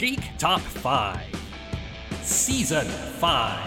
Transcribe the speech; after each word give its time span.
Geek 0.00 0.30
Top 0.38 0.62
5, 0.62 1.20
Season 2.22 2.86
5. 2.86 3.58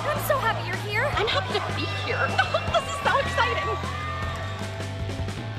I'm 0.00 0.18
so 0.26 0.38
happy 0.38 0.66
you're 0.66 0.76
here. 0.90 1.04
I'm 1.16 1.26
happy 1.26 1.52
to 1.52 1.76
be 1.76 1.84
here. 2.06 2.16
this 2.72 2.82
is 2.88 2.96
so 3.04 3.18
exciting. 3.18 3.68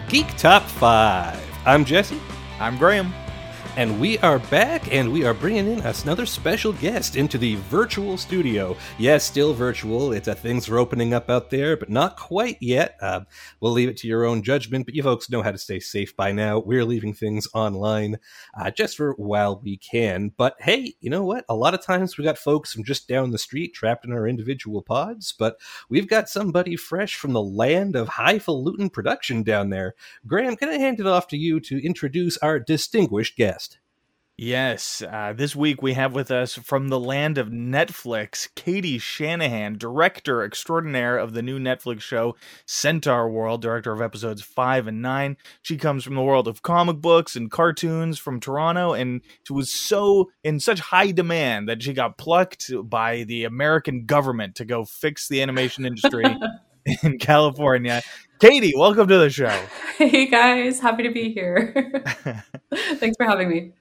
Geek 0.10 0.36
Top 0.36 0.64
5. 0.64 1.40
I'm 1.68 1.86
Jesse. 1.86 2.20
I'm 2.60 2.80
Graham. 2.80 3.14
And 3.78 4.00
we 4.02 4.18
are 4.18 4.40
back, 4.40 4.92
and 4.92 5.12
we 5.12 5.24
are 5.24 5.36
bringing 5.36 5.72
in 5.72 5.82
another 5.82 6.26
special 6.26 6.74
guest 6.74 7.16
into 7.16 7.38
the 7.38 7.58
virtual 7.70 8.18
studio. 8.18 8.76
Yes, 8.98 9.24
still 9.24 9.54
virtual. 9.54 10.14
It's 10.14 10.28
uh, 10.28 10.34
things 10.34 10.68
are 10.68 10.80
opening 10.80 11.14
up 11.14 11.30
out 11.30 11.52
there, 11.52 11.78
but 11.78 11.88
not 11.88 12.18
quite 12.18 12.58
yet. 12.60 12.98
Uh, 13.00 13.22
we'll 13.60 13.74
leave 13.74 13.88
it 13.88 13.98
to 13.98 14.08
your 14.08 14.26
own 14.26 14.42
judgment. 14.42 14.88
But 14.88 14.96
you 14.96 15.04
folks 15.04 15.30
know 15.30 15.44
how 15.44 15.52
to 15.52 15.60
stay 15.60 15.80
safe 15.80 16.16
by 16.16 16.32
now. 16.32 16.58
We're 16.58 16.86
leaving 16.86 17.14
things 17.14 17.48
online 17.54 18.18
uh, 18.60 18.72
just 18.72 18.98
for 18.98 19.14
while 19.14 19.62
we 19.64 19.78
can. 19.78 20.32
But 20.36 20.56
hey, 20.58 20.96
you 21.00 21.12
know 21.12 21.24
what? 21.24 21.46
A 21.48 21.54
lot 21.54 21.76
of 21.76 21.86
times 21.86 22.18
we 22.18 22.24
got 22.24 22.40
folks 22.40 22.74
from 22.74 22.84
just 22.84 23.08
down 23.08 23.30
the 23.30 23.38
street 23.38 23.76
trapped 23.76 24.06
in 24.06 24.12
our 24.12 24.28
individual 24.28 24.82
pods, 24.82 25.36
but 25.38 25.60
we've 25.88 26.08
got 26.08 26.30
somebody 26.30 26.76
fresh 26.76 27.14
from 27.14 27.34
the 27.34 27.44
land 27.44 27.96
of 27.96 28.08
highfalutin 28.08 28.90
production 28.90 29.44
down 29.44 29.70
there. 29.70 29.94
Graham, 30.26 30.56
can 30.56 30.70
I 30.70 30.80
hand 30.80 31.00
it 31.00 31.06
off 31.06 31.28
to 31.28 31.38
you 31.38 31.60
to 31.60 31.86
introduce 31.86 32.40
our 32.40 32.60
distinguished 32.60 33.38
guest? 33.38 33.67
Yes, 34.40 35.02
uh, 35.02 35.34
this 35.36 35.56
week 35.56 35.82
we 35.82 35.94
have 35.94 36.14
with 36.14 36.30
us 36.30 36.54
from 36.54 36.90
the 36.90 37.00
land 37.00 37.40
of 37.40 37.48
Netflix, 37.48 38.48
Katie 38.54 39.00
Shanahan, 39.00 39.80
director 39.80 40.44
extraordinaire 40.44 41.18
of 41.18 41.34
the 41.34 41.42
new 41.42 41.58
Netflix 41.58 42.02
show 42.02 42.36
Centaur 42.68 43.28
World, 43.32 43.64
director 43.64 43.92
of 43.92 44.00
episodes 44.00 44.44
5 44.44 44.86
and 44.86 45.02
9. 45.02 45.38
She 45.64 45.76
comes 45.76 46.04
from 46.04 46.14
the 46.14 46.22
world 46.22 46.48
of 46.48 46.62
comic 46.62 46.98
books 46.98 47.36
and 47.36 47.50
cartoons 47.50 48.20
from 48.20 48.40
Toronto, 48.40 48.94
and 48.94 49.22
she 49.42 49.54
was 49.54 49.72
so 49.72 50.30
in 50.44 50.60
such 50.60 50.82
high 50.82 51.10
demand 51.10 51.68
that 51.68 51.82
she 51.82 51.94
got 51.94 52.20
plucked 52.20 52.72
by 52.84 53.24
the 53.24 53.44
American 53.44 54.06
government 54.06 54.54
to 54.58 54.66
go 54.66 54.86
fix 54.86 55.28
the 55.28 55.42
animation 55.42 55.84
industry 55.84 56.26
in 57.02 57.18
California. 57.18 58.04
Katie, 58.40 58.74
welcome 58.78 59.08
to 59.08 59.18
the 59.18 59.32
show. 59.32 59.60
Hey 59.98 60.28
guys, 60.28 60.80
happy 60.80 61.02
to 61.02 61.12
be 61.12 61.34
here. 61.34 61.74
Thanks 63.00 63.18
for 63.18 63.26
having 63.26 63.50
me. 63.50 63.72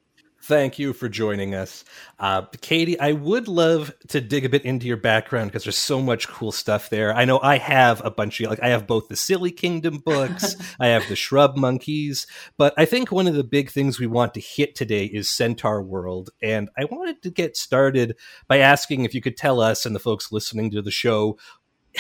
Thank 0.47 0.79
you 0.79 0.93
for 0.93 1.09
joining 1.09 1.57
us. 1.57 1.85
Uh, 2.21 2.43
Katie, 2.61 3.01
I 3.01 3.11
would 3.11 3.49
love 3.49 3.93
to 4.11 4.21
dig 4.21 4.45
a 4.45 4.49
bit 4.49 4.65
into 4.65 4.87
your 4.87 4.97
background 4.97 5.51
because 5.51 5.65
there's 5.65 5.77
so 5.77 6.01
much 6.01 6.29
cool 6.29 6.53
stuff 6.53 6.89
there. 6.89 7.13
I 7.13 7.25
know 7.25 7.41
I 7.41 7.59
have 7.59 8.01
a 8.05 8.13
bunch 8.13 8.41
of, 8.41 8.51
like, 8.51 8.63
I 8.63 8.69
have 8.69 8.87
both 8.87 9.09
the 9.09 9.17
Silly 9.17 9.51
Kingdom 9.51 9.99
books, 9.99 10.55
I 10.81 10.87
have 10.87 11.09
the 11.09 11.17
Shrub 11.17 11.57
Monkeys, 11.57 12.29
but 12.57 12.75
I 12.77 12.85
think 12.85 13.11
one 13.11 13.27
of 13.27 13.35
the 13.35 13.43
big 13.43 13.73
things 13.73 13.99
we 13.99 14.07
want 14.07 14.35
to 14.35 14.41
hit 14.41 14.77
today 14.77 15.07
is 15.07 15.29
Centaur 15.29 15.83
World. 15.83 16.31
And 16.41 16.71
I 16.79 16.85
wanted 16.85 17.23
to 17.23 17.31
get 17.31 17.57
started 17.57 18.17
by 18.47 18.59
asking 18.59 19.05
if 19.05 19.17
you 19.17 19.21
could 19.21 19.37
tell 19.37 19.61
us 19.61 19.85
and 19.85 19.97
the 19.97 20.01
folks 20.01 20.31
listening 20.31 20.71
to 20.71 20.81
the 20.81 20.93
show 20.93 21.39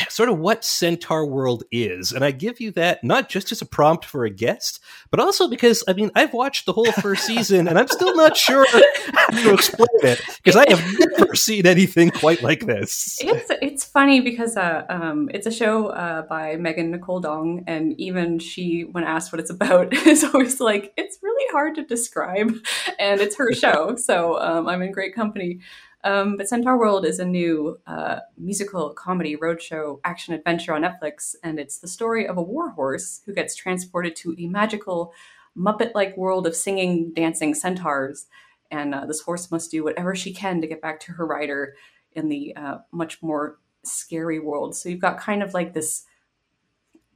sort 0.08 0.28
of 0.28 0.39
what 0.39 0.64
Centaur 0.64 1.27
World 1.27 1.64
is. 1.70 2.12
And 2.12 2.25
I 2.25 2.30
give 2.30 2.61
you 2.61 2.70
that 2.72 3.02
not 3.05 3.28
just 3.28 3.52
as 3.52 3.62
a 3.62 3.66
prompt 3.66 4.05
for 4.05 4.25
a 4.25 4.30
guest, 4.30 4.80
but 5.11 5.20
also 5.20 5.48
because, 5.48 5.83
I 5.89 5.92
mean, 5.92 6.11
I've 6.14 6.33
watched 6.33 6.66
the 6.66 6.72
whole 6.72 6.92
first 6.92 7.27
season 7.27 7.69
and 7.69 7.78
I'm 7.78 7.89
still 7.89 8.14
not 8.14 8.36
sure 8.36 8.67
how 9.12 9.27
to 9.28 9.55
explain 9.55 9.89
it 10.02 10.20
because 10.42 10.56
I 10.56 10.64
have 10.69 10.84
never 10.98 11.34
seen 11.34 11.67
anything 11.67 12.11
quite 12.11 12.42
like 12.42 12.67
this. 12.67 13.19
It's 13.20 13.50
it's 13.62 13.84
funny 13.84 14.20
because 14.20 14.56
uh, 14.56 14.84
um, 14.89 15.28
it's 15.33 15.47
a 15.47 15.50
show 15.50 15.89
uh, 15.89 16.22
by 16.22 16.56
Megan 16.56 16.91
Nicole 16.91 17.20
Dong, 17.20 17.64
and 17.67 17.98
even 18.00 18.39
she, 18.39 18.83
when 18.83 19.05
asked 19.05 19.33
what 19.33 19.41
it's 19.41 19.50
about, 19.50 19.92
is 20.06 20.24
always 20.24 20.61
like, 20.61 20.92
it's 20.97 21.19
really 21.22 21.52
hard 21.52 21.74
to 21.77 21.84
describe, 21.84 22.52
and 22.98 23.20
it's 23.20 23.36
her 23.36 23.52
show, 23.52 23.96
so 23.96 24.39
um, 24.40 24.68
I'm 24.68 24.83
in 24.83 24.92
great 24.92 25.14
company. 25.14 25.61
Um, 26.06 26.36
but 26.36 26.48
Centaur 26.48 26.78
World 26.78 27.05
is 27.05 27.18
a 27.18 27.24
new 27.24 27.80
uh, 27.84 28.20
musical 28.39 28.90
comedy 28.90 29.36
roadshow 29.36 29.98
action 30.05 30.34
adventure 30.34 30.72
on 30.72 30.83
Netflix, 30.83 31.34
and 31.42 31.58
it's 31.58 31.78
the 31.78 31.89
story 31.89 32.28
of 32.28 32.36
a 32.36 32.42
warhorse 32.42 33.22
who 33.27 33.34
gets 33.34 33.56
transported 33.56 34.14
to 34.16 34.36
a 34.39 34.46
magical 34.46 35.12
Muppet 35.58 35.96
like 35.96 36.16
world 36.16 36.46
of 36.46 36.55
singing, 36.55 37.12
dancing 37.12 37.55
centaurs. 37.55 38.27
And 38.70 38.95
uh, 38.95 39.06
this 39.06 39.20
horse 39.20 39.50
must 39.50 39.72
do 39.72 39.83
whatever 39.83 40.14
she 40.14 40.33
can 40.33 40.61
to 40.61 40.68
get 40.68 40.80
back 40.80 41.00
to 41.00 41.12
her 41.12 41.27
rider 41.27 41.74
in 42.12 42.28
the 42.28 42.55
uh, 42.55 42.78
much 42.92 43.20
more 43.20 43.58
scary 43.83 44.39
world. 44.39 44.77
So 44.77 44.89
you've 44.89 45.00
got 45.00 45.18
kind 45.18 45.42
of 45.42 45.55
like 45.55 45.72
this 45.72 46.05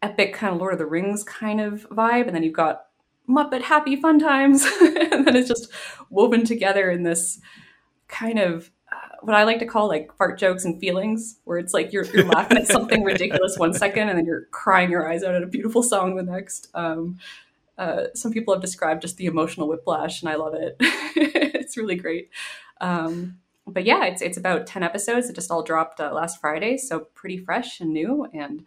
epic 0.03 0.35
kind 0.35 0.53
of 0.53 0.59
Lord 0.59 0.73
of 0.73 0.81
the 0.81 0.87
Rings 0.87 1.23
kind 1.23 1.61
of 1.61 1.89
vibe, 1.91 2.27
and 2.27 2.35
then 2.35 2.43
you've 2.43 2.55
got 2.55 2.87
Muppet 3.29 3.63
happy 3.63 3.95
fun 3.95 4.19
times, 4.19 4.65
and 4.81 5.25
then 5.25 5.37
it's 5.37 5.49
just 5.49 5.71
woven 6.09 6.45
together 6.45 6.91
in 6.91 7.05
this 7.05 7.39
kind 8.09 8.41
of 8.41 8.73
what 9.23 9.35
I 9.35 9.45
like 9.45 9.59
to 9.61 9.67
call 9.67 9.89
like 9.89 10.15
fart 10.17 10.39
jokes 10.39 10.65
and 10.65 10.81
feelings, 10.81 11.39
where 11.45 11.59
it's 11.59 11.75
like 11.75 11.93
you're, 11.93 12.05
you're 12.05 12.27
laughing 12.27 12.59
at 12.59 12.67
something 12.67 13.05
ridiculous 13.05 13.59
one 13.59 13.75
second 13.75 14.09
and 14.09 14.19
then 14.19 14.27
you're 14.27 14.47
crying 14.51 14.91
your 14.91 15.11
eyes 15.11 15.23
out 15.23 15.35
at 15.35 15.43
a 15.43 15.47
beautiful 15.47 15.83
song 15.83 16.17
the 16.17 16.23
next. 16.23 16.69
Um, 16.75 17.19
uh, 17.79 18.09
some 18.15 18.33
people 18.33 18.53
have 18.55 18.61
described 18.61 19.03
just 19.03 19.17
the 19.17 19.27
emotional 19.27 19.67
whiplash, 19.67 20.21
and 20.21 20.31
I 20.31 20.35
love 20.35 20.55
it. 20.55 20.77
it's 20.81 21.77
really 21.77 21.97
great. 21.97 22.31
Um, 22.81 23.39
but 23.67 23.85
yeah, 23.85 24.05
it's 24.05 24.21
it's 24.21 24.37
about 24.37 24.67
ten 24.67 24.83
episodes. 24.83 25.31
It 25.31 25.35
just 25.35 25.51
all 25.51 25.63
dropped 25.63 26.01
uh, 26.01 26.13
last 26.13 26.41
Friday, 26.41 26.77
so 26.77 27.01
pretty 27.15 27.39
fresh 27.39 27.81
and 27.81 27.93
new. 27.93 28.27
And 28.35 28.67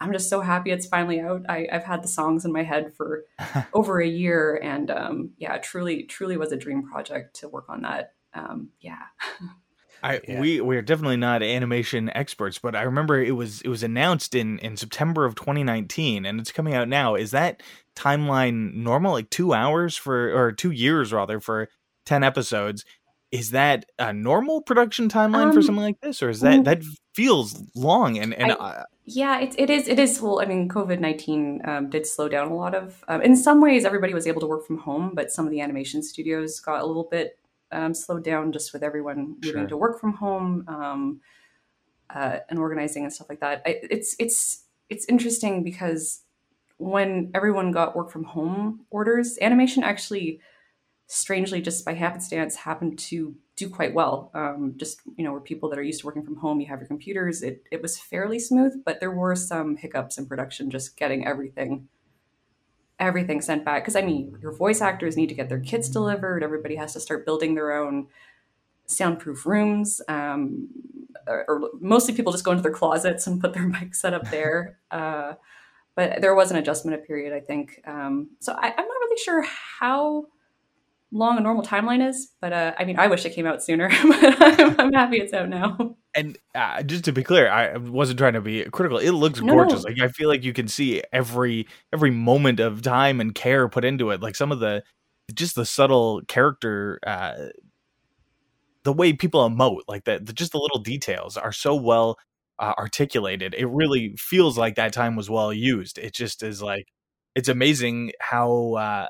I'm 0.00 0.12
just 0.12 0.30
so 0.30 0.40
happy 0.40 0.70
it's 0.70 0.86
finally 0.86 1.20
out. 1.20 1.44
I, 1.48 1.68
have 1.70 1.84
had 1.84 2.02
the 2.02 2.08
songs 2.08 2.44
in 2.44 2.52
my 2.52 2.62
head 2.62 2.94
for 2.94 3.24
over 3.72 4.00
a 4.00 4.08
year, 4.08 4.58
and 4.62 4.90
um, 4.90 5.30
yeah, 5.38 5.58
truly, 5.58 6.04
truly 6.04 6.36
was 6.36 6.52
a 6.52 6.56
dream 6.56 6.82
project 6.82 7.36
to 7.36 7.48
work 7.48 7.68
on 7.68 7.82
that. 7.82 8.14
Um, 8.34 8.70
yeah. 8.80 9.02
I 10.02 10.20
yeah. 10.26 10.40
we 10.40 10.60
we're 10.60 10.82
definitely 10.82 11.16
not 11.16 11.42
animation 11.42 12.10
experts, 12.14 12.58
but 12.58 12.74
I 12.74 12.82
remember 12.82 13.22
it 13.22 13.32
was 13.32 13.60
it 13.62 13.68
was 13.68 13.82
announced 13.82 14.34
in 14.34 14.58
in 14.60 14.76
September 14.76 15.24
of 15.24 15.34
2019 15.34 16.24
and 16.24 16.40
it's 16.40 16.52
coming 16.52 16.74
out 16.74 16.88
now. 16.88 17.14
Is 17.14 17.30
that 17.32 17.62
timeline 17.96 18.74
normal 18.74 19.12
like 19.12 19.30
2 19.30 19.52
hours 19.52 19.96
for 19.96 20.32
or 20.36 20.52
2 20.52 20.70
years 20.70 21.12
rather 21.12 21.40
for 21.40 21.68
10 22.06 22.22
episodes? 22.22 22.84
Is 23.30 23.50
that 23.50 23.86
a 23.98 24.12
normal 24.12 24.62
production 24.62 25.08
timeline 25.08 25.48
um, 25.48 25.52
for 25.52 25.62
something 25.62 25.82
like 25.82 26.00
this 26.00 26.22
or 26.22 26.30
is 26.30 26.40
that 26.40 26.64
that 26.64 26.82
feels 27.14 27.62
long 27.74 28.18
and 28.18 28.32
and 28.34 28.52
I, 28.52 28.54
uh, 28.54 28.84
yeah, 29.10 29.40
it, 29.40 29.54
it 29.56 29.70
is. 29.70 29.88
It 29.88 29.98
is. 29.98 30.20
Well, 30.20 30.38
I 30.38 30.44
mean, 30.44 30.68
COVID 30.68 31.00
nineteen 31.00 31.62
um, 31.64 31.88
did 31.88 32.06
slow 32.06 32.28
down 32.28 32.48
a 32.50 32.54
lot 32.54 32.74
of. 32.74 33.02
Um, 33.08 33.22
in 33.22 33.36
some 33.36 33.62
ways, 33.62 33.86
everybody 33.86 34.12
was 34.12 34.26
able 34.26 34.42
to 34.42 34.46
work 34.46 34.66
from 34.66 34.76
home, 34.76 35.12
but 35.14 35.30
some 35.32 35.46
of 35.46 35.50
the 35.50 35.62
animation 35.62 36.02
studios 36.02 36.60
got 36.60 36.82
a 36.82 36.86
little 36.86 37.08
bit 37.10 37.38
um, 37.72 37.94
slowed 37.94 38.24
down 38.24 38.52
just 38.52 38.72
with 38.72 38.82
everyone 38.82 39.36
moving 39.42 39.68
to 39.68 39.76
work 39.76 40.00
from 40.00 40.14
home 40.14 40.64
um, 40.68 41.20
uh, 42.10 42.38
and 42.48 42.58
organizing 42.58 43.04
and 43.04 43.12
stuff 43.12 43.28
like 43.28 43.40
that. 43.40 43.62
I, 43.66 43.80
it's 43.82 44.16
it's 44.18 44.64
it's 44.88 45.04
interesting 45.06 45.62
because 45.62 46.22
when 46.78 47.30
everyone 47.34 47.72
got 47.72 47.96
work 47.96 48.10
from 48.10 48.24
home 48.24 48.86
orders, 48.90 49.36
animation 49.40 49.82
actually, 49.82 50.40
strangely, 51.06 51.60
just 51.60 51.84
by 51.84 51.94
happenstance, 51.94 52.56
happened 52.56 52.98
to 52.98 53.34
do 53.56 53.68
quite 53.68 53.92
well. 53.92 54.30
Um, 54.34 54.74
just 54.76 55.00
you 55.16 55.24
know, 55.24 55.32
where 55.32 55.40
people 55.40 55.68
that 55.70 55.78
are 55.78 55.82
used 55.82 56.00
to 56.00 56.06
working 56.06 56.24
from 56.24 56.36
home, 56.36 56.60
you 56.60 56.66
have 56.68 56.80
your 56.80 56.88
computers. 56.88 57.42
It 57.42 57.64
it 57.70 57.82
was 57.82 57.98
fairly 57.98 58.38
smooth, 58.38 58.82
but 58.84 59.00
there 59.00 59.10
were 59.10 59.34
some 59.34 59.76
hiccups 59.76 60.18
in 60.18 60.26
production, 60.26 60.70
just 60.70 60.96
getting 60.96 61.26
everything 61.26 61.88
everything 62.98 63.40
sent 63.40 63.64
back. 63.64 63.82
Because 63.82 63.96
i 63.96 64.02
mean 64.02 64.36
your 64.40 64.52
voice 64.52 64.80
actors 64.80 65.16
need 65.16 65.28
to 65.28 65.34
get 65.34 65.48
their 65.48 65.60
kits 65.60 65.88
delivered. 65.88 66.42
Everybody 66.42 66.76
has 66.76 66.92
to 66.94 67.00
start 67.00 67.24
building 67.24 67.54
their 67.54 67.72
own 67.72 68.08
soundproof 68.86 69.44
rooms 69.44 70.00
um, 70.08 70.68
or, 71.26 71.44
or, 71.46 71.70
mostly 71.78 72.14
people 72.14 72.32
just 72.32 72.44
go 72.44 72.52
into 72.52 72.62
their 72.62 72.72
closets 72.72 73.26
and 73.26 73.38
put 73.38 73.52
their 73.52 73.68
mic 73.68 73.94
set 73.94 74.14
up 74.14 74.30
there. 74.30 74.78
Uh, 74.90 75.34
but 75.94 76.20
there 76.20 76.34
was 76.34 76.52
an 76.52 76.56
adjustment 76.56 77.04
period 77.06 77.34
i 77.34 77.40
think. 77.40 77.80
Um, 77.86 78.30
so 78.38 78.52
I, 78.52 78.68
i'm 78.68 78.76
not 78.76 79.00
really 79.00 79.22
sure 79.22 79.42
how 79.42 80.26
long 81.10 81.38
a 81.38 81.40
normal 81.40 81.62
timeline 81.62 82.06
is 82.06 82.32
but 82.40 82.52
uh, 82.52 82.74
i 82.78 82.84
mean 82.84 82.98
i 82.98 83.06
wish 83.06 83.24
it 83.24 83.34
came 83.34 83.46
out 83.46 83.62
sooner 83.62 83.88
but 84.08 84.42
I'm, 84.42 84.80
I'm 84.80 84.92
happy 84.92 85.18
it's 85.18 85.32
out 85.32 85.48
now 85.48 85.96
and 86.18 86.36
uh, 86.54 86.82
just 86.82 87.04
to 87.04 87.12
be 87.12 87.22
clear, 87.22 87.48
I 87.48 87.76
wasn't 87.76 88.18
trying 88.18 88.32
to 88.32 88.40
be 88.40 88.64
critical. 88.64 88.98
It 88.98 89.12
looks 89.12 89.40
no, 89.40 89.52
gorgeous. 89.52 89.84
No. 89.84 89.90
Like 89.90 90.00
I 90.00 90.08
feel 90.08 90.28
like 90.28 90.42
you 90.42 90.52
can 90.52 90.66
see 90.66 91.02
every 91.12 91.68
every 91.92 92.10
moment 92.10 92.58
of 92.58 92.82
time 92.82 93.20
and 93.20 93.34
care 93.34 93.68
put 93.68 93.84
into 93.84 94.10
it. 94.10 94.20
Like 94.20 94.34
some 94.34 94.50
of 94.50 94.58
the 94.58 94.82
just 95.34 95.54
the 95.54 95.66
subtle 95.66 96.22
character 96.26 96.98
uh 97.06 97.48
the 98.82 98.92
way 98.92 99.12
people 99.12 99.48
emote, 99.48 99.82
like 99.86 100.04
that 100.04 100.34
just 100.34 100.52
the 100.52 100.58
little 100.58 100.80
details 100.80 101.36
are 101.36 101.52
so 101.52 101.74
well 101.76 102.16
uh, 102.58 102.74
articulated. 102.78 103.54
It 103.56 103.66
really 103.66 104.14
feels 104.18 104.58
like 104.58 104.76
that 104.76 104.92
time 104.92 105.14
was 105.14 105.30
well 105.30 105.52
used. 105.52 105.98
It 105.98 106.14
just 106.14 106.42
is 106.42 106.62
like 106.62 106.86
it's 107.38 107.48
amazing 107.48 108.10
how 108.18 108.72
uh, 108.72 109.06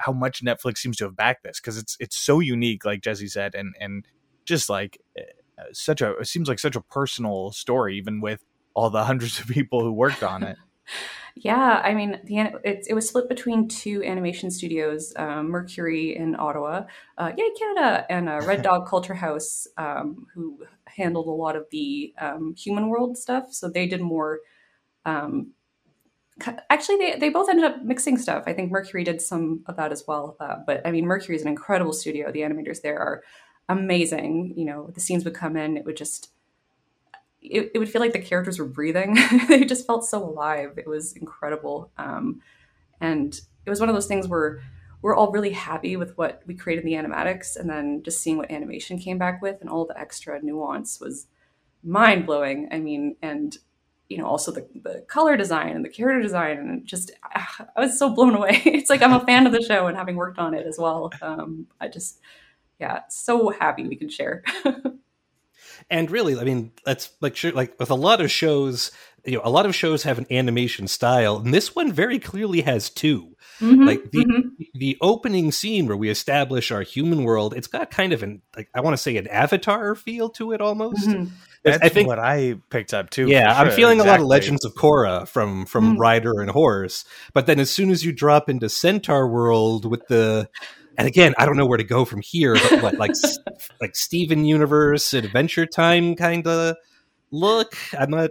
how 0.00 0.12
much 0.12 0.44
Netflix 0.44 0.78
seems 0.78 0.98
to 0.98 1.04
have 1.04 1.16
backed 1.16 1.44
this 1.44 1.58
because 1.58 1.78
it's 1.78 1.96
it's 1.98 2.14
so 2.14 2.38
unique, 2.38 2.84
like 2.84 3.00
Jesse 3.00 3.26
said, 3.26 3.54
and 3.54 3.74
and 3.80 4.04
just 4.44 4.68
like 4.68 5.00
eh, 5.16 5.22
such 5.72 6.02
a 6.02 6.10
it 6.18 6.26
seems 6.26 6.46
like 6.46 6.58
such 6.58 6.76
a 6.76 6.82
personal 6.82 7.52
story, 7.52 7.96
even 7.96 8.20
with 8.20 8.44
all 8.74 8.90
the 8.90 9.04
hundreds 9.10 9.40
of 9.40 9.46
people 9.46 9.80
who 9.80 9.92
worked 9.92 10.22
on 10.22 10.42
it. 10.42 10.58
Yeah, 11.36 11.80
I 11.84 11.94
mean, 11.94 12.18
the 12.24 12.38
it, 12.64 12.86
it 12.88 12.94
was 12.94 13.08
split 13.08 13.28
between 13.28 13.68
two 13.68 14.02
animation 14.02 14.50
studios, 14.50 15.12
um, 15.14 15.48
Mercury 15.48 16.16
in 16.16 16.34
Ottawa, 16.34 16.86
uh, 17.16 17.30
yay 17.36 17.50
Canada, 17.56 18.04
and 18.10 18.28
uh, 18.28 18.40
Red 18.44 18.62
Dog 18.62 18.86
Culture 18.88 19.14
House, 19.14 19.68
um, 19.76 20.26
who 20.34 20.64
handled 20.88 21.28
a 21.28 21.30
lot 21.30 21.54
of 21.54 21.66
the 21.70 22.12
um, 22.20 22.56
human 22.56 22.88
world 22.88 23.16
stuff. 23.16 23.54
So 23.54 23.68
they 23.68 23.86
did 23.86 24.00
more. 24.00 24.40
Um, 25.06 25.52
actually, 26.68 26.96
they 26.96 27.16
they 27.18 27.28
both 27.28 27.48
ended 27.48 27.64
up 27.64 27.82
mixing 27.82 28.18
stuff. 28.18 28.44
I 28.46 28.52
think 28.52 28.70
Mercury 28.70 29.04
did 29.04 29.20
some 29.20 29.62
of 29.66 29.76
that 29.76 29.92
as 29.92 30.04
well. 30.06 30.36
Uh, 30.40 30.56
but 30.66 30.86
I 30.86 30.90
mean, 30.90 31.06
Mercury 31.06 31.36
is 31.36 31.42
an 31.42 31.48
incredible 31.48 31.92
studio. 31.92 32.30
The 32.30 32.40
animators 32.40 32.82
there 32.82 32.98
are 32.98 33.22
amazing. 33.68 34.54
You 34.56 34.66
know, 34.66 34.90
the 34.94 35.00
scenes 35.00 35.24
would 35.24 35.34
come 35.34 35.56
in, 35.56 35.76
it 35.76 35.84
would 35.84 35.96
just 35.96 36.30
it, 37.42 37.70
it 37.74 37.78
would 37.78 37.90
feel 37.90 38.00
like 38.00 38.12
the 38.12 38.18
characters 38.18 38.58
were 38.58 38.66
breathing. 38.66 39.16
they 39.48 39.64
just 39.64 39.86
felt 39.86 40.04
so 40.04 40.22
alive. 40.22 40.74
It 40.76 40.86
was 40.86 41.14
incredible. 41.14 41.90
Um, 41.96 42.42
and 43.00 43.40
it 43.64 43.70
was 43.70 43.80
one 43.80 43.88
of 43.88 43.94
those 43.94 44.06
things 44.06 44.28
where 44.28 44.60
we're 45.02 45.16
all 45.16 45.32
really 45.32 45.52
happy 45.52 45.96
with 45.96 46.16
what 46.18 46.42
we 46.46 46.54
created 46.54 46.84
in 46.84 46.90
the 46.90 46.96
animatics, 46.96 47.56
and 47.56 47.70
then 47.70 48.02
just 48.02 48.20
seeing 48.20 48.36
what 48.36 48.50
animation 48.50 48.98
came 48.98 49.16
back 49.16 49.40
with 49.40 49.60
and 49.60 49.70
all 49.70 49.86
the 49.86 49.98
extra 49.98 50.40
nuance 50.42 51.00
was 51.00 51.26
mind 51.82 52.26
blowing. 52.26 52.68
I 52.70 52.78
mean, 52.80 53.16
and 53.22 53.56
you 54.10 54.18
know, 54.18 54.26
also 54.26 54.50
the, 54.50 54.66
the 54.82 55.04
color 55.08 55.36
design 55.36 55.74
and 55.76 55.84
the 55.84 55.88
character 55.88 56.20
design, 56.20 56.58
and 56.58 56.84
just 56.84 57.12
I 57.32 57.80
was 57.80 57.98
so 57.98 58.10
blown 58.10 58.34
away. 58.34 58.60
it's 58.66 58.90
like 58.90 59.02
I'm 59.02 59.12
a 59.12 59.24
fan 59.24 59.46
of 59.46 59.52
the 59.52 59.62
show 59.62 59.86
and 59.86 59.96
having 59.96 60.16
worked 60.16 60.38
on 60.38 60.52
it 60.52 60.66
as 60.66 60.78
well. 60.78 61.12
Um, 61.22 61.68
I 61.80 61.88
just, 61.88 62.20
yeah, 62.78 63.02
so 63.08 63.50
happy 63.50 63.86
we 63.86 63.96
can 63.96 64.10
share. 64.10 64.42
and 65.90 66.10
really 66.10 66.38
i 66.38 66.44
mean 66.44 66.72
that's 66.84 67.10
like 67.20 67.36
sure 67.36 67.52
like 67.52 67.78
with 67.78 67.90
a 67.90 67.94
lot 67.94 68.20
of 68.20 68.30
shows 68.30 68.90
you 69.24 69.34
know 69.34 69.40
a 69.44 69.50
lot 69.50 69.66
of 69.66 69.74
shows 69.74 70.02
have 70.02 70.18
an 70.18 70.26
animation 70.30 70.86
style 70.86 71.38
and 71.38 71.52
this 71.52 71.74
one 71.74 71.92
very 71.92 72.18
clearly 72.18 72.60
has 72.60 72.90
2 72.90 73.34
mm-hmm, 73.60 73.84
like 73.84 74.10
the 74.10 74.24
mm-hmm. 74.24 74.48
the 74.74 74.96
opening 75.00 75.50
scene 75.50 75.86
where 75.86 75.96
we 75.96 76.08
establish 76.08 76.70
our 76.70 76.82
human 76.82 77.24
world 77.24 77.54
it's 77.54 77.66
got 77.66 77.90
kind 77.90 78.12
of 78.12 78.22
an 78.22 78.42
like 78.56 78.68
i 78.74 78.80
want 78.80 78.94
to 78.94 79.02
say 79.02 79.16
an 79.16 79.26
avatar 79.28 79.94
feel 79.94 80.28
to 80.28 80.52
it 80.52 80.60
almost 80.60 81.08
mm-hmm. 81.08 81.32
That's 81.62 81.82
I 81.82 81.88
think 81.90 82.08
what 82.08 82.18
I 82.18 82.54
picked 82.70 82.94
up 82.94 83.10
too. 83.10 83.28
Yeah, 83.28 83.54
sure, 83.54 83.66
I'm 83.66 83.72
feeling 83.72 83.98
exactly. 83.98 84.08
a 84.08 84.12
lot 84.12 84.20
of 84.20 84.26
Legends 84.26 84.64
of 84.64 84.74
Korra 84.74 85.28
from 85.28 85.66
from 85.66 85.96
mm. 85.96 85.98
Rider 85.98 86.40
and 86.40 86.50
Horse, 86.50 87.04
but 87.34 87.46
then 87.46 87.60
as 87.60 87.70
soon 87.70 87.90
as 87.90 88.04
you 88.04 88.12
drop 88.12 88.48
into 88.48 88.68
Centaur 88.68 89.28
World 89.28 89.84
with 89.84 90.06
the 90.08 90.48
and 90.96 91.08
again, 91.08 91.34
I 91.38 91.46
don't 91.46 91.56
know 91.56 91.66
where 91.66 91.78
to 91.78 91.84
go 91.84 92.04
from 92.04 92.20
here, 92.22 92.54
but 92.54 92.82
what, 92.82 92.94
like 92.98 93.12
like 93.80 93.96
Steven 93.96 94.44
Universe, 94.44 95.14
Adventure 95.14 95.66
Time 95.66 96.14
kind 96.14 96.46
of 96.46 96.76
look. 97.30 97.76
I'm 97.98 98.10
not. 98.10 98.30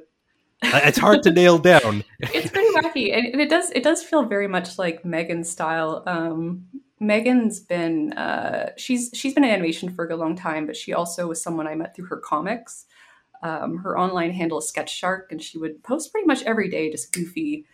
It's 0.61 0.97
hard 0.97 1.23
to 1.23 1.31
nail 1.31 1.57
down. 1.57 2.03
it's 2.19 2.51
pretty 2.51 2.69
wacky, 2.75 3.15
and 3.15 3.41
it 3.41 3.49
does 3.49 3.71
it 3.71 3.83
does 3.83 4.03
feel 4.03 4.23
very 4.25 4.47
much 4.47 4.77
like 4.77 5.05
Megan's 5.05 5.49
style. 5.49 6.03
Um, 6.05 6.65
Megan's 6.99 7.59
been 7.59 8.13
uh, 8.13 8.71
she's 8.77 9.09
she's 9.13 9.33
been 9.33 9.43
in 9.43 9.49
animation 9.49 9.89
for 9.89 10.07
a 10.07 10.15
long 10.15 10.35
time, 10.35 10.65
but 10.65 10.75
she 10.75 10.93
also 10.93 11.27
was 11.27 11.41
someone 11.41 11.65
I 11.65 11.75
met 11.75 11.95
through 11.95 12.07
her 12.07 12.17
comics. 12.17 12.85
Um, 13.41 13.77
her 13.77 13.97
online 13.97 14.31
handle 14.31 14.59
is 14.59 14.67
Sketch 14.67 14.93
Shark, 14.93 15.31
and 15.31 15.41
she 15.41 15.57
would 15.57 15.83
post 15.83 16.11
pretty 16.11 16.27
much 16.27 16.43
every 16.43 16.69
day 16.69 16.91
just 16.91 17.13
goofy 17.13 17.65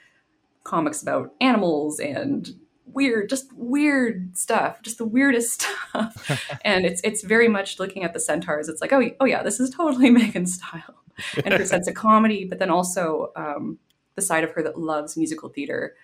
comics 0.64 1.02
about 1.02 1.34
animals 1.42 2.00
and 2.00 2.50
weird, 2.86 3.30
just 3.30 3.52
weird 3.54 4.38
stuff, 4.38 4.82
just 4.82 4.98
the 4.98 5.06
weirdest 5.06 5.62
stuff. 5.90 6.42
and 6.64 6.86
it's 6.86 7.02
it's 7.04 7.24
very 7.24 7.48
much 7.48 7.80
looking 7.80 8.04
at 8.04 8.14
the 8.14 8.20
centaurs. 8.20 8.70
It's 8.70 8.82
like, 8.82 8.94
oh, 8.94 9.04
oh 9.20 9.26
yeah, 9.26 9.44
this 9.44 9.60
is 9.60 9.70
totally 9.70 10.10
Megan 10.12 10.46
style, 10.46 11.04
and 11.44 11.54
her 11.54 11.66
sense 11.66 11.88
of 11.88 11.96
comedy, 11.96 12.46
but 12.46 12.60
then 12.60 12.70
also 12.70 13.32
um, 13.36 13.80
the 14.16 14.22
side 14.22 14.44
of 14.44 14.52
her 14.52 14.64
that 14.64 14.80
loves 14.80 15.18
musical 15.18 15.50
theater. 15.50 15.96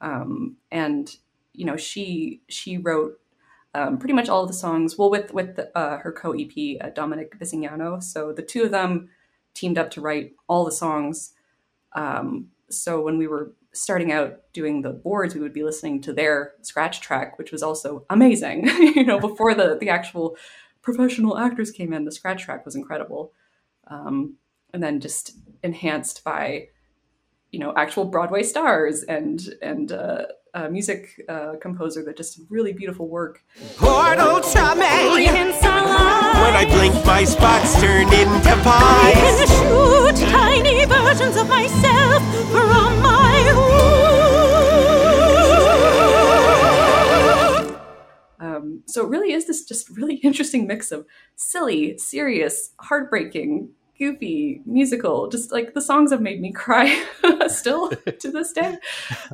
Um, 0.00 0.56
and 0.70 1.14
you 1.52 1.66
know, 1.66 1.76
she 1.76 2.42
she 2.48 2.78
wrote 2.78 3.19
um, 3.74 3.98
pretty 3.98 4.14
much 4.14 4.28
all 4.28 4.42
of 4.42 4.48
the 4.48 4.54
songs. 4.54 4.98
Well, 4.98 5.10
with 5.10 5.32
with 5.32 5.56
the, 5.56 5.76
uh, 5.76 5.98
her 5.98 6.12
co 6.12 6.32
EP 6.32 6.76
uh, 6.80 6.90
Dominic 6.90 7.38
Bisignano, 7.38 8.02
so 8.02 8.32
the 8.32 8.42
two 8.42 8.62
of 8.62 8.70
them 8.70 9.08
teamed 9.54 9.78
up 9.78 9.90
to 9.92 10.00
write 10.00 10.32
all 10.48 10.64
the 10.64 10.72
songs. 10.72 11.32
Um, 11.94 12.48
so 12.68 13.00
when 13.00 13.18
we 13.18 13.26
were 13.26 13.52
starting 13.72 14.10
out 14.10 14.40
doing 14.52 14.82
the 14.82 14.90
boards, 14.90 15.34
we 15.34 15.40
would 15.40 15.52
be 15.52 15.62
listening 15.62 16.00
to 16.02 16.12
their 16.12 16.54
scratch 16.62 17.00
track, 17.00 17.38
which 17.38 17.52
was 17.52 17.62
also 17.62 18.04
amazing. 18.10 18.66
you 18.78 19.04
know, 19.04 19.20
before 19.20 19.54
the 19.54 19.76
the 19.80 19.88
actual 19.88 20.36
professional 20.82 21.38
actors 21.38 21.70
came 21.70 21.92
in, 21.92 22.04
the 22.04 22.12
scratch 22.12 22.42
track 22.42 22.64
was 22.64 22.74
incredible, 22.74 23.32
um, 23.88 24.36
and 24.72 24.82
then 24.82 25.00
just 25.00 25.32
enhanced 25.62 26.24
by 26.24 26.68
you 27.52 27.60
know 27.60 27.72
actual 27.76 28.04
Broadway 28.04 28.42
stars 28.42 29.04
and 29.04 29.40
and 29.62 29.92
uh, 29.92 30.26
a 30.54 30.70
music 30.70 31.20
uh, 31.28 31.54
composer 31.60 32.04
that 32.04 32.16
just 32.16 32.40
really 32.48 32.72
beautiful 32.72 33.08
work. 33.08 33.42
Portal 33.76 34.36
When 34.36 34.44
I 36.54 36.64
blink, 36.68 36.94
my 37.06 37.24
spots 37.24 37.80
turn 37.80 38.06
into 38.12 38.54
pies. 38.62 38.64
I 38.64 39.12
can 39.16 39.48
shoot 39.48 40.16
tiny 40.30 40.84
versions 40.84 41.34
of 41.36 41.48
myself 41.48 42.22
from 42.50 43.02
my 43.02 43.20
um, 48.40 48.82
so 48.86 49.04
it 49.04 49.08
really 49.08 49.32
is 49.32 49.46
this 49.46 49.64
just 49.64 49.90
really 49.90 50.14
interesting 50.22 50.66
mix 50.66 50.92
of 50.92 51.06
silly, 51.36 51.98
serious, 51.98 52.70
heartbreaking, 52.80 53.70
goofy, 53.98 54.62
musical. 54.64 55.28
Just 55.28 55.52
like 55.52 55.74
the 55.74 55.82
songs 55.82 56.10
have 56.10 56.20
made 56.20 56.40
me 56.40 56.52
cry 56.52 57.04
still 57.48 57.90
to 58.18 58.30
this 58.30 58.52
day. 58.52 58.78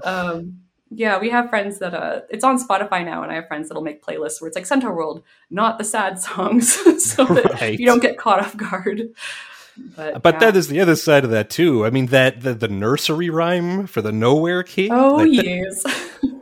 Um, 0.02 0.60
yeah, 0.90 1.18
we 1.18 1.30
have 1.30 1.50
friends 1.50 1.78
that 1.78 1.94
uh 1.94 2.20
it's 2.30 2.44
on 2.44 2.58
Spotify 2.62 3.04
now 3.04 3.22
and 3.22 3.32
I 3.32 3.36
have 3.36 3.48
friends 3.48 3.68
that'll 3.68 3.82
make 3.82 4.04
playlists 4.04 4.40
where 4.40 4.48
it's 4.48 4.56
like 4.56 4.66
Centaur 4.66 4.94
World, 4.94 5.22
not 5.50 5.78
the 5.78 5.84
sad 5.84 6.18
songs, 6.20 6.72
so 7.04 7.24
that 7.24 7.60
right. 7.60 7.78
you 7.78 7.86
don't 7.86 8.02
get 8.02 8.18
caught 8.18 8.40
off 8.40 8.56
guard. 8.56 9.10
But, 9.94 10.22
but 10.22 10.34
yeah. 10.34 10.40
that 10.40 10.56
is 10.56 10.68
the 10.68 10.80
other 10.80 10.96
side 10.96 11.24
of 11.24 11.30
that 11.30 11.50
too. 11.50 11.84
I 11.84 11.90
mean 11.90 12.06
that 12.06 12.40
the, 12.42 12.54
the 12.54 12.68
nursery 12.68 13.30
rhyme 13.30 13.86
for 13.86 14.00
the 14.00 14.12
Nowhere 14.12 14.62
King. 14.62 14.92
Oh 14.92 15.16
like, 15.16 15.32
yes. 15.32 15.82
that 15.82 16.22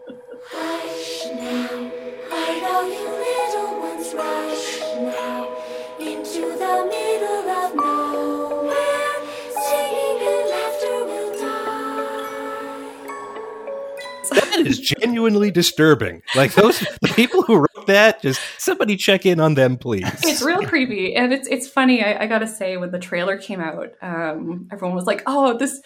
is 14.64 14.78
genuinely 14.78 15.50
disturbing. 15.50 16.22
Like 16.34 16.54
those 16.54 16.84
people 17.14 17.42
who 17.42 17.56
wrote 17.56 17.86
that, 17.86 18.22
just 18.22 18.40
somebody 18.58 18.96
check 18.96 19.26
in 19.26 19.40
on 19.40 19.54
them, 19.54 19.76
please. 19.76 20.06
It's 20.22 20.42
real 20.42 20.64
creepy, 20.66 21.14
and 21.14 21.32
it's 21.32 21.48
it's 21.48 21.68
funny. 21.68 22.02
I, 22.02 22.24
I 22.24 22.26
gotta 22.26 22.46
say, 22.46 22.76
when 22.76 22.90
the 22.90 22.98
trailer 22.98 23.36
came 23.36 23.60
out, 23.60 23.92
um, 24.02 24.68
everyone 24.72 24.96
was 24.96 25.06
like, 25.06 25.22
"Oh, 25.26 25.56
this." 25.56 25.80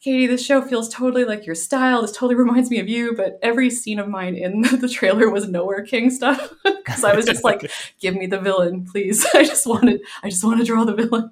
Katie, 0.00 0.26
this 0.26 0.44
show 0.44 0.60
feels 0.60 0.90
totally 0.90 1.24
like 1.24 1.46
your 1.46 1.54
style. 1.54 2.02
This 2.02 2.12
totally 2.12 2.34
reminds 2.44 2.70
me 2.70 2.78
of 2.78 2.90
you. 2.90 3.16
But 3.16 3.38
every 3.40 3.70
scene 3.70 3.98
of 3.98 4.06
mine 4.06 4.34
in 4.34 4.60
the 4.80 4.88
trailer 4.88 5.30
was 5.30 5.48
Nowhere 5.48 5.82
King 5.82 6.10
stuff 6.10 6.52
because 6.62 7.04
I 7.04 7.14
was 7.14 7.24
just 7.24 7.42
like, 7.42 7.70
"Give 8.00 8.14
me 8.14 8.26
the 8.26 8.38
villain, 8.38 8.84
please." 8.84 9.26
I 9.34 9.44
just 9.44 9.66
wanted, 9.66 10.02
I 10.22 10.28
just 10.28 10.44
want 10.44 10.60
to 10.60 10.66
draw 10.66 10.84
the 10.84 10.94
villain. 10.94 11.30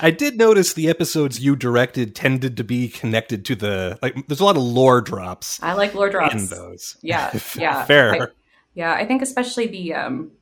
I 0.00 0.10
did 0.10 0.36
notice 0.36 0.72
the 0.72 0.88
episodes 0.88 1.40
you 1.40 1.56
directed 1.56 2.14
tended 2.14 2.56
to 2.56 2.64
be 2.64 2.88
connected 2.88 3.44
to 3.46 3.54
the 3.54 3.98
like. 4.02 4.26
There's 4.26 4.40
a 4.40 4.44
lot 4.44 4.56
of 4.56 4.62
lore 4.62 5.00
drops. 5.00 5.62
I 5.62 5.74
like 5.74 5.94
lore 5.94 6.10
drops 6.10 6.34
in 6.34 6.46
those. 6.46 6.96
Yeah, 7.02 7.32
yeah, 7.56 7.84
fair. 7.84 8.22
I, 8.22 8.26
yeah, 8.74 8.92
I 8.92 9.06
think 9.06 9.22
especially 9.22 9.66
the 9.66 9.94
um 9.94 10.32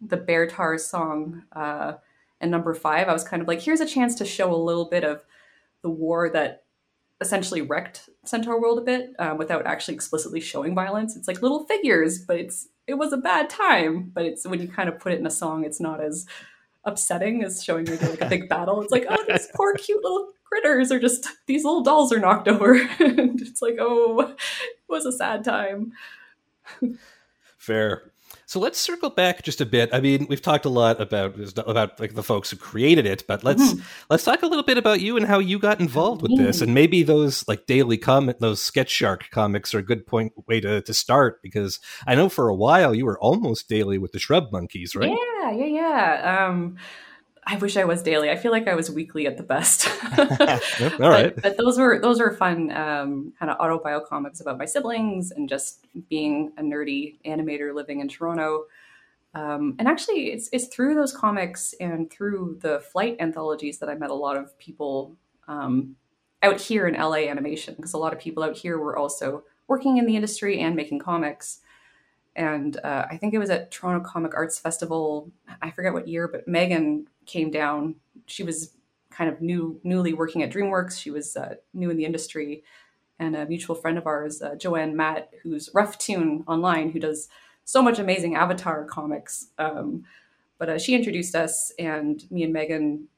the 0.00 0.16
Beartaur 0.16 0.78
song 0.78 1.42
uh, 1.52 1.94
and 2.40 2.50
number 2.50 2.74
five. 2.74 3.08
I 3.08 3.12
was 3.12 3.24
kind 3.24 3.42
of 3.42 3.48
like, 3.48 3.60
here's 3.60 3.80
a 3.80 3.86
chance 3.86 4.14
to 4.16 4.24
show 4.24 4.54
a 4.54 4.56
little 4.56 4.86
bit 4.86 5.04
of 5.04 5.24
the 5.82 5.90
war 5.90 6.30
that 6.30 6.64
essentially 7.20 7.62
wrecked 7.62 8.08
Centaur 8.24 8.60
World 8.60 8.78
a 8.78 8.82
bit 8.82 9.14
um, 9.18 9.38
without 9.38 9.66
actually 9.66 9.94
explicitly 9.94 10.40
showing 10.40 10.74
violence. 10.74 11.16
It's 11.16 11.28
like 11.28 11.42
little 11.42 11.64
figures, 11.64 12.18
but 12.18 12.38
it's 12.38 12.68
it 12.86 12.94
was 12.94 13.12
a 13.12 13.18
bad 13.18 13.48
time. 13.48 14.10
But 14.12 14.26
it's 14.26 14.46
when 14.46 14.60
you 14.60 14.68
kind 14.68 14.88
of 14.88 14.98
put 14.98 15.12
it 15.12 15.20
in 15.20 15.26
a 15.26 15.30
song, 15.30 15.64
it's 15.64 15.80
not 15.80 16.02
as 16.02 16.26
upsetting 16.84 17.44
as 17.44 17.62
showing 17.62 17.86
you 17.86 17.96
like 17.96 18.20
a 18.20 18.28
big 18.28 18.48
battle. 18.50 18.80
It's 18.82 18.92
like, 18.92 19.06
oh, 19.08 19.24
these 19.28 19.48
poor 19.54 19.74
cute 19.74 20.02
little 20.02 20.28
critters 20.44 20.92
are 20.92 21.00
just 21.00 21.26
these 21.46 21.64
little 21.64 21.82
dolls 21.82 22.12
are 22.12 22.20
knocked 22.20 22.48
over. 22.54 22.74
and 22.74 23.40
it's 23.40 23.62
like, 23.62 23.76
oh, 23.80 24.20
it 24.20 24.36
was 24.88 25.06
a 25.06 25.12
sad 25.12 25.44
time. 25.44 25.92
Fair. 27.58 28.12
So 28.46 28.60
let's 28.60 28.78
circle 28.78 29.10
back 29.10 29.42
just 29.42 29.60
a 29.60 29.66
bit. 29.66 29.90
I 29.92 30.00
mean, 30.00 30.26
we've 30.28 30.42
talked 30.42 30.64
a 30.64 30.70
lot 30.70 31.00
about 31.00 31.36
about 31.58 31.98
like 31.98 32.14
the 32.14 32.22
folks 32.22 32.50
who 32.50 32.56
created 32.56 33.06
it, 33.06 33.26
but 33.26 33.44
let's 33.44 33.62
mm-hmm. 33.62 33.82
let's 34.10 34.24
talk 34.24 34.42
a 34.42 34.46
little 34.46 34.64
bit 34.64 34.78
about 34.78 35.00
you 35.00 35.16
and 35.16 35.26
how 35.26 35.38
you 35.38 35.58
got 35.58 35.80
involved 35.80 36.22
with 36.22 36.36
this, 36.36 36.60
and 36.60 36.74
maybe 36.74 37.02
those 37.02 37.46
like 37.48 37.66
daily 37.66 37.98
comic, 37.98 38.38
those 38.38 38.60
Sketch 38.60 38.90
Shark 38.90 39.30
comics 39.30 39.74
are 39.74 39.78
a 39.78 39.82
good 39.82 40.06
point 40.06 40.32
way 40.46 40.60
to 40.60 40.82
to 40.82 40.94
start 40.94 41.42
because 41.42 41.80
I 42.06 42.14
know 42.14 42.28
for 42.28 42.48
a 42.48 42.54
while 42.54 42.94
you 42.94 43.06
were 43.06 43.18
almost 43.18 43.68
daily 43.68 43.98
with 43.98 44.12
the 44.12 44.18
Shrub 44.18 44.52
Monkeys, 44.52 44.94
right? 44.94 45.10
Yeah, 45.10 45.52
yeah, 45.52 45.66
yeah. 45.66 46.46
Um, 46.48 46.76
I 47.46 47.56
wish 47.56 47.76
I 47.76 47.84
was 47.84 48.02
daily. 48.02 48.30
I 48.30 48.36
feel 48.36 48.52
like 48.52 48.68
I 48.68 48.74
was 48.74 48.90
weekly 48.90 49.26
at 49.26 49.36
the 49.36 49.42
best. 49.42 49.88
Yep, 50.16 50.60
all 51.00 51.10
right. 51.10 51.34
but, 51.34 51.42
but 51.42 51.56
those 51.56 51.78
were 51.78 52.00
those 52.00 52.20
were 52.20 52.32
fun 52.32 52.70
um, 52.72 53.32
kind 53.38 53.50
of 53.50 53.58
autobio 53.58 54.04
comics 54.06 54.40
about 54.40 54.58
my 54.58 54.64
siblings 54.64 55.30
and 55.30 55.48
just 55.48 55.86
being 56.08 56.52
a 56.56 56.62
nerdy 56.62 57.16
animator 57.26 57.74
living 57.74 58.00
in 58.00 58.08
Toronto. 58.08 58.64
Um, 59.34 59.74
and 59.78 59.88
actually, 59.88 60.32
it's 60.32 60.48
it's 60.52 60.68
through 60.68 60.94
those 60.94 61.12
comics 61.14 61.74
and 61.80 62.10
through 62.10 62.58
the 62.62 62.80
flight 62.80 63.16
anthologies 63.20 63.78
that 63.78 63.88
I 63.88 63.94
met 63.94 64.10
a 64.10 64.14
lot 64.14 64.36
of 64.36 64.56
people 64.58 65.16
um, 65.48 65.96
out 66.42 66.60
here 66.60 66.86
in 66.86 66.94
LA 66.94 67.26
animation 67.28 67.74
because 67.74 67.92
a 67.92 67.98
lot 67.98 68.12
of 68.12 68.18
people 68.18 68.42
out 68.42 68.56
here 68.56 68.78
were 68.78 68.96
also 68.96 69.42
working 69.66 69.98
in 69.98 70.06
the 70.06 70.16
industry 70.16 70.60
and 70.60 70.76
making 70.76 70.98
comics. 70.98 71.60
And 72.36 72.76
uh, 72.82 73.06
I 73.10 73.16
think 73.16 73.32
it 73.32 73.38
was 73.38 73.50
at 73.50 73.70
Toronto 73.70 74.06
Comic 74.06 74.34
Arts 74.34 74.58
Festival. 74.58 75.30
I 75.62 75.70
forget 75.70 75.92
what 75.92 76.08
year, 76.08 76.26
but 76.26 76.48
Megan 76.48 77.06
came 77.26 77.50
down. 77.50 77.96
She 78.26 78.42
was 78.42 78.74
kind 79.10 79.30
of 79.30 79.40
new, 79.40 79.80
newly 79.84 80.12
working 80.12 80.42
at 80.42 80.50
DreamWorks. 80.50 80.98
She 80.98 81.10
was 81.10 81.36
uh, 81.36 81.56
new 81.72 81.90
in 81.90 81.96
the 81.96 82.04
industry, 82.04 82.64
and 83.18 83.36
a 83.36 83.46
mutual 83.46 83.76
friend 83.76 83.96
of 83.96 84.06
ours, 84.06 84.42
uh, 84.42 84.56
Joanne 84.56 84.96
Matt, 84.96 85.30
who's 85.42 85.70
Rufftoon 85.70 86.44
online, 86.46 86.90
who 86.90 86.98
does 86.98 87.28
so 87.64 87.82
much 87.82 87.98
amazing 87.98 88.34
Avatar 88.36 88.84
comics. 88.84 89.48
Um, 89.58 90.04
but 90.58 90.68
uh, 90.68 90.78
she 90.78 90.94
introduced 90.94 91.34
us, 91.34 91.72
and 91.78 92.22
me 92.30 92.42
and 92.42 92.52
Megan 92.52 93.08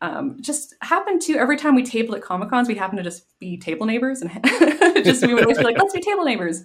um, 0.00 0.36
just 0.40 0.74
happened 0.82 1.22
to 1.22 1.36
every 1.36 1.56
time 1.56 1.74
we 1.74 1.84
table 1.84 2.14
at 2.14 2.22
Comic 2.22 2.50
Cons, 2.50 2.68
we 2.68 2.74
happened 2.74 2.98
to 2.98 3.04
just 3.04 3.38
be 3.38 3.56
table 3.56 3.86
neighbors, 3.86 4.20
and 4.20 4.30
just 5.04 5.24
we 5.26 5.32
would 5.32 5.44
always 5.44 5.58
be 5.58 5.64
like, 5.64 5.78
"Let's 5.78 5.94
be 5.94 6.00
table 6.00 6.24
neighbors," 6.24 6.64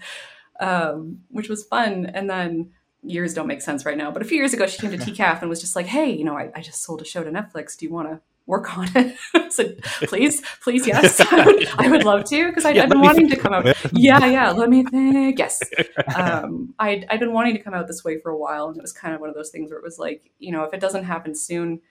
um, 0.59 1.21
which 1.29 1.47
was 1.47 1.63
fun. 1.63 2.07
And 2.07 2.29
then 2.29 2.71
years 3.04 3.34
don't 3.34 3.48
make 3.48 3.62
sense 3.62 3.86
right 3.86 3.98
now, 3.98 4.12
but 4.12 4.22
a 4.22 4.25
few 4.25 4.38
years 4.38 4.54
ago, 4.54 4.68
she 4.68 4.77
came 4.77 4.92
to 4.92 4.98
TCAF 4.98 5.42
and 5.42 5.50
was 5.50 5.62
just 5.62 5.75
like, 5.75 5.86
"Hey, 5.86 6.12
you 6.12 6.24
know, 6.24 6.38
I, 6.38 6.51
I 6.56 6.62
just 6.62 6.84
sold 6.84 7.01
a 7.01 7.06
show 7.06 7.24
to 7.24 7.32
Netflix. 7.32 7.77
Do 7.77 7.86
you 7.86 7.92
want 7.92 8.10
to 8.10 8.22
work 8.46 8.77
on 8.77 8.89
it?" 8.96 9.16
I 9.34 9.50
said, 9.50 9.82
"Please, 9.84 10.42
please, 10.62 10.88
yes, 10.88 11.20
I 11.32 11.46
would, 11.46 11.68
I 11.77 11.88
would 11.89 12.04
love 12.04 12.25
to 12.25 12.48
because 12.48 12.66
I've 12.66 12.75
let 12.75 12.89
been 12.89 13.00
me 13.01 13.08
wanting 13.08 13.30
to 13.30 13.36
come 13.36 13.54
out. 13.54 13.75
Yeah, 13.94 14.25
yeah, 14.25 14.51
let 14.51 14.70
me 14.70 14.84
think. 14.84 15.39
Yes, 15.39 15.62
um, 16.16 16.74
I'd, 16.80 17.06
I'd 17.10 17.20
been 17.20 17.34
wanting 17.34 17.56
to 17.56 17.62
come 17.62 17.74
out 17.74 17.88
this 17.88 18.04
way 18.04 18.20
for 18.20 18.32
a 18.32 18.38
while, 18.38 18.68
and 18.68 18.77
it 18.77 18.82
was 18.82 18.94
kind 18.94 19.13
of 19.13 19.22
one 19.22 19.30
of 19.30 19.36
those 19.36 19.50
things 19.50 19.70
where 19.70 19.80
it 19.80 19.84
was 19.84 20.00
like, 20.00 20.32
you 20.39 20.51
know, 20.51 20.63
if 20.63 20.74
it 20.74 20.80
doesn't 20.80 21.04
happen 21.04 21.36
soon, 21.36 21.82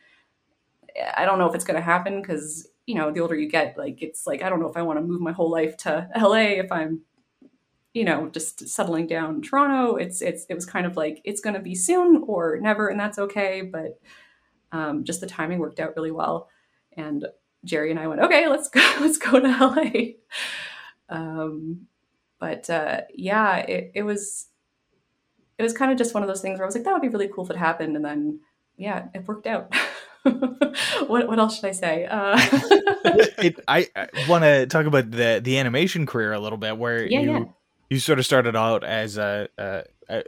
I 1.17 1.25
don't 1.25 1.39
know 1.39 1.49
if 1.49 1.55
it's 1.55 1.65
going 1.65 1.77
to 1.77 1.83
happen 1.83 2.21
because 2.21 2.69
you 2.87 2.95
know 2.95 3.11
the 3.11 3.21
older 3.21 3.35
you 3.35 3.49
get, 3.49 3.77
like 3.77 4.03
it's 4.03 4.27
like 4.27 4.43
I 4.43 4.49
don't 4.49 4.61
know 4.61 4.69
if 4.69 4.77
I 4.77 4.83
want 4.83 4.99
to 4.99 5.05
move 5.05 5.21
my 5.21 5.33
whole 5.33 5.51
life 5.51 5.77
to 5.79 6.09
LA 6.17 6.61
if 6.61 6.71
I'm, 6.71 7.03
you 7.97 8.05
know, 8.05 8.29
just 8.29 8.69
settling 8.69 9.07
down 9.07 9.37
in 9.37 9.41
Toronto. 9.41 9.97
It's 9.97 10.21
it's 10.21 10.45
it 10.51 10.55
was 10.55 10.67
kind 10.67 10.85
of 10.85 10.99
like 10.99 11.23
it's 11.25 11.41
going 11.41 11.55
to 11.55 11.61
be 11.61 11.75
soon 11.75 12.25
or 12.27 12.59
never, 12.61 12.89
and 12.89 13.01
that's 13.01 13.19
okay. 13.19 13.63
But 13.63 13.99
um, 14.71 15.03
just 15.03 15.23
the 15.23 15.27
timing 15.27 15.61
worked 15.61 15.81
out 15.81 15.97
really 15.97 16.11
well, 16.11 16.51
and 16.95 17.25
Jerry 17.65 17.91
and 17.91 17.99
I 17.99 18.07
went, 18.07 18.21
okay, 18.21 18.49
let's 18.49 18.69
go, 18.69 18.81
let's 19.01 19.17
go 19.17 19.41
to 19.41 19.49
LA. 19.49 20.11
Um, 21.09 21.87
but 22.39 22.69
uh, 22.69 23.01
yeah, 23.15 23.57
it, 23.57 23.93
it 23.95 24.03
was 24.03 24.49
it 25.57 25.63
was 25.63 25.73
kind 25.73 25.91
of 25.91 25.97
just 25.97 26.13
one 26.13 26.23
of 26.23 26.29
those 26.29 26.43
things 26.43 26.59
where 26.59 26.67
I 26.67 26.69
was 26.69 26.75
like, 26.75 26.85
that 26.85 26.93
would 26.93 27.01
be 27.01 27.09
really 27.09 27.29
cool 27.29 27.45
if 27.45 27.51
it 27.51 27.57
happened, 27.57 27.97
and 27.97 28.05
then 28.05 28.41
yeah, 28.77 29.07
it 29.15 29.27
worked 29.27 29.47
out. 29.47 29.75
what 31.07 31.29
what 31.29 31.39
else 31.39 31.57
should 31.57 31.65
I 31.65 31.73
say? 31.73 32.05
Uh, 32.05 32.37
it, 33.39 33.59
I, 33.67 33.89
I 33.97 34.09
want 34.29 34.45
to 34.45 34.67
talk 34.67 34.85
about 34.85 35.11
the 35.11 35.41
the 35.43 35.59
animation 35.59 36.05
career 36.05 36.35
a 36.35 36.41
little 36.41 36.59
bit, 36.59 36.77
where 36.77 37.07
Yeah, 37.07 37.21
you 37.21 37.31
yeah. 37.31 37.45
You 37.91 37.99
sort 37.99 38.19
of 38.19 38.25
started 38.25 38.57
out 38.57 38.85
as 38.85 39.17
a. 39.19 39.49
Uh, 39.57 39.83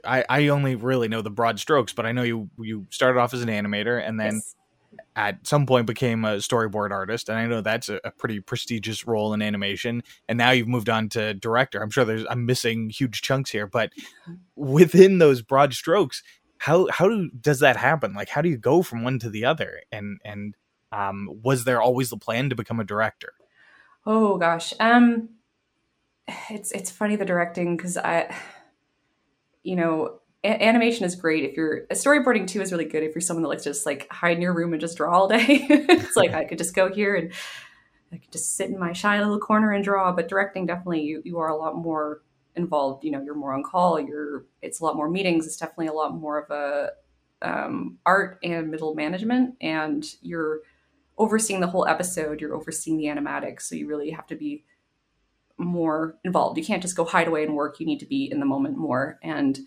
I 0.05 0.25
I 0.29 0.49
only 0.49 0.75
really 0.75 1.09
know 1.09 1.23
the 1.23 1.31
broad 1.31 1.61
strokes, 1.61 1.93
but 1.93 2.07
I 2.07 2.13
know 2.13 2.23
you 2.23 2.51
you 2.59 2.87
started 2.91 3.19
off 3.19 3.35
as 3.35 3.43
an 3.43 3.49
animator 3.49 4.05
and 4.05 4.19
then 4.19 4.35
yes. 4.35 4.55
at 5.15 5.47
some 5.47 5.67
point 5.67 5.87
became 5.87 6.25
a 6.25 6.37
storyboard 6.37 6.91
artist, 6.91 7.29
and 7.29 7.39
I 7.39 7.47
know 7.47 7.61
that's 7.61 7.89
a, 7.89 8.01
a 8.05 8.11
pretty 8.11 8.41
prestigious 8.41 9.07
role 9.07 9.35
in 9.35 9.43
animation. 9.43 10.03
And 10.29 10.37
now 10.37 10.51
you've 10.51 10.69
moved 10.69 10.89
on 10.89 11.09
to 11.11 11.35
director. 11.35 11.81
I'm 11.81 11.91
sure 11.91 12.05
there's 12.05 12.27
I'm 12.29 12.47
missing 12.47 12.91
huge 12.91 13.23
chunks 13.23 13.51
here, 13.51 13.67
but 13.67 13.93
within 14.57 15.19
those 15.19 15.43
broad 15.43 15.75
strokes, 15.75 16.23
how 16.59 16.89
how 16.91 17.09
do, 17.09 17.31
does 17.41 17.61
that 17.61 17.77
happen? 17.77 18.15
Like, 18.15 18.29
how 18.29 18.43
do 18.43 18.49
you 18.49 18.59
go 18.59 18.83
from 18.83 19.03
one 19.03 19.19
to 19.21 19.31
the 19.31 19.45
other? 19.45 19.83
And 19.93 20.21
and 20.25 20.55
um, 20.91 21.29
was 21.43 21.65
there 21.65 21.81
always 21.81 22.11
the 22.11 22.17
plan 22.17 22.51
to 22.51 22.57
become 22.57 22.81
a 22.81 22.85
director? 22.85 23.35
Oh 24.07 24.39
gosh. 24.39 24.73
Um 24.81 25.29
it's 26.51 26.73
it's 26.73 26.91
funny 26.91 27.17
the 27.17 27.25
directing 27.25 27.77
because 27.77 27.97
I 27.97 28.35
you 29.63 29.77
know 29.77 30.21
a- 30.45 30.63
animation 30.63 31.05
is 31.05 31.17
great 31.17 31.45
if 31.45 31.57
you're 31.57 31.87
storyboarding 31.89 32.47
too 32.47 32.61
is 32.61 32.73
really 32.73 32.85
good 32.85 33.03
if 33.03 33.15
you're 33.15 33.23
someone 33.23 33.43
that 33.43 33.49
likes 33.49 33.65
to 33.65 33.71
just 33.71 33.87
like 33.87 34.11
hide 34.11 34.37
in 34.37 34.43
your 34.43 34.55
room 34.55 34.73
and 34.73 34.81
just 34.81 34.97
draw 34.97 35.13
all 35.13 35.29
day. 35.29 35.45
it's 35.49 36.17
like 36.17 36.33
I 36.33 36.45
could 36.45 36.59
just 36.59 36.75
go 36.75 36.93
here 36.93 37.17
and 37.17 37.33
I 38.13 38.17
could 38.17 38.33
just 38.33 38.57
sit 38.57 38.71
in 38.71 38.79
my 38.79 38.93
shy 38.93 39.19
little 39.19 39.39
corner 39.39 39.73
and 39.73 39.85
draw. 39.85 40.13
But 40.13 40.29
directing 40.29 40.67
definitely 40.67 41.03
you 41.03 41.23
you 41.25 41.39
are 41.39 41.49
a 41.49 41.57
lot 41.57 41.77
more 41.77 42.23
involved. 42.57 43.05
You 43.05 43.13
know, 43.13 43.23
you're 43.23 43.35
more 43.35 43.55
on 43.55 43.63
call. 43.63 44.01
You're 44.01 44.45
it's 44.63 44.81
a 44.81 44.85
lot 44.85 44.97
more 44.97 45.09
meetings. 45.09 45.47
It's 45.47 45.57
definitely 45.57 45.89
a 45.89 45.93
lot 45.93 46.15
more 46.15 46.39
of 46.39 46.51
a 46.51 46.91
um, 47.41 47.99
art 48.05 48.39
and 48.43 48.71
middle 48.71 48.95
management, 48.95 49.55
and 49.61 50.05
you're 50.23 50.61
overseeing 51.17 51.61
the 51.61 51.67
whole 51.67 51.87
episode. 51.87 52.41
You're 52.41 52.55
overseeing 52.55 52.97
the 52.97 53.07
animatics, 53.07 53.63
so 53.63 53.75
you 53.75 53.89
really 53.89 54.11
have 54.11 54.27
to 54.29 54.37
be 54.37 54.65
more 55.59 56.17
involved. 56.25 56.57
You 56.57 56.65
can't 56.65 56.83
just 56.83 56.97
go 56.97 57.05
hide 57.05 57.29
away 57.29 57.45
and 57.45 57.55
work. 57.55 57.81
You 57.81 57.87
need 57.87 58.01
to 58.01 58.07
be 58.07 58.31
in 58.31 58.41
the 58.41 58.47
moment 58.47 58.77
more. 58.77 59.19
And 59.23 59.59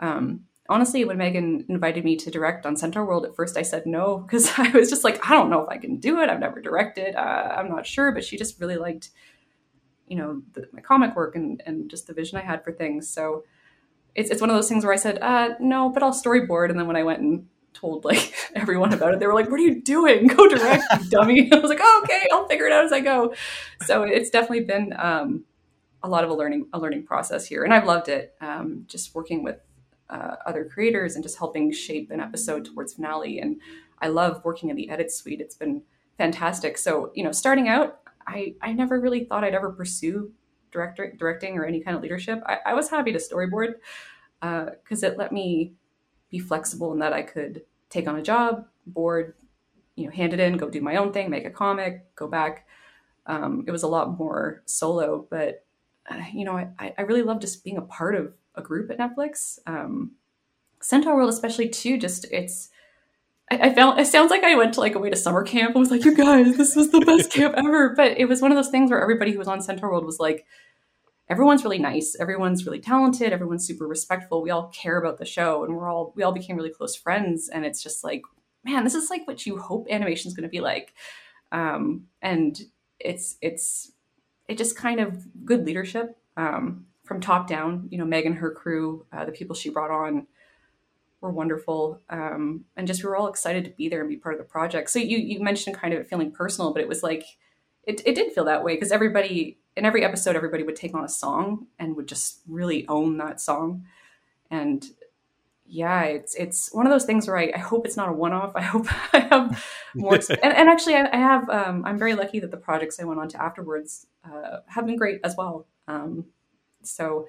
um, 0.00 0.44
honestly, 0.68 1.04
when 1.04 1.18
Megan 1.18 1.66
invited 1.68 2.04
me 2.04 2.16
to 2.16 2.30
direct 2.30 2.64
on 2.64 2.76
Centaur 2.76 3.04
World, 3.04 3.24
at 3.24 3.36
first 3.36 3.56
I 3.56 3.62
said 3.62 3.86
no 3.86 4.18
because 4.18 4.50
I 4.58 4.70
was 4.70 4.88
just 4.88 5.04
like, 5.04 5.28
I 5.28 5.34
don't 5.34 5.50
know 5.50 5.62
if 5.62 5.68
I 5.68 5.78
can 5.78 5.98
do 5.98 6.20
it. 6.20 6.30
I've 6.30 6.40
never 6.40 6.60
directed. 6.60 7.14
Uh, 7.14 7.54
I'm 7.56 7.68
not 7.68 7.86
sure. 7.86 8.12
But 8.12 8.24
she 8.24 8.36
just 8.36 8.60
really 8.60 8.76
liked, 8.76 9.10
you 10.06 10.16
know, 10.16 10.42
the, 10.52 10.68
my 10.72 10.80
comic 10.80 11.16
work 11.16 11.36
and 11.36 11.62
and 11.66 11.90
just 11.90 12.06
the 12.06 12.14
vision 12.14 12.38
I 12.38 12.42
had 12.42 12.64
for 12.64 12.72
things. 12.72 13.08
So 13.08 13.44
it's 14.14 14.30
it's 14.30 14.40
one 14.40 14.50
of 14.50 14.56
those 14.56 14.68
things 14.68 14.84
where 14.84 14.92
I 14.92 14.96
said, 14.96 15.18
uh, 15.20 15.50
no, 15.60 15.90
but 15.90 16.02
I'll 16.02 16.12
storyboard. 16.12 16.70
And 16.70 16.78
then 16.78 16.86
when 16.86 16.96
I 16.96 17.02
went 17.02 17.20
and 17.20 17.46
told 17.72 18.04
like 18.04 18.34
everyone 18.54 18.92
about 18.92 19.14
it, 19.14 19.20
they 19.20 19.26
were 19.26 19.34
like, 19.34 19.50
"What 19.50 19.60
are 19.60 19.64
you 19.64 19.80
doing? 19.82 20.26
Go 20.26 20.48
direct, 20.48 21.10
dummy!" 21.10 21.48
I 21.52 21.58
was 21.58 21.68
like, 21.68 21.80
oh, 21.80 22.00
"Okay, 22.04 22.28
I'll 22.32 22.46
figure 22.46 22.66
it 22.66 22.72
out 22.72 22.84
as 22.84 22.92
I 22.92 23.00
go." 23.00 23.34
So 23.84 24.02
it's 24.02 24.30
definitely 24.30 24.64
been 24.64 24.94
um, 24.98 25.44
a 26.02 26.08
lot 26.08 26.24
of 26.24 26.30
a 26.30 26.34
learning 26.34 26.68
a 26.72 26.78
learning 26.78 27.04
process 27.04 27.46
here, 27.46 27.64
and 27.64 27.72
I've 27.72 27.86
loved 27.86 28.08
it. 28.08 28.34
Um, 28.40 28.84
just 28.86 29.14
working 29.14 29.42
with 29.42 29.58
uh, 30.10 30.36
other 30.46 30.64
creators 30.64 31.14
and 31.14 31.24
just 31.24 31.38
helping 31.38 31.72
shape 31.72 32.10
an 32.10 32.20
episode 32.20 32.64
towards 32.64 32.94
finale. 32.94 33.40
And 33.40 33.60
I 34.00 34.08
love 34.08 34.44
working 34.44 34.68
in 34.68 34.76
the 34.76 34.90
edit 34.90 35.10
suite. 35.10 35.40
It's 35.40 35.54
been 35.54 35.82
fantastic. 36.18 36.76
So 36.78 37.10
you 37.14 37.24
know, 37.24 37.32
starting 37.32 37.68
out, 37.68 38.00
I 38.26 38.54
I 38.60 38.72
never 38.72 39.00
really 39.00 39.24
thought 39.24 39.44
I'd 39.44 39.54
ever 39.54 39.70
pursue 39.70 40.32
director 40.70 41.12
directing 41.18 41.58
or 41.58 41.64
any 41.64 41.80
kind 41.80 41.96
of 41.96 42.02
leadership. 42.02 42.42
I, 42.46 42.58
I 42.66 42.74
was 42.74 42.88
happy 42.88 43.12
to 43.12 43.18
storyboard 43.18 43.74
because 44.40 45.02
it 45.02 45.18
let 45.18 45.32
me 45.32 45.74
be 46.32 46.40
flexible 46.40 46.92
in 46.92 46.98
that 46.98 47.12
I 47.12 47.22
could 47.22 47.62
take 47.90 48.08
on 48.08 48.16
a 48.16 48.22
job, 48.22 48.66
board, 48.86 49.34
you 49.94 50.06
know, 50.06 50.10
hand 50.10 50.32
it 50.32 50.40
in, 50.40 50.56
go 50.56 50.68
do 50.68 50.80
my 50.80 50.96
own 50.96 51.12
thing, 51.12 51.30
make 51.30 51.44
a 51.44 51.50
comic, 51.50 52.12
go 52.16 52.26
back. 52.26 52.66
Um, 53.26 53.64
it 53.68 53.70
was 53.70 53.84
a 53.84 53.88
lot 53.88 54.18
more 54.18 54.62
solo, 54.64 55.28
but 55.30 55.64
uh, 56.10 56.22
you 56.32 56.44
know, 56.44 56.56
I, 56.56 56.94
I 56.98 57.02
really 57.02 57.22
love 57.22 57.40
just 57.40 57.62
being 57.62 57.76
a 57.76 57.82
part 57.82 58.16
of 58.16 58.32
a 58.56 58.62
group 58.62 58.90
at 58.90 58.98
Netflix. 58.98 59.58
Um, 59.66 60.12
Centaur 60.80 61.14
World, 61.14 61.30
especially 61.30 61.68
too, 61.68 61.98
just 61.98 62.26
it's. 62.32 62.70
I, 63.50 63.68
I 63.68 63.74
felt 63.74 64.00
it 64.00 64.06
sounds 64.06 64.30
like 64.30 64.42
I 64.42 64.56
went 64.56 64.74
to 64.74 64.80
like 64.80 64.96
away 64.96 65.10
to 65.10 65.16
summer 65.16 65.44
camp 65.44 65.74
and 65.74 65.80
was 65.80 65.92
like, 65.92 66.04
"You 66.04 66.16
guys, 66.16 66.56
this 66.56 66.76
is 66.76 66.90
the 66.90 67.00
best 67.00 67.30
camp 67.32 67.54
ever." 67.56 67.94
But 67.94 68.18
it 68.18 68.24
was 68.24 68.42
one 68.42 68.50
of 68.50 68.56
those 68.56 68.70
things 68.70 68.90
where 68.90 69.00
everybody 69.00 69.30
who 69.30 69.38
was 69.38 69.46
on 69.46 69.62
Centaur 69.62 69.90
World 69.90 70.04
was 70.04 70.18
like, 70.18 70.44
everyone's 71.28 71.64
really 71.64 71.78
nice 71.78 72.16
everyone's 72.18 72.66
really 72.66 72.80
talented 72.80 73.32
everyone's 73.32 73.66
super 73.66 73.86
respectful. 73.86 74.42
We 74.42 74.50
all 74.50 74.68
care 74.68 74.98
about 74.98 75.18
the 75.18 75.24
show 75.24 75.64
and 75.64 75.76
we're 75.76 75.88
all 75.88 76.12
we 76.16 76.22
all 76.22 76.32
became 76.32 76.56
really 76.56 76.70
close 76.70 76.94
friends 76.94 77.48
and 77.48 77.64
it's 77.64 77.82
just 77.82 78.04
like 78.04 78.22
man 78.64 78.84
this 78.84 78.94
is 78.94 79.10
like 79.10 79.26
what 79.26 79.46
you 79.46 79.58
hope 79.58 79.86
animation 79.90 80.28
is 80.28 80.34
going 80.34 80.48
to 80.48 80.50
be 80.50 80.60
like. 80.60 80.94
Um, 81.50 82.06
and 82.20 82.58
it's 82.98 83.36
it's 83.40 83.92
it 84.48 84.58
just 84.58 84.76
kind 84.76 85.00
of 85.00 85.26
good 85.44 85.64
leadership 85.64 86.16
um, 86.36 86.86
from 87.04 87.20
top 87.20 87.46
down. 87.46 87.88
You 87.90 87.98
know 87.98 88.04
meg 88.04 88.26
and 88.26 88.36
her 88.36 88.50
crew 88.50 89.06
uh, 89.12 89.24
the 89.24 89.32
people 89.32 89.54
she 89.54 89.70
brought 89.70 89.90
on 89.90 90.26
were 91.20 91.30
wonderful 91.30 92.00
um, 92.10 92.64
and 92.76 92.86
just 92.86 93.02
we 93.02 93.08
were 93.08 93.16
all 93.16 93.28
excited 93.28 93.64
to 93.64 93.70
be 93.70 93.88
there 93.88 94.00
and 94.00 94.10
be 94.10 94.16
part 94.16 94.34
of 94.34 94.38
the 94.38 94.50
project. 94.50 94.90
So 94.90 94.98
you 94.98 95.18
you 95.18 95.40
mentioned 95.40 95.76
kind 95.76 95.94
of 95.94 96.00
it 96.00 96.08
feeling 96.08 96.32
personal 96.32 96.72
but 96.72 96.82
it 96.82 96.88
was 96.88 97.02
like 97.02 97.24
it, 97.84 98.00
it 98.06 98.14
did 98.14 98.32
feel 98.32 98.44
that 98.44 98.64
way 98.64 98.74
because 98.74 98.92
everybody 98.92 99.58
in 99.76 99.84
every 99.84 100.04
episode 100.04 100.36
everybody 100.36 100.62
would 100.62 100.76
take 100.76 100.94
on 100.94 101.04
a 101.04 101.08
song 101.08 101.66
and 101.78 101.96
would 101.96 102.08
just 102.08 102.40
really 102.48 102.86
own 102.88 103.18
that 103.18 103.40
song. 103.40 103.84
And 104.50 104.84
yeah 105.72 106.02
it's 106.02 106.34
it's 106.34 106.72
one 106.74 106.86
of 106.86 106.92
those 106.92 107.04
things 107.04 107.26
where 107.26 107.38
i, 107.38 107.50
I 107.54 107.58
hope 107.58 107.86
it's 107.86 107.96
not 107.96 108.10
a 108.10 108.12
one-off. 108.12 108.52
I 108.56 108.60
hope 108.60 108.86
i 109.14 109.20
have 109.20 109.64
more 109.94 110.14
and, 110.14 110.38
and 110.42 110.68
actually 110.68 110.96
I, 110.96 111.08
I 111.10 111.16
have 111.16 111.48
um, 111.48 111.84
i'm 111.86 111.98
very 111.98 112.14
lucky 112.14 112.40
that 112.40 112.50
the 112.50 112.56
projects 112.56 113.00
i 113.00 113.04
went 113.04 113.18
on 113.18 113.28
to 113.28 113.42
afterwards 113.42 114.06
uh, 114.24 114.58
have 114.66 114.86
been 114.86 114.96
great 114.96 115.20
as 115.24 115.34
well. 115.36 115.66
Um, 115.88 116.26
so 116.82 117.26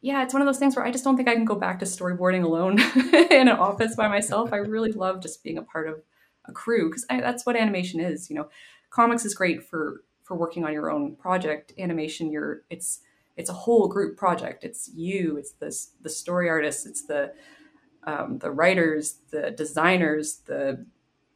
yeah 0.00 0.22
it's 0.22 0.32
one 0.32 0.40
of 0.40 0.46
those 0.46 0.58
things 0.58 0.76
where 0.76 0.84
i 0.86 0.90
just 0.90 1.04
don't 1.04 1.16
think 1.16 1.28
i 1.28 1.34
can 1.34 1.44
go 1.44 1.56
back 1.56 1.78
to 1.80 1.84
storyboarding 1.84 2.44
alone 2.44 2.78
in 3.30 3.48
an 3.48 3.56
office 3.56 3.94
by 3.94 4.08
myself. 4.08 4.52
I 4.52 4.56
really 4.56 4.92
love 4.92 5.20
just 5.20 5.42
being 5.42 5.58
a 5.58 5.62
part 5.62 5.88
of 5.88 6.00
a 6.46 6.52
crew 6.52 6.88
because 6.88 7.04
that's 7.08 7.44
what 7.46 7.56
animation 7.56 8.00
is. 8.00 8.30
You 8.30 8.36
know, 8.36 8.48
comics 8.90 9.24
is 9.24 9.34
great 9.34 9.62
for 9.62 10.02
for 10.28 10.36
working 10.36 10.64
on 10.64 10.74
your 10.74 10.90
own 10.90 11.16
project. 11.16 11.72
Animation, 11.78 12.30
you're 12.30 12.62
it's 12.68 13.00
it's 13.36 13.48
a 13.48 13.54
whole 13.54 13.88
group 13.88 14.16
project. 14.16 14.62
It's 14.62 14.90
you, 14.94 15.38
it's 15.38 15.52
the 15.52 15.74
the 16.02 16.10
story 16.10 16.50
artists, 16.50 16.84
it's 16.84 17.06
the 17.06 17.32
um, 18.04 18.38
the 18.38 18.50
writers, 18.50 19.20
the 19.30 19.50
designers, 19.50 20.40
the 20.46 20.84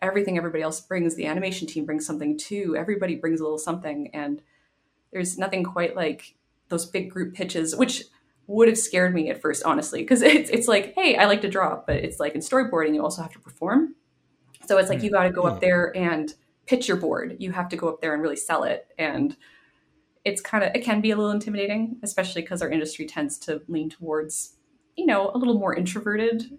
everything 0.02 0.37
everybody 0.37 0.62
else 0.62 0.80
brings. 0.80 1.16
The 1.16 1.26
animation 1.26 1.66
team 1.66 1.87
brings 1.87 2.06
something 2.06 2.37
too. 2.37 2.76
Everybody 2.76 3.16
brings 3.16 3.40
a 3.40 3.44
little 3.44 3.58
something, 3.58 4.11
and 4.12 4.42
there's 5.11 5.38
nothing 5.38 5.64
quite 5.64 5.96
like 5.96 6.34
those 6.68 6.84
big 6.84 7.11
group 7.11 7.34
pitches, 7.34 7.75
which 7.75 8.04
would 8.46 8.68
have 8.68 8.78
scared 8.78 9.14
me 9.14 9.30
at 9.30 9.40
first, 9.40 9.62
honestly, 9.64 10.02
because 10.02 10.20
it's 10.22 10.50
it's 10.50 10.68
like, 10.68 10.94
hey, 10.94 11.16
I 11.16 11.25
like 11.25 11.40
to 11.40 11.49
draw, 11.49 11.80
but 11.87 11.96
it's 11.96 12.20
like 12.20 12.34
in 12.34 12.42
storyboarding, 12.42 12.94
you 12.94 13.02
also 13.02 13.22
have 13.22 13.32
to 13.32 13.40
perform. 13.40 13.94
So 14.66 14.78
it's 14.78 14.88
like 14.90 15.02
you 15.02 15.11
got 15.11 15.25
to 15.25 15.30
go 15.30 15.42
up 15.42 15.61
there 15.61 15.96
and 15.96 16.32
pitch 16.66 16.88
your 16.88 16.97
board. 16.97 17.37
You 17.38 17.52
have 17.52 17.69
to 17.71 17.76
go 17.76 17.88
up 17.88 18.00
there 18.00 18.14
and 18.14 18.23
really 18.23 18.37
sell 18.37 18.64
it, 18.64 18.87
and 18.99 19.37
it's 20.25 20.40
kind 20.40 20.64
of 20.64 20.71
it 20.75 20.85
can 20.85 21.00
be 21.00 21.11
a 21.11 21.16
little 21.16 21.33
intimidating, 21.33 21.97
especially 22.02 22.42
because 22.42 22.62
our 22.62 22.71
industry 22.71 23.07
tends 23.07 23.38
to 23.38 23.62
lean 23.69 23.90
towards, 23.90 24.54
you 24.97 25.07
know, 25.07 25.31
a 25.35 25.38
little 25.38 25.59
more 25.59 25.75
introverted, 25.75 26.59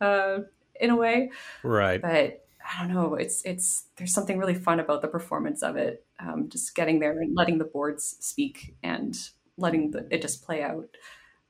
uh, 0.00 0.38
in 0.80 0.90
a 0.90 0.96
way. 0.96 1.30
Right. 1.62 2.00
But 2.00 2.46
I 2.64 2.80
don't 2.80 2.94
know. 2.94 3.14
It's 3.14 3.42
it's 3.44 3.86
there's 3.96 4.14
something 4.14 4.38
really 4.38 4.54
fun 4.54 4.80
about 4.80 5.02
the 5.02 5.08
performance 5.08 5.62
of 5.62 5.76
it. 5.76 6.04
Um, 6.20 6.48
just 6.48 6.74
getting 6.74 7.00
there 7.00 7.12
and 7.12 7.36
letting 7.36 7.58
the 7.58 7.64
boards 7.64 8.16
speak 8.20 8.74
and 8.82 9.16
letting 9.56 9.90
the, 9.90 10.06
it 10.10 10.22
just 10.22 10.44
play 10.44 10.62
out. 10.62 10.88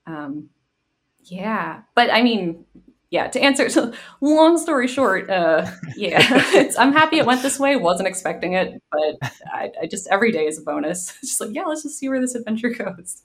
Um, 0.06 0.48
yeah, 1.24 1.82
but 1.94 2.12
I 2.12 2.22
mean, 2.22 2.64
yeah. 3.12 3.28
To 3.28 3.40
answer, 3.40 3.68
so 3.68 3.92
long 4.22 4.56
story 4.56 4.88
short, 4.88 5.30
uh, 5.30 5.70
yeah, 5.94 6.72
I'm 6.78 6.92
happy 6.92 7.18
it 7.18 7.26
went 7.26 7.42
this 7.42 7.60
way. 7.60 7.76
Wasn't 7.76 8.08
expecting 8.08 8.54
it, 8.54 8.82
but 8.90 9.30
I, 9.52 9.70
I 9.82 9.86
just 9.86 10.08
every 10.10 10.32
day 10.32 10.46
is 10.46 10.58
a 10.58 10.62
bonus. 10.62 11.10
It's 11.20 11.20
just 11.28 11.40
like, 11.40 11.50
yeah, 11.52 11.64
let's 11.64 11.82
just 11.82 11.98
see 11.98 12.08
where 12.08 12.20
this 12.20 12.34
adventure 12.34 12.70
goes. 12.70 13.22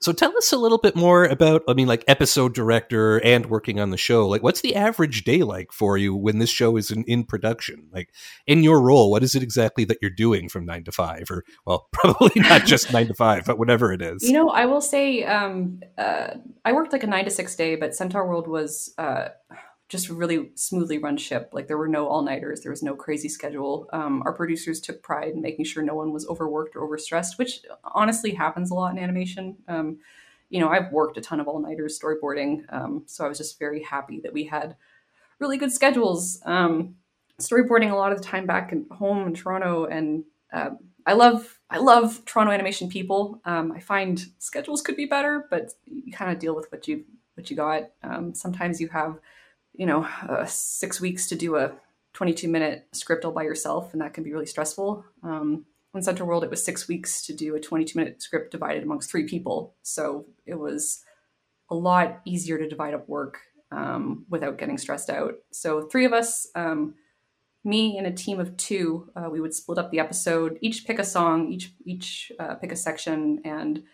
So 0.00 0.12
tell 0.12 0.36
us 0.36 0.52
a 0.52 0.56
little 0.56 0.78
bit 0.78 0.94
more 0.94 1.24
about, 1.24 1.62
I 1.68 1.74
mean, 1.74 1.88
like 1.88 2.04
episode 2.06 2.54
director 2.54 3.18
and 3.24 3.46
working 3.46 3.80
on 3.80 3.90
the 3.90 3.96
show. 3.96 4.28
Like, 4.28 4.42
what's 4.42 4.60
the 4.60 4.76
average 4.76 5.24
day 5.24 5.42
like 5.42 5.72
for 5.72 5.96
you 5.98 6.14
when 6.14 6.38
this 6.38 6.50
show 6.50 6.76
is 6.76 6.90
in, 6.90 7.04
in 7.04 7.24
production? 7.24 7.88
Like, 7.92 8.10
in 8.46 8.62
your 8.62 8.80
role, 8.80 9.10
what 9.10 9.22
is 9.22 9.34
it 9.34 9.42
exactly 9.42 9.84
that 9.86 9.98
you're 10.00 10.10
doing 10.10 10.48
from 10.48 10.64
nine 10.64 10.84
to 10.84 10.92
five? 10.92 11.30
Or, 11.30 11.44
well, 11.64 11.88
probably 11.92 12.40
not 12.40 12.66
just 12.66 12.92
nine 12.92 13.08
to 13.08 13.14
five, 13.14 13.44
but 13.44 13.58
whatever 13.58 13.92
it 13.92 14.02
is. 14.02 14.22
You 14.22 14.32
know, 14.32 14.50
I 14.50 14.66
will 14.66 14.80
say 14.80 15.24
um, 15.24 15.80
uh, 15.98 16.34
I 16.64 16.72
worked 16.72 16.92
like 16.92 17.02
a 17.02 17.08
nine 17.08 17.24
to 17.24 17.30
six 17.30 17.56
day, 17.56 17.76
but 17.76 17.94
Centaur 17.94 18.26
World 18.26 18.46
was. 18.46 18.94
Uh, 18.98 19.28
just 19.90 20.08
really 20.08 20.52
smoothly 20.54 20.98
run 20.98 21.16
ship. 21.16 21.50
Like 21.52 21.66
there 21.66 21.76
were 21.76 21.88
no 21.88 22.06
all 22.06 22.22
nighters, 22.22 22.60
there 22.60 22.70
was 22.70 22.82
no 22.82 22.94
crazy 22.94 23.28
schedule. 23.28 23.88
Um, 23.92 24.22
our 24.24 24.32
producers 24.32 24.80
took 24.80 25.02
pride 25.02 25.32
in 25.32 25.42
making 25.42 25.64
sure 25.64 25.82
no 25.82 25.96
one 25.96 26.12
was 26.12 26.26
overworked 26.28 26.76
or 26.76 26.88
overstressed, 26.88 27.38
which 27.38 27.62
honestly 27.82 28.32
happens 28.32 28.70
a 28.70 28.74
lot 28.74 28.92
in 28.92 29.02
animation. 29.02 29.56
Um, 29.66 29.98
you 30.48 30.60
know, 30.60 30.68
I've 30.68 30.92
worked 30.92 31.18
a 31.18 31.20
ton 31.20 31.40
of 31.40 31.48
all 31.48 31.60
nighters 31.60 31.98
storyboarding, 31.98 32.72
um, 32.72 33.02
so 33.06 33.24
I 33.24 33.28
was 33.28 33.38
just 33.38 33.58
very 33.58 33.82
happy 33.82 34.20
that 34.20 34.32
we 34.32 34.44
had 34.44 34.76
really 35.40 35.58
good 35.58 35.72
schedules. 35.72 36.40
Um, 36.44 36.94
storyboarding 37.40 37.90
a 37.90 37.96
lot 37.96 38.12
of 38.12 38.18
the 38.18 38.24
time 38.24 38.46
back 38.46 38.70
in 38.70 38.86
home 38.92 39.26
in 39.26 39.34
Toronto, 39.34 39.86
and 39.86 40.22
uh, 40.52 40.70
I 41.04 41.14
love 41.14 41.58
I 41.68 41.78
love 41.78 42.24
Toronto 42.26 42.52
animation 42.52 42.88
people. 42.88 43.40
Um, 43.44 43.72
I 43.72 43.80
find 43.80 44.24
schedules 44.38 44.82
could 44.82 44.96
be 44.96 45.06
better, 45.06 45.46
but 45.50 45.72
you 45.84 46.12
kind 46.12 46.30
of 46.30 46.38
deal 46.38 46.54
with 46.54 46.70
what 46.70 46.86
you 46.86 47.04
what 47.34 47.50
you 47.50 47.56
got. 47.56 47.90
Sometimes 48.34 48.80
you 48.80 48.88
have 48.88 49.18
you 49.80 49.86
know, 49.86 50.06
uh, 50.28 50.44
six 50.44 51.00
weeks 51.00 51.26
to 51.26 51.34
do 51.34 51.56
a 51.56 51.72
22 52.12 52.48
minute 52.48 52.86
script 52.92 53.24
all 53.24 53.32
by 53.32 53.44
yourself, 53.44 53.94
and 53.94 54.02
that 54.02 54.12
can 54.12 54.22
be 54.22 54.30
really 54.30 54.44
stressful. 54.44 55.06
Um, 55.22 55.64
on 55.94 56.02
Centaur 56.02 56.26
World, 56.26 56.44
it 56.44 56.50
was 56.50 56.62
six 56.62 56.86
weeks 56.86 57.24
to 57.24 57.32
do 57.32 57.56
a 57.56 57.60
22 57.60 57.98
minute 57.98 58.20
script 58.20 58.50
divided 58.50 58.82
amongst 58.82 59.10
three 59.10 59.24
people. 59.24 59.74
So 59.82 60.26
it 60.44 60.56
was 60.56 61.02
a 61.70 61.74
lot 61.74 62.20
easier 62.26 62.58
to 62.58 62.68
divide 62.68 62.92
up 62.92 63.08
work 63.08 63.38
um, 63.72 64.26
without 64.28 64.58
getting 64.58 64.76
stressed 64.76 65.08
out. 65.08 65.36
So, 65.50 65.88
three 65.88 66.04
of 66.04 66.12
us, 66.12 66.46
um, 66.54 66.96
me 67.64 67.96
and 67.96 68.06
a 68.06 68.12
team 68.12 68.38
of 68.38 68.58
two, 68.58 69.10
uh, 69.16 69.30
we 69.30 69.40
would 69.40 69.54
split 69.54 69.78
up 69.78 69.90
the 69.90 70.00
episode, 70.00 70.58
each 70.60 70.86
pick 70.86 70.98
a 70.98 71.04
song, 71.04 71.50
each, 71.50 71.72
each 71.86 72.32
uh, 72.38 72.56
pick 72.56 72.70
a 72.70 72.76
section. 72.76 73.40
And, 73.46 73.84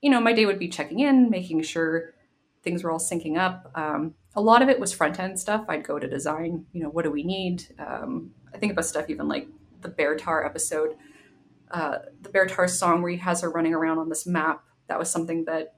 you 0.00 0.10
know, 0.10 0.20
my 0.20 0.32
day 0.32 0.46
would 0.46 0.60
be 0.60 0.68
checking 0.68 1.00
in, 1.00 1.28
making 1.28 1.62
sure 1.62 2.14
things 2.62 2.84
were 2.84 2.92
all 2.92 3.00
syncing 3.00 3.36
up. 3.36 3.72
Um, 3.74 4.14
a 4.36 4.40
lot 4.40 4.62
of 4.62 4.68
it 4.68 4.80
was 4.80 4.92
front 4.92 5.20
end 5.20 5.38
stuff. 5.38 5.64
I'd 5.68 5.84
go 5.84 5.98
to 5.98 6.08
design, 6.08 6.66
you 6.72 6.82
know, 6.82 6.88
what 6.88 7.04
do 7.04 7.10
we 7.10 7.22
need? 7.22 7.64
Um, 7.78 8.32
I 8.52 8.58
think 8.58 8.72
about 8.72 8.86
stuff 8.86 9.08
even 9.08 9.28
like 9.28 9.48
the 9.80 9.88
Beartaur 9.88 10.44
episode, 10.44 10.96
uh, 11.70 11.98
the 12.22 12.30
Beartaur 12.30 12.68
song 12.68 13.02
where 13.02 13.12
he 13.12 13.18
has 13.18 13.42
her 13.42 13.50
running 13.50 13.74
around 13.74 13.98
on 13.98 14.08
this 14.08 14.26
map. 14.26 14.64
That 14.88 14.98
was 14.98 15.10
something 15.10 15.44
that 15.44 15.76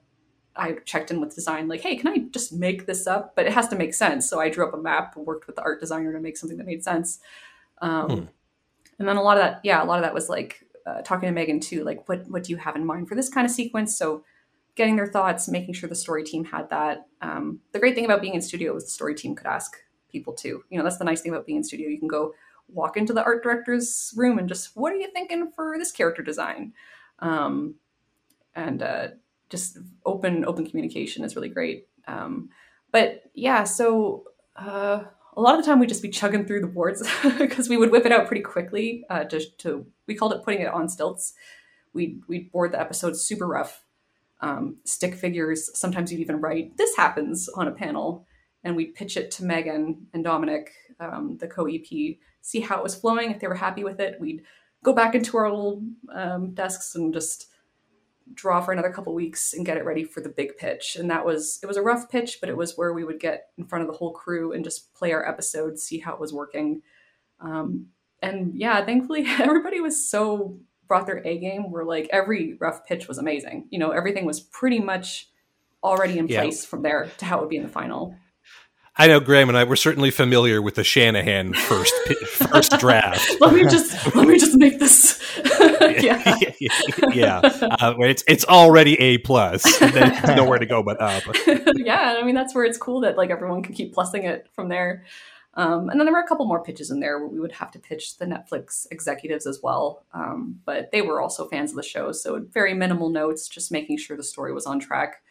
I 0.55 0.77
checked 0.85 1.11
in 1.11 1.21
with 1.21 1.35
design, 1.35 1.67
like, 1.67 1.81
hey, 1.81 1.95
can 1.97 2.07
I 2.07 2.17
just 2.31 2.51
make 2.51 2.87
this 2.87 3.05
up? 3.05 3.35
But 3.35 3.45
it 3.45 3.53
has 3.53 3.67
to 3.69 3.75
make 3.75 3.93
sense. 3.93 4.27
So 4.27 4.39
I 4.39 4.49
drew 4.49 4.67
up 4.67 4.73
a 4.73 4.77
map 4.77 5.15
and 5.15 5.25
worked 5.25 5.45
with 5.45 5.55
the 5.55 5.61
art 5.61 5.79
designer 5.79 6.11
to 6.13 6.19
make 6.19 6.35
something 6.35 6.57
that 6.57 6.65
made 6.65 6.83
sense. 6.83 7.19
Um, 7.81 8.09
hmm. 8.09 8.25
And 8.99 9.07
then 9.07 9.17
a 9.17 9.21
lot 9.21 9.37
of 9.37 9.43
that, 9.43 9.59
yeah, 9.63 9.83
a 9.83 9.85
lot 9.85 9.99
of 9.99 10.03
that 10.03 10.13
was 10.15 10.29
like 10.29 10.63
uh, 10.87 11.01
talking 11.03 11.29
to 11.29 11.33
Megan 11.33 11.59
too, 11.59 11.83
like, 11.83 12.09
what 12.09 12.27
what 12.27 12.43
do 12.43 12.51
you 12.51 12.57
have 12.57 12.75
in 12.75 12.85
mind 12.85 13.07
for 13.07 13.13
this 13.13 13.29
kind 13.29 13.45
of 13.45 13.51
sequence? 13.51 13.97
So 13.97 14.23
getting 14.77 14.95
their 14.95 15.07
thoughts, 15.07 15.49
making 15.49 15.73
sure 15.73 15.89
the 15.89 15.95
story 15.95 16.23
team 16.23 16.45
had 16.45 16.69
that. 16.69 17.07
Um, 17.21 17.59
the 17.73 17.79
great 17.79 17.95
thing 17.95 18.05
about 18.05 18.21
being 18.21 18.35
in 18.35 18.41
studio 18.41 18.75
is 18.77 18.85
the 18.85 18.91
story 18.91 19.15
team 19.15 19.35
could 19.35 19.47
ask 19.47 19.75
people 20.09 20.33
too. 20.33 20.63
You 20.69 20.77
know, 20.77 20.83
that's 20.83 20.97
the 20.97 21.03
nice 21.03 21.21
thing 21.21 21.33
about 21.33 21.45
being 21.45 21.57
in 21.57 21.63
studio. 21.63 21.89
You 21.89 21.99
can 21.99 22.07
go 22.07 22.33
walk 22.69 22.95
into 22.95 23.11
the 23.11 23.23
art 23.23 23.43
director's 23.43 24.13
room 24.15 24.37
and 24.37 24.47
just, 24.47 24.77
what 24.77 24.93
are 24.93 24.97
you 24.97 25.09
thinking 25.11 25.51
for 25.55 25.77
this 25.77 25.91
character 25.91 26.21
design? 26.21 26.73
Um, 27.19 27.75
and 28.55 28.81
uh, 28.81 29.07
just 29.49 29.79
open 30.05 30.45
open 30.45 30.65
communication 30.65 31.23
is 31.23 31.35
really 31.35 31.49
great. 31.49 31.87
Um, 32.07 32.49
but 32.91 33.23
yeah, 33.33 33.63
so 33.63 34.25
uh, 34.55 35.03
a 35.35 35.41
lot 35.41 35.57
of 35.57 35.63
the 35.63 35.69
time 35.69 35.79
we'd 35.79 35.89
just 35.89 36.01
be 36.01 36.09
chugging 36.09 36.45
through 36.45 36.61
the 36.61 36.67
boards 36.67 37.07
because 37.39 37.67
we 37.67 37.77
would 37.77 37.91
whip 37.91 38.05
it 38.05 38.11
out 38.11 38.27
pretty 38.27 38.41
quickly. 38.41 39.05
Uh, 39.09 39.23
to, 39.25 39.41
to 39.57 39.85
we 40.07 40.15
called 40.15 40.33
it 40.33 40.43
putting 40.43 40.61
it 40.61 40.71
on 40.71 40.87
stilts. 40.87 41.33
We 41.93 42.21
we 42.27 42.39
board 42.39 42.73
the 42.73 42.79
episodes 42.79 43.21
super 43.21 43.47
rough 43.47 43.83
um, 44.41 44.77
stick 44.83 45.15
figures. 45.15 45.69
Sometimes 45.77 46.11
you'd 46.11 46.21
even 46.21 46.41
write, 46.41 46.77
This 46.77 46.95
happens 46.95 47.49
on 47.49 47.67
a 47.67 47.71
panel. 47.71 48.25
And 48.63 48.75
we'd 48.75 48.95
pitch 48.95 49.17
it 49.17 49.31
to 49.31 49.45
Megan 49.45 50.07
and 50.13 50.23
Dominic, 50.23 50.71
um, 50.99 51.37
the 51.37 51.47
co 51.47 51.67
EP, 51.67 51.85
see 52.41 52.59
how 52.59 52.77
it 52.77 52.83
was 52.83 52.95
flowing. 52.95 53.31
If 53.31 53.39
they 53.39 53.47
were 53.47 53.55
happy 53.55 53.83
with 53.83 53.99
it, 53.99 54.19
we'd 54.19 54.43
go 54.83 54.93
back 54.93 55.15
into 55.15 55.37
our 55.37 55.49
little 55.49 55.83
um, 56.13 56.53
desks 56.53 56.95
and 56.95 57.13
just 57.13 57.47
draw 58.33 58.59
for 58.59 58.73
another 58.73 58.91
couple 58.91 59.13
weeks 59.13 59.53
and 59.53 59.65
get 59.65 59.77
it 59.77 59.85
ready 59.85 60.03
for 60.03 60.21
the 60.21 60.29
big 60.29 60.57
pitch. 60.57 60.97
And 60.99 61.09
that 61.09 61.25
was, 61.25 61.59
it 61.63 61.65
was 61.65 61.77
a 61.77 61.81
rough 61.81 62.09
pitch, 62.09 62.39
but 62.41 62.49
it 62.49 62.57
was 62.57 62.75
where 62.75 62.93
we 62.93 63.03
would 63.03 63.19
get 63.19 63.49
in 63.57 63.65
front 63.65 63.83
of 63.83 63.91
the 63.91 63.97
whole 63.97 64.11
crew 64.11 64.51
and 64.51 64.63
just 64.63 64.93
play 64.93 65.13
our 65.13 65.27
episodes, 65.27 65.83
see 65.83 65.99
how 65.99 66.13
it 66.13 66.19
was 66.19 66.33
working. 66.33 66.81
Um, 67.39 67.87
and 68.21 68.53
yeah, 68.55 68.83
thankfully, 68.83 69.25
everybody 69.39 69.79
was 69.79 70.09
so 70.09 70.59
brought 70.87 71.05
their 71.05 71.25
A 71.25 71.37
game 71.37 71.71
where 71.71 71.85
like 71.85 72.07
every 72.11 72.55
rough 72.59 72.85
pitch 72.85 73.07
was 73.07 73.17
amazing. 73.17 73.67
You 73.69 73.79
know, 73.79 73.91
everything 73.91 74.25
was 74.25 74.39
pretty 74.39 74.79
much 74.79 75.29
already 75.83 76.17
in 76.17 76.27
place 76.27 76.65
from 76.65 76.81
there 76.81 77.09
to 77.17 77.25
how 77.25 77.37
it 77.37 77.41
would 77.41 77.49
be 77.49 77.57
in 77.57 77.63
the 77.63 77.69
final. 77.69 78.15
I 78.99 79.05
know 79.07 79.19
Graham 79.19 79.47
and 79.47 79.57
I 79.57 79.63
were 79.63 79.75
certainly 79.75 80.09
familiar 80.09 80.59
with 80.59 80.73
the 80.75 80.83
Shanahan 80.83 81.53
first 81.53 81.93
first 82.27 82.71
draft. 82.79 83.39
let 83.39 83.53
me 83.53 83.63
just 83.63 84.15
let 84.15 84.27
me 84.27 84.39
just 84.39 84.57
make 84.57 84.79
this. 84.79 85.21
yeah, 86.01 86.35
yeah. 87.13 87.39
Uh, 87.39 87.93
it's 87.99 88.23
it's 88.27 88.45
already 88.45 88.99
a 88.99 89.19
plus. 89.19 89.63
Nowhere 89.81 90.57
to 90.57 90.65
go 90.65 90.81
but 90.81 90.99
up. 90.99 91.23
yeah, 91.75 92.17
I 92.19 92.23
mean 92.23 92.33
that's 92.33 92.55
where 92.55 92.65
it's 92.65 92.77
cool 92.77 93.01
that 93.01 93.17
like 93.17 93.29
everyone 93.29 93.61
can 93.61 93.75
keep 93.75 93.93
plussing 93.93 94.23
it 94.23 94.47
from 94.53 94.69
there. 94.69 95.05
Um, 95.57 95.89
and 95.89 95.99
then 95.99 96.05
there 96.05 96.13
were 96.13 96.21
a 96.21 96.27
couple 96.27 96.45
more 96.45 96.63
pitches 96.63 96.91
in 96.91 96.99
there 96.99 97.17
where 97.17 97.27
we 97.27 97.39
would 97.39 97.51
have 97.53 97.71
to 97.71 97.79
pitch 97.79 98.17
the 98.17 98.25
Netflix 98.25 98.85
executives 98.91 99.47
as 99.47 99.59
well. 99.63 100.05
Um, 100.13 100.59
but 100.65 100.91
they 100.91 101.01
were 101.01 101.19
also 101.19 101.47
fans 101.47 101.71
of 101.71 101.77
the 101.77 101.83
show, 101.83 102.11
so 102.11 102.45
very 102.51 102.75
minimal 102.75 103.09
notes, 103.09 103.47
just 103.47 103.71
making 103.71 103.97
sure 103.97 104.15
the 104.15 104.23
story 104.23 104.53
was 104.53 104.67
on 104.67 104.79
track. 104.79 105.23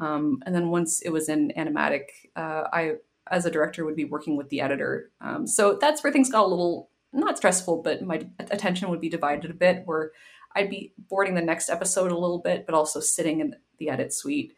Um, 0.00 0.42
and 0.44 0.54
then 0.54 0.68
once 0.68 1.00
it 1.00 1.08
was 1.08 1.30
in 1.30 1.50
animatic, 1.56 2.08
uh, 2.36 2.64
I, 2.72 2.92
as 3.30 3.46
a 3.46 3.50
director, 3.50 3.86
would 3.86 3.96
be 3.96 4.04
working 4.04 4.36
with 4.36 4.50
the 4.50 4.60
editor. 4.60 5.10
Um, 5.22 5.46
so 5.46 5.78
that's 5.80 6.04
where 6.04 6.12
things 6.12 6.30
got 6.30 6.44
a 6.44 6.48
little 6.48 6.90
not 7.14 7.38
stressful, 7.38 7.80
but 7.82 8.02
my 8.02 8.20
attention 8.38 8.90
would 8.90 9.00
be 9.00 9.08
divided 9.08 9.50
a 9.50 9.54
bit. 9.54 9.82
Where 9.86 10.10
I'd 10.54 10.68
be 10.68 10.92
boarding 10.98 11.36
the 11.36 11.40
next 11.40 11.70
episode 11.70 12.12
a 12.12 12.18
little 12.18 12.40
bit, 12.40 12.66
but 12.66 12.74
also 12.74 13.00
sitting 13.00 13.40
in 13.40 13.56
the 13.78 13.88
edit 13.88 14.12
suite, 14.12 14.54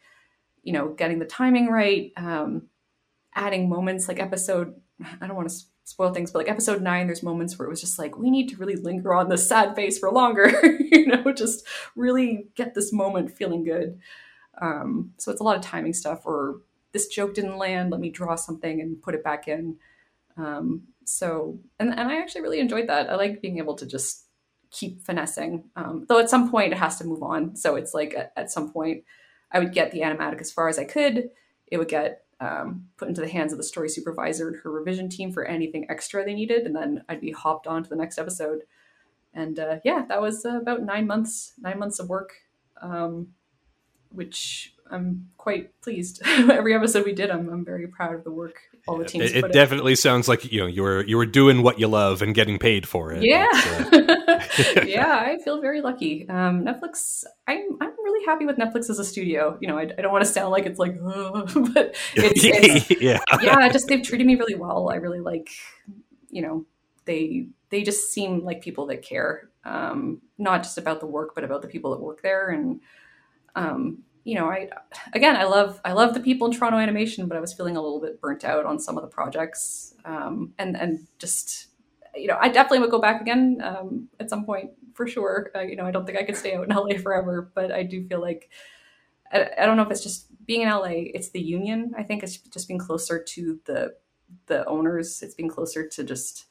you 0.63 0.73
know, 0.73 0.89
getting 0.89 1.19
the 1.19 1.25
timing 1.25 1.67
right, 1.67 2.11
um, 2.17 2.63
adding 3.35 3.69
moments 3.69 4.07
like 4.07 4.19
episode 4.19 4.73
I 5.21 5.27
don't 5.27 5.35
want 5.35 5.49
to 5.49 5.55
spoil 5.83 6.13
things, 6.13 6.31
but 6.31 6.39
like 6.39 6.49
episode 6.49 6.81
nine, 6.81 7.07
there's 7.07 7.23
moments 7.23 7.57
where 7.57 7.67
it 7.67 7.69
was 7.69 7.81
just 7.81 7.99
like, 7.99 8.17
we 8.17 8.29
need 8.29 8.49
to 8.49 8.57
really 8.57 8.75
linger 8.75 9.13
on 9.13 9.29
this 9.29 9.47
sad 9.47 9.75
face 9.75 9.99
for 9.99 10.11
longer, 10.11 10.49
you 10.79 11.07
know, 11.07 11.31
just 11.31 11.65
really 11.95 12.47
get 12.55 12.73
this 12.73 12.91
moment 12.91 13.31
feeling 13.31 13.63
good. 13.63 13.99
Um, 14.59 15.13
so 15.17 15.31
it's 15.31 15.41
a 15.41 15.43
lot 15.43 15.55
of 15.55 15.61
timing 15.61 15.93
stuff, 15.93 16.25
or 16.25 16.61
this 16.91 17.07
joke 17.07 17.35
didn't 17.35 17.57
land, 17.57 17.91
let 17.91 18.01
me 18.01 18.09
draw 18.09 18.35
something 18.35 18.81
and 18.81 19.01
put 19.01 19.15
it 19.15 19.23
back 19.23 19.47
in. 19.47 19.77
Um, 20.35 20.83
so, 21.05 21.59
and, 21.79 21.89
and 21.89 22.09
I 22.09 22.19
actually 22.19 22.41
really 22.41 22.59
enjoyed 22.59 22.87
that. 22.87 23.09
I 23.09 23.15
like 23.15 23.41
being 23.41 23.59
able 23.59 23.75
to 23.75 23.85
just 23.85 24.25
keep 24.71 25.01
finessing. 25.01 25.63
Um, 25.75 26.05
though 26.07 26.19
at 26.19 26.29
some 26.29 26.51
point 26.51 26.73
it 26.73 26.77
has 26.77 26.97
to 26.97 27.05
move 27.05 27.23
on. 27.23 27.55
So 27.55 27.75
it's 27.75 27.93
like 27.93 28.13
at, 28.15 28.33
at, 28.35 28.51
some 28.51 28.71
point 28.71 29.03
I 29.51 29.59
would 29.59 29.73
get 29.73 29.91
the 29.91 30.01
animatic 30.01 30.41
as 30.41 30.51
far 30.51 30.67
as 30.67 30.77
I 30.77 30.83
could. 30.83 31.29
It 31.67 31.77
would 31.77 31.87
get 31.87 32.23
um, 32.39 32.87
put 32.97 33.07
into 33.07 33.21
the 33.21 33.29
hands 33.29 33.51
of 33.51 33.57
the 33.57 33.63
story 33.63 33.89
supervisor 33.89 34.47
and 34.47 34.57
her 34.57 34.71
revision 34.71 35.09
team 35.09 35.31
for 35.31 35.45
anything 35.45 35.85
extra 35.89 36.23
they 36.23 36.33
needed, 36.33 36.65
and 36.65 36.75
then 36.75 37.03
I'd 37.09 37.21
be 37.21 37.31
hopped 37.31 37.67
on 37.67 37.83
to 37.83 37.89
the 37.89 37.95
next 37.95 38.17
episode. 38.17 38.63
And 39.33 39.59
uh, 39.59 39.77
yeah, 39.83 40.05
that 40.07 40.21
was 40.21 40.45
uh, 40.45 40.59
about 40.59 40.83
nine 40.83 41.07
months, 41.07 41.53
nine 41.59 41.79
months 41.79 41.99
of 41.99 42.09
work, 42.09 42.33
um, 42.81 43.29
which 44.09 44.73
I'm 44.89 45.29
quite 45.37 45.79
pleased. 45.81 46.21
Every 46.25 46.73
episode 46.73 47.05
we 47.05 47.13
did, 47.13 47.29
I'm, 47.29 47.49
I'm 47.49 47.65
very 47.65 47.87
proud 47.87 48.15
of 48.15 48.23
the 48.23 48.31
work 48.31 48.61
all 48.87 48.97
the 48.97 49.05
teams. 49.05 49.31
It, 49.31 49.45
it 49.45 49.51
definitely 49.51 49.93
in. 49.93 49.97
sounds 49.97 50.27
like 50.27 50.51
you 50.51 50.61
know 50.61 50.67
you 50.67 50.81
were 50.81 51.03
you 51.03 51.17
were 51.17 51.25
doing 51.25 51.61
what 51.61 51.79
you 51.79 51.87
love 51.87 52.21
and 52.21 52.33
getting 52.33 52.57
paid 52.57 52.87
for 52.87 53.11
it. 53.11 53.23
Yeah, 53.23 53.47
uh... 53.51 54.81
yeah, 54.85 55.19
I 55.25 55.37
feel 55.43 55.61
very 55.61 55.81
lucky. 55.81 56.27
Um, 56.29 56.63
Netflix, 56.63 57.23
I'm 57.47 57.77
I'm 57.81 57.91
really 58.17 58.25
happy 58.25 58.45
with 58.45 58.57
Netflix 58.57 58.89
as 58.89 58.99
a 58.99 59.03
studio. 59.03 59.57
You 59.61 59.67
know, 59.67 59.77
I, 59.77 59.83
I 59.83 60.01
don't 60.01 60.11
want 60.11 60.25
to 60.25 60.31
sound 60.31 60.51
like 60.51 60.65
it's 60.65 60.79
like, 60.79 60.97
but 61.03 61.95
it's, 62.15 62.43
it's 62.43 63.01
yeah, 63.01 63.19
yeah. 63.41 63.69
Just 63.69 63.87
they've 63.87 64.03
treated 64.03 64.27
me 64.27 64.35
really 64.35 64.55
well. 64.55 64.89
I 64.89 64.95
really 64.95 65.19
like, 65.19 65.49
you 66.29 66.41
know, 66.41 66.65
they 67.05 67.47
they 67.69 67.83
just 67.83 68.11
seem 68.11 68.43
like 68.43 68.61
people 68.61 68.87
that 68.87 69.01
care, 69.01 69.49
um, 69.65 70.21
not 70.37 70.63
just 70.63 70.77
about 70.77 70.99
the 70.99 71.05
work, 71.05 71.35
but 71.35 71.43
about 71.43 71.61
the 71.61 71.67
people 71.67 71.91
that 71.91 72.01
work 72.01 72.21
there 72.21 72.49
and. 72.49 72.81
Um, 73.55 74.03
you 74.23 74.35
know, 74.35 74.51
I 74.51 74.67
again, 75.13 75.37
I 75.37 75.45
love 75.45 75.79
I 75.85 75.93
love 75.93 76.13
the 76.13 76.19
people 76.19 76.47
in 76.47 76.53
Toronto 76.53 76.77
animation, 76.77 77.29
but 77.29 77.37
I 77.37 77.39
was 77.39 77.53
feeling 77.53 77.77
a 77.77 77.81
little 77.81 78.01
bit 78.01 78.19
burnt 78.19 78.43
out 78.43 78.65
on 78.65 78.77
some 78.77 78.97
of 78.97 79.01
the 79.01 79.07
projects, 79.07 79.95
um, 80.03 80.53
and 80.59 80.75
and 80.75 81.07
just 81.17 81.67
you 82.13 82.27
know, 82.27 82.37
I 82.37 82.49
definitely 82.49 82.79
would 82.79 82.91
go 82.91 82.99
back 82.99 83.21
again 83.21 83.61
um, 83.63 84.09
at 84.19 84.29
some 84.29 84.45
point 84.45 84.71
for 84.97 85.07
sure. 85.07 85.51
Uh, 85.55 85.61
you 85.61 85.75
know, 85.75 85.85
I 85.85 85.91
don't 85.91 86.05
think 86.05 86.17
I 86.17 86.23
could 86.23 86.35
stay 86.35 86.55
out 86.55 86.67
in 86.67 86.75
LA 86.75 86.97
forever, 86.97 87.51
but 87.53 87.71
I 87.71 87.83
do 87.83 88.05
feel 88.07 88.19
like 88.19 88.49
I, 89.31 89.47
I 89.59 89.65
don't 89.65 89.77
know 89.77 89.83
if 89.83 89.91
it's 89.91 90.03
just 90.03 90.45
being 90.45 90.61
in 90.63 90.69
LA. 90.69 91.13
It's 91.13 91.29
the 91.29 91.39
union. 91.39 91.93
I 91.97 92.03
think 92.03 92.23
it's 92.23 92.37
just 92.37 92.67
being 92.67 92.79
closer 92.79 93.23
to 93.23 93.59
the 93.65 93.93
the 94.47 94.65
owners. 94.65 95.21
It's 95.21 95.35
being 95.35 95.49
closer 95.49 95.87
to 95.87 96.03
just 96.03 96.45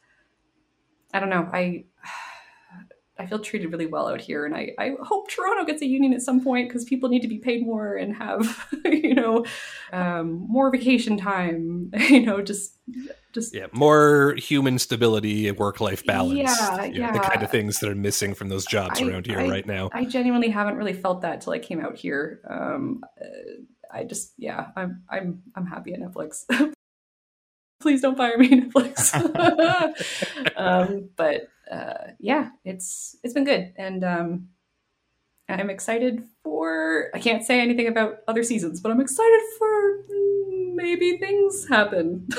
I 1.12 1.20
don't 1.20 1.28
know. 1.28 1.48
I 1.52 1.85
I 3.18 3.26
feel 3.26 3.38
treated 3.38 3.72
really 3.72 3.87
well 3.87 4.09
out 4.09 4.20
here, 4.20 4.44
and 4.44 4.55
I, 4.55 4.72
I 4.79 4.92
hope 5.02 5.31
Toronto 5.31 5.64
gets 5.64 5.81
a 5.81 5.87
union 5.87 6.12
at 6.12 6.20
some 6.20 6.42
point 6.42 6.68
because 6.68 6.85
people 6.85 7.09
need 7.09 7.22
to 7.22 7.29
be 7.29 7.38
paid 7.38 7.64
more 7.64 7.96
and 7.96 8.14
have 8.14 8.68
you 8.85 9.14
know 9.14 9.44
um, 9.92 10.46
more 10.48 10.70
vacation 10.70 11.16
time. 11.16 11.92
You 12.07 12.24
know, 12.24 12.40
just 12.40 12.76
just 13.33 13.55
yeah, 13.55 13.66
more 13.72 14.35
human 14.38 14.79
stability 14.79 15.48
and 15.48 15.59
work 15.59 15.81
life 15.81 16.05
balance. 16.07 16.38
Yeah, 16.38 16.85
yeah, 16.85 17.12
the 17.12 17.18
kind 17.18 17.42
of 17.42 17.50
things 17.50 17.81
that 17.81 17.90
are 17.90 17.94
missing 17.94 18.33
from 18.33 18.48
those 18.48 18.64
jobs 18.64 19.00
I, 19.00 19.07
around 19.07 19.26
here 19.26 19.40
I, 19.40 19.48
right 19.48 19.66
now. 19.66 19.90
I 19.92 20.05
genuinely 20.05 20.48
haven't 20.48 20.76
really 20.76 20.92
felt 20.92 21.22
that 21.22 21.40
till 21.40 21.52
I 21.52 21.59
came 21.59 21.81
out 21.81 21.96
here. 21.96 22.40
Um, 22.48 23.02
I 23.92 24.05
just 24.05 24.35
yeah, 24.38 24.68
I'm 24.76 25.02
I'm 25.09 25.42
I'm 25.55 25.66
happy 25.66 25.94
at 25.94 26.00
Netflix. 26.00 26.44
Please 27.81 28.00
don't 28.00 28.16
fire 28.16 28.38
me, 28.38 28.48
Netflix. 28.48 29.14
um, 30.57 31.11
but 31.16 31.48
uh, 31.70 32.12
yeah, 32.18 32.50
it's 32.64 33.16
it's 33.22 33.35
been 33.35 33.44
good, 33.44 33.72
and 33.76 34.05
um, 34.05 34.48
I'm 35.48 35.70
excited 35.70 36.24
for. 36.42 37.11
I 37.14 37.18
can't 37.18 37.44
say 37.44 37.61
anything 37.61 37.88
about 37.88 38.18
other 38.29 38.42
seasons, 38.42 38.81
but 38.81 38.90
I'm 38.90 39.00
excited 39.00 39.40
for 39.59 40.05
maybe 40.76 41.16
things 41.18 41.66
happen. 41.68 42.29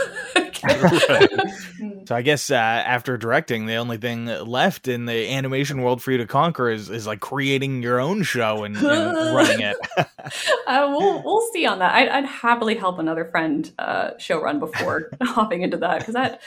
so 2.06 2.16
I 2.16 2.22
guess 2.22 2.50
uh, 2.50 2.56
after 2.56 3.18
directing, 3.18 3.66
the 3.66 3.76
only 3.76 3.98
thing 3.98 4.26
left 4.26 4.88
in 4.88 5.06
the 5.06 5.34
animation 5.34 5.82
world 5.82 6.02
for 6.02 6.12
you 6.12 6.18
to 6.20 6.26
conquer 6.28 6.70
is, 6.70 6.90
is 6.90 7.06
like 7.06 7.20
creating 7.20 7.84
your 7.84 8.00
own 8.00 8.24
show 8.24 8.64
and, 8.64 8.78
and 8.78 9.36
running 9.36 9.62
it. 9.62 9.78
uh, 9.98 10.88
we'll 10.90 11.22
we'll 11.24 11.48
see 11.54 11.66
on 11.66 11.80
that. 11.80 11.94
I'd, 11.94 12.10
I'd 12.10 12.26
happily 12.26 12.76
help 12.76 13.00
another 13.00 13.26
friend 13.26 13.70
uh, 13.78 14.12
show 14.18 14.42
run 14.42 14.60
before 14.60 15.12
hopping 15.22 15.62
into 15.62 15.78
that 15.78 16.00
because 16.00 16.14
that 16.14 16.42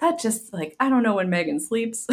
that 0.00 0.18
just 0.18 0.52
like 0.52 0.76
I 0.80 0.88
don't 0.88 1.02
know 1.02 1.14
when 1.14 1.30
Megan 1.30 1.60
sleeps. 1.60 2.06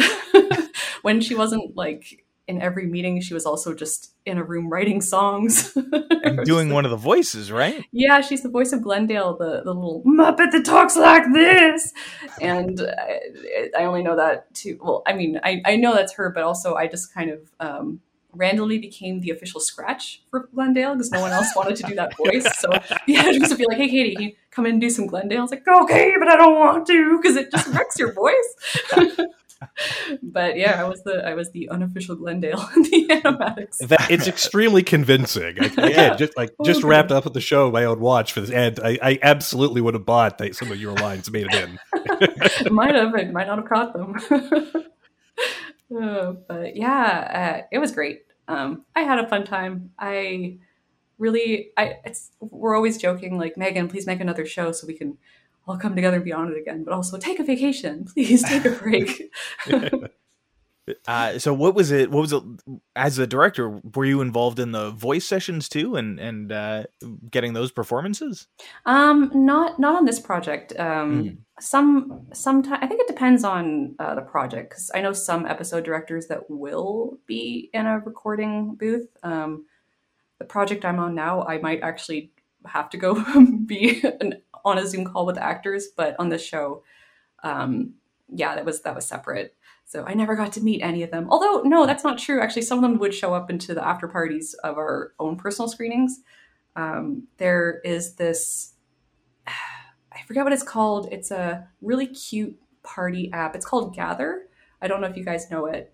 when 1.02 1.20
she 1.20 1.34
wasn't 1.34 1.76
like 1.76 2.24
in 2.46 2.62
every 2.62 2.86
meeting, 2.86 3.20
she 3.20 3.34
was 3.34 3.44
also 3.44 3.74
just 3.74 4.14
in 4.24 4.38
a 4.38 4.42
room 4.42 4.70
writing 4.70 5.02
songs 5.02 5.76
and 6.22 6.44
doing 6.46 6.68
like, 6.68 6.74
one 6.74 6.84
of 6.86 6.90
the 6.90 6.96
voices, 6.96 7.52
right? 7.52 7.84
Yeah, 7.92 8.22
she's 8.22 8.42
the 8.42 8.48
voice 8.48 8.72
of 8.72 8.82
Glendale, 8.82 9.36
the 9.36 9.62
the 9.64 9.74
little 9.74 10.02
Muppet 10.04 10.52
that 10.52 10.64
talks 10.64 10.96
like 10.96 11.24
this. 11.32 11.92
And 12.40 12.80
I, 12.80 13.68
I 13.80 13.84
only 13.84 14.02
know 14.02 14.16
that 14.16 14.52
too. 14.54 14.78
Well, 14.82 15.02
I 15.06 15.12
mean, 15.12 15.38
I 15.44 15.60
I 15.64 15.76
know 15.76 15.94
that's 15.94 16.14
her, 16.14 16.30
but 16.30 16.42
also 16.42 16.74
I 16.74 16.86
just 16.86 17.12
kind 17.12 17.30
of 17.30 17.50
um, 17.60 18.00
randomly 18.32 18.78
became 18.78 19.20
the 19.20 19.30
official 19.30 19.60
scratch 19.60 20.22
for 20.30 20.48
Glendale 20.54 20.94
because 20.94 21.10
no 21.10 21.20
one 21.20 21.32
else 21.32 21.48
wanted 21.56 21.76
to 21.76 21.82
do 21.84 21.94
that 21.94 22.16
voice. 22.24 22.46
So 22.58 22.70
yeah, 23.06 23.32
just 23.32 23.50
to 23.50 23.56
be 23.56 23.66
like, 23.66 23.78
hey 23.78 23.88
Katie, 23.88 24.14
can 24.14 24.22
you 24.22 24.32
come 24.50 24.66
in 24.66 24.72
and 24.72 24.80
do 24.80 24.90
some 24.90 25.06
Glendale? 25.06 25.38
I 25.38 25.42
was 25.42 25.50
like, 25.50 25.66
okay, 25.66 26.14
but 26.18 26.28
I 26.28 26.36
don't 26.36 26.58
want 26.58 26.86
to 26.86 27.18
because 27.20 27.36
it 27.36 27.50
just 27.50 27.68
wrecks 27.68 27.98
your 27.98 28.12
voice. 28.12 29.16
but 30.22 30.56
yeah, 30.56 30.80
I 30.80 30.84
was 30.84 31.02
the 31.02 31.26
I 31.26 31.34
was 31.34 31.50
the 31.52 31.68
unofficial 31.70 32.16
Glendale 32.16 32.68
in 32.76 32.82
the 32.82 33.06
animatics. 33.24 33.78
That, 33.88 34.10
it's 34.10 34.28
extremely 34.28 34.82
convincing. 34.82 35.58
I, 35.60 35.64
again, 35.66 35.90
yeah. 35.90 36.16
just 36.16 36.36
like 36.36 36.50
oh, 36.58 36.64
just 36.64 36.80
okay. 36.80 36.88
wrapped 36.88 37.10
up 37.10 37.24
with 37.24 37.34
the 37.34 37.40
show 37.40 37.70
my 37.70 37.84
own 37.84 38.00
watch 38.00 38.32
for 38.32 38.40
this, 38.40 38.50
and 38.50 38.78
I, 38.80 38.98
I 39.02 39.18
absolutely 39.22 39.80
would 39.80 39.94
have 39.94 40.06
bought 40.06 40.38
that 40.38 40.54
some 40.54 40.70
of 40.70 40.78
your 40.78 40.92
lines 40.94 41.30
made 41.30 41.46
it 41.50 41.54
in. 41.54 42.72
might 42.72 42.94
have, 42.94 43.14
I 43.14 43.24
might 43.24 43.46
not 43.46 43.58
have 43.58 43.68
caught 43.68 43.92
them. 43.94 44.84
Uh, 45.94 46.32
but 46.46 46.76
yeah, 46.76 47.62
uh, 47.62 47.66
it 47.72 47.78
was 47.78 47.92
great. 47.92 48.22
Um, 48.46 48.84
I 48.94 49.02
had 49.02 49.18
a 49.18 49.28
fun 49.28 49.44
time. 49.44 49.90
I 49.98 50.58
really, 51.18 51.70
I 51.76 51.96
it's 52.04 52.30
we're 52.40 52.76
always 52.76 52.98
joking 52.98 53.38
like 53.38 53.56
Megan, 53.56 53.88
please 53.88 54.06
make 54.06 54.20
another 54.20 54.46
show 54.46 54.72
so 54.72 54.86
we 54.86 54.94
can 54.94 55.18
all 55.66 55.76
come 55.76 55.94
together 55.94 56.16
and 56.16 56.24
be 56.24 56.32
on 56.32 56.50
it 56.50 56.58
again. 56.58 56.84
But 56.84 56.94
also 56.94 57.18
take 57.18 57.38
a 57.38 57.44
vacation, 57.44 58.04
please 58.14 58.42
take 58.42 58.64
a 58.64 58.70
break. 58.70 59.30
uh, 61.06 61.38
so 61.38 61.52
what 61.54 61.74
was 61.74 61.90
it? 61.90 62.10
What 62.10 62.20
was 62.20 62.32
it? 62.32 62.42
As 62.96 63.18
a 63.18 63.26
director, 63.26 63.80
were 63.94 64.04
you 64.04 64.20
involved 64.20 64.58
in 64.58 64.72
the 64.72 64.90
voice 64.90 65.26
sessions 65.26 65.68
too, 65.68 65.96
and 65.96 66.18
and 66.18 66.52
uh, 66.52 66.84
getting 67.30 67.52
those 67.52 67.70
performances? 67.70 68.48
Um, 68.86 69.30
not 69.34 69.78
not 69.78 69.96
on 69.96 70.04
this 70.04 70.20
project. 70.20 70.72
Um, 70.78 71.24
mm. 71.24 71.36
some 71.60 72.26
sometimes 72.32 72.78
I 72.82 72.86
think 72.86 73.00
it 73.00 73.08
depends 73.08 73.44
on 73.44 73.94
uh, 73.98 74.14
the 74.14 74.22
project 74.22 74.70
because 74.70 74.90
I 74.94 75.00
know 75.00 75.12
some 75.12 75.46
episode 75.46 75.84
directors 75.84 76.26
that 76.26 76.48
will 76.50 77.18
be 77.26 77.70
in 77.72 77.86
a 77.86 77.98
recording 77.98 78.74
booth. 78.74 79.08
Um, 79.22 79.66
the 80.38 80.44
project 80.44 80.84
I'm 80.84 80.98
on 80.98 81.14
now, 81.14 81.42
I 81.44 81.58
might 81.58 81.80
actually 81.82 82.32
have 82.66 82.90
to 82.90 82.96
go 82.96 83.24
be 83.66 84.02
an, 84.20 84.40
on 84.64 84.78
a 84.78 84.86
Zoom 84.86 85.04
call 85.04 85.26
with 85.26 85.38
actors, 85.38 85.88
but 85.96 86.14
on 86.18 86.28
this 86.28 86.44
show, 86.44 86.82
um, 87.42 87.94
yeah, 88.32 88.54
that 88.54 88.64
was 88.64 88.82
that 88.82 88.94
was 88.94 89.06
separate. 89.06 89.54
So 89.88 90.04
I 90.06 90.12
never 90.12 90.36
got 90.36 90.52
to 90.52 90.60
meet 90.60 90.82
any 90.82 91.02
of 91.02 91.10
them. 91.10 91.26
Although 91.30 91.62
no, 91.62 91.86
that's 91.86 92.04
not 92.04 92.18
true. 92.18 92.42
Actually, 92.42 92.62
some 92.62 92.78
of 92.78 92.82
them 92.82 92.98
would 92.98 93.14
show 93.14 93.32
up 93.32 93.48
into 93.48 93.74
the 93.74 93.84
after 93.84 94.06
parties 94.06 94.54
of 94.62 94.76
our 94.76 95.14
own 95.18 95.36
personal 95.36 95.66
screenings. 95.66 96.20
Um, 96.76 97.26
there 97.38 97.80
is 97.84 98.14
this, 98.14 98.74
I 99.46 100.22
forget 100.26 100.44
what 100.44 100.52
it's 100.52 100.62
called. 100.62 101.08
It's 101.10 101.30
a 101.30 101.66
really 101.80 102.06
cute 102.06 102.54
party 102.82 103.30
app. 103.32 103.56
It's 103.56 103.64
called 103.64 103.94
Gather. 103.94 104.48
I 104.82 104.88
don't 104.88 105.00
know 105.00 105.06
if 105.06 105.16
you 105.16 105.24
guys 105.24 105.50
know 105.50 105.64
it. 105.64 105.90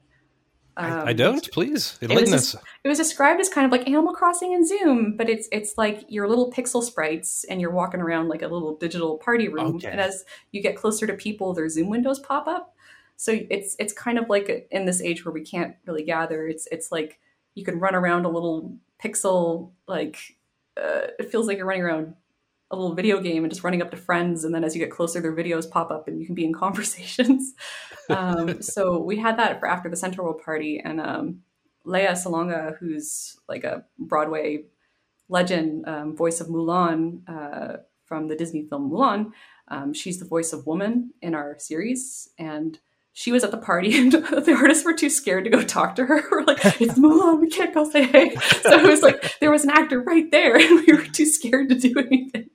Um, 0.77 1.07
I, 1.07 1.13
don't. 1.13 1.49
Please 1.53 1.97
enlighten 2.03 2.35
it 2.35 2.37
us. 2.37 2.57
It 2.83 2.89
was 2.89 2.99
described 2.99 3.41
as 3.41 3.49
kind 3.49 3.65
of 3.65 3.71
like 3.71 3.87
Animal 3.87 4.13
Crossing 4.13 4.55
in 4.55 4.67
Zoom, 4.67 5.17
but 5.17 5.29
it's 5.29 5.49
it's 5.53 5.79
like 5.79 6.05
your 6.09 6.29
little 6.29 6.51
pixel 6.51 6.83
sprites, 6.83 7.45
and 7.45 7.61
you're 7.61 7.71
walking 7.71 8.01
around 8.01 8.29
like 8.29 8.43
a 8.43 8.49
little 8.49 8.77
digital 8.77 9.19
party 9.19 9.47
room. 9.47 9.77
Okay. 9.77 9.89
And 9.89 10.01
as 10.01 10.25
you 10.51 10.61
get 10.61 10.75
closer 10.75 11.07
to 11.07 11.15
people, 11.15 11.55
their 11.55 11.69
Zoom 11.69 11.91
windows 11.91 12.19
pop 12.19 12.49
up. 12.49 12.74
So 13.17 13.39
it's 13.51 13.77
it's 13.79 13.93
kind 13.93 14.19
of 14.19 14.29
like 14.29 14.69
in 14.71 14.85
this 14.85 15.01
age 15.01 15.25
where 15.25 15.33
we 15.33 15.43
can't 15.43 15.77
really 15.87 16.05
gather. 16.05 16.47
It's 16.47 16.67
it's 16.71 16.91
like 16.93 17.19
you 17.55 17.65
can 17.65 17.79
run 17.79 17.95
around 17.95 18.25
a 18.25 18.29
little 18.31 18.77
pixel 19.03 19.73
like 19.87 20.37
uh, 20.77 21.09
it 21.19 21.31
feels 21.31 21.47
like 21.47 21.57
you're 21.57 21.67
running 21.67 21.83
around 21.83 22.15
a 22.71 22.77
little 22.77 22.95
video 22.95 23.21
game 23.21 23.45
and 23.45 23.53
just 23.53 23.63
running 23.63 23.83
up 23.83 23.91
to 23.91 23.97
friends 23.97 24.45
and 24.45 24.55
then 24.55 24.65
as 24.65 24.75
you 24.75 24.81
get 24.81 24.91
closer 24.91 25.21
their 25.21 25.35
videos 25.35 25.71
pop 25.71 25.91
up 25.91 26.09
and 26.09 26.19
you 26.19 26.27
can 26.27 26.35
be 26.35 26.45
in 26.45 26.53
conversations 26.65 27.55
um, 28.11 28.61
so 28.61 28.99
we 28.99 29.17
had 29.17 29.39
that 29.39 29.61
for 29.61 29.69
after 29.69 29.89
the 29.89 29.97
Centaur 29.97 30.25
World 30.25 30.43
party 30.45 30.81
and 30.83 31.01
um, 31.01 31.41
Lea 31.85 32.09
Salonga 32.09 32.77
who's 32.79 33.37
like 33.49 33.65
a 33.65 33.85
broadway 33.99 34.65
legend 35.29 35.87
um, 35.87 36.17
voice 36.17 36.41
of 36.41 36.49
mulan 36.49 37.21
uh, 37.29 37.79
from 38.05 38.29
the 38.29 38.37
disney 38.37 38.67
film 38.69 38.91
mulan 38.91 39.31
um, 39.69 39.93
she's 39.93 40.19
the 40.19 40.27
voice 40.27 40.53
of 40.53 40.67
woman 40.67 41.13
in 41.23 41.35
our 41.35 41.57
series 41.59 42.29
and 42.39 42.81
she 43.17 43.31
was 43.31 43.45
at 43.45 43.53
the 43.53 43.57
party 43.57 43.97
and 43.99 44.13
the 44.13 44.57
artists 44.61 44.85
were 44.85 44.93
too 44.93 45.09
scared 45.09 45.45
to 45.45 45.51
go 45.51 45.63
talk 45.63 45.95
to 45.95 46.05
her. 46.05 46.23
we're 46.31 46.43
like, 46.43 46.59
it's 46.81 46.99
Mulan, 46.99 47.41
we 47.41 47.49
can't 47.49 47.73
go 47.73 47.89
say 47.89 48.05
hey. 48.05 48.35
So 48.35 48.79
it 48.79 48.87
was 48.87 49.03
like 49.03 49.39
there 49.41 49.51
was 49.51 49.65
an 49.65 49.71
actor 49.71 50.01
right 50.01 50.31
there 50.31 50.57
and 50.57 50.85
we 50.87 50.93
were 50.93 51.05
too 51.05 51.25
scared 51.25 51.71
to 51.71 51.77
do 51.77 51.95
anything. 51.97 52.51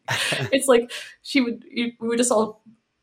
It's 0.52 0.68
like 0.68 0.92
she 1.24 1.42
would 1.42 1.64
we 1.74 1.96
would 2.00 2.18
just 2.18 2.32
all 2.32 2.62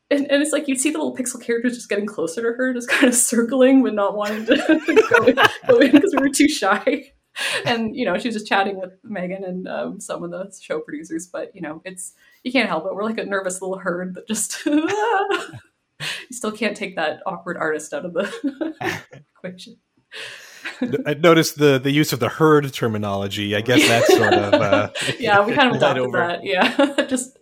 and, 0.09 0.31
and 0.31 0.41
it's 0.41 0.53
like 0.53 0.69
you'd 0.69 0.79
see 0.79 0.91
the 0.91 0.99
little 0.99 1.15
pixel 1.15 1.41
characters 1.41 1.75
just 1.75 1.89
getting 1.89 2.05
closer 2.05 2.41
to 2.41 2.55
her, 2.55 2.73
just 2.73 2.87
kind 2.87 3.09
of 3.09 3.15
circling 3.15 3.83
but 3.83 3.93
not 3.93 4.15
wanting 4.15 4.45
to 4.45 4.55
go 5.09 5.25
in, 5.25 5.35
go 5.67 5.77
in 5.79 5.91
because 5.91 6.15
we 6.15 6.21
were 6.21 6.33
too 6.33 6.47
shy. 6.47 7.11
And 7.65 7.95
you 7.95 8.05
know, 8.05 8.17
she 8.17 8.27
was 8.27 8.35
just 8.35 8.47
chatting 8.47 8.79
with 8.79 8.93
Megan 9.03 9.43
and 9.43 9.67
um, 9.67 9.99
some 9.99 10.23
of 10.23 10.31
the 10.31 10.55
show 10.61 10.79
producers. 10.79 11.27
But 11.27 11.55
you 11.55 11.61
know, 11.61 11.81
it's 11.85 12.13
you 12.43 12.51
can't 12.51 12.69
help 12.69 12.85
it. 12.85 12.93
We're 12.93 13.03
like 13.03 13.17
a 13.17 13.25
nervous 13.25 13.61
little 13.61 13.79
herd 13.79 14.15
that 14.15 14.27
just 14.27 14.63
you 16.29 16.35
still 16.35 16.51
can't 16.51 16.75
take 16.75 16.95
that 16.95 17.21
awkward 17.25 17.57
artist 17.57 17.93
out 17.93 18.05
of 18.05 18.13
the 18.13 18.73
equation. 19.37 19.77
I 21.05 21.15
noticed 21.15 21.57
the 21.57 21.79
the 21.79 21.91
use 21.91 22.13
of 22.13 22.19
the 22.19 22.29
herd 22.29 22.71
terminology. 22.73 23.55
I 23.55 23.61
guess 23.61 23.87
that's 23.87 24.15
sort 24.15 24.33
of 24.33 24.53
uh, 24.53 24.89
yeah, 25.19 25.43
we 25.45 25.53
kind 25.53 25.69
of 25.69 25.77
adopted 25.77 26.03
over. 26.03 26.17
that. 26.17 26.43
Yeah, 26.43 27.05
just 27.07 27.37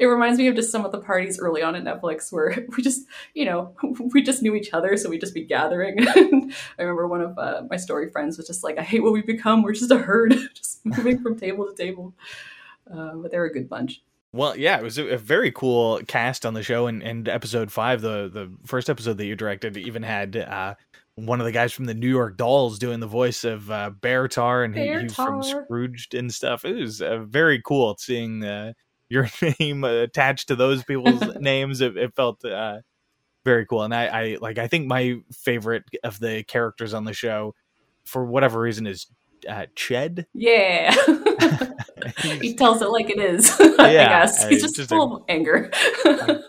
it 0.00 0.06
reminds 0.06 0.38
me 0.38 0.46
of 0.48 0.54
just 0.54 0.72
some 0.72 0.84
of 0.84 0.92
the 0.92 1.00
parties 1.00 1.38
early 1.38 1.62
on 1.62 1.74
at 1.74 1.84
Netflix 1.84 2.32
where 2.32 2.66
we 2.76 2.82
just, 2.82 3.06
you 3.34 3.44
know, 3.44 3.74
we 4.14 4.22
just 4.22 4.42
knew 4.42 4.54
each 4.54 4.72
other, 4.72 4.96
so 4.96 5.10
we'd 5.10 5.20
just 5.20 5.34
be 5.34 5.44
gathering. 5.44 5.96
I 6.08 6.52
remember 6.78 7.06
one 7.06 7.20
of 7.20 7.38
uh, 7.38 7.62
my 7.68 7.76
story 7.76 8.10
friends 8.10 8.36
was 8.36 8.46
just 8.46 8.64
like, 8.64 8.78
"I 8.78 8.82
hate 8.82 9.02
what 9.02 9.12
we've 9.12 9.26
become. 9.26 9.62
We're 9.62 9.72
just 9.72 9.90
a 9.90 9.98
herd, 9.98 10.34
just 10.54 10.84
moving 10.84 11.20
from 11.20 11.38
table 11.38 11.66
to 11.66 11.74
table." 11.74 12.14
Uh, 12.90 13.14
but 13.16 13.30
they're 13.30 13.44
a 13.44 13.52
good 13.52 13.68
bunch. 13.68 14.02
Well, 14.36 14.56
yeah, 14.56 14.76
it 14.76 14.82
was 14.82 14.98
a, 14.98 15.06
a 15.14 15.16
very 15.16 15.50
cool 15.50 16.00
cast 16.06 16.44
on 16.44 16.52
the 16.52 16.62
show, 16.62 16.86
and, 16.86 17.02
and 17.02 17.28
episode 17.28 17.72
five, 17.72 18.02
the 18.02 18.28
the 18.32 18.52
first 18.66 18.90
episode 18.90 19.16
that 19.16 19.24
you 19.24 19.34
directed, 19.34 19.78
even 19.78 20.02
had 20.02 20.36
uh, 20.36 20.74
one 21.14 21.40
of 21.40 21.46
the 21.46 21.52
guys 21.52 21.72
from 21.72 21.86
the 21.86 21.94
New 21.94 22.08
York 22.08 22.36
Dolls 22.36 22.78
doing 22.78 23.00
the 23.00 23.06
voice 23.06 23.44
of 23.44 23.70
uh, 23.70 23.90
Beartaur, 23.98 24.64
and 24.64 24.76
he, 24.76 24.86
he 24.86 25.04
was 25.04 25.14
from 25.14 25.42
Scrooged 25.42 26.14
and 26.14 26.32
stuff. 26.32 26.66
It 26.66 26.76
was 26.76 27.00
uh, 27.00 27.20
very 27.20 27.62
cool 27.62 27.96
seeing 27.98 28.44
uh, 28.44 28.74
your 29.08 29.30
name 29.60 29.84
attached 29.84 30.48
to 30.48 30.56
those 30.56 30.84
people's 30.84 31.22
names. 31.40 31.80
It, 31.80 31.96
it 31.96 32.14
felt 32.14 32.44
uh, 32.44 32.80
very 33.42 33.64
cool, 33.64 33.84
and 33.84 33.94
I, 33.94 34.06
I 34.06 34.36
like. 34.42 34.58
I 34.58 34.68
think 34.68 34.86
my 34.86 35.14
favorite 35.32 35.84
of 36.04 36.20
the 36.20 36.44
characters 36.44 36.92
on 36.92 37.04
the 37.04 37.14
show, 37.14 37.54
for 38.04 38.26
whatever 38.26 38.60
reason, 38.60 38.86
is 38.86 39.06
uh, 39.48 39.66
Ched. 39.74 40.26
Yeah. 40.34 40.94
he 42.40 42.54
tells 42.54 42.82
it 42.82 42.88
like 42.90 43.10
it 43.10 43.18
is. 43.18 43.50
I 43.78 43.92
Yeah, 43.92 44.08
guess 44.20 44.44
uh, 44.44 44.48
he's 44.48 44.62
just, 44.62 44.76
just 44.76 44.88
full 44.90 45.16
of 45.16 45.22
anger. 45.28 45.70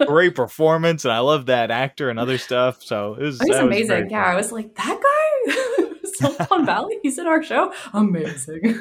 great 0.05 0.35
performance, 0.35 1.03
and 1.05 1.11
I 1.13 1.19
love 1.19 1.47
that 1.47 1.71
actor 1.71 2.09
and 2.09 2.19
other 2.19 2.37
stuff. 2.37 2.83
So 2.83 3.13
it 3.15 3.21
was, 3.23 3.39
He's 3.39 3.49
that 3.49 3.63
was 3.63 3.73
amazing. 3.75 4.09
Yeah, 4.09 4.23
I 4.25 4.35
was 4.35 4.51
like, 4.51 4.75
that 4.75 4.99
guy, 5.01 5.85
Silicon 6.15 6.65
Valley, 6.65 6.97
he's 7.01 7.17
in 7.17 7.27
our 7.27 7.41
show. 7.43 7.73
Amazing. 7.93 8.79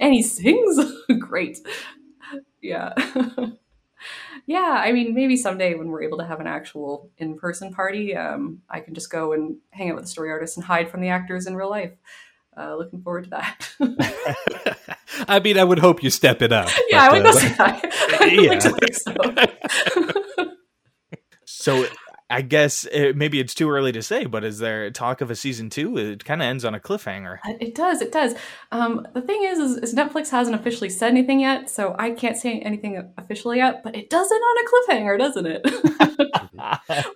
and 0.00 0.14
he 0.14 0.22
sings 0.22 0.78
great. 1.18 1.58
Yeah. 2.62 2.92
yeah, 4.46 4.76
I 4.84 4.92
mean, 4.92 5.14
maybe 5.14 5.36
someday 5.36 5.74
when 5.74 5.88
we're 5.88 6.02
able 6.02 6.18
to 6.18 6.26
have 6.26 6.40
an 6.40 6.46
actual 6.46 7.10
in 7.18 7.36
person 7.38 7.72
party, 7.72 8.14
um, 8.16 8.60
I 8.68 8.80
can 8.80 8.94
just 8.94 9.10
go 9.10 9.32
and 9.32 9.56
hang 9.70 9.90
out 9.90 9.96
with 9.96 10.04
the 10.04 10.10
story 10.10 10.30
artists 10.30 10.56
and 10.56 10.64
hide 10.66 10.90
from 10.90 11.00
the 11.00 11.08
actors 11.08 11.46
in 11.46 11.56
real 11.56 11.70
life. 11.70 11.92
Uh, 12.60 12.76
looking 12.76 13.00
forward 13.00 13.24
to 13.24 13.30
that. 13.30 13.70
I 15.28 15.40
mean, 15.40 15.56
I 15.56 15.64
would 15.64 15.78
hope 15.78 16.02
you 16.02 16.10
step 16.10 16.42
it 16.42 16.52
up. 16.52 16.68
yeah, 16.90 17.08
I 17.08 17.12
would 17.12 17.24
uh, 17.24 17.32
go 17.32 17.38
see 17.38 17.48
that. 17.48 17.84
I 18.20 18.36
would 18.36 18.46
like 18.48 18.60
to 18.60 18.68
yeah. 18.68 18.76
think 18.76 20.54
so. 21.46 21.84
So 21.84 21.86
I 22.30 22.42
guess 22.42 22.86
uh 22.86 23.12
maybe 23.14 23.40
it's 23.40 23.54
too 23.54 23.68
early 23.70 23.92
to 23.92 24.02
say, 24.02 24.24
but 24.26 24.44
is 24.44 24.58
there 24.58 24.90
talk 24.90 25.20
of 25.20 25.30
a 25.30 25.36
season 25.36 25.68
two? 25.70 25.98
It 25.98 26.24
kind 26.24 26.40
of 26.40 26.46
ends 26.46 26.64
on 26.64 26.74
a 26.74 26.80
cliffhanger. 26.80 27.38
It 27.60 27.74
does. 27.74 28.00
It 28.00 28.12
does. 28.12 28.34
Um, 28.72 29.06
the 29.14 29.20
thing 29.22 29.42
is, 29.44 29.58
is, 29.58 29.76
is 29.78 29.94
Netflix 29.94 30.30
hasn't 30.30 30.54
officially 30.54 30.90
said 30.90 31.08
anything 31.10 31.40
yet, 31.40 31.68
so 31.68 31.94
I 31.98 32.10
can't 32.10 32.36
say 32.36 32.60
anything 32.60 33.12
officially 33.18 33.58
yet. 33.58 33.82
But 33.82 33.96
it 33.96 34.08
does 34.10 34.30
it 34.30 34.34
on 34.34 34.56
a 34.64 34.68
cliffhanger, 34.70 35.18
doesn't 35.18 35.46
it? 35.46 36.40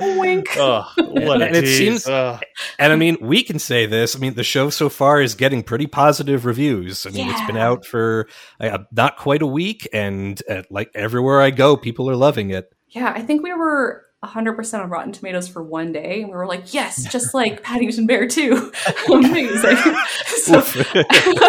Wink. 0.18 0.46
oh, 0.56 0.90
what 0.96 1.42
a 1.42 1.46
And 1.46 1.56
it 1.56 1.66
seems- 1.68 2.06
Ugh. 2.06 2.42
And 2.78 2.92
I 2.92 2.96
mean, 2.96 3.16
we 3.20 3.42
can 3.42 3.58
say 3.58 3.86
this. 3.86 4.16
I 4.16 4.18
mean, 4.18 4.34
the 4.34 4.42
show 4.44 4.70
so 4.70 4.88
far 4.88 5.20
is 5.20 5.34
getting 5.34 5.62
pretty 5.62 5.86
positive 5.86 6.44
reviews. 6.44 7.06
I 7.06 7.10
mean, 7.10 7.28
it's 7.30 7.46
been 7.46 7.56
out 7.56 7.84
for 7.86 8.28
uh, 8.60 8.78
not 8.92 9.16
quite 9.16 9.42
a 9.42 9.46
week, 9.46 9.88
and 9.92 10.40
uh, 10.50 10.62
like 10.70 10.90
everywhere 10.94 11.40
I 11.40 11.50
go, 11.50 11.76
people 11.76 12.10
are 12.10 12.16
loving 12.16 12.50
it. 12.50 12.72
Yeah, 12.88 13.12
I 13.14 13.22
think 13.22 13.42
we 13.42 13.52
were 13.52 14.02
100% 14.24 14.82
on 14.82 14.90
Rotten 14.90 15.12
Tomatoes 15.12 15.48
for 15.48 15.62
one 15.62 15.92
day, 15.92 16.20
and 16.22 16.30
we 16.30 16.36
were 16.36 16.46
like, 16.46 16.72
yes, 16.72 17.04
just 17.12 17.34
like 17.34 17.62
Paddington 17.62 18.06
Bear 18.06 18.26
2. 18.26 18.72
Amazing. 19.12 19.76
so, 20.26 20.62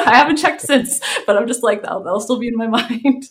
I 0.05 0.11
haven't 0.13 0.37
checked 0.37 0.61
since, 0.61 0.99
but 1.25 1.37
I'm 1.37 1.47
just 1.47 1.63
like, 1.63 1.81
that'll, 1.81 2.03
that'll 2.03 2.19
still 2.19 2.39
be 2.39 2.47
in 2.47 2.55
my 2.55 2.67
mind. 2.67 3.27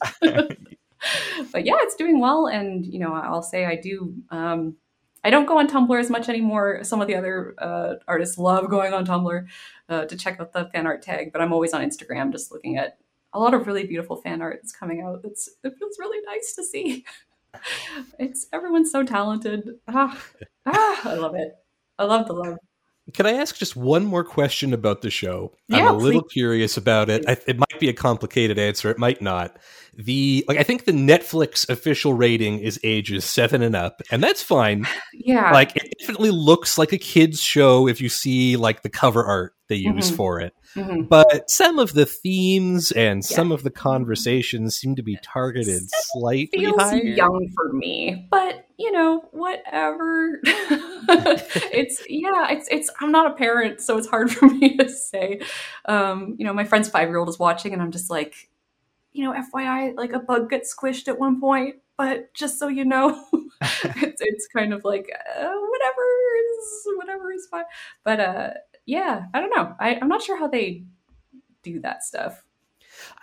but 1.53 1.65
yeah, 1.65 1.77
it's 1.79 1.95
doing 1.97 2.21
well, 2.21 2.47
and 2.47 2.85
you 2.85 2.99
know, 2.99 3.13
I'll 3.13 3.43
say 3.43 3.67
I 3.67 3.77
do. 3.77 4.15
Um, 4.31 4.77
I 5.23 5.31
don't 5.31 5.47
go 5.47 5.59
on 5.59 5.69
Tumblr 5.69 5.99
as 5.99 6.11
much 6.11 6.29
anymore. 6.29 6.85
Some 6.85 7.01
of 7.01 7.09
the 7.09 7.15
other 7.15 7.55
uh, 7.59 7.95
artists 8.07 8.37
love 8.37 8.69
going 8.69 8.93
on 8.93 9.07
Tumblr 9.07 9.47
uh, 9.89 10.05
to 10.05 10.17
check 10.17 10.39
out 10.39 10.53
the 10.53 10.67
fan 10.67 10.87
art 10.87 11.01
tag, 11.03 11.33
but 11.33 11.41
I'm 11.41 11.53
always 11.53 11.73
on 11.73 11.83
Instagram 11.83 12.31
just 12.31 12.53
looking 12.53 12.77
at 12.77 12.99
a 13.33 13.41
lot 13.41 13.55
of 13.55 13.67
really 13.67 13.87
beautiful 13.87 14.17
fan 14.17 14.43
art 14.43 14.61
that's 14.63 14.73
coming 14.73 15.03
out. 15.03 15.21
It's 15.25 15.49
it 15.65 15.75
feels 15.79 15.97
really 15.99 16.25
nice 16.27 16.55
to 16.55 16.65
see. 16.65 17.05
It's 18.19 18.47
everyone's 18.53 18.91
so 18.91 19.03
talented. 19.05 19.69
Ah, 19.89 20.19
ah, 20.67 21.09
I 21.09 21.15
love 21.15 21.35
it. 21.35 21.53
I 21.99 22.05
love 22.05 22.27
the 22.27 22.33
love. 22.35 22.57
Can 23.13 23.27
I 23.27 23.33
ask 23.33 23.57
just 23.59 23.77
one 23.77 24.07
more 24.07 24.25
question 24.25 24.73
about 24.73 25.03
the 25.03 25.11
show? 25.11 25.53
Yeah, 25.69 25.89
I'm 25.89 25.95
a 25.95 25.99
little 25.99 26.23
please. 26.23 26.33
curious 26.33 26.77
about 26.79 27.11
it. 27.11 27.23
I, 27.29 27.37
it 27.47 27.59
might 27.59 27.79
be 27.79 27.91
a 27.91 27.93
complicated 27.93 28.59
answer. 28.59 28.91
It 28.91 28.99
might 28.99 29.21
not. 29.21 29.59
The 29.95 30.43
like, 30.49 30.57
I 30.57 30.63
think 30.63 30.87
the 30.87 30.93
Netflix 30.93 31.69
official 31.69 32.15
rating 32.15 32.61
is 32.61 32.81
ages 32.83 33.27
seven 33.27 33.61
and 33.61 33.77
up, 33.77 34.01
and 34.11 34.23
that's 34.23 34.43
fine. 34.43 34.87
Yeah, 35.13 35.53
Like, 35.53 35.77
it 35.77 35.93
definitely 36.01 36.31
looks 36.31 36.77
like 36.79 36.93
a 36.93 36.99
kids 36.99 37.41
show 37.43 37.87
if 37.89 38.01
you 38.01 38.09
see 38.09 38.57
like 38.57 38.83
the 38.83 38.89
cover 38.91 39.23
art 39.25 39.53
they 39.69 39.77
use 39.77 40.11
Mhm. 40.11 40.17
for 40.17 40.41
it. 40.41 40.53
Mhm. 40.77 41.09
But 41.09 41.51
some 41.51 41.79
of 41.79 41.95
the 41.95 42.07
themes 42.07 42.91
and 42.93 43.25
some 43.25 43.53
of 43.53 43.63
the 43.63 43.71
conversations 43.71 44.77
seem 44.77 44.97
to 44.97 45.03
be 45.03 45.19
targeted 45.23 45.83
slightly 45.91 46.59
feels 46.59 46.81
higher. 46.81 47.03
young 47.03 47.49
for 47.55 47.73
me, 47.73 48.27
but 48.31 48.67
you 48.77 48.91
know, 48.91 49.29
whatever. 49.31 50.41
it's 50.45 52.03
yeah, 52.09 52.51
it's 52.51 52.69
it's. 52.71 52.91
I'm 53.01 53.13
not 53.13 53.31
a 53.31 53.35
parent, 53.35 53.81
so 53.81 53.99
it's 53.99 54.09
hard 54.09 54.31
for 54.33 54.47
me 54.47 54.77
to 54.77 54.89
say. 54.89 55.41
Um, 55.85 56.37
you 56.39 56.45
know, 56.45 56.53
my 56.53 56.65
friend's 56.65 56.89
five 56.89 57.09
year 57.09 57.19
old 57.19 57.29
is 57.29 57.39
watching, 57.39 57.73
and 57.73 57.81
I'm 57.81 57.93
just 57.93 58.11
like, 58.11 58.49
you 59.13 59.25
know, 59.25 59.33
FYI, 59.33 59.97
like 59.97 60.13
a 60.13 60.19
bug 60.19 60.51
gets 60.51 60.75
squished 60.75 61.09
at 61.09 61.19
one 61.19 61.41
point, 61.41 61.77
but 61.97 62.35
just 62.35 62.59
so 62.59 62.69
you 62.69 62.85
know, 62.85 63.11
it's 63.63 64.21
it's 64.21 64.49
kind 64.49 64.73
of 64.73 64.85
like 64.85 65.09
uh, 65.13 65.43
whatever 65.43 66.03
is 66.53 66.89
whatever 66.97 67.33
is 67.33 67.47
fine. 67.47 67.65
But 68.05 68.21
uh, 68.21 68.51
yeah, 68.87 69.27
I 69.33 69.41
don't 69.41 69.51
know. 69.55 69.75
I, 69.79 69.97
I'm 70.01 70.09
not 70.09 70.23
sure 70.23 70.39
how 70.39 70.49
they 70.49 70.85
do 71.63 71.81
that 71.81 72.05
stuff. 72.05 72.43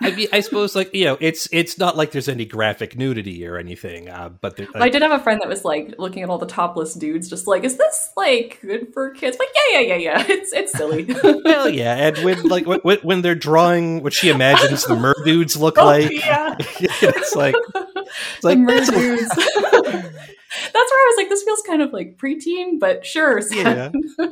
I 0.02 0.12
mean, 0.12 0.28
I 0.34 0.39
suppose 0.41 0.76
like 0.76 0.93
you 0.93 1.06
know, 1.06 1.17
it's 1.21 1.47
it's 1.52 1.78
not 1.78 1.95
like 1.95 2.12
there's 2.12 2.28
any 2.28 2.45
graphic 2.45 2.97
nudity 2.97 3.45
or 3.47 3.58
anything. 3.58 4.10
Uh, 4.10 4.30
but 4.30 4.58
there, 4.58 4.67
But 4.71 4.82
I 4.82 4.89
did 4.89 5.02
have 5.02 5.12
a 5.12 5.19
friend 5.24 5.39
that 5.41 5.47
was 5.47 5.63
like 5.63 5.95
looking 5.97 6.24
at 6.24 6.30
all 6.30 6.38
the 6.39 6.45
topless 6.47 6.93
dudes, 6.93 7.30
just 7.30 7.47
like, 7.47 7.63
is 7.63 7.78
this 7.78 8.10
like 8.17 8.60
good 8.62 8.93
for 8.93 9.12
kids? 9.12 9.38
Like, 9.39 9.47
yeah, 9.71 9.80
yeah, 9.80 9.95
yeah, 9.95 10.17
yeah. 10.17 10.26
It's 10.30 10.52
it's 10.54 10.74
silly. 10.74 11.04
Hell 11.45 11.69
yeah! 11.69 11.95
And 12.08 12.17
when 12.26 12.43
like 12.47 12.65
when, 12.65 12.97
when 13.00 13.21
they're 13.21 13.36
drawing 13.36 14.04
what 14.04 14.13
she 14.13 14.30
imagines 14.30 14.84
the 14.86 14.95
mer 14.95 15.15
dudes 15.24 15.56
look 15.56 15.78
Oh, 15.78 15.86
like, 15.86 16.12
yeah. 16.12 16.56
it's 16.60 17.36
like 17.36 17.56
it's 17.56 18.41
The 18.41 18.47
like 18.47 18.60
mer 18.60 18.84
dudes. 18.86 20.40
That's 20.52 20.74
where 20.74 20.84
I 21.00 21.08
was 21.10 21.18
like, 21.18 21.30
this 21.30 21.44
feels 21.44 21.62
kind 21.62 21.82
of 21.82 21.94
like 21.94 22.18
preteen, 22.18 22.80
but 22.80 23.06
sure. 23.06 23.40
yeah. 23.52 23.92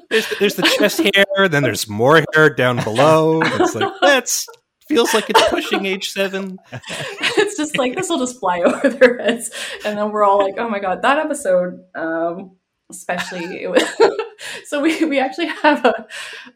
There's, 0.10 0.30
there's 0.40 0.56
the 0.56 0.76
chest 0.78 1.00
hair, 1.16 1.48
then 1.48 1.64
there's 1.64 1.88
more 1.88 2.24
hair 2.34 2.50
down 2.50 2.84
below. 2.84 3.42
It's 3.42 3.76
like 3.76 3.94
that's 4.02 4.48
feels 4.88 5.14
like 5.14 5.30
it's 5.30 5.48
pushing 5.50 5.86
age 5.86 6.12
seven. 6.12 6.58
it's 6.72 7.56
just 7.56 7.78
like 7.78 7.96
this 7.96 8.10
will 8.10 8.20
just 8.20 8.40
fly 8.40 8.60
over 8.66 8.90
their 8.90 9.18
heads, 9.18 9.52
and 9.86 9.98
then 9.98 10.12
we're 10.12 10.26
all 10.26 10.40
like, 10.40 10.56
oh 10.58 10.70
my 10.70 10.80
god, 10.80 11.02
that 11.04 11.20
episode. 11.20 11.80
Um, 11.96 12.58
especially 12.90 13.62
it 13.62 13.70
was 13.70 13.84
so 14.66 14.82
we, 14.82 15.04
we 15.06 15.20
actually 15.20 15.48
have 15.48 15.86
a, 15.86 16.08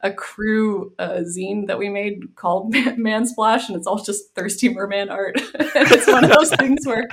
a 0.01 0.11
crew 0.11 0.93
uh, 0.99 1.21
zine 1.21 1.67
that 1.67 1.77
we 1.77 1.89
made 1.89 2.35
called 2.35 2.71
Man, 2.71 3.01
Man 3.01 3.25
Splash 3.25 3.67
and 3.69 3.77
it's 3.77 3.85
all 3.85 4.01
just 4.01 4.33
thirsty 4.33 4.73
merman 4.73 5.09
art. 5.09 5.41
And 5.75 5.91
it's 5.91 6.07
one 6.07 6.23
of 6.23 6.31
those 6.31 6.51
things 6.57 6.85
where 6.85 7.07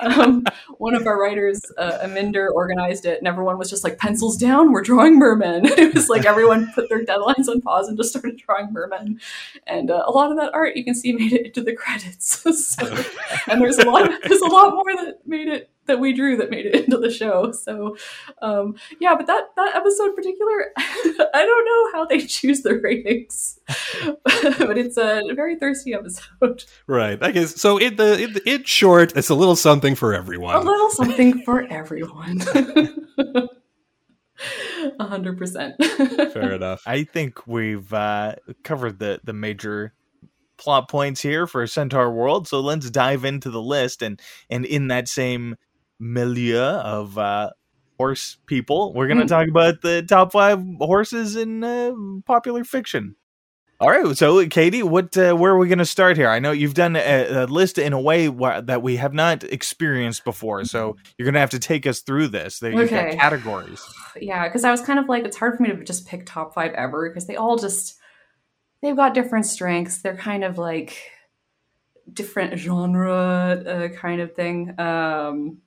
um, 0.00 0.44
one 0.78 0.94
of 0.94 1.06
our 1.06 1.20
writers 1.20 1.60
uh, 1.78 1.98
Aminder 2.02 2.50
organized 2.52 3.04
it 3.04 3.18
and 3.18 3.28
everyone 3.28 3.56
was 3.56 3.70
just 3.70 3.84
like 3.84 3.98
pencils 3.98 4.36
down 4.36 4.72
we're 4.72 4.82
drawing 4.82 5.18
mermen. 5.18 5.66
It 5.66 5.94
was 5.94 6.08
like 6.08 6.24
everyone 6.24 6.72
put 6.74 6.88
their 6.88 7.04
deadlines 7.04 7.48
on 7.48 7.60
pause 7.60 7.88
and 7.88 7.96
just 7.96 8.10
started 8.10 8.36
drawing 8.36 8.72
mermen. 8.72 9.20
And 9.66 9.90
uh, 9.90 10.02
a 10.06 10.10
lot 10.10 10.30
of 10.30 10.38
that 10.38 10.52
art 10.54 10.76
you 10.76 10.84
can 10.84 10.94
see 10.94 11.12
made 11.12 11.32
it 11.32 11.46
into 11.46 11.62
the 11.62 11.74
credits. 11.74 12.40
So, 12.70 12.86
and 13.48 13.60
there's 13.60 13.78
a 13.78 13.88
lot 13.88 14.10
there's 14.24 14.40
a 14.40 14.46
lot 14.46 14.74
more 14.74 14.96
that 14.96 15.18
made 15.26 15.48
it 15.48 15.70
that 15.86 16.00
we 16.00 16.12
drew 16.12 16.36
that 16.36 16.50
made 16.50 16.66
it 16.66 16.74
into 16.84 16.98
the 16.98 17.10
show. 17.10 17.52
So, 17.52 17.96
um, 18.42 18.76
yeah, 19.00 19.14
but 19.16 19.26
that 19.26 19.48
that 19.56 19.74
episode 19.74 20.10
in 20.10 20.14
particular, 20.14 20.72
I 20.76 21.44
don't 21.44 21.64
know 21.64 21.92
how 21.92 22.06
they 22.06 22.26
choose 22.26 22.62
the 22.62 22.78
ratings, 22.78 23.58
but 24.24 24.78
it's 24.78 24.96
a 24.96 25.22
very 25.34 25.56
thirsty 25.56 25.94
episode. 25.94 26.64
Right. 26.86 27.18
I 27.22 27.30
guess 27.32 27.60
so. 27.60 27.78
In 27.78 27.96
the 27.96 28.22
in, 28.22 28.36
in 28.46 28.64
short, 28.64 29.16
it's 29.16 29.30
a 29.30 29.34
little 29.34 29.56
something 29.56 29.94
for 29.94 30.14
everyone. 30.14 30.54
A 30.54 30.60
little 30.60 30.90
something 30.90 31.42
for 31.42 31.62
everyone. 31.70 32.40
A 34.98 35.04
hundred 35.04 35.36
percent. 35.36 35.74
Fair 35.84 36.52
enough. 36.52 36.82
I 36.86 37.04
think 37.04 37.46
we've 37.46 37.92
uh, 37.92 38.36
covered 38.64 38.98
the 38.98 39.20
the 39.22 39.34
major 39.34 39.92
plot 40.60 40.88
points 40.88 41.22
here 41.22 41.46
for 41.46 41.66
Centaur 41.66 42.10
World. 42.12 42.46
So 42.46 42.60
let's 42.60 42.90
dive 42.90 43.24
into 43.24 43.50
the 43.50 43.62
list 43.62 44.02
and 44.02 44.20
and 44.48 44.64
in 44.64 44.88
that 44.88 45.08
same 45.08 45.56
milieu 46.00 46.58
of 46.60 47.16
uh, 47.18 47.50
horse 47.98 48.38
people, 48.46 48.92
we're 48.94 49.06
going 49.06 49.18
to 49.18 49.24
Mm. 49.24 49.28
talk 49.28 49.48
about 49.48 49.82
the 49.82 50.02
top 50.02 50.32
five 50.32 50.64
horses 50.80 51.36
in 51.36 51.62
uh, 51.62 51.92
popular 52.26 52.64
fiction. 52.64 53.14
All 53.78 53.88
right, 53.88 54.14
so 54.14 54.46
Katie, 54.48 54.82
what 54.82 55.16
uh, 55.16 55.34
where 55.34 55.52
are 55.52 55.56
we 55.58 55.66
going 55.66 55.78
to 55.78 55.86
start 55.86 56.18
here? 56.18 56.28
I 56.28 56.38
know 56.38 56.50
you've 56.52 56.74
done 56.74 56.96
a, 56.96 57.44
a 57.44 57.46
list 57.46 57.78
in 57.78 57.94
a 57.94 58.00
way 58.00 58.28
wha- 58.28 58.60
that 58.60 58.82
we 58.82 58.96
have 58.96 59.14
not 59.14 59.42
experienced 59.42 60.22
before, 60.22 60.66
so 60.66 60.96
you're 61.16 61.24
going 61.24 61.32
to 61.34 61.40
have 61.40 61.50
to 61.50 61.58
take 61.58 61.86
us 61.86 62.00
through 62.00 62.28
this. 62.28 62.58
There- 62.58 62.72
got 62.72 62.80
Okay. 62.82 63.16
categories. 63.16 63.82
yeah, 64.20 64.46
because 64.46 64.64
I 64.64 64.70
was 64.70 64.82
kind 64.82 64.98
of 64.98 65.08
like, 65.08 65.24
it's 65.24 65.38
hard 65.38 65.56
for 65.56 65.62
me 65.62 65.70
to 65.70 65.82
just 65.82 66.06
pick 66.06 66.26
top 66.26 66.52
five 66.52 66.72
ever 66.74 67.08
because 67.08 67.26
they 67.26 67.36
all 67.36 67.56
just 67.56 67.96
they've 68.82 68.94
got 68.96 69.14
different 69.14 69.46
strengths. 69.46 70.02
They're 70.02 70.14
kind 70.16 70.44
of 70.44 70.58
like 70.58 70.98
different 72.12 72.58
genre 72.58 73.14
uh, 73.14 73.88
kind 73.96 74.20
of 74.20 74.34
thing. 74.34 74.78
Um, 74.78 75.58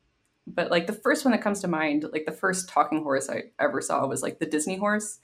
but 0.45 0.71
like 0.71 0.87
the 0.87 0.93
first 0.93 1.25
one 1.25 1.31
that 1.31 1.41
comes 1.41 1.61
to 1.61 1.67
mind, 1.67 2.05
like 2.11 2.25
the 2.25 2.31
first 2.31 2.69
talking 2.69 3.03
horse 3.03 3.29
I 3.29 3.43
ever 3.59 3.81
saw 3.81 4.05
was 4.05 4.21
like 4.21 4.39
the 4.39 4.45
Disney 4.45 4.77
horse. 4.77 5.19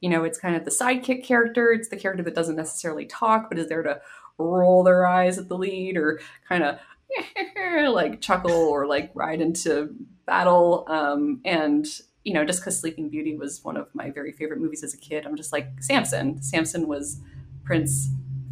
You 0.00 0.10
know, 0.10 0.24
it's 0.24 0.38
kind 0.38 0.56
of 0.56 0.64
the 0.64 0.70
sidekick 0.70 1.24
character. 1.24 1.70
It's 1.72 1.88
the 1.88 1.96
character 1.96 2.24
that 2.24 2.34
doesn't 2.34 2.56
necessarily 2.56 3.06
talk, 3.06 3.48
but 3.48 3.58
is 3.58 3.68
there 3.68 3.82
to 3.82 4.00
roll 4.38 4.82
their 4.82 5.06
eyes 5.06 5.38
at 5.38 5.48
the 5.48 5.56
lead 5.56 5.96
or 5.96 6.20
kind 6.48 6.64
of 6.64 6.78
like 7.88 8.20
chuckle 8.20 8.50
or 8.52 8.86
like 8.86 9.10
ride 9.14 9.40
into 9.40 9.94
battle. 10.26 10.84
Um, 10.88 11.40
and 11.44 11.86
you 12.24 12.34
know, 12.34 12.44
just 12.44 12.60
because 12.60 12.78
Sleeping 12.78 13.10
Beauty 13.10 13.36
was 13.36 13.64
one 13.64 13.76
of 13.76 13.88
my 13.94 14.10
very 14.10 14.32
favorite 14.32 14.60
movies 14.60 14.84
as 14.84 14.94
a 14.94 14.98
kid, 14.98 15.26
I'm 15.26 15.36
just 15.36 15.52
like 15.52 15.68
Samson. 15.80 16.40
Samson 16.40 16.86
was 16.86 17.20
Prince 17.64 18.08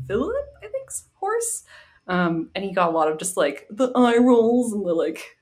Philip, 0.09 0.35
I 0.63 0.67
think's 0.67 1.05
horse, 1.15 1.65
um, 2.09 2.51
and 2.55 2.65
he 2.65 2.73
got 2.73 2.89
a 2.89 2.93
lot 2.93 3.11
of 3.11 3.19
just 3.19 3.37
like 3.37 3.67
the 3.71 3.93
eye 3.95 4.19
rolls 4.19 4.73
and 4.73 4.85
the 4.85 4.93
like 4.93 5.37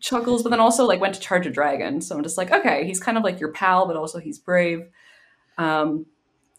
chuckles, 0.00 0.42
but 0.42 0.50
then 0.50 0.60
also 0.60 0.84
like 0.86 1.00
went 1.00 1.14
to 1.14 1.20
charge 1.20 1.46
a 1.46 1.50
dragon. 1.50 2.00
So 2.00 2.16
I'm 2.16 2.22
just 2.22 2.36
like, 2.38 2.50
okay, 2.50 2.84
he's 2.86 2.98
kind 3.00 3.16
of 3.18 3.24
like 3.24 3.38
your 3.40 3.52
pal, 3.52 3.86
but 3.86 3.96
also 3.96 4.18
he's 4.18 4.38
brave, 4.38 4.88
um, 5.58 6.06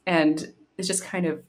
and 0.06 0.54
it's 0.77 0.88
just 0.88 1.04
kind 1.04 1.25
of. 1.25 1.41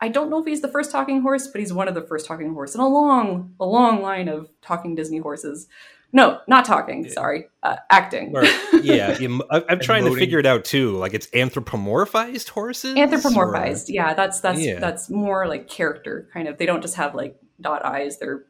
I 0.00 0.06
don't 0.08 0.30
know 0.30 0.38
if 0.38 0.46
he's 0.46 0.60
the 0.62 0.68
first 0.68 0.92
talking 0.92 1.22
horse, 1.22 1.48
but 1.48 1.58
he's 1.60 1.72
one 1.72 1.88
of 1.88 1.94
the 1.96 2.02
first 2.02 2.24
talking 2.26 2.52
horse 2.52 2.72
in 2.76 2.80
a 2.80 2.86
long, 2.88 3.54
a 3.58 3.66
long 3.66 4.00
line 4.00 4.28
of 4.28 4.48
talking 4.62 4.94
Disney 4.94 5.18
horses. 5.18 5.66
No, 6.12 6.38
not 6.46 6.64
talking. 6.64 7.06
Sorry, 7.10 7.48
uh, 7.64 7.76
acting. 7.90 8.34
Or, 8.36 8.44
yeah, 8.80 9.18
you- 9.18 9.42
I- 9.50 9.64
I'm 9.68 9.80
trying 9.80 10.04
to 10.04 10.14
figure 10.14 10.38
it 10.38 10.46
out 10.46 10.64
too. 10.64 10.96
Like 10.96 11.14
it's 11.14 11.26
anthropomorphized 11.28 12.48
horses, 12.50 12.94
anthropomorphized 12.96 13.86
yeah 13.88 14.14
that's 14.14 14.40
that's 14.40 14.60
Yeah. 14.60 14.78
that's 14.78 15.10
more 15.10 15.46
like 15.48 15.68
character 15.68 16.28
kind 16.32 16.46
of 16.48 16.58
they 16.58 16.64
don't 16.66 16.80
just 16.80 16.94
have 16.94 17.14
like 17.14 17.36
dot 17.60 17.84
eyes 17.84 18.18
they're 18.18 18.44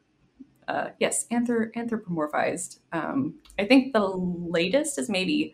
uh 0.69 0.89
yes 0.99 1.25
anthrop- 1.31 1.73
anthropomorphized 1.73 2.79
um 2.93 3.33
i 3.57 3.65
think 3.65 3.91
the 3.93 4.07
latest 4.07 4.97
is 4.97 5.09
maybe 5.09 5.53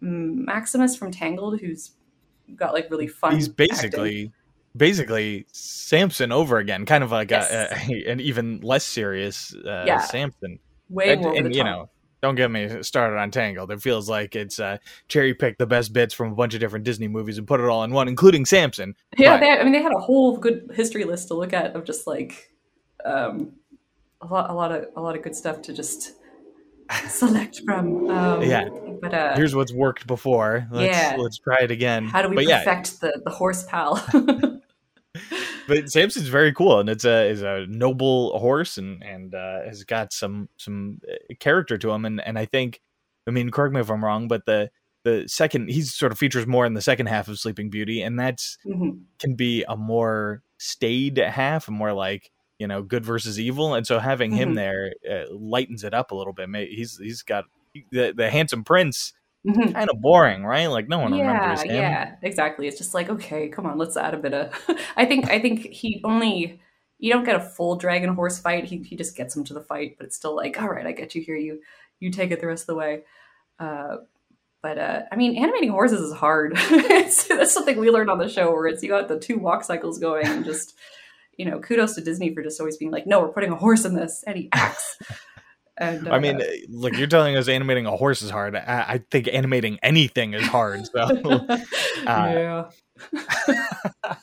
maximus 0.00 0.96
from 0.96 1.10
tangled 1.10 1.60
who's 1.60 1.92
got 2.56 2.72
like 2.74 2.90
really 2.90 3.06
fun 3.06 3.34
He's 3.34 3.48
acting. 3.48 3.66
basically 3.68 4.32
basically 4.76 5.46
Samson 5.52 6.32
over 6.32 6.56
again, 6.58 6.86
kind 6.86 7.04
of 7.04 7.12
like 7.12 7.30
Yes. 7.30 7.50
a, 7.52 7.92
a, 7.92 8.04
an 8.12 8.20
even 8.20 8.60
less 8.62 8.84
serious 8.84 9.54
uh, 9.54 9.84
Yeah. 9.86 10.00
Samson. 10.00 10.58
way 10.88 11.12
and 11.12 11.20
more 11.20 11.34
and, 11.36 11.54
you 11.54 11.62
know, 11.62 11.90
don't 12.22 12.36
get 12.36 12.50
me 12.50 12.82
started 12.82 13.18
on 13.18 13.30
Tangled. 13.30 13.70
It 13.70 13.82
feels 13.82 14.08
like 14.08 14.34
it's 14.34 14.58
uh, 14.58 14.78
cherry 15.08 15.34
picked 15.34 15.58
the 15.58 15.66
best 15.66 15.92
bits 15.92 16.14
from 16.14 16.32
a 16.32 16.34
bunch 16.34 16.54
of 16.54 16.60
different 16.60 16.84
Disney 16.86 17.06
movies 17.08 17.36
and 17.36 17.46
put 17.46 17.60
it 17.60 17.66
all 17.66 17.84
in 17.84 17.90
one, 17.92 18.08
including 18.08 18.44
Samson. 18.46 18.94
yeah 19.18 19.34
but- 19.34 19.40
they, 19.40 19.50
i 19.50 19.62
mean 19.62 19.72
they 19.72 19.82
had 19.82 19.92
a 19.94 20.00
whole 20.00 20.36
good 20.38 20.70
history 20.74 21.04
list 21.04 21.28
to 21.28 21.34
look 21.34 21.52
at 21.52 21.74
of 21.76 21.84
just 21.84 22.06
like 22.06 22.50
um 23.04 23.52
a 24.22 24.26
lot 24.26 24.50
a 24.50 24.54
lot 24.54 24.72
of 24.72 24.86
a 24.96 25.00
lot 25.00 25.16
of 25.16 25.22
good 25.22 25.34
stuff 25.34 25.60
to 25.62 25.72
just 25.72 26.12
select 27.08 27.60
from 27.64 28.08
um 28.10 28.42
Yeah. 28.42 28.68
but 29.00 29.14
uh 29.14 29.34
Here's 29.36 29.54
what's 29.54 29.72
worked 29.72 30.06
before. 30.06 30.66
Let's, 30.70 30.96
Yeah. 30.96 31.16
let's 31.18 31.38
try 31.38 31.58
it 31.60 31.70
again. 31.70 32.06
how 32.06 32.22
do 32.22 32.28
we 32.28 32.36
but 32.36 32.46
yeah, 32.46 32.64
perfect 32.64 33.00
the 33.00 33.20
the 33.24 33.30
horse 33.30 33.64
pal 33.64 34.02
but 35.68 35.90
Samson's 35.90 36.28
very 36.28 36.52
cool, 36.52 36.80
and 36.80 36.88
it's 36.88 37.04
a 37.04 37.28
is 37.28 37.42
a 37.42 37.66
noble 37.68 38.36
horse, 38.38 38.78
and 38.78 39.02
and 39.04 39.34
uh, 39.34 39.62
has 39.64 39.84
got 39.84 40.12
some 40.12 40.48
some 40.56 41.00
uh, 41.10 41.34
character 41.38 41.76
to 41.78 41.90
him, 41.90 42.04
and 42.04 42.20
and 42.20 42.38
I 42.38 42.46
think, 42.46 42.80
I 43.26 43.30
mean, 43.30 43.50
correct 43.50 43.74
me 43.74 43.80
if 43.80 43.90
I'm 43.90 44.04
wrong, 44.04 44.26
but 44.28 44.44
the 44.46 44.70
the 45.04 45.24
second 45.28 45.68
he's 45.68 45.94
sort 45.94 46.12
of 46.12 46.18
features 46.18 46.46
more 46.46 46.64
in 46.66 46.74
the 46.74 46.80
second 46.82 47.06
half 47.06 47.28
of 47.28 47.38
Sleeping 47.38 47.68
Beauty, 47.70 48.02
and 48.02 48.18
that's 48.18 48.56
Mhm. 48.66 49.02
can 49.18 49.34
be 49.34 49.64
a 49.68 49.76
more 49.76 50.42
staid 50.58 51.18
half, 51.18 51.68
and 51.68 51.76
more 51.76 51.92
like 51.92 52.30
you 52.62 52.68
know 52.68 52.80
good 52.82 53.04
versus 53.04 53.38
evil, 53.40 53.74
and 53.74 53.84
so 53.86 53.98
having 53.98 54.30
him 54.30 54.52
Mhm. 54.52 54.56
there 54.62 54.92
uh, 55.12 55.24
lightens 55.54 55.82
it 55.84 55.92
up 55.94 56.12
a 56.12 56.14
little 56.14 56.32
bit. 56.32 56.48
He's 56.70 56.96
he's 56.98 57.22
got 57.22 57.44
the 57.90 58.12
the 58.16 58.30
handsome 58.30 58.62
prince, 58.62 59.12
Mhm. 59.44 59.74
kind 59.74 59.90
of 59.90 60.00
boring, 60.00 60.44
right? 60.44 60.68
Like 60.68 60.88
no 60.88 61.00
one 61.00 61.12
yeah, 61.14 61.26
remembers 61.26 61.62
him. 61.62 61.74
yeah, 61.74 62.14
exactly. 62.22 62.68
It's 62.68 62.78
just 62.78 62.94
like, 62.94 63.10
okay, 63.10 63.48
come 63.48 63.66
on, 63.66 63.78
let's 63.78 63.96
add 63.96 64.14
a 64.14 64.18
bit 64.18 64.32
of. 64.34 64.46
I 64.96 65.04
think, 65.06 65.28
I 65.28 65.40
think 65.40 65.66
he 65.80 66.00
only 66.04 66.60
you 67.00 67.12
don't 67.12 67.24
get 67.24 67.34
a 67.34 67.40
full 67.56 67.74
dragon 67.76 68.14
horse 68.14 68.38
fight. 68.38 68.64
He 68.64 68.76
he 68.78 68.94
just 68.94 69.16
gets 69.16 69.34
him 69.36 69.42
to 69.44 69.54
the 69.54 69.60
fight, 69.72 69.96
but 69.98 70.06
it's 70.06 70.16
still 70.16 70.36
like, 70.36 70.62
all 70.62 70.68
right, 70.68 70.86
I 70.86 70.92
get 70.92 71.16
you 71.16 71.22
here. 71.22 71.36
You 71.36 71.60
you 71.98 72.10
take 72.12 72.30
it 72.30 72.40
the 72.40 72.46
rest 72.46 72.62
of 72.64 72.68
the 72.68 72.76
way. 72.76 73.02
Uh, 73.58 73.96
but 74.62 74.78
uh, 74.78 75.00
I 75.10 75.16
mean, 75.16 75.36
animating 75.36 75.70
horses 75.72 76.00
is 76.00 76.12
hard. 76.14 76.52
it's, 76.56 77.26
that's 77.26 77.52
something 77.52 77.76
we 77.80 77.90
learned 77.90 78.10
on 78.10 78.18
the 78.18 78.28
show, 78.28 78.52
where 78.52 78.68
it's 78.68 78.82
you 78.82 78.88
got 78.88 79.08
the 79.08 79.18
two 79.18 79.38
walk 79.38 79.64
cycles 79.64 79.98
going, 79.98 80.24
and 80.26 80.44
just 80.44 80.74
you 81.36 81.44
know, 81.44 81.58
kudos 81.60 81.94
to 81.94 82.00
Disney 82.00 82.34
for 82.34 82.42
just 82.42 82.60
always 82.60 82.76
being 82.76 82.90
like, 82.90 83.06
no, 83.06 83.20
we're 83.20 83.32
putting 83.32 83.52
a 83.52 83.56
horse 83.56 83.84
in 83.84 83.94
this, 83.94 84.22
and 84.26 84.36
he 84.36 84.48
acts. 84.52 84.96
And 85.78 86.06
I 86.06 86.18
mean, 86.18 86.36
uh, 86.36 86.44
uh, 86.44 86.50
look, 86.68 86.92
you're 86.98 87.06
telling 87.06 87.34
us 87.34 87.48
animating 87.48 87.86
a 87.86 87.96
horse 87.96 88.20
is 88.20 88.28
hard. 88.28 88.54
I, 88.54 88.84
I 88.86 89.04
think 89.10 89.26
animating 89.32 89.78
anything 89.82 90.34
is 90.34 90.46
hard. 90.46 90.86
So, 90.94 91.00
uh, 91.26 91.46
yeah. 92.06 92.64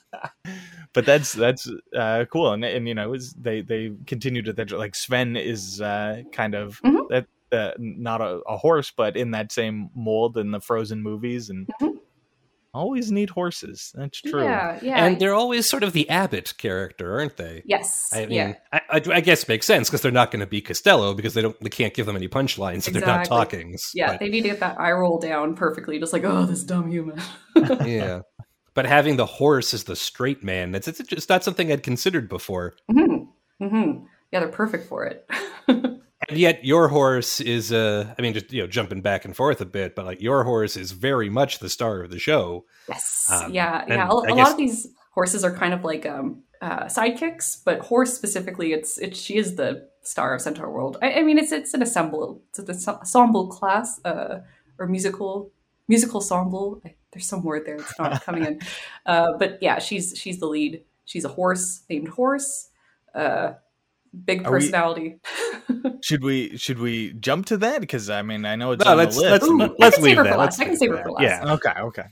but 0.93 1.05
that's 1.05 1.33
that's 1.33 1.67
uh, 1.95 2.25
cool, 2.31 2.53
and 2.53 2.63
and 2.63 2.87
you 2.87 2.93
know, 2.93 3.15
they 3.35 3.61
they 3.61 3.91
continue 4.05 4.43
to 4.43 4.53
that. 4.53 4.71
Like 4.71 4.95
Sven 4.95 5.35
is 5.35 5.81
uh, 5.81 6.21
kind 6.31 6.53
of 6.53 6.79
Mhm. 6.81 7.07
that 7.09 7.25
uh, 7.51 7.71
not 7.79 8.21
a, 8.21 8.41
a 8.47 8.55
horse, 8.57 8.93
but 8.95 9.17
in 9.17 9.31
that 9.31 9.51
same 9.51 9.89
mold 9.95 10.37
in 10.37 10.51
the 10.51 10.61
Frozen 10.61 11.01
movies, 11.01 11.49
and 11.49 11.67
Mhm. 11.81 11.97
Always 12.73 13.11
need 13.11 13.31
horses. 13.31 13.91
That's 13.95 14.21
true. 14.21 14.43
Yeah, 14.43 14.79
yeah. 14.81 15.03
and 15.05 15.19
they're 15.19 15.33
always 15.33 15.67
sort 15.67 15.81
of 15.81 15.93
the 15.93 16.07
Abbott 16.09 16.53
character, 16.57 17.17
aren't 17.19 17.35
they? 17.37 17.63
yes. 17.65 18.09
I 18.13 18.21
mean, 18.27 18.31
yeah. 18.31 18.53
I, 18.71 18.81
I, 18.89 19.01
I 19.15 19.21
guess 19.21 19.43
it 19.43 19.49
makes 19.49 19.65
sense 19.65 19.89
because 19.89 20.01
they're 20.01 20.11
not 20.11 20.29
going 20.29 20.41
to 20.41 20.45
be 20.47 20.61
Costello 20.61 21.13
because 21.15 21.33
they 21.33 21.41
don't, 21.41 21.59
they 21.61 21.69
can't 21.69 21.93
give 21.95 22.05
them 22.05 22.15
any 22.15 22.27
punchlines 22.27 22.87
if 22.87 22.93
they're 22.93 23.01
not 23.05 23.25
talking. 23.25 23.75
Yeah, 23.95 24.11
But- 24.11 24.19
they 24.19 24.29
need 24.29 24.41
to 24.43 24.49
get 24.49 24.59
that 24.59 24.79
eye 24.79 24.91
roll 24.91 25.17
down 25.19 25.55
perfectly, 25.55 25.97
just 25.99 26.13
like, 26.13 26.23
oh, 26.25 26.45
this 26.45 26.63
dumb 26.63 26.91
human. 26.91 27.19
yeah. 27.85 28.21
But 28.75 28.85
having 28.85 29.17
the 29.17 29.25
horse 29.25 29.73
as 29.73 29.85
the 29.85 29.95
straight 29.95 30.43
man, 30.43 30.71
that's 30.71 30.87
it's 30.87 30.99
just 30.99 31.27
not 31.29 31.43
something 31.43 31.71
I'd 31.71 31.81
considered 31.83 32.29
before. 32.29 32.75
hmm 32.89 33.23
hmm 33.59 33.91
Yeah, 34.31 34.41
they're 34.41 34.47
perfect 34.49 34.87
for 34.87 35.05
it. 35.05 35.27
And 36.29 36.37
yet 36.37 36.63
your 36.63 36.87
horse 36.87 37.39
is 37.41 37.71
uh 37.71 38.13
I 38.17 38.21
mean 38.21 38.33
just 38.33 38.51
you 38.51 38.61
know 38.61 38.67
jumping 38.67 39.01
back 39.01 39.25
and 39.25 39.35
forth 39.35 39.61
a 39.61 39.65
bit, 39.65 39.95
but 39.95 40.05
like 40.05 40.21
your 40.21 40.43
horse 40.43 40.77
is 40.77 40.91
very 40.91 41.29
much 41.29 41.59
the 41.59 41.69
star 41.69 42.01
of 42.01 42.11
the 42.11 42.19
show. 42.19 42.65
yes. 42.87 43.29
Um, 43.31 43.53
yeah, 43.53 43.85
yeah. 43.87 44.07
A, 44.07 44.15
a 44.15 44.27
guess- 44.27 44.35
lot 44.37 44.51
of 44.51 44.57
these 44.57 44.87
horses 45.11 45.43
are 45.43 45.53
kind 45.55 45.73
of 45.73 45.83
like 45.83 46.05
um, 46.05 46.43
uh, 46.61 46.85
sidekicks, 46.85 47.63
but 47.65 47.79
horse 47.79 48.13
specifically, 48.13 48.73
it's 48.73 48.97
it's 48.97 49.19
she 49.19 49.37
is 49.37 49.55
the 49.55 49.87
star 50.01 50.33
of 50.35 50.41
Centaur 50.41 50.69
World. 50.71 50.97
I, 51.01 51.13
I 51.13 51.23
mean, 51.23 51.37
it's 51.37 51.51
it's 51.51 51.73
an 51.73 51.81
ensemble, 51.81 52.41
it's 52.49 52.59
an 52.59 52.95
ensemble 52.95 53.47
class 53.47 53.99
uh, 54.05 54.39
or 54.77 54.87
musical 54.87 55.51
musical 55.87 56.17
ensemble. 56.21 56.81
I, 56.85 56.95
there's 57.11 57.27
some 57.27 57.43
word 57.43 57.65
there; 57.65 57.75
it's 57.77 57.97
not 57.99 58.21
coming 58.23 58.45
in. 58.45 58.59
Uh, 59.05 59.35
but 59.39 59.57
yeah, 59.61 59.79
she's 59.79 60.13
she's 60.17 60.39
the 60.39 60.45
lead. 60.45 60.83
She's 61.05 61.25
a 61.25 61.29
horse 61.29 61.81
named 61.89 62.09
Horse. 62.09 62.69
Uh, 63.15 63.53
big 64.25 64.45
Are 64.45 64.51
we- 64.51 64.59
personality. 64.59 65.15
Should 66.01 66.23
we 66.23 66.57
should 66.57 66.79
we 66.79 67.13
jump 67.13 67.45
to 67.47 67.57
that? 67.57 67.81
Because 67.81 68.09
I 68.09 68.21
mean, 68.21 68.45
I 68.45 68.55
know 68.55 68.71
it's 68.71 68.83
No, 68.83 68.91
on 68.91 68.97
let's- 68.97 69.15
the 69.15 69.21
list. 69.21 69.31
let's- 69.31 69.47
Ooh, 69.47 69.75
let's 69.79 69.97
leave 69.99 70.17
that. 70.17 70.37
Let's. 70.37 70.59
I 70.59 70.65
can 70.65 70.77
save 70.77 70.91
her 70.91 71.03
for 71.03 71.11
last. 71.11 71.23
Yeah. 71.23 71.53
okay, 71.53 71.73
okay. 71.79 72.03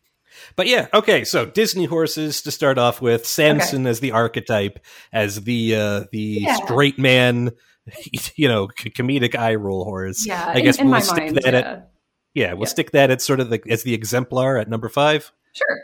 But 0.55 0.67
yeah, 0.67 0.87
okay. 0.93 1.23
So 1.23 1.45
Disney 1.45 1.85
horses 1.85 2.41
to 2.43 2.51
start 2.51 2.77
off 2.77 3.01
with. 3.01 3.25
Samson 3.25 3.83
okay. 3.83 3.89
as 3.89 3.99
the 3.99 4.11
archetype, 4.11 4.79
as 5.11 5.43
the 5.43 5.75
uh, 5.75 6.03
the 6.11 6.39
yeah. 6.41 6.55
straight 6.55 6.99
man, 6.99 7.51
you 8.35 8.47
know, 8.47 8.67
comedic 8.67 9.35
eye 9.35 9.55
roll 9.55 9.83
horse. 9.83 10.25
Yeah, 10.25 10.45
I 10.47 10.61
guess 10.61 10.77
in, 10.79 10.89
we'll 10.89 11.01
stick 11.01 11.23
mind, 11.23 11.37
that 11.37 11.53
yeah. 11.53 11.59
at. 11.59 11.91
Yeah, 12.33 12.53
we'll 12.53 12.61
yeah. 12.61 12.65
stick 12.65 12.91
that 12.91 13.09
at 13.09 13.21
sort 13.21 13.39
of 13.39 13.49
the 13.49 13.61
as 13.69 13.83
the 13.83 13.93
exemplar 13.93 14.57
at 14.57 14.69
number 14.69 14.89
five. 14.89 15.31
Sure. 15.53 15.79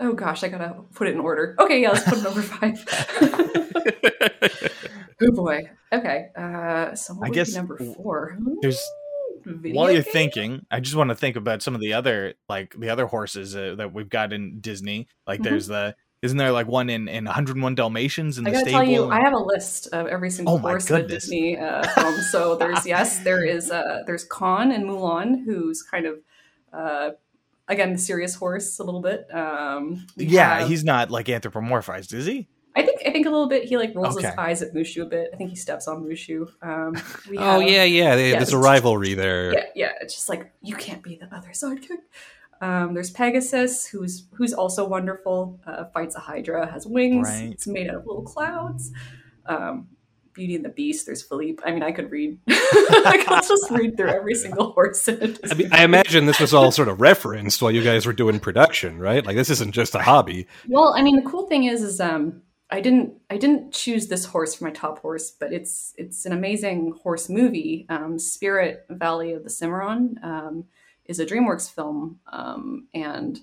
Oh 0.00 0.12
gosh, 0.12 0.44
I 0.44 0.48
gotta 0.48 0.76
put 0.94 1.08
it 1.08 1.14
in 1.14 1.20
order. 1.20 1.56
Okay, 1.58 1.82
yeah, 1.82 1.90
let's 1.90 2.08
put 2.08 2.18
it 2.18 2.22
number 2.22 2.42
five. 2.42 2.84
oh 5.22 5.32
boy. 5.32 5.68
Okay. 5.92 6.28
Uh, 6.36 6.94
so 6.94 7.18
I 7.22 7.30
guess 7.30 7.54
number 7.54 7.78
four. 7.78 8.38
There's 8.60 8.80
Video 9.44 9.74
while 9.74 9.90
you're 9.90 10.02
game? 10.02 10.12
thinking, 10.12 10.66
I 10.70 10.80
just 10.80 10.96
want 10.96 11.10
to 11.10 11.14
think 11.14 11.36
about 11.36 11.62
some 11.62 11.74
of 11.74 11.80
the 11.80 11.94
other 11.94 12.34
like 12.48 12.74
the 12.78 12.90
other 12.90 13.06
horses 13.06 13.56
uh, 13.56 13.74
that 13.78 13.92
we've 13.92 14.08
got 14.08 14.32
in 14.32 14.60
Disney. 14.60 15.08
Like 15.26 15.40
mm-hmm. 15.40 15.50
there's 15.50 15.66
the 15.66 15.96
isn't 16.20 16.36
there 16.36 16.50
like 16.50 16.66
one 16.66 16.90
in, 16.90 17.08
in 17.08 17.26
101 17.26 17.76
Dalmatians 17.76 18.38
in 18.38 18.46
I 18.46 18.50
the 18.50 18.58
stable? 18.58 18.72
tell 18.72 18.88
you, 18.88 19.10
I 19.10 19.20
have 19.20 19.34
a 19.34 19.38
list 19.38 19.86
of 19.88 20.08
every 20.08 20.30
single 20.30 20.54
oh 20.54 20.58
horse 20.58 20.90
in 20.90 21.06
Disney 21.06 21.56
uh, 21.56 21.86
film. 21.88 22.14
So 22.32 22.56
there's 22.56 22.86
yes, 22.86 23.20
there 23.20 23.44
is 23.44 23.70
uh, 23.70 24.02
there's 24.06 24.24
Khan 24.24 24.72
and 24.72 24.84
Mulan, 24.84 25.44
who's 25.44 25.82
kind 25.82 26.06
of 26.06 26.18
uh, 26.72 27.10
again 27.68 27.92
the 27.92 27.98
serious 27.98 28.34
horse 28.34 28.78
a 28.78 28.84
little 28.84 29.00
bit. 29.00 29.32
Um, 29.34 30.06
yeah, 30.16 30.60
have, 30.60 30.68
he's 30.68 30.84
not 30.84 31.10
like 31.10 31.26
anthropomorphized, 31.26 32.12
is 32.14 32.26
he? 32.26 32.48
I 32.74 32.82
think 32.82 33.00
I 33.06 33.10
think 33.10 33.26
a 33.26 33.30
little 33.30 33.48
bit. 33.48 33.64
He 33.64 33.76
like 33.76 33.94
rolls 33.94 34.16
okay. 34.16 34.26
his 34.26 34.36
eyes 34.36 34.62
at 34.62 34.74
Mushu 34.74 35.02
a 35.02 35.06
bit. 35.06 35.30
I 35.32 35.36
think 35.36 35.50
he 35.50 35.56
steps 35.56 35.88
on 35.88 36.04
Mushu. 36.04 36.48
Um, 36.62 36.96
oh 37.38 37.60
yeah, 37.60 37.84
yeah. 37.84 38.16
They, 38.16 38.30
yeah 38.30 38.36
there's 38.36 38.52
a 38.52 38.58
rivalry 38.58 39.14
there. 39.14 39.52
Yeah, 39.52 39.64
yeah. 39.74 39.92
It's 40.00 40.14
just 40.14 40.28
like 40.28 40.52
you 40.62 40.76
can't 40.76 41.02
be 41.02 41.16
the 41.16 41.34
other 41.34 41.50
sidekick. 41.50 41.98
Um, 42.60 42.94
there's 42.94 43.10
Pegasus, 43.10 43.86
who's 43.86 44.26
who's 44.32 44.52
also 44.52 44.86
wonderful. 44.86 45.60
Uh, 45.66 45.84
fights 45.86 46.16
a 46.16 46.20
Hydra, 46.20 46.70
has 46.70 46.86
wings. 46.86 47.28
Right. 47.28 47.52
It's 47.52 47.66
made 47.66 47.88
out 47.88 47.96
of 47.96 48.06
little 48.06 48.22
clouds. 48.22 48.92
Um, 49.46 49.88
Beauty 50.38 50.54
and 50.54 50.64
the 50.64 50.70
Beast. 50.70 51.04
There's 51.04 51.22
Philippe. 51.22 51.62
I 51.66 51.72
mean, 51.72 51.82
I 51.82 51.92
could 51.92 52.10
read. 52.10 52.38
I 52.48 53.22
could 53.26 53.42
just 53.48 53.70
read 53.70 53.96
through 53.96 54.08
every 54.10 54.34
single 54.34 54.72
horse. 54.72 55.06
I, 55.08 55.54
mean, 55.54 55.68
I 55.72 55.84
imagine 55.84 56.26
this 56.26 56.40
was 56.40 56.54
all 56.54 56.70
sort 56.70 56.88
of 56.88 57.00
referenced 57.00 57.60
while 57.60 57.72
you 57.72 57.82
guys 57.82 58.06
were 58.06 58.12
doing 58.12 58.40
production, 58.40 58.98
right? 58.98 59.26
Like 59.26 59.36
this 59.36 59.50
isn't 59.50 59.72
just 59.72 59.94
a 59.94 59.98
hobby. 59.98 60.46
Well, 60.68 60.94
I 60.96 61.02
mean, 61.02 61.16
the 61.16 61.28
cool 61.28 61.46
thing 61.48 61.64
is, 61.64 61.82
is 61.82 62.00
um, 62.00 62.42
I 62.70 62.80
didn't 62.80 63.14
I 63.28 63.36
didn't 63.36 63.72
choose 63.72 64.06
this 64.06 64.24
horse 64.24 64.54
for 64.54 64.64
my 64.64 64.70
top 64.70 65.00
horse, 65.00 65.30
but 65.30 65.52
it's 65.52 65.92
it's 65.98 66.24
an 66.24 66.32
amazing 66.32 66.94
horse 67.02 67.28
movie. 67.28 67.84
Um, 67.88 68.18
Spirit 68.18 68.86
Valley 68.88 69.32
of 69.32 69.42
the 69.42 69.50
Cimarron 69.50 70.20
um, 70.22 70.64
is 71.04 71.18
a 71.18 71.26
DreamWorks 71.26 71.74
film, 71.74 72.20
um, 72.32 72.86
and 72.94 73.40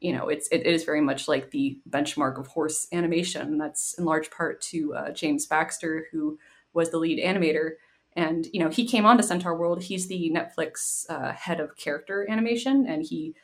you 0.00 0.12
know 0.12 0.28
it's 0.28 0.48
it 0.48 0.66
is 0.66 0.84
very 0.84 1.00
much 1.00 1.28
like 1.28 1.50
the 1.50 1.78
benchmark 1.88 2.38
of 2.38 2.46
horse 2.48 2.86
animation. 2.92 3.58
That's 3.58 3.94
in 3.94 4.04
large 4.04 4.30
part 4.30 4.60
to 4.62 4.94
uh, 4.94 5.10
James 5.10 5.46
Baxter, 5.46 6.06
who 6.12 6.38
was 6.72 6.90
the 6.90 6.98
lead 6.98 7.22
animator. 7.22 7.72
And 8.14 8.46
you 8.52 8.60
know 8.60 8.70
he 8.70 8.86
came 8.86 9.06
on 9.06 9.16
to 9.16 9.22
Centaur 9.22 9.56
World. 9.56 9.82
He's 9.82 10.08
the 10.08 10.32
Netflix 10.34 11.04
uh, 11.08 11.32
head 11.32 11.60
of 11.60 11.76
character 11.76 12.26
animation, 12.28 12.86
and 12.86 13.04
he 13.04 13.34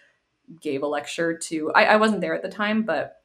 gave 0.60 0.82
a 0.82 0.86
lecture 0.86 1.36
to. 1.36 1.72
I, 1.72 1.84
I 1.84 1.96
wasn't 1.96 2.20
there 2.20 2.34
at 2.34 2.42
the 2.42 2.48
time, 2.48 2.82
but 2.82 3.20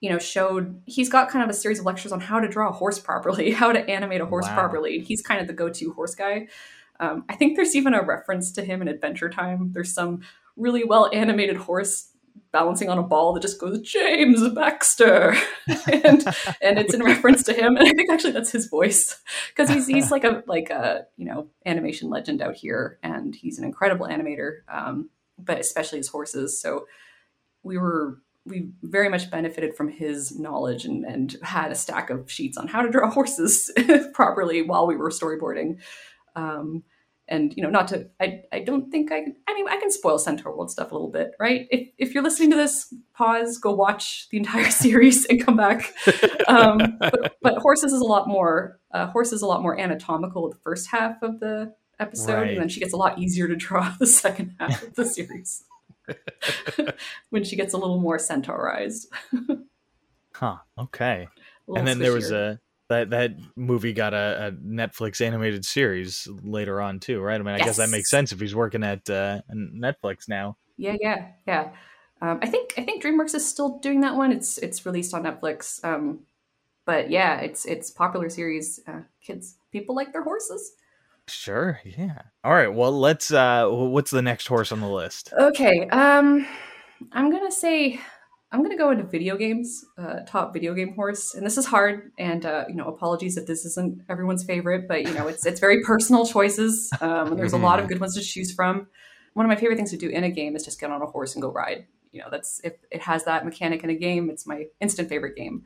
you 0.00 0.10
know, 0.10 0.18
showed 0.18 0.82
he's 0.86 1.08
got 1.08 1.30
kind 1.30 1.42
of 1.42 1.50
a 1.50 1.54
series 1.54 1.78
of 1.78 1.86
lectures 1.86 2.12
on 2.12 2.20
how 2.20 2.38
to 2.38 2.48
draw 2.48 2.68
a 2.68 2.72
horse 2.72 2.98
properly, 2.98 3.50
how 3.52 3.72
to 3.72 3.88
animate 3.88 4.20
a 4.20 4.26
horse 4.26 4.46
wow. 4.46 4.54
properly. 4.54 5.00
He's 5.00 5.22
kind 5.22 5.40
of 5.40 5.46
the 5.46 5.52
go-to 5.52 5.92
horse 5.92 6.14
guy. 6.14 6.48
Um, 7.00 7.24
I 7.28 7.34
think 7.34 7.56
there's 7.56 7.74
even 7.74 7.94
a 7.94 8.02
reference 8.02 8.52
to 8.52 8.64
him 8.64 8.82
in 8.82 8.88
Adventure 8.88 9.28
Time. 9.28 9.72
There's 9.72 9.92
some 9.92 10.20
really 10.56 10.84
well 10.84 11.10
animated 11.12 11.56
horse 11.56 12.10
balancing 12.52 12.88
on 12.88 12.98
a 12.98 13.02
ball 13.02 13.32
that 13.32 13.40
just 13.40 13.60
goes 13.60 13.80
James 13.80 14.48
Baxter, 14.50 15.34
and 15.68 16.26
and 16.60 16.78
it's 16.78 16.94
in 16.94 17.02
reference 17.02 17.42
to 17.44 17.52
him. 17.52 17.76
And 17.76 17.86
I 17.88 17.92
think 17.92 18.10
actually 18.10 18.32
that's 18.32 18.52
his 18.52 18.66
voice 18.66 19.20
because 19.48 19.70
he's 19.70 19.86
he's 19.86 20.10
like 20.10 20.24
a 20.24 20.42
like 20.46 20.70
a 20.70 21.06
you 21.16 21.26
know 21.26 21.48
animation 21.64 22.10
legend 22.10 22.42
out 22.42 22.56
here, 22.56 22.98
and 23.02 23.34
he's 23.34 23.58
an 23.58 23.64
incredible 23.64 24.06
animator, 24.06 24.60
um, 24.68 25.10
but 25.38 25.58
especially 25.58 25.98
his 25.98 26.08
horses. 26.08 26.60
So 26.60 26.86
we 27.62 27.78
were 27.78 28.18
we 28.46 28.70
very 28.82 29.08
much 29.08 29.30
benefited 29.30 29.76
from 29.76 29.88
his 29.88 30.38
knowledge 30.38 30.84
and, 30.84 31.04
and 31.04 31.36
had 31.42 31.72
a 31.72 31.74
stack 31.74 32.10
of 32.10 32.30
sheets 32.30 32.56
on 32.56 32.68
how 32.68 32.80
to 32.80 32.90
draw 32.90 33.10
horses 33.10 33.72
properly 34.14 34.62
while 34.62 34.86
we 34.86 34.96
were 34.96 35.10
storyboarding. 35.10 35.78
Um, 36.36 36.84
and 37.28 37.52
you 37.56 37.62
know, 37.62 37.70
not 37.70 37.88
to, 37.88 38.08
I, 38.20 38.42
I 38.52 38.60
don't 38.60 38.90
think 38.90 39.10
I, 39.10 39.26
I 39.48 39.54
mean, 39.54 39.68
I 39.68 39.78
can 39.78 39.90
spoil 39.90 40.18
Centaur 40.18 40.56
World 40.56 40.70
stuff 40.70 40.92
a 40.92 40.94
little 40.94 41.10
bit, 41.10 41.32
right? 41.40 41.66
If, 41.70 41.88
if 41.98 42.14
you're 42.14 42.22
listening 42.22 42.50
to 42.50 42.56
this, 42.56 42.92
pause, 43.14 43.58
go 43.58 43.74
watch 43.74 44.28
the 44.30 44.36
entire 44.38 44.70
series 44.70 45.24
and 45.26 45.44
come 45.44 45.56
back. 45.56 45.92
Um, 46.48 46.78
but, 47.00 47.36
but, 47.42 47.58
horses 47.58 47.92
is 47.92 48.00
a 48.00 48.04
lot 48.04 48.28
more, 48.28 48.78
uh, 48.92 49.08
horse 49.08 49.32
is 49.32 49.42
a 49.42 49.46
lot 49.46 49.62
more 49.62 49.78
anatomical 49.78 50.48
the 50.48 50.56
first 50.62 50.88
half 50.88 51.20
of 51.20 51.40
the 51.40 51.74
episode, 51.98 52.34
right. 52.34 52.50
and 52.50 52.60
then 52.60 52.68
she 52.68 52.78
gets 52.78 52.92
a 52.92 52.96
lot 52.96 53.18
easier 53.18 53.48
to 53.48 53.56
draw 53.56 53.92
the 53.98 54.06
second 54.06 54.54
half 54.60 54.80
of 54.84 54.94
the 54.94 55.04
series. 55.04 55.64
when 57.30 57.42
she 57.42 57.56
gets 57.56 57.74
a 57.74 57.76
little 57.76 57.98
more 57.98 58.16
centaurized. 58.18 59.06
huh. 60.32 60.56
Okay. 60.78 61.26
And 61.66 61.86
then 61.86 61.98
there 61.98 62.12
was 62.12 62.30
a 62.30 62.60
that 62.88 63.10
that 63.10 63.32
movie 63.56 63.92
got 63.92 64.14
a, 64.14 64.46
a, 64.46 64.52
Netflix 64.52 65.20
animated 65.20 65.64
series 65.64 66.28
later 66.42 66.80
on 66.80 67.00
too, 67.00 67.20
right? 67.20 67.40
I 67.40 67.44
mean, 67.44 67.54
I 67.54 67.58
yes. 67.58 67.66
guess 67.66 67.76
that 67.78 67.90
makes 67.90 68.10
sense 68.10 68.32
if 68.32 68.40
he's 68.40 68.54
working 68.54 68.84
at 68.84 69.08
uh, 69.10 69.40
Netflix 69.52 70.28
now. 70.28 70.56
Yeah, 70.76 70.96
yeah, 71.00 71.28
yeah. 71.46 71.70
Um, 72.22 72.38
I 72.42 72.46
think 72.46 72.74
I 72.78 72.82
think 72.82 73.02
DreamWorks 73.02 73.34
is 73.34 73.46
still 73.46 73.78
doing 73.78 74.00
that 74.00 74.14
one. 74.14 74.32
It's 74.32 74.58
it's 74.58 74.86
released 74.86 75.14
on 75.14 75.24
Netflix. 75.24 75.84
Um, 75.84 76.20
but 76.84 77.10
yeah, 77.10 77.40
it's 77.40 77.66
it's 77.66 77.90
popular 77.90 78.28
series. 78.28 78.80
Uh, 78.86 79.00
kids, 79.20 79.56
people 79.72 79.94
like 79.94 80.12
their 80.12 80.22
horses. 80.22 80.72
Sure. 81.28 81.80
Yeah. 81.84 82.22
All 82.44 82.52
right. 82.52 82.72
Well, 82.72 82.98
let's. 82.98 83.32
uh 83.32 83.68
What's 83.68 84.12
the 84.12 84.22
next 84.22 84.46
horse 84.46 84.70
on 84.70 84.80
the 84.80 84.88
list? 84.88 85.32
Okay. 85.36 85.88
Um, 85.88 86.46
I'm 87.12 87.30
gonna 87.30 87.50
say 87.50 88.00
I'm 88.52 88.62
gonna 88.62 88.76
go 88.76 88.90
into 88.90 89.04
video 89.04 89.36
games. 89.36 89.84
Uh, 89.98 90.20
top 90.26 90.52
video 90.52 90.72
game 90.72 90.94
horse, 90.94 91.34
and 91.34 91.44
this 91.44 91.58
is 91.58 91.66
hard. 91.66 92.12
And 92.18 92.46
uh, 92.46 92.64
you 92.68 92.74
know, 92.74 92.86
apologies 92.86 93.36
if 93.36 93.46
this 93.46 93.64
isn't 93.64 94.02
everyone's 94.08 94.44
favorite, 94.44 94.86
but 94.86 95.02
you 95.02 95.12
know, 95.12 95.26
it's 95.26 95.44
it's 95.44 95.60
very 95.60 95.82
personal 95.82 96.26
choices. 96.26 96.90
Um, 97.00 97.32
and 97.32 97.38
there's 97.38 97.52
a 97.52 97.58
lot 97.58 97.80
of 97.80 97.88
good 97.88 98.00
ones 98.00 98.14
to 98.14 98.22
choose 98.22 98.52
from. 98.52 98.86
One 99.34 99.44
of 99.44 99.50
my 99.50 99.56
favorite 99.56 99.76
things 99.76 99.90
to 99.90 99.96
do 99.96 100.08
in 100.08 100.24
a 100.24 100.30
game 100.30 100.56
is 100.56 100.64
just 100.64 100.80
get 100.80 100.90
on 100.90 101.02
a 101.02 101.06
horse 101.06 101.34
and 101.34 101.42
go 101.42 101.50
ride. 101.50 101.86
You 102.12 102.20
know, 102.20 102.28
that's 102.30 102.60
if 102.62 102.74
it 102.90 103.02
has 103.02 103.24
that 103.24 103.44
mechanic 103.44 103.82
in 103.84 103.90
a 103.90 103.94
game, 103.94 104.30
it's 104.30 104.46
my 104.46 104.66
instant 104.80 105.08
favorite 105.08 105.36
game. 105.36 105.64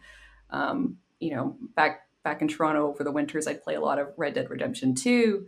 Um, 0.50 0.96
you 1.20 1.34
know, 1.34 1.56
back 1.76 2.08
back 2.24 2.42
in 2.42 2.48
Toronto 2.48 2.88
over 2.88 3.04
the 3.04 3.12
winters, 3.12 3.46
I'd 3.46 3.62
play 3.62 3.74
a 3.74 3.80
lot 3.80 3.98
of 3.98 4.08
Red 4.16 4.34
Dead 4.34 4.50
Redemption 4.50 4.94
2, 4.94 5.46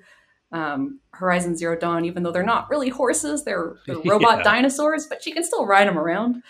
um, 0.53 1.01
Horizon 1.12 1.57
Zero 1.57 1.76
Dawn, 1.76 2.05
even 2.05 2.22
though 2.22 2.30
they're 2.30 2.43
not 2.43 2.70
really 2.70 2.89
horses, 2.89 3.45
they're, 3.45 3.76
they're 3.87 3.97
robot 4.05 4.39
yeah. 4.39 4.43
dinosaurs, 4.43 5.07
but 5.07 5.26
you 5.26 5.35
can 5.35 5.45
still 5.45 5.66
ride 5.66 5.89
them 5.89 5.99
around. 5.99 6.43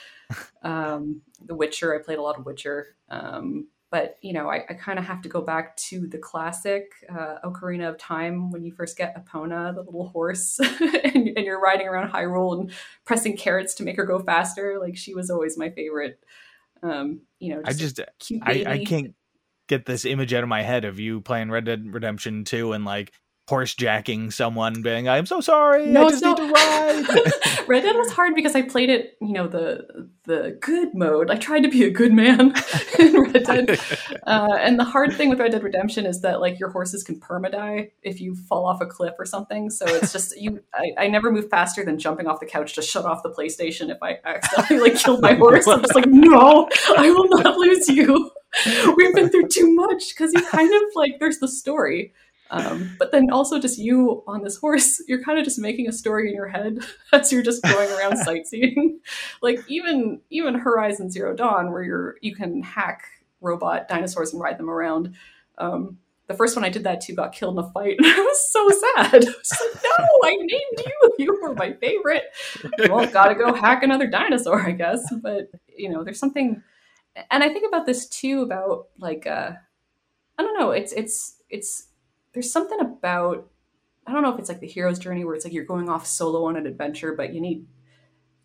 Um, 0.63 1.23
the 1.45 1.55
Witcher, 1.55 1.95
I 1.95 2.03
played 2.03 2.19
a 2.19 2.23
lot 2.23 2.39
of 2.39 2.47
Witcher. 2.47 2.97
Um, 3.09 3.69
but, 3.91 4.17
you 4.23 4.33
know, 4.33 4.49
I, 4.49 4.65
I 4.71 4.75
kind 4.75 4.99
of 4.99 5.05
have 5.05 5.21
to 5.23 5.29
go 5.29 5.43
back 5.43 5.77
to 5.89 6.07
the 6.07 6.17
classic 6.17 6.93
uh, 7.11 7.37
Ocarina 7.45 7.91
of 7.91 7.99
Time 7.99 8.51
when 8.51 8.65
you 8.65 8.73
first 8.73 8.97
get 8.97 9.15
Epona, 9.15 9.75
the 9.75 9.83
little 9.83 10.09
horse, 10.09 10.59
and, 10.81 11.29
and 11.37 11.45
you're 11.45 11.61
riding 11.61 11.87
around 11.87 12.11
Hyrule 12.11 12.59
and 12.59 12.73
pressing 13.05 13.37
carrots 13.37 13.75
to 13.75 13.83
make 13.83 13.97
her 13.97 14.07
go 14.07 14.19
faster. 14.19 14.79
Like, 14.81 14.97
she 14.97 15.15
was 15.15 15.29
always 15.29 15.59
my 15.59 15.69
favorite. 15.69 16.19
Um, 16.83 17.21
you 17.39 17.55
know, 17.55 17.63
just 17.63 18.01
I 18.01 18.53
just 18.53 18.63
I, 18.69 18.73
I 18.73 18.85
can't 18.85 19.15
get 19.69 19.87
this 19.87 20.05
image 20.05 20.35
out 20.35 20.43
of 20.43 20.49
my 20.49 20.63
head 20.63 20.85
of 20.85 20.99
you 20.99 21.21
playing 21.21 21.51
Red 21.51 21.65
Dead 21.65 21.85
Redemption 21.93 22.45
2 22.45 22.73
and 22.73 22.85
like 22.85 23.13
horse 23.53 23.75
jacking 23.75 24.31
someone 24.31 24.81
being 24.81 25.11
I'm 25.11 25.27
so 25.27 25.43
sorry 25.43 25.85
no, 25.85 26.07
I 26.07 26.09
just 26.09 26.25
need 26.25 26.39
to 26.39 26.51
ride. 26.51 27.69
Red 27.69 27.83
Dead 27.83 27.97
was 27.97 28.11
hard 28.11 28.35
because 28.35 28.57
I 28.57 28.63
played 28.63 28.89
it, 28.89 29.19
you 29.21 29.35
know, 29.35 29.47
the 29.47 30.09
the 30.25 30.57
good 30.59 30.95
mode. 30.95 31.31
I 31.31 31.37
tried 31.37 31.61
to 31.65 31.69
be 31.69 31.85
a 31.85 31.91
good 31.91 32.15
man 32.15 32.55
in 32.99 33.21
Red 33.21 33.45
Dead. 33.45 33.79
Uh, 34.27 34.57
and 34.59 34.79
the 34.79 34.85
hard 34.85 35.13
thing 35.13 35.29
with 35.29 35.39
Red 35.39 35.53
Dead 35.53 35.63
Redemption 35.63 36.07
is 36.07 36.23
that 36.23 36.41
like 36.41 36.59
your 36.59 36.71
horses 36.71 37.05
can 37.05 37.21
permadie 37.21 37.91
if 38.03 38.23
you 38.23 38.35
fall 38.35 38.65
off 38.65 38.81
a 38.81 38.87
cliff 38.87 39.17
or 39.19 39.27
something. 39.27 39.69
So 39.69 39.85
it's 39.87 40.15
just 40.15 40.35
you 40.41 40.63
I, 40.75 41.05
I 41.05 41.09
never 41.09 41.31
move 41.31 41.51
faster 41.51 41.85
than 41.85 41.99
jumping 41.99 42.29
off 42.29 42.41
the 42.41 42.47
couch 42.47 42.73
to 42.77 42.83
shut 42.83 43.05
off 43.05 43.23
the 43.23 43.29
PlayStation 43.29 43.91
if 43.91 43.99
I 44.03 44.19
accidentally 44.25 44.81
like 44.81 44.99
killed 44.99 45.21
my 45.21 45.35
horse. 45.35 45.69
I'm 45.69 45.83
just 45.83 45.95
like, 45.95 46.07
no, 46.07 46.71
I 46.97 47.11
will 47.11 47.29
not 47.29 47.59
lose 47.59 47.87
you. 47.87 48.31
We've 48.97 49.15
been 49.15 49.29
through 49.29 49.49
too 49.49 49.75
much 49.75 50.15
because 50.15 50.33
you 50.33 50.41
kind 50.41 50.73
of 50.73 50.83
like 50.95 51.19
there's 51.21 51.39
the 51.39 51.49
story. 51.49 52.15
Um, 52.53 52.95
but 52.99 53.13
then 53.13 53.31
also 53.31 53.59
just 53.59 53.79
you 53.79 54.23
on 54.27 54.43
this 54.43 54.59
horse, 54.59 55.03
you're 55.09 55.23
kind 55.23 55.39
of 55.39 55.45
just 55.45 55.59
making 55.59 55.89
a 55.89 55.93
story 55.93 56.29
in 56.29 56.35
your 56.35 56.49
head 56.49 56.79
as 57.13 57.33
you're 57.33 57.43
just 57.43 57.63
going 57.63 57.91
around 57.91 58.17
sightseeing. 58.25 59.01
like 59.41 59.59
even 59.69 60.21
even 60.31 60.55
Horizon 60.55 61.11
Zero 61.11 61.35
Dawn, 61.35 61.73
where 61.73 61.83
you're 61.83 62.17
you 62.21 62.35
can 62.35 62.63
hack 62.63 63.05
robot 63.41 63.89
dinosaurs 63.89 64.33
and 64.33 64.41
ride 64.41 64.59
them 64.59 64.71
around. 64.71 65.17
Um, 65.59 65.99
the 66.29 66.35
first 66.35 66.55
one 66.55 66.65
I 66.65 66.69
did 66.69 66.85
that 66.85 67.01
to 67.03 67.15
got 67.15 67.33
killed 67.33 67.59
in 67.59 67.65
a 67.65 67.71
fight, 67.73 67.97
and 67.99 68.07
I 68.07 68.21
was 68.21 68.53
so 68.53 68.69
sad. 68.69 69.15
I 69.15 69.19
was 69.19 69.61
like, 69.61 69.83
no, 69.83 70.07
I 70.25 70.37
named 70.37 70.87
you. 70.87 71.15
You 71.19 71.41
were 71.43 71.55
my 71.55 71.73
favorite. 71.73 72.25
Well, 72.89 73.07
gotta 73.07 73.35
go 73.35 73.53
hack 73.55 73.83
another 73.83 74.07
dinosaur, 74.07 74.61
I 74.61 74.73
guess. 74.73 75.03
But 75.23 75.51
you 75.75 75.89
know, 75.89 76.05
there's 76.05 76.19
something, 76.19 76.63
and 77.31 77.43
I 77.43 77.49
think 77.49 77.67
about 77.67 77.87
this 77.87 78.09
too 78.09 78.43
about 78.43 78.89
like, 78.99 79.27
uh, 79.27 79.53
I 80.39 80.43
don't 80.43 80.59
know. 80.59 80.71
It's 80.71 80.93
it's 80.93 81.37
it's 81.51 81.89
there's 82.33 82.53
something 82.53 82.81
about 82.81 83.49
I 84.07 84.13
don't 84.13 84.23
know 84.23 84.33
if 84.33 84.39
it's 84.39 84.49
like 84.49 84.61
the 84.61 84.67
hero's 84.67 84.99
journey 84.99 85.25
where 85.25 85.35
it's 85.35 85.45
like 85.45 85.55
you're 85.55 85.65
going 85.65 85.89
off 85.89 86.07
solo 86.07 86.47
on 86.47 86.57
an 86.57 86.67
adventure, 86.67 87.15
but 87.15 87.33
you 87.33 87.41
need 87.41 87.67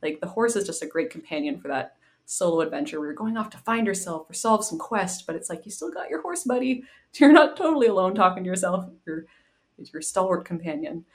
like 0.01 0.19
the 0.21 0.27
horse 0.27 0.55
is 0.55 0.65
just 0.65 0.83
a 0.83 0.87
great 0.87 1.09
companion 1.09 1.59
for 1.59 1.69
that 1.69 1.95
solo 2.25 2.61
adventure 2.61 2.99
where 2.99 3.07
you're 3.07 3.15
going 3.15 3.37
off 3.37 3.49
to 3.49 3.57
find 3.57 3.87
yourself 3.87 4.29
or 4.29 4.33
solve 4.33 4.63
some 4.63 4.77
quest, 4.77 5.25
but 5.25 5.35
it's 5.35 5.49
like 5.49 5.65
you 5.65 5.71
still 5.71 5.91
got 5.91 6.09
your 6.09 6.21
horse 6.21 6.43
buddy. 6.43 6.83
You're 7.15 7.31
not 7.31 7.57
totally 7.57 7.87
alone 7.87 8.13
talking 8.13 8.43
to 8.43 8.47
yourself. 8.47 8.85
You're 9.05 9.25
your 9.77 10.01
stalwart 10.01 10.45
companion. 10.45 11.05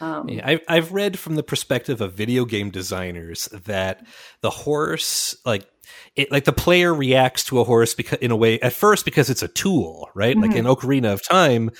Um, 0.00 0.28
yeah, 0.28 0.42
I've 0.46 0.60
I've 0.68 0.92
read 0.92 1.18
from 1.18 1.34
the 1.34 1.42
perspective 1.42 2.00
of 2.00 2.14
video 2.14 2.46
game 2.46 2.70
designers 2.70 3.46
that 3.64 4.06
the 4.40 4.50
horse, 4.50 5.36
like 5.44 5.68
it, 6.16 6.30
like 6.30 6.44
the 6.44 6.52
player 6.52 6.92
reacts 6.92 7.44
to 7.44 7.60
a 7.60 7.64
horse 7.64 7.94
because 7.94 8.18
in 8.18 8.30
a 8.30 8.36
way 8.36 8.60
at 8.60 8.72
first 8.72 9.04
because 9.04 9.30
it's 9.30 9.42
a 9.42 9.48
tool, 9.48 10.08
right? 10.14 10.36
Mm-hmm. 10.36 10.50
Like 10.50 10.56
in 10.56 10.64
Ocarina 10.64 11.12
of 11.12 11.22
Time, 11.22 11.70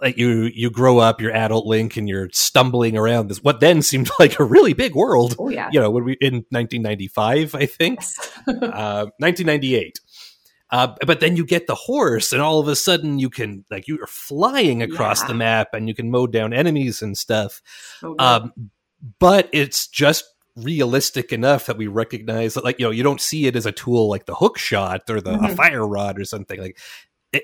like 0.00 0.16
you 0.16 0.50
you 0.54 0.70
grow 0.70 0.98
up, 0.98 1.20
you're 1.20 1.34
adult 1.34 1.66
Link, 1.66 1.96
and 1.96 2.08
you're 2.08 2.28
stumbling 2.32 2.96
around 2.96 3.28
this 3.28 3.42
what 3.42 3.60
then 3.60 3.82
seemed 3.82 4.10
like 4.18 4.38
a 4.38 4.44
really 4.44 4.72
big 4.72 4.94
world. 4.94 5.36
Oh 5.38 5.48
yeah, 5.48 5.68
you 5.72 5.80
know 5.80 5.90
when 5.90 6.04
we 6.04 6.12
in 6.20 6.44
1995, 6.50 7.54
I 7.54 7.66
think, 7.66 8.00
uh, 8.48 9.06
1998. 9.18 10.00
Uh, 10.70 10.94
but 11.06 11.20
then 11.20 11.34
you 11.34 11.46
get 11.46 11.66
the 11.66 11.74
horse, 11.74 12.32
and 12.32 12.42
all 12.42 12.60
of 12.60 12.68
a 12.68 12.76
sudden 12.76 13.18
you 13.18 13.30
can 13.30 13.64
like 13.70 13.88
you 13.88 13.98
are 14.02 14.06
flying 14.06 14.82
across 14.82 15.22
yeah. 15.22 15.28
the 15.28 15.34
map, 15.34 15.68
and 15.72 15.88
you 15.88 15.94
can 15.94 16.10
mow 16.10 16.26
down 16.26 16.52
enemies 16.52 17.00
and 17.00 17.16
stuff. 17.16 17.62
So 18.00 18.14
um, 18.18 18.52
but 19.18 19.48
it's 19.52 19.88
just 19.88 20.24
realistic 20.62 21.32
enough 21.32 21.66
that 21.66 21.76
we 21.76 21.86
recognize 21.86 22.54
that 22.54 22.64
like 22.64 22.78
you 22.78 22.84
know 22.84 22.90
you 22.90 23.02
don't 23.02 23.20
see 23.20 23.46
it 23.46 23.56
as 23.56 23.66
a 23.66 23.72
tool 23.72 24.08
like 24.08 24.26
the 24.26 24.34
hook 24.34 24.58
shot 24.58 25.02
or 25.08 25.20
the 25.20 25.32
mm-hmm. 25.32 25.44
a 25.44 25.54
fire 25.54 25.86
rod 25.86 26.18
or 26.18 26.24
something 26.24 26.60
like 26.60 26.78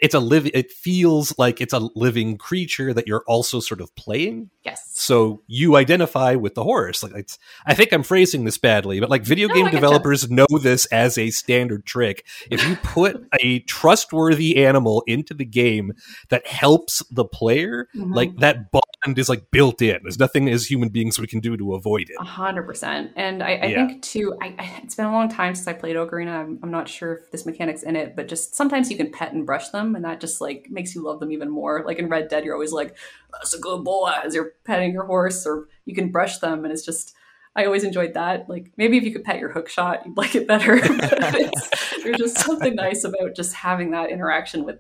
it's 0.03 0.15
a 0.15 0.21
live 0.21 0.47
it 0.47 0.73
feels 0.73 1.37
like 1.39 1.61
it's 1.61 1.73
a 1.73 1.89
living 1.95 2.37
creature 2.37 2.93
that 2.93 3.07
you're 3.07 3.25
also 3.27 3.61
sort 3.61 3.81
of 3.81 3.95
playing. 3.97 4.51
Yes. 4.65 4.91
So 4.95 5.43
you 5.47 5.77
identify 5.77 6.35
with 6.35 6.55
the 6.55 6.65
horse. 6.65 7.03
Like 7.03 7.13
it's 7.15 7.39
i 7.67 7.75
think 7.75 7.93
i'm 7.93 8.03
phrasing 8.03 8.45
this 8.45 8.59
badly 8.59 9.01
but 9.01 9.11
like 9.11 9.23
video 9.23 9.49
no, 9.49 9.55
game 9.55 9.71
developers 9.71 10.31
know 10.31 10.47
this 10.63 10.87
as 10.87 11.19
a 11.19 11.31
standard 11.31 11.85
trick. 11.85 12.25
If 12.51 12.67
you 12.67 12.77
put 12.77 13.27
a 13.41 13.61
trustworthy 13.61 14.65
animal 14.65 15.03
into 15.07 15.35
the 15.35 15.45
game 15.45 15.93
that 16.29 16.47
helps 16.47 17.03
the 17.11 17.25
player 17.25 17.89
mm-hmm. 17.95 18.13
like 18.13 18.37
that 18.39 18.71
bond 18.71 19.19
is 19.19 19.29
like 19.29 19.51
built 19.51 19.83
in. 19.83 19.99
There's 20.03 20.19
nothing 20.19 20.49
as 20.49 20.67
human 20.67 20.89
beings 20.89 21.19
we 21.19 21.27
can 21.27 21.41
do 21.41 21.57
to 21.57 21.75
avoid 21.75 22.09
it. 22.09 22.17
100% 22.19 23.11
and 23.17 23.43
i, 23.43 23.55
I 23.55 23.67
yeah. 23.67 23.87
think 23.87 24.03
too 24.03 24.37
I, 24.41 24.55
I, 24.59 24.81
it's 24.83 24.95
been 24.95 25.07
a 25.07 25.13
long 25.13 25.29
time 25.29 25.55
since 25.55 25.69
i 25.69 25.73
played 25.73 25.97
ocarina. 25.97 26.41
I'm, 26.41 26.59
I'm 26.63 26.71
not 26.71 26.89
sure 26.89 27.15
if 27.15 27.31
this 27.31 27.47
mechanic's 27.47 27.83
in 27.83 27.97
it 27.97 28.17
but 28.17 28.29
just 28.29 28.55
sometimes 28.55 28.91
you 28.91 28.97
can 28.97 29.11
pet 29.11 29.33
and 29.33 29.45
brush 29.47 29.69
them 29.71 29.84
and 29.95 30.05
that 30.05 30.21
just 30.21 30.41
like 30.41 30.69
makes 30.71 30.95
you 30.95 31.03
love 31.03 31.19
them 31.19 31.33
even 31.33 31.51
more. 31.51 31.83
Like 31.85 31.99
in 31.99 32.09
red 32.09 32.29
dead 32.29 32.45
you're 32.45 32.55
always 32.55 32.73
like 32.73 32.97
that's 33.33 33.55
a 33.55 33.59
good 33.59 33.83
boy 33.83 34.13
as 34.25 34.35
you're 34.35 34.53
petting 34.65 34.93
your 34.93 35.05
horse 35.05 35.45
or 35.47 35.69
you 35.85 35.95
can 35.95 36.13
brush 36.13 36.39
them 36.39 36.65
and 36.65 36.73
it's 36.73 36.85
just 36.85 37.15
i 37.57 37.65
always 37.65 37.85
enjoyed 37.85 38.15
that. 38.15 38.49
Like 38.49 38.73
maybe 38.77 38.97
if 38.97 39.05
you 39.05 39.13
could 39.13 39.25
pet 39.25 39.41
your 39.41 39.51
hook 39.51 39.69
shot 39.69 40.07
you'd 40.07 40.17
like 40.17 40.35
it 40.35 40.47
better. 40.47 40.81
There's 42.03 42.19
just 42.19 42.39
something 42.39 42.75
nice 42.75 43.03
about 43.05 43.35
just 43.35 43.55
having 43.55 43.91
that 43.91 44.11
interaction 44.11 44.65
with 44.65 44.79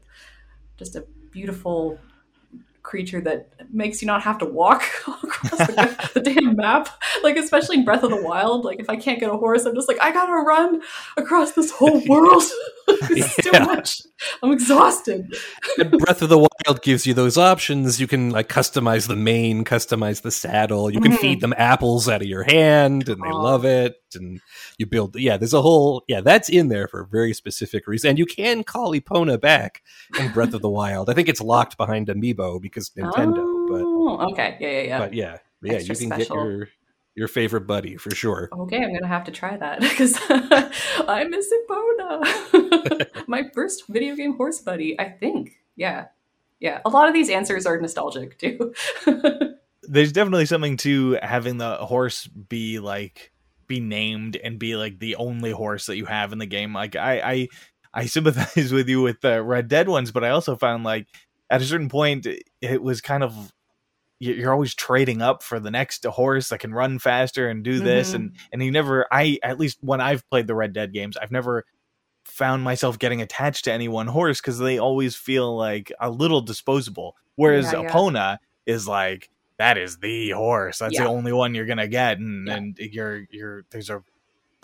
just 0.77 0.95
a 0.95 1.05
beautiful 1.31 1.99
creature 2.85 3.21
that 3.23 3.49
makes 3.73 4.01
you 4.01 4.07
not 4.07 4.23
have 4.23 4.39
to 4.39 4.45
walk 4.45 4.85
across 5.23 5.59
the, 5.67 6.11
the, 6.15 6.21
damn 6.21 6.55
map. 6.55 6.89
Like 7.25 7.37
especially 7.37 7.79
in 7.79 7.85
Breath 7.85 8.05
of 8.05 8.11
the 8.11 8.23
Wild, 8.23 8.65
like 8.65 8.79
if 8.79 8.89
I 8.89 8.95
can't 8.95 9.19
get 9.19 9.31
a 9.31 9.37
horse, 9.37 9.65
I'm 9.65 9.75
just 9.75 9.89
like 9.89 10.01
I 10.01 10.13
gotta 10.13 10.33
run 10.33 10.83
across 11.17 11.53
this 11.53 11.73
whole 11.73 12.01
world. 12.09 12.43
it's 12.89 13.45
yeah. 13.45 13.59
too 13.59 13.65
much. 13.65 14.03
I'm 14.43 14.53
exhausted. 14.53 15.35
and 15.79 15.91
Breath 15.91 16.23
of 16.23 16.29
the 16.29 16.39
Wild 16.39 16.83
gives 16.83 17.07
you 17.07 17.15
those 17.15 17.37
options. 17.37 18.01
You 18.01 18.07
can 18.07 18.31
like 18.31 18.49
customize 18.49 19.09
the 19.09 19.17
mane, 19.17 19.65
customize 19.65 20.23
the 20.23 20.31
saddle. 20.31 20.91
You 20.91 21.01
can 21.01 21.13
mm-hmm. 21.13 21.21
feed 21.21 21.41
them 21.41 21.55
apples 21.57 22.09
out 22.09 22.23
of 22.23 22.29
your 22.29 22.45
hand, 22.45 23.09
and 23.09 23.21
they 23.21 23.33
love 23.33 23.65
it. 23.65 23.97
And 24.15 24.41
you 24.79 24.87
build, 24.87 25.17
yeah. 25.17 25.37
There's 25.37 25.55
a 25.55 25.63
whole, 25.63 26.05
yeah. 26.09 26.21
That's 26.21 26.49
in 26.49 26.69
there 26.69 26.89
for 26.89 27.01
a 27.01 27.07
very 27.07 27.33
specific 27.35 27.87
reason. 27.87 28.11
And 28.11 28.19
you 28.19 28.27
can 28.27 28.65
call 28.65 28.93
Epona 28.93 29.41
back 29.41 29.83
in 30.19 30.33
Breath 30.33 30.55
of 30.55 30.63
the 30.63 30.71
Wild. 30.71 31.11
I 31.11 31.15
think 31.15 31.29
it's 31.29 31.41
locked 31.41 31.77
behind 31.77 32.09
Amiibo 32.09 32.61
because 32.61 32.91
Nintendo. 32.91 33.39
Oh, 33.39 34.17
but 34.19 34.33
okay, 34.33 34.57
yeah, 34.61 34.69
yeah, 34.69 34.83
yeah. 34.83 34.99
But 34.99 35.15
yeah, 35.15 35.39
yeah. 35.63 35.73
Extra 35.75 35.95
you 35.95 35.99
can 36.01 36.09
special. 36.09 36.37
get 36.37 36.45
your 36.45 36.69
your 37.15 37.29
favorite 37.29 37.67
buddy 37.67 37.97
for 37.97 38.15
sure. 38.15 38.49
Okay, 38.53 38.83
I'm 38.83 38.93
gonna 38.93 39.07
have 39.07 39.25
to 39.25 39.33
try 39.33 39.57
that 39.57 39.81
because 39.83 40.19
I 40.29 41.25
miss 41.25 41.53
Epona. 41.69 43.29
My 43.29 43.45
first 43.55 43.87
video 43.89 44.17
game 44.17 44.37
horse 44.37 44.61
buddy, 44.61 44.99
I 44.99 45.09
think. 45.09 45.53
Yeah, 45.77 46.07
yeah. 46.61 46.81
A 46.85 46.91
lot 46.91 47.09
of 47.09 47.15
these 47.15 47.31
answers 47.31 47.67
are 47.67 47.81
nostalgic 47.81 48.39
too. 48.39 48.75
There's 49.83 50.13
definitely 50.13 50.47
something 50.47 50.77
to 50.79 51.19
having 51.23 51.59
the 51.59 51.77
horse 51.77 52.27
be 52.27 52.79
like 52.79 53.33
be 53.67 53.81
named 53.81 54.37
and 54.37 54.59
be 54.59 54.77
like 54.77 54.99
the 54.99 55.17
only 55.17 55.51
horse 55.51 55.87
that 55.87 55.97
you 55.97 56.07
have 56.07 56.33
in 56.33 56.39
the 56.39 56.47
game. 56.47 56.73
Like 56.73 56.97
I, 56.97 57.21
I, 57.21 57.49
I 57.93 58.07
sympathize 58.07 58.73
with 58.73 58.89
you 58.89 59.03
with 59.03 59.21
the 59.21 59.43
Red 59.43 59.69
Dead 59.69 59.89
ones, 59.89 60.11
but 60.11 60.25
I 60.25 60.31
also 60.31 60.57
found 60.57 60.85
like 60.85 61.07
at 61.51 61.63
a 61.63 61.65
certain 61.65 61.89
point 61.89 62.27
it 62.61 62.83
was 62.83 63.01
kind 63.01 63.23
of 63.23 63.53
you're 64.21 64.53
always 64.53 64.75
trading 64.75 65.21
up 65.21 65.43
for 65.43 65.61
the 65.61 65.71
next 65.71 66.05
horse 66.05 66.49
that 66.49 66.61
can 66.61 66.73
run 66.73 66.99
faster 66.99 67.49
and 67.49 67.63
do 67.63 67.81
this 67.81 68.09
mm-hmm. 68.09 68.17
and 68.17 68.37
and 68.53 68.63
you 68.63 68.71
never 68.71 69.07
i 69.13 69.39
at 69.43 69.59
least 69.59 69.79
when 69.81 70.01
i've 70.01 70.29
played 70.31 70.47
the 70.47 70.55
red 70.55 70.73
dead 70.73 70.93
games 70.93 71.17
i've 71.17 71.33
never 71.33 71.65
found 72.25 72.63
myself 72.63 72.99
getting 72.99 73.21
attached 73.21 73.65
to 73.65 73.73
any 73.73 73.89
one 73.89 74.07
horse 74.07 74.41
because 74.41 74.59
they 74.59 74.79
always 74.79 75.15
feel 75.15 75.57
like 75.57 75.93
a 76.01 76.11
little 76.11 76.41
disposable 76.41 77.17
whereas 77.37 77.71
yeah, 77.73 77.83
yeah. 77.83 77.91
Epona 77.91 78.39
is 78.67 78.89
like 78.89 79.31
that 79.59 79.79
is 79.79 79.99
the 79.99 80.31
horse 80.31 80.79
that's 80.79 80.95
yeah. 80.95 81.05
the 81.05 81.09
only 81.09 81.33
one 81.33 81.55
you're 81.55 81.67
gonna 81.67 81.89
get 81.89 82.19
and 82.19 82.49
and 82.49 82.79
you're 82.79 83.27
you're 83.31 83.65
there's 83.71 83.91
a 83.91 84.03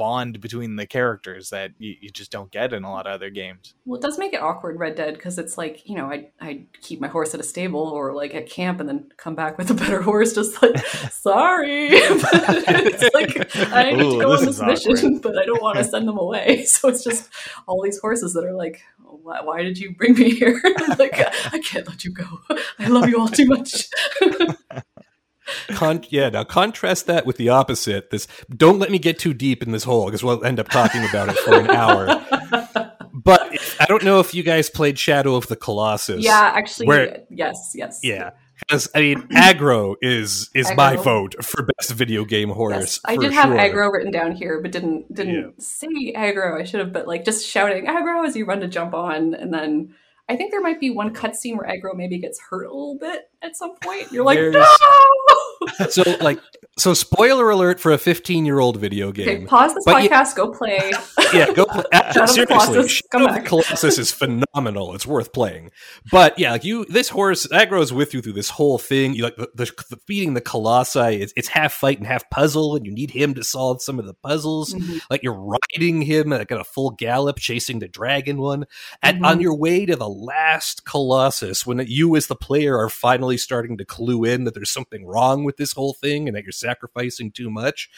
bond 0.01 0.41
between 0.41 0.77
the 0.77 0.87
characters 0.87 1.51
that 1.51 1.73
you, 1.79 1.95
you, 2.01 2.09
just 2.09 2.33
don't 2.33 2.51
get 2.51 2.73
in 2.73 2.85
a 2.85 2.91
lot 2.91 3.07
of 3.07 3.13
other 3.13 3.29
games. 3.29 3.75
Well, 3.85 4.01
it 4.01 4.03
does 4.03 4.19
make 4.19 4.33
it 4.33 4.41
awkward, 4.41 4.79
Red 4.79 4.95
Dead, 4.95 5.13
because 5.13 5.39
it's 5.39 5.59
like, 5.59 5.87
you 5.87 5.95
know, 5.95 6.07
I 6.07 6.31
I 6.41 6.63
keep 6.81 7.03
my 7.03 7.09
horse 7.09 7.35
at 7.35 7.41
a 7.41 7.43
stable 7.43 7.83
or 7.83 8.15
like 8.15 8.35
at 8.35 8.49
camp 8.49 8.81
and 8.81 8.89
then 8.89 9.13
come 9.19 9.35
back 9.35 9.59
with 9.59 9.71
a 9.71 9.75
better 9.75 10.01
horse, 10.01 10.33
just 10.33 10.63
like, 10.63 10.79
sorry. 11.11 11.89
it's 11.93 13.15
like, 13.15 13.55
I 13.75 13.91
need 13.91 14.07
Ooh, 14.07 14.13
to 14.13 14.25
go 14.25 14.33
on 14.33 14.47
this 14.47 14.63
mission, 14.63 15.19
but 15.19 15.37
I 15.37 15.45
don't 15.45 15.61
want 15.61 15.77
to 15.77 15.85
send 15.85 16.09
them 16.09 16.17
away. 16.17 16.67
So 16.81 16.89
it's 16.89 17.05
just 17.05 17.29
all 17.67 17.83
these 17.83 17.99
horses 17.99 18.33
that 18.33 18.45
are 18.45 18.55
like, 18.55 18.81
why, 19.05 19.43
why 19.43 19.63
did 19.63 19.77
you 19.77 19.95
bring 19.95 20.15
me 20.15 20.31
here? 20.31 20.63
like, 20.99 21.13
I 21.53 21.59
can't 21.59 21.87
let 21.87 22.05
you 22.05 22.13
go. 22.13 22.41
I 22.79 22.87
love 22.87 23.09
you 23.09 23.21
all 23.21 23.29
too 23.29 23.45
much. 23.47 23.89
Con- 25.71 26.05
yeah, 26.09 26.29
now 26.29 26.45
contrast 26.45 27.07
that 27.07 27.27
with 27.27 27.37
the 27.37 27.49
opposite. 27.49 28.11
This 28.11 28.27
don't 28.55 28.79
let 28.79 28.91
me 28.91 28.99
get 28.99 29.19
too 29.19 29.35
deep 29.35 29.63
in 29.63 29.73
this 29.73 29.85
hole 29.85 30.07
because 30.07 30.23
we'll 30.23 30.45
end 30.45 30.61
up 30.61 30.69
talking 30.69 31.05
about 31.05 31.29
it 31.29 31.39
for 31.39 31.55
an 31.55 31.71
hour. 31.71 32.07
but 33.13 33.77
I 33.81 33.87
don't 33.87 34.05
know 34.05 34.21
if 34.21 34.35
you 34.35 34.43
guys 34.43 34.71
played 34.71 34.99
Shadow 34.99 35.35
of 35.35 35.47
the 35.49 35.57
Colossus. 35.57 36.25
Yeah, 36.25 36.53
actually, 36.55 36.87
where, 36.87 37.25
yes, 37.31 37.73
yes. 37.75 38.01
Yeah, 38.03 38.31
because 38.61 38.89
I 38.95 39.01
mean, 39.01 39.27
Agro 39.33 39.97
is 40.01 40.51
is 40.55 40.71
my 40.77 40.97
vote 40.97 41.45
for 41.45 41.67
best 41.79 41.93
video 41.93 42.25
game 42.25 42.51
horse. 42.51 42.75
Yes, 42.75 43.01
I 43.05 43.17
did 43.17 43.33
have 43.33 43.47
sure. 43.47 43.59
Agro 43.59 43.91
written 43.91 44.13
down 44.13 44.33
here, 44.33 44.61
but 44.61 44.73
didn't 44.73 45.13
didn't 45.13 45.35
yeah. 45.35 45.51
say 45.59 46.13
Agro. 46.15 46.59
I 46.59 46.65
should 46.65 46.81
have, 46.81 46.93
but 46.93 47.07
like 47.07 47.25
just 47.25 47.47
shouting 47.47 47.87
Agro 47.87 48.25
as 48.25 48.37
you 48.37 48.45
run 48.45 48.61
to 48.61 48.69
jump 48.69 48.95
on, 48.95 49.35
and 49.35 49.53
then 49.53 49.95
I 50.29 50.37
think 50.37 50.51
there 50.51 50.61
might 50.61 50.81
be 50.81 50.91
one 50.91 51.15
cutscene 51.15 51.57
where 51.57 51.69
Agro 51.69 51.95
maybe 51.95 52.19
gets 52.19 52.41
hurt 52.41 52.65
a 52.65 52.73
little 52.73 52.99
bit 52.99 53.30
at 53.43 53.57
some 53.57 53.77
point. 53.77 54.13
You're 54.13 54.25
like, 54.25 54.39
There's... 54.39 54.55
no. 54.55 54.67
so 55.91 56.03
like 56.21 56.41
so 56.81 56.95
spoiler 56.95 57.51
alert 57.51 57.79
for 57.79 57.93
a 57.93 57.99
15 57.99 58.47
year 58.47 58.59
old 58.59 58.79
video 58.79 59.13
game. 59.13 59.29
Okay, 59.29 59.45
pause 59.45 59.75
this 59.75 59.85
but 59.85 60.03
podcast, 60.03 60.35
go 60.35 60.51
play. 60.51 60.91
Yeah, 61.33 61.53
go 61.53 61.65
play. 61.65 61.85
seriously, 62.27 62.47
Colossus, 62.47 62.91
Shadow 62.91 63.29
of 63.29 63.35
the 63.37 63.43
Colossus 63.43 63.99
is 63.99 64.11
phenomenal. 64.11 64.97
It's 64.97 65.07
worth 65.07 65.33
playing. 65.33 65.71
But 66.11 66.37
yeah, 66.41 66.51
like 66.51 66.65
you, 66.65 66.85
this 66.87 67.09
horse 67.09 67.47
that 67.51 67.69
grows 67.69 67.93
with 67.93 68.15
you 68.15 68.21
through 68.21 68.33
this 68.33 68.51
whole 68.51 68.79
thing. 68.79 69.15
You 69.15 69.23
like 69.23 69.37
the, 69.37 69.49
the, 69.55 69.71
the 69.91 69.97
feeding 70.09 70.35
the 70.35 70.41
colossi. 70.41 70.99
It's, 70.99 71.33
it's, 71.37 71.47
half 71.47 71.73
fight 71.73 71.99
and 71.99 72.07
half 72.07 72.29
puzzle, 72.31 72.75
and 72.75 72.85
you 72.85 72.91
need 72.93 73.13
him 73.13 73.35
to 73.35 73.45
solve 73.45 73.81
some 73.81 74.01
of 74.01 74.07
the 74.07 74.15
puzzles. 74.15 74.75
Mm-hmm. 74.75 74.99
Like 75.09 75.23
you're 75.23 75.41
riding 75.73 76.03
him 76.03 76.31
like 76.31 76.51
at 76.51 76.61
a 76.61 76.65
full 76.65 76.91
gallop, 76.91 77.39
chasing 77.39 77.79
the 77.79 77.87
dragon 77.87 78.39
one. 78.39 78.65
And 79.01 79.19
mm-hmm. 79.19 79.27
on 79.27 79.41
your 79.41 79.57
way 79.57 79.87
to 79.87 79.95
the 79.95 80.09
last 80.09 80.85
Colossus, 80.85 81.65
when 81.65 81.79
you 81.87 82.17
as 82.17 82.27
the 82.27 82.35
player 82.35 82.77
are 82.77 82.89
finally 82.89 83.30
starting 83.37 83.77
to 83.79 83.85
clue 83.85 84.25
in 84.25 84.45
that 84.45 84.55
there's 84.55 84.71
something 84.71 85.07
wrong 85.07 85.45
with 85.45 85.57
this 85.57 85.73
whole 85.73 85.95
thing 85.95 86.29
and 86.29 86.37
that 86.37 86.45
you're 86.45 86.53
sacrificing 86.53 87.31
too 87.31 87.51
much, 87.51 87.89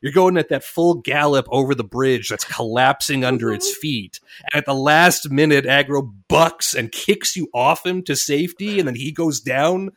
you're 0.00 0.12
going 0.12 0.36
at 0.36 0.48
that 0.48 0.64
full 0.64 0.94
gallop 0.94 1.46
over 1.50 1.74
the 1.74 1.84
bridge 1.84 2.28
that's 2.28 2.44
collapsing 2.44 3.24
under 3.24 3.52
its 3.52 3.70
mm-hmm. 3.70 3.80
feet. 3.80 4.20
And 4.52 4.58
at 4.58 4.66
the 4.66 4.74
last 4.74 5.30
minute, 5.30 5.66
Agro 5.66 6.02
bucks 6.28 6.74
and 6.74 6.92
kicks 6.92 7.36
you 7.36 7.48
off 7.54 7.86
him 7.86 8.02
to 8.04 8.16
safety, 8.16 8.78
and 8.78 8.88
then 8.88 8.96
he 8.96 9.12
goes 9.12 9.40
down 9.40 9.90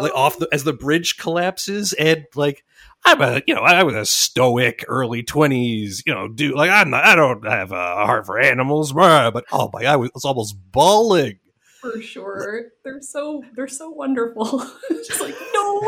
like 0.00 0.14
off 0.14 0.38
the, 0.38 0.48
as 0.52 0.64
the 0.64 0.72
bridge 0.72 1.16
collapses. 1.16 1.92
And 1.92 2.26
like, 2.34 2.64
I'm 3.04 3.20
a 3.20 3.42
you 3.46 3.54
know 3.54 3.60
I 3.62 3.84
was 3.84 3.94
a 3.94 4.04
stoic 4.04 4.84
early 4.88 5.22
twenties 5.22 6.02
you 6.06 6.12
know 6.12 6.26
dude 6.26 6.54
like 6.54 6.70
I'm 6.70 6.90
not, 6.90 7.04
I 7.04 7.14
don't 7.14 7.46
have 7.46 7.70
a 7.70 7.74
heart 7.74 8.26
for 8.26 8.38
animals 8.38 8.92
but 8.92 9.44
oh 9.52 9.70
my 9.72 9.82
god 9.82 9.92
I 9.92 9.96
was 9.96 10.24
almost 10.24 10.56
bawling 10.72 11.38
for 11.80 12.00
sure 12.00 12.66
they're 12.84 13.00
so 13.00 13.42
they're 13.54 13.68
so 13.68 13.90
wonderful 13.90 14.66
just 14.88 15.20
like 15.20 15.34
no 15.52 15.80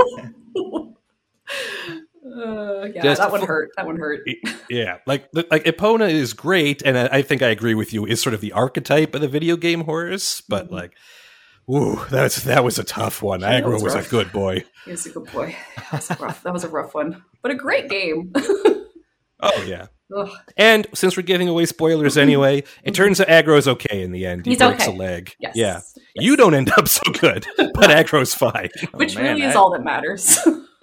uh, 2.37 2.85
yeah 2.95 3.03
just 3.03 3.21
that 3.21 3.31
one 3.31 3.45
hurt 3.45 3.71
that 3.77 3.87
one 3.87 3.97
hurt 3.97 4.21
yeah 4.69 4.99
like 5.07 5.29
like 5.51 5.65
Epona 5.65 6.11
is 6.11 6.33
great 6.33 6.83
and 6.83 6.97
I 6.97 7.23
think 7.23 7.43
I 7.43 7.49
agree 7.49 7.75
with 7.75 7.93
you 7.93 8.05
is 8.07 8.21
sort 8.21 8.35
of 8.35 8.41
the 8.41 8.53
archetype 8.53 9.15
of 9.15 9.21
the 9.21 9.29
video 9.29 9.57
game 9.57 9.85
horse 9.85 10.41
but 10.41 10.67
mm-hmm. 10.67 10.75
like 10.75 10.95
Ooh, 11.71 12.03
that's 12.11 12.45
that 12.45 12.65
was 12.65 12.79
a 12.79 12.85
tough 12.85 13.23
one. 13.23 13.41
Yeah, 13.41 13.51
Agro 13.51 13.75
was, 13.75 13.83
was, 13.83 13.95
a 13.95 14.09
good 14.09 14.33
boy. 14.33 14.65
He 14.87 14.93
was 14.93 15.05
a 15.05 15.11
good 15.11 15.31
boy. 15.31 15.55
That 15.77 15.93
was 15.93 16.11
a 16.11 16.15
rough, 16.15 16.43
that 16.43 16.53
was 16.55 16.65
a 16.65 16.69
rough 16.69 16.95
one, 16.95 17.23
but 17.43 17.51
a 17.51 17.55
great 17.55 17.91
game. 17.91 18.33
oh 19.41 19.65
yeah. 19.67 19.89
Ugh. 20.17 20.31
And 20.57 20.87
since 20.95 21.17
we're 21.17 21.23
giving 21.23 21.49
away 21.49 21.67
spoilers 21.67 22.13
mm-hmm. 22.13 22.21
anyway, 22.21 22.59
it 22.59 22.65
mm-hmm. 22.65 22.93
turns 22.93 23.21
out 23.21 23.29
Agro's 23.29 23.69
okay 23.69 24.03
in 24.03 24.13
the 24.13 24.27
end. 24.27 24.47
He 24.47 24.53
He's 24.53 24.59
breaks 24.59 24.85
okay. 24.87 24.95
a 24.95 24.99
leg. 24.99 25.35
Yes. 25.39 25.53
Yeah. 25.55 25.75
Yes. 25.75 25.99
You 26.15 26.37
don't 26.37 26.55
end 26.55 26.73
up 26.77 26.89
so 26.89 27.03
good, 27.13 27.47
but 27.57 27.91
Agro's 27.91 28.35
fine. 28.35 28.71
Oh, 28.83 28.99
Which 28.99 29.17
oh, 29.17 29.23
man, 29.23 29.37
really 29.37 29.47
is 29.47 29.55
I... 29.55 29.59
all 29.59 29.71
that 29.73 29.85
matters. 29.85 30.39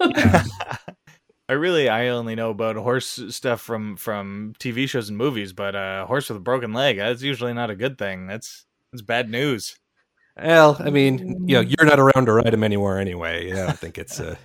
I 1.48 1.52
really 1.52 1.88
I 1.88 2.08
only 2.08 2.34
know 2.34 2.50
about 2.50 2.76
horse 2.76 3.20
stuff 3.28 3.60
from 3.60 3.96
from 3.96 4.54
TV 4.58 4.88
shows 4.88 5.08
and 5.08 5.18
movies, 5.18 5.52
but 5.52 5.76
uh, 5.76 5.78
a 5.78 6.02
uh, 6.02 6.06
horse 6.06 6.28
with 6.28 6.38
a 6.38 6.40
broken 6.40 6.72
leg 6.72 6.96
that's 6.96 7.22
usually 7.22 7.54
not 7.54 7.70
a 7.70 7.76
good 7.76 7.98
thing. 7.98 8.26
That's 8.26 8.66
that's 8.92 9.02
bad 9.02 9.30
news. 9.30 9.76
Well, 10.36 10.76
I 10.80 10.90
mean, 10.90 11.18
you 11.48 11.56
know, 11.56 11.64
mm. 11.64 11.74
you're 11.76 11.88
not 11.88 11.98
around 11.98 12.26
to 12.26 12.32
ride 12.32 12.52
him 12.52 12.64
anywhere 12.64 12.98
anyway. 12.98 13.48
Yeah, 13.48 13.62
I 13.62 13.66
don't 13.66 13.78
think 13.78 13.96
it's 13.96 14.20
a 14.20 14.36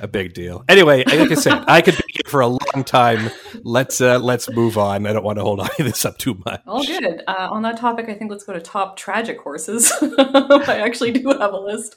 a 0.00 0.08
big 0.08 0.34
deal. 0.34 0.64
Anyway, 0.68 1.04
like 1.04 1.30
I 1.30 1.34
said, 1.34 1.64
I 1.66 1.80
could 1.80 1.96
be 1.96 2.04
here 2.08 2.30
for 2.30 2.40
a 2.40 2.46
long 2.46 2.84
time. 2.84 3.30
Let's 3.62 4.00
uh, 4.00 4.18
let's 4.18 4.50
move 4.50 4.78
on. 4.78 5.06
I 5.06 5.12
don't 5.12 5.24
want 5.24 5.38
to 5.38 5.42
hold 5.42 5.60
on 5.60 5.68
to 5.76 5.84
this 5.84 6.04
up 6.04 6.18
too 6.18 6.40
much. 6.44 6.62
All 6.66 6.84
good. 6.84 7.22
Uh, 7.26 7.48
on 7.50 7.62
that 7.62 7.78
topic, 7.78 8.08
I 8.08 8.14
think 8.14 8.30
let's 8.30 8.44
go 8.44 8.52
to 8.52 8.60
top 8.60 8.96
tragic 8.96 9.40
horses. 9.40 9.92
I 10.18 10.80
actually 10.84 11.12
do 11.12 11.28
have 11.28 11.52
a 11.52 11.60
list. 11.60 11.96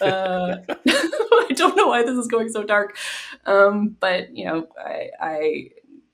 Uh, 0.00 0.56
I 0.68 1.48
don't 1.54 1.76
know 1.76 1.88
why 1.88 2.02
this 2.02 2.16
is 2.16 2.28
going 2.28 2.48
so 2.48 2.64
dark, 2.64 2.96
um, 3.46 3.96
but 4.00 4.34
you 4.36 4.44
know, 4.44 4.68
I, 4.78 5.10
I 5.20 5.68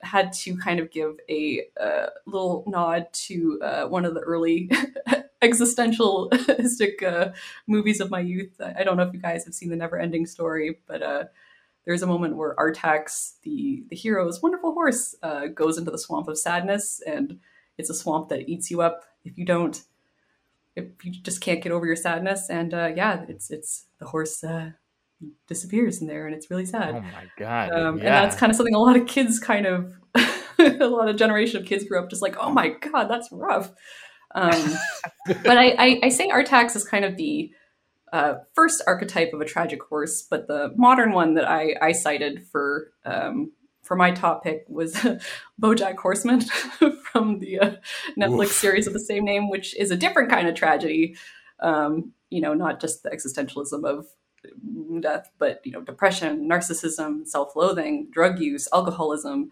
had 0.05 0.33
to 0.33 0.57
kind 0.59 0.81
of 0.81 0.91
give 0.91 1.16
a 1.29 1.62
uh, 1.81 2.07
little 2.27 2.64
nod 2.66 3.07
to 3.12 3.61
uh, 3.62 3.87
one 3.87 4.05
of 4.05 4.14
the 4.14 4.20
early 4.20 4.70
existentialistic 5.49 7.03
uh, 7.03 7.33
movies 7.67 8.01
of 8.01 8.11
my 8.11 8.21
youth. 8.21 8.61
I 8.61 8.83
don't 8.85 8.97
know 8.97 9.05
if 9.05 9.15
you 9.15 9.21
guys 9.21 9.45
have 9.45 9.55
seen 9.55 9.71
the 9.71 9.77
Never 9.77 9.99
Ending 9.99 10.27
Story, 10.27 10.79
but 10.87 11.03
uh, 11.03 11.25
there's 11.85 12.03
a 12.03 12.07
moment 12.07 12.37
where 12.37 12.55
Artax, 12.57 13.35
the 13.43 13.85
the 13.89 13.97
hero's 13.97 14.43
wonderful 14.43 14.73
horse, 14.73 15.15
uh, 15.23 15.47
goes 15.47 15.79
into 15.79 15.91
the 15.91 15.99
swamp 15.99 16.29
of 16.29 16.39
sadness, 16.39 17.03
and 17.07 17.39
it's 17.79 17.91
a 17.91 17.95
swamp 17.95 18.29
that 18.31 18.49
eats 18.49 18.71
you 18.71 18.81
up 18.81 19.05
if 19.25 19.37
you 19.39 19.45
don't. 19.45 19.83
If 20.77 20.87
you 21.05 21.13
just 21.13 21.41
can't 21.41 21.63
get 21.63 21.73
over 21.73 21.87
your 21.87 21.97
sadness, 21.97 22.49
and 22.51 22.75
uh, 22.75 22.91
yeah, 22.97 23.25
it's 23.29 23.51
it's 23.51 23.87
the 23.99 24.07
horse 24.07 24.43
uh, 24.43 24.71
disappears 25.47 26.01
in 26.01 26.07
there, 26.07 26.27
and 26.27 26.35
it's 26.35 26.51
really 26.51 26.67
sad. 26.67 26.95
Oh 26.95 27.01
my 27.01 27.27
god! 27.39 27.71
Um, 27.73 27.99
yeah. 27.99 28.05
And 28.05 28.15
that's 28.15 28.37
kind 28.37 28.51
of 28.51 28.57
something 28.57 28.75
a 28.75 28.81
lot 28.81 28.97
of 28.97 29.07
kids 29.07 29.39
kind 29.39 29.67
of, 29.67 29.93
a 30.59 30.87
lot 30.87 31.09
of 31.09 31.17
generation 31.17 31.61
of 31.61 31.67
kids 31.67 31.85
grew 31.85 31.99
up 32.03 32.11
just 32.11 32.23
like, 32.23 32.37
oh 32.39 32.51
my 32.51 32.71
god, 32.71 33.05
that's 33.05 33.29
rough. 33.31 33.71
Um, 34.35 34.76
but 35.26 35.57
I, 35.57 35.74
I, 35.78 36.01
I, 36.05 36.09
say 36.09 36.28
Artax 36.28 36.74
is 36.74 36.85
kind 36.85 37.05
of 37.05 37.16
the 37.16 37.53
uh, 38.12 38.35
first 38.53 38.82
archetype 38.87 39.32
of 39.32 39.41
a 39.41 39.45
tragic 39.45 39.82
horse, 39.82 40.22
but 40.22 40.49
the 40.49 40.72
modern 40.76 41.12
one 41.12 41.35
that 41.35 41.49
I, 41.49 41.76
I 41.80 41.93
cited 41.93 42.47
for 42.49 42.91
um, 43.05 43.53
for 43.82 43.97
my 43.97 44.11
top 44.11 44.43
pick 44.43 44.64
was 44.68 44.95
BoJack 45.61 45.99
Horseman 45.99 46.41
from 47.12 47.39
the 47.39 47.61
uh, 47.61 47.70
Netflix 48.18 48.47
Oof. 48.47 48.53
series 48.53 48.87
of 48.87 48.93
the 48.93 49.01
same 49.01 49.24
name, 49.24 49.51
which 49.51 49.76
is 49.76 49.91
a 49.91 49.97
different 49.97 50.30
kind 50.30 50.49
of 50.49 50.55
tragedy. 50.55 51.16
Um, 51.61 52.12
you 52.30 52.41
know, 52.41 52.55
not 52.55 52.80
just 52.80 53.03
the 53.03 53.11
existentialism 53.11 53.85
of 53.85 54.07
death, 55.01 55.30
but 55.39 55.61
you 55.64 55.72
know, 55.72 55.80
depression, 55.80 56.49
narcissism, 56.49 57.26
self-loathing, 57.26 58.09
drug 58.11 58.41
use, 58.41 58.66
alcoholism, 58.72 59.51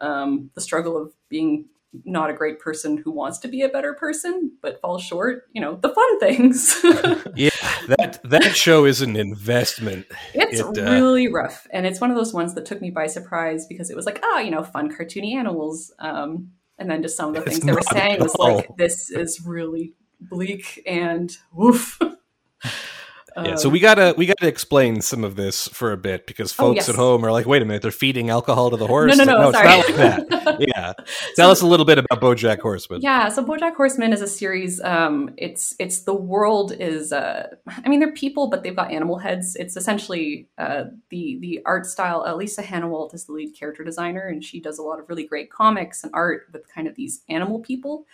um, 0.00 0.50
the 0.54 0.60
struggle 0.60 0.96
of 0.96 1.12
being 1.28 1.66
not 2.04 2.30
a 2.30 2.34
great 2.34 2.58
person 2.58 2.96
who 2.96 3.10
wants 3.10 3.38
to 3.38 3.48
be 3.48 3.62
a 3.62 3.68
better 3.68 3.94
person 3.94 4.50
but 4.62 4.80
falls 4.80 5.02
short 5.02 5.44
you 5.52 5.60
know 5.60 5.76
the 5.82 5.88
fun 5.88 6.20
things. 6.20 6.84
Yeah 7.36 7.50
that 7.88 8.20
that 8.24 8.56
show 8.56 8.84
is 8.84 9.02
an 9.02 9.16
investment. 9.16 10.06
It's 10.32 10.60
it, 10.60 10.66
uh... 10.66 10.90
really 10.90 11.28
rough 11.28 11.66
and 11.70 11.86
it's 11.86 12.00
one 12.00 12.10
of 12.10 12.16
those 12.16 12.32
ones 12.32 12.54
that 12.54 12.66
took 12.66 12.80
me 12.80 12.90
by 12.90 13.06
surprise 13.06 13.66
because 13.66 13.90
it 13.90 13.96
was 13.96 14.06
like 14.06 14.20
oh, 14.22 14.38
you 14.38 14.50
know 14.50 14.62
fun 14.62 14.94
cartoony 14.94 15.34
animals 15.34 15.92
um, 15.98 16.50
and 16.78 16.90
then 16.90 17.02
just 17.02 17.16
some 17.16 17.28
of 17.28 17.34
the 17.34 17.50
things 17.50 17.60
they 17.60 17.72
were 17.72 17.82
saying 17.82 18.20
was 18.20 18.34
like 18.36 18.68
this 18.76 19.10
is 19.10 19.40
really 19.44 19.94
bleak 20.20 20.82
and 20.86 21.36
woof 21.52 21.98
yeah, 23.36 23.56
so 23.56 23.68
we 23.68 23.80
gotta 23.80 24.14
we 24.16 24.26
gotta 24.26 24.46
explain 24.46 25.00
some 25.00 25.24
of 25.24 25.36
this 25.36 25.66
for 25.68 25.92
a 25.92 25.96
bit 25.96 26.26
because 26.26 26.52
oh, 26.52 26.54
folks 26.54 26.70
oh, 26.70 26.74
yes. 26.74 26.88
at 26.90 26.94
home 26.94 27.24
are 27.24 27.32
like, 27.32 27.46
wait 27.46 27.62
a 27.62 27.64
minute, 27.64 27.82
they're 27.82 27.90
feeding 27.90 28.30
alcohol 28.30 28.70
to 28.70 28.76
the 28.76 28.86
horse. 28.86 29.16
No, 29.16 29.24
no, 29.24 29.32
no, 29.32 29.42
no 29.42 29.52
sorry. 29.52 29.68
it's 29.68 29.88
not 29.88 29.98
like 29.98 30.28
that. 30.28 30.60
yeah, 30.68 30.92
tell 31.34 31.48
so, 31.48 31.50
us 31.50 31.60
a 31.62 31.66
little 31.66 31.86
bit 31.86 31.98
about 31.98 32.20
BoJack 32.20 32.60
Horseman. 32.60 33.00
Yeah, 33.02 33.28
so 33.28 33.44
BoJack 33.44 33.74
Horseman 33.74 34.12
is 34.12 34.20
a 34.20 34.28
series. 34.28 34.80
Um, 34.82 35.34
it's 35.36 35.74
it's 35.78 36.00
the 36.02 36.14
world 36.14 36.72
is. 36.72 37.12
Uh, 37.12 37.48
I 37.66 37.88
mean, 37.88 38.00
they're 38.00 38.12
people, 38.12 38.48
but 38.48 38.62
they've 38.62 38.76
got 38.76 38.92
animal 38.92 39.18
heads. 39.18 39.56
It's 39.56 39.76
essentially 39.76 40.48
uh, 40.58 40.84
the 41.10 41.38
the 41.40 41.60
art 41.66 41.86
style. 41.86 42.24
Uh, 42.26 42.34
Lisa 42.34 42.62
Hanawalt 42.62 43.14
is 43.14 43.24
the 43.24 43.32
lead 43.32 43.54
character 43.58 43.84
designer, 43.84 44.26
and 44.26 44.44
she 44.44 44.60
does 44.60 44.78
a 44.78 44.82
lot 44.82 45.00
of 45.00 45.08
really 45.08 45.26
great 45.26 45.50
comics 45.50 46.04
and 46.04 46.12
art 46.14 46.46
with 46.52 46.68
kind 46.72 46.86
of 46.86 46.94
these 46.94 47.22
animal 47.28 47.60
people. 47.60 48.06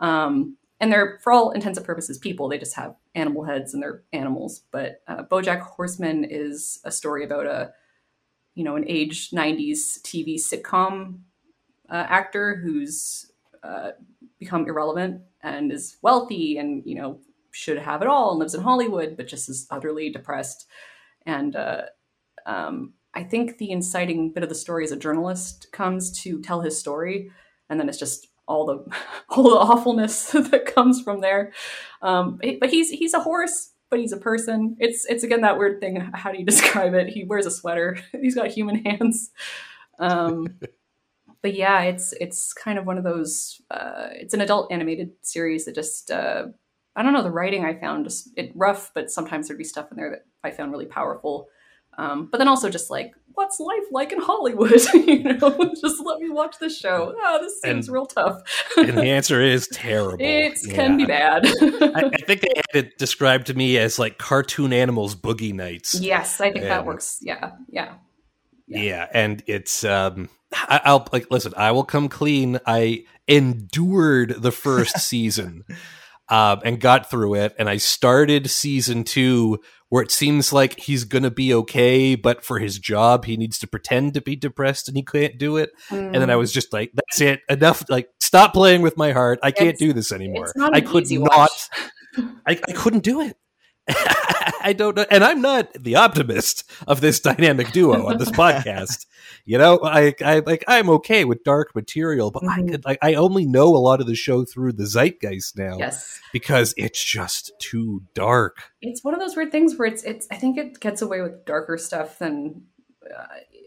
Um, 0.00 0.56
and 0.80 0.92
they're 0.92 1.18
for 1.22 1.32
all 1.32 1.50
intents 1.50 1.76
and 1.76 1.86
purposes 1.86 2.18
people. 2.18 2.48
They 2.48 2.58
just 2.58 2.74
have 2.74 2.94
animal 3.14 3.44
heads 3.44 3.74
and 3.74 3.82
they're 3.82 4.02
animals. 4.12 4.62
But 4.70 5.02
uh, 5.08 5.24
bojack 5.24 5.60
horseman 5.60 6.24
is 6.24 6.80
a 6.84 6.90
story 6.90 7.24
about 7.24 7.46
a 7.46 7.72
you 8.54 8.64
know 8.64 8.74
an 8.74 8.84
age 8.88 9.30
90s 9.30 10.02
tv 10.02 10.34
sitcom 10.34 11.20
uh, 11.88 12.06
actor 12.08 12.56
who's 12.56 13.30
uh, 13.62 13.92
become 14.40 14.66
irrelevant 14.66 15.22
and 15.42 15.70
is 15.70 15.96
wealthy 16.02 16.58
and 16.58 16.82
you 16.84 16.96
know 16.96 17.20
should 17.52 17.78
have 17.78 18.02
it 18.02 18.08
all 18.08 18.30
and 18.30 18.40
lives 18.40 18.54
in 18.54 18.62
hollywood 18.62 19.16
but 19.16 19.28
just 19.28 19.48
is 19.48 19.66
utterly 19.70 20.10
depressed. 20.10 20.66
And 21.24 21.54
uh, 21.54 21.82
um, 22.46 22.94
i 23.14 23.22
think 23.22 23.58
the 23.58 23.70
inciting 23.70 24.32
bit 24.32 24.42
of 24.42 24.48
the 24.48 24.54
story 24.54 24.84
is 24.84 24.92
a 24.92 24.96
journalist 24.96 25.68
comes 25.72 26.10
to 26.22 26.40
tell 26.42 26.60
his 26.60 26.78
story 26.78 27.30
and 27.68 27.78
then 27.78 27.88
it's 27.88 27.98
just 27.98 28.27
all 28.48 28.66
the 28.66 28.84
all 29.28 29.44
the 29.44 29.56
awfulness 29.56 30.30
that 30.32 30.72
comes 30.74 31.00
from 31.00 31.20
there. 31.20 31.52
Um, 32.02 32.40
but 32.60 32.70
he's 32.70 32.90
he's 32.90 33.14
a 33.14 33.20
horse, 33.20 33.72
but 33.90 34.00
he's 34.00 34.12
a 34.12 34.16
person. 34.16 34.76
It's 34.80 35.04
it's 35.06 35.22
again 35.22 35.42
that 35.42 35.58
weird 35.58 35.80
thing. 35.80 35.96
How 36.14 36.32
do 36.32 36.38
you 36.38 36.44
describe 36.46 36.94
it? 36.94 37.08
He 37.08 37.24
wears 37.24 37.46
a 37.46 37.50
sweater. 37.50 37.98
he's 38.20 38.34
got 38.34 38.48
human 38.48 38.84
hands. 38.84 39.30
Um, 40.00 40.58
but 41.42 41.54
yeah, 41.54 41.82
it's 41.82 42.12
it's 42.20 42.52
kind 42.52 42.78
of 42.78 42.86
one 42.86 42.98
of 42.98 43.04
those. 43.04 43.60
Uh, 43.70 44.08
it's 44.12 44.34
an 44.34 44.40
adult 44.40 44.72
animated 44.72 45.12
series 45.22 45.66
that 45.66 45.74
just. 45.74 46.10
Uh, 46.10 46.46
I 46.96 47.02
don't 47.04 47.12
know 47.12 47.22
the 47.22 47.30
writing 47.30 47.64
I 47.64 47.78
found 47.78 48.06
just 48.06 48.30
it 48.36 48.50
rough, 48.56 48.90
but 48.92 49.08
sometimes 49.08 49.46
there'd 49.46 49.58
be 49.58 49.62
stuff 49.62 49.86
in 49.92 49.96
there 49.96 50.10
that 50.10 50.26
I 50.42 50.50
found 50.50 50.72
really 50.72 50.86
powerful. 50.86 51.46
Um, 51.96 52.26
but 52.26 52.38
then 52.38 52.48
also 52.48 52.68
just 52.68 52.90
like 52.90 53.12
what's 53.38 53.60
life 53.60 53.84
like 53.92 54.10
in 54.10 54.20
Hollywood? 54.20 54.82
you 54.94 55.22
know, 55.22 55.72
just 55.80 56.04
let 56.04 56.18
me 56.18 56.28
watch 56.28 56.58
this 56.58 56.76
show. 56.76 57.14
Oh, 57.16 57.38
this 57.40 57.60
seems 57.60 57.86
and, 57.86 57.94
real 57.94 58.04
tough. 58.04 58.42
and 58.76 58.98
the 58.98 59.04
answer 59.04 59.40
is 59.40 59.68
terrible. 59.68 60.18
It 60.20 60.58
yeah. 60.64 60.74
can 60.74 60.96
be 60.96 61.06
bad. 61.06 61.46
I, 61.46 62.10
I, 62.12 62.16
think 62.22 62.40
they 62.40 62.52
had 62.56 62.84
it 62.84 62.98
described 62.98 63.46
to 63.46 63.54
me 63.54 63.78
as 63.78 63.96
like 63.96 64.18
cartoon 64.18 64.72
animals 64.72 65.14
boogie 65.14 65.54
nights. 65.54 66.00
Yes, 66.00 66.40
I 66.40 66.50
think 66.50 66.64
and, 66.64 66.72
that 66.72 66.84
works. 66.84 67.18
Yeah, 67.22 67.52
yeah, 67.68 67.94
yeah. 68.66 68.82
Yeah, 68.82 69.06
and 69.14 69.42
it's 69.46 69.84
um 69.84 70.28
I, 70.52 70.80
I'll 70.84 71.06
like 71.12 71.30
listen, 71.30 71.54
I 71.56 71.70
will 71.70 71.84
come 71.84 72.08
clean. 72.08 72.58
I 72.66 73.04
endured 73.28 74.42
the 74.42 74.52
first 74.52 74.98
season. 75.08 75.64
Um, 76.30 76.60
and 76.62 76.78
got 76.78 77.08
through 77.08 77.36
it. 77.36 77.54
And 77.58 77.70
I 77.70 77.78
started 77.78 78.50
season 78.50 79.04
two 79.04 79.60
where 79.88 80.02
it 80.02 80.10
seems 80.10 80.52
like 80.52 80.78
he's 80.80 81.04
going 81.04 81.22
to 81.22 81.30
be 81.30 81.52
okay, 81.54 82.14
but 82.14 82.44
for 82.44 82.58
his 82.58 82.78
job, 82.78 83.24
he 83.24 83.36
needs 83.36 83.58
to 83.58 83.66
pretend 83.66 84.14
to 84.14 84.20
be 84.20 84.36
depressed 84.36 84.88
and 84.88 84.96
he 84.96 85.02
can't 85.02 85.38
do 85.38 85.56
it. 85.56 85.70
Mm. 85.88 86.12
And 86.12 86.14
then 86.16 86.30
I 86.30 86.36
was 86.36 86.52
just 86.52 86.72
like, 86.72 86.92
that's 86.94 87.20
it. 87.20 87.40
Enough. 87.48 87.84
Like, 87.88 88.10
stop 88.20 88.52
playing 88.52 88.82
with 88.82 88.96
my 88.96 89.12
heart. 89.12 89.38
I 89.42 89.50
can't 89.50 89.70
it's, 89.70 89.80
do 89.80 89.92
this 89.92 90.12
anymore. 90.12 90.52
I 90.60 90.80
could 90.80 91.10
not. 91.10 91.50
I, 92.46 92.60
I 92.68 92.72
couldn't 92.72 93.02
do 93.04 93.20
it. 93.20 93.36
I 94.60 94.74
don't 94.76 94.96
know, 94.96 95.06
and 95.10 95.24
I'm 95.24 95.40
not 95.40 95.72
the 95.72 95.94
optimist 95.96 96.70
of 96.86 97.00
this 97.00 97.20
dynamic 97.20 97.72
duo 97.72 98.06
on 98.06 98.18
this 98.18 98.30
podcast. 98.30 99.06
You 99.44 99.56
know, 99.56 99.80
I, 99.82 100.14
I 100.22 100.40
like 100.40 100.62
I'm 100.68 100.90
okay 100.90 101.24
with 101.24 101.42
dark 101.44 101.74
material, 101.74 102.30
but 102.30 102.44
I 102.44 102.60
Mhm. 102.60 102.70
could 102.70 102.84
like 102.84 102.98
I 103.00 103.14
only 103.14 103.46
know 103.46 103.68
a 103.74 103.78
lot 103.78 104.00
of 104.00 104.06
the 104.06 104.14
show 104.14 104.44
through 104.44 104.72
the 104.72 104.84
zeitgeist 104.86 105.56
now 105.56 105.78
Yes. 105.78 106.20
because 106.32 106.74
it's 106.76 107.02
just 107.02 107.52
too 107.58 108.02
dark. 108.14 108.58
it's 108.82 109.02
one 109.02 109.14
of 109.14 109.20
those 109.20 109.36
weird 109.36 109.50
things 109.52 109.76
where 109.76 109.88
it's 109.88 110.02
it's 110.02 110.26
I 110.30 110.36
think 110.36 110.58
it 110.58 110.80
gets 110.80 111.00
away 111.02 111.22
with 111.22 111.44
darker 111.46 111.78
stuff 111.78 112.18
than 112.18 112.62
uh, 113.16 113.24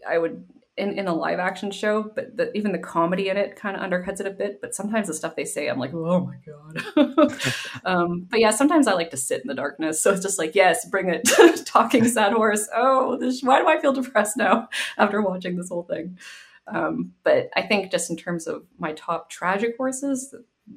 I 0.08 0.18
would 0.18 0.44
in, 0.76 0.98
in 0.98 1.06
a 1.06 1.14
live 1.14 1.38
action 1.38 1.70
show, 1.70 2.10
but 2.14 2.36
the, 2.36 2.56
even 2.56 2.72
the 2.72 2.78
comedy 2.78 3.28
in 3.28 3.36
it 3.36 3.56
kind 3.56 3.76
of 3.76 3.82
undercuts 3.82 4.20
it 4.20 4.26
a 4.26 4.30
bit. 4.30 4.60
But 4.60 4.74
sometimes 4.74 5.06
the 5.06 5.14
stuff 5.14 5.36
they 5.36 5.44
say, 5.44 5.68
I'm 5.68 5.78
like, 5.78 5.92
oh 5.92 6.20
my 6.20 6.36
god. 6.46 7.32
um, 7.84 8.26
but 8.30 8.40
yeah, 8.40 8.50
sometimes 8.50 8.86
I 8.86 8.94
like 8.94 9.10
to 9.10 9.16
sit 9.18 9.42
in 9.42 9.48
the 9.48 9.54
darkness, 9.54 10.00
so 10.00 10.12
it's 10.12 10.22
just 10.22 10.38
like, 10.38 10.54
yes, 10.54 10.88
bring 10.88 11.10
it, 11.10 11.28
talking 11.66 12.06
sad 12.08 12.32
horse. 12.32 12.68
Oh, 12.74 13.18
this, 13.18 13.42
why 13.42 13.60
do 13.60 13.68
I 13.68 13.80
feel 13.80 13.92
depressed 13.92 14.36
now 14.36 14.68
after 14.98 15.20
watching 15.20 15.56
this 15.56 15.68
whole 15.68 15.84
thing? 15.84 16.18
Um, 16.66 17.12
but 17.22 17.50
I 17.54 17.62
think 17.62 17.90
just 17.90 18.08
in 18.08 18.16
terms 18.16 18.46
of 18.46 18.64
my 18.78 18.92
top 18.92 19.28
tragic 19.28 19.76
horses, 19.76 20.34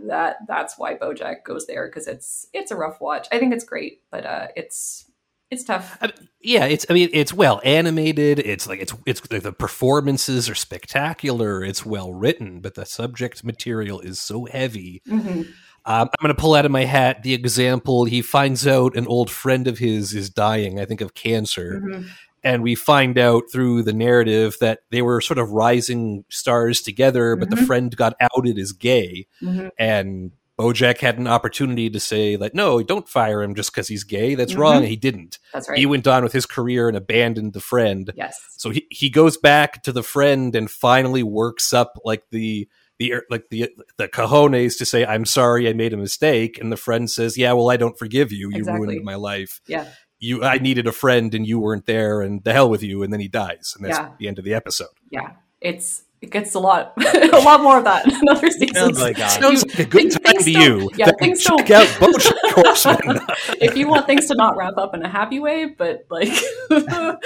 that 0.08 0.38
that's 0.48 0.78
why 0.78 0.96
BoJack 0.96 1.43
goes 1.43 1.68
there 1.68 1.88
because 1.88 2.08
it's 2.08 2.48
it's 2.54 2.72
a 2.72 2.76
rough 2.76 3.00
watch. 3.00 3.28
I 3.32 3.38
think 3.38 3.54
it's 3.54 3.64
great, 3.64 4.02
but 4.10 4.26
uh, 4.26 4.48
it's 4.56 5.05
it's 5.52 5.64
tough. 5.64 5.98
I- 6.02 6.12
yeah, 6.41 6.66
it's 6.66 6.86
I 6.89 6.93
mean 6.93 7.10
it's 7.14 7.34
well 7.34 7.60
animated. 7.64 8.39
It's 8.39 8.68
like 8.68 8.80
it's 8.80 8.93
it's 9.06 9.22
the, 9.22 9.39
the 9.39 9.52
performances 9.54 10.50
are 10.50 10.56
spectacular. 10.56 11.64
It's 11.64 11.86
well 11.86 12.14
written, 12.14 12.60
but 12.62 12.76
the 12.76 12.86
subject 12.86 13.43
material 13.43 14.00
is 14.00 14.20
so 14.22 14.46
heavy. 14.46 15.02
Mhm. 15.08 15.48
Um, 15.88 16.10
I'm 16.10 16.22
going 16.22 16.36
to 16.36 16.39
pull 16.41 16.56
out 16.56 16.66
of 16.66 16.72
my 16.72 16.86
hat 16.86 17.22
the 17.24 17.34
example. 17.36 18.06
He 18.06 18.22
finds 18.24 18.66
out 18.66 18.96
an 18.98 19.06
old 19.08 19.30
friend 19.30 19.68
of 19.68 19.78
his 19.78 20.14
is 20.16 20.30
dying, 20.32 20.80
I 20.80 20.86
think 20.86 21.02
of 21.02 21.14
cancer. 21.14 21.80
Mhm. 21.84 22.08
And 22.43 22.64
we 22.64 22.74
find 22.76 23.18
out 23.20 23.43
through 23.52 23.84
the 23.84 23.93
narrative 23.93 24.58
that 24.62 24.80
they 24.91 25.02
were 25.04 25.22
sort 25.22 25.38
of 25.39 25.52
rising 25.52 26.26
stars 26.30 26.82
together, 26.82 27.36
but 27.36 27.50
the 27.52 27.56
Mhm. 27.56 27.66
friend 27.68 27.96
got 27.96 28.14
outed 28.20 28.58
as 28.60 28.72
gay. 28.72 29.28
Mhm. 29.43 29.70
And 29.80 30.32
Bojack 30.58 30.99
had 30.99 31.18
an 31.18 31.28
opportunity 31.28 31.89
to 31.89 31.99
say, 31.99 32.38
like, 32.38 32.53
no, 32.56 32.82
don't 32.82 33.10
fire 33.10 33.43
him 33.43 33.56
just 33.56 33.72
because 33.74 33.88
he's 33.89 34.03
gay. 34.06 34.36
That's 34.36 34.53
Mhm. 34.53 34.58
wrong. 34.58 34.84
He 34.84 34.95
didn't. 34.95 35.38
That's 35.53 35.68
right. 35.68 35.78
He 35.78 35.86
went 35.86 36.08
on 36.08 36.24
with 36.24 36.32
his 36.34 36.45
career 36.45 36.88
and 36.88 36.95
abandoned 36.95 37.53
the 37.53 37.60
friend. 37.60 38.12
yes. 38.16 38.39
So 38.58 38.70
he, 38.70 38.88
he 38.89 39.10
goes 39.10 39.36
back 39.38 39.84
to 39.84 39.91
the 39.91 40.03
friend 40.03 40.56
and 40.56 40.72
finally 40.72 41.24
works 41.24 41.74
up 41.74 41.99
like 42.06 42.24
the 42.32 42.68
the 42.97 43.16
like 43.30 43.43
the 43.51 43.70
the 43.97 44.08
cojones 44.08 44.78
to 44.78 44.86
say 44.86 45.06
I'm 45.06 45.26
sorry 45.26 45.68
I 45.68 45.74
made 45.74 45.91
a 45.91 45.97
mistake 45.97 46.58
and 46.62 46.72
the 46.72 46.78
friend 46.78 47.12
says 47.12 47.38
yeah 47.38 47.51
well 47.51 47.70
I 47.70 47.76
don't 47.76 47.99
forgive 47.99 48.32
you 48.32 48.49
you 48.51 48.60
Exactly. 48.60 48.88
ruined 48.88 49.03
my 49.03 49.16
life 49.16 49.60
Yeah. 49.68 49.88
you 50.18 50.41
I 50.45 50.60
needed 50.60 50.88
a 50.88 50.93
friend 50.93 51.36
and 51.36 51.45
you 51.45 51.60
weren't 51.60 51.88
there 51.88 52.22
and 52.22 52.41
the 52.45 52.53
hell 52.53 52.70
with 52.70 52.82
you 52.84 53.03
and 53.03 53.12
then 53.12 53.20
he 53.20 53.28
dies 53.28 53.74
and 53.76 53.86
that's 53.86 53.97
Yeah. 53.97 54.12
the 54.18 54.30
end 54.30 54.39
of 54.39 54.45
the 54.45 54.53
episode 54.53 54.88
Yeah. 55.12 55.32
It's 55.60 56.05
it 56.22 56.32
gets 56.32 56.55
a 56.55 56.59
lot 56.59 56.93
a 56.97 57.39
lot 57.43 57.61
more 57.61 57.78
of 57.78 57.84
that 57.84 58.07
in 58.11 58.28
other 58.30 58.49
seasons. 58.49 58.78
Sounds 58.78 59.01
like 59.01 59.18
God. 59.18 59.41
sounds 59.41 59.63
You- 59.63 59.70
like 59.70 59.80
a 59.80 59.86
good 59.86 60.11
time 60.11 60.38
to 60.43 60.51
you 60.51 60.89
Yeah, 60.95 61.11
things 61.20 61.43
check 61.43 61.57
don't. 61.68 61.72
out 61.72 61.88
BoJack 61.99 62.51
Horseman 62.53 63.20
if 63.61 63.78
you 63.78 63.88
want 63.88 64.07
things 64.07 64.28
to 64.28 64.36
not 64.36 64.57
wrap 64.57 64.78
up 64.78 64.95
in 64.95 65.03
a 65.03 65.09
happy 65.09 65.39
way, 65.39 65.66
but 65.66 66.05
like, 66.09 66.30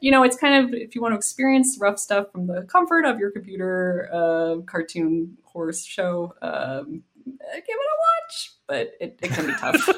you 0.00 0.10
know, 0.10 0.22
it's 0.22 0.36
kind 0.36 0.64
of 0.66 0.74
if 0.74 0.94
you 0.94 1.02
want 1.02 1.12
to 1.12 1.16
experience 1.16 1.76
rough 1.80 1.98
stuff 1.98 2.30
from 2.32 2.46
the 2.46 2.62
comfort 2.62 3.04
of 3.04 3.18
your 3.18 3.30
computer, 3.30 4.08
uh, 4.12 4.56
cartoon 4.62 5.36
horse 5.44 5.84
show, 5.84 6.34
um, 6.42 7.02
give 7.26 7.36
it 7.52 7.70
a 7.70 7.96
watch. 8.24 8.52
But 8.66 8.92
it, 9.00 9.18
it 9.22 9.30
can 9.30 9.46
be 9.46 9.54
tough. 9.54 9.88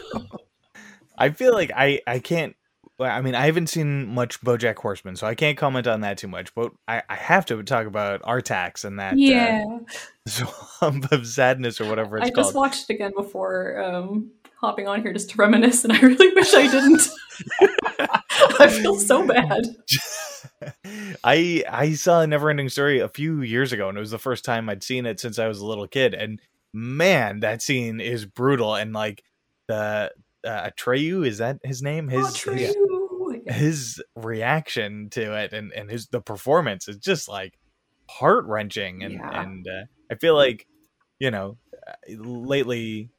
I 1.16 1.30
feel 1.30 1.52
like 1.52 1.70
I 1.74 2.00
I 2.06 2.18
can't. 2.18 2.54
Well, 2.98 3.16
I 3.16 3.20
mean, 3.20 3.36
I 3.36 3.46
haven't 3.46 3.68
seen 3.68 4.08
much 4.08 4.40
BoJack 4.40 4.76
Horseman, 4.76 5.14
so 5.14 5.26
I 5.26 5.36
can't 5.36 5.56
comment 5.56 5.86
on 5.86 6.00
that 6.00 6.18
too 6.18 6.26
much. 6.26 6.52
But 6.54 6.72
I, 6.88 7.02
I 7.08 7.14
have 7.14 7.46
to 7.46 7.62
talk 7.62 7.86
about 7.86 8.22
Artax 8.22 8.84
and 8.84 8.98
that 8.98 9.16
yeah, 9.16 9.64
uh, 9.70 9.78
swamp 10.26 11.12
of 11.12 11.26
sadness 11.26 11.80
or 11.80 11.88
whatever 11.88 12.18
it's 12.18 12.26
I 12.26 12.30
called. 12.30 12.46
just 12.46 12.56
watched 12.56 12.90
it 12.90 12.94
again 12.94 13.12
before 13.16 13.80
um, 13.80 14.32
hopping 14.60 14.88
on 14.88 15.02
here 15.02 15.12
just 15.12 15.30
to 15.30 15.36
reminisce, 15.36 15.84
and 15.84 15.92
I 15.92 16.00
really 16.00 16.34
wish 16.34 16.52
I 16.52 16.66
didn't. 16.66 17.08
I 18.60 18.68
feel 18.68 18.96
so 18.96 19.24
bad. 19.26 19.62
I 21.22 21.62
I 21.70 21.92
saw 21.92 22.22
a 22.22 22.26
Neverending 22.26 22.70
Story 22.70 22.98
a 22.98 23.08
few 23.08 23.42
years 23.42 23.72
ago, 23.72 23.88
and 23.88 23.96
it 23.96 24.00
was 24.00 24.10
the 24.10 24.18
first 24.18 24.44
time 24.44 24.68
I'd 24.68 24.82
seen 24.82 25.06
it 25.06 25.20
since 25.20 25.38
I 25.38 25.46
was 25.46 25.60
a 25.60 25.66
little 25.66 25.86
kid. 25.86 26.14
And 26.14 26.40
man, 26.72 27.40
that 27.40 27.62
scene 27.62 28.00
is 28.00 28.26
brutal. 28.26 28.74
And 28.74 28.92
like 28.92 29.22
the 29.68 30.10
uh, 30.48 30.70
Atreyu, 30.70 31.26
is 31.26 31.38
that 31.38 31.58
his 31.62 31.82
name? 31.82 32.08
His 32.08 32.34
true. 32.34 32.54
Yeah. 32.56 33.52
his 33.52 34.02
reaction 34.16 35.08
to 35.10 35.34
it 35.36 35.52
and 35.52 35.72
and 35.72 35.90
his 35.90 36.08
the 36.08 36.20
performance 36.20 36.88
is 36.88 36.96
just 36.96 37.28
like 37.28 37.54
heart 38.10 38.44
wrenching. 38.46 39.02
And 39.04 39.12
Yeah. 39.14 39.42
and 39.42 39.66
uh, 39.66 39.84
I 40.10 40.14
feel 40.16 40.34
like 40.34 40.66
you 41.18 41.30
know 41.30 41.58
uh, 41.88 41.94
lately. 42.18 43.10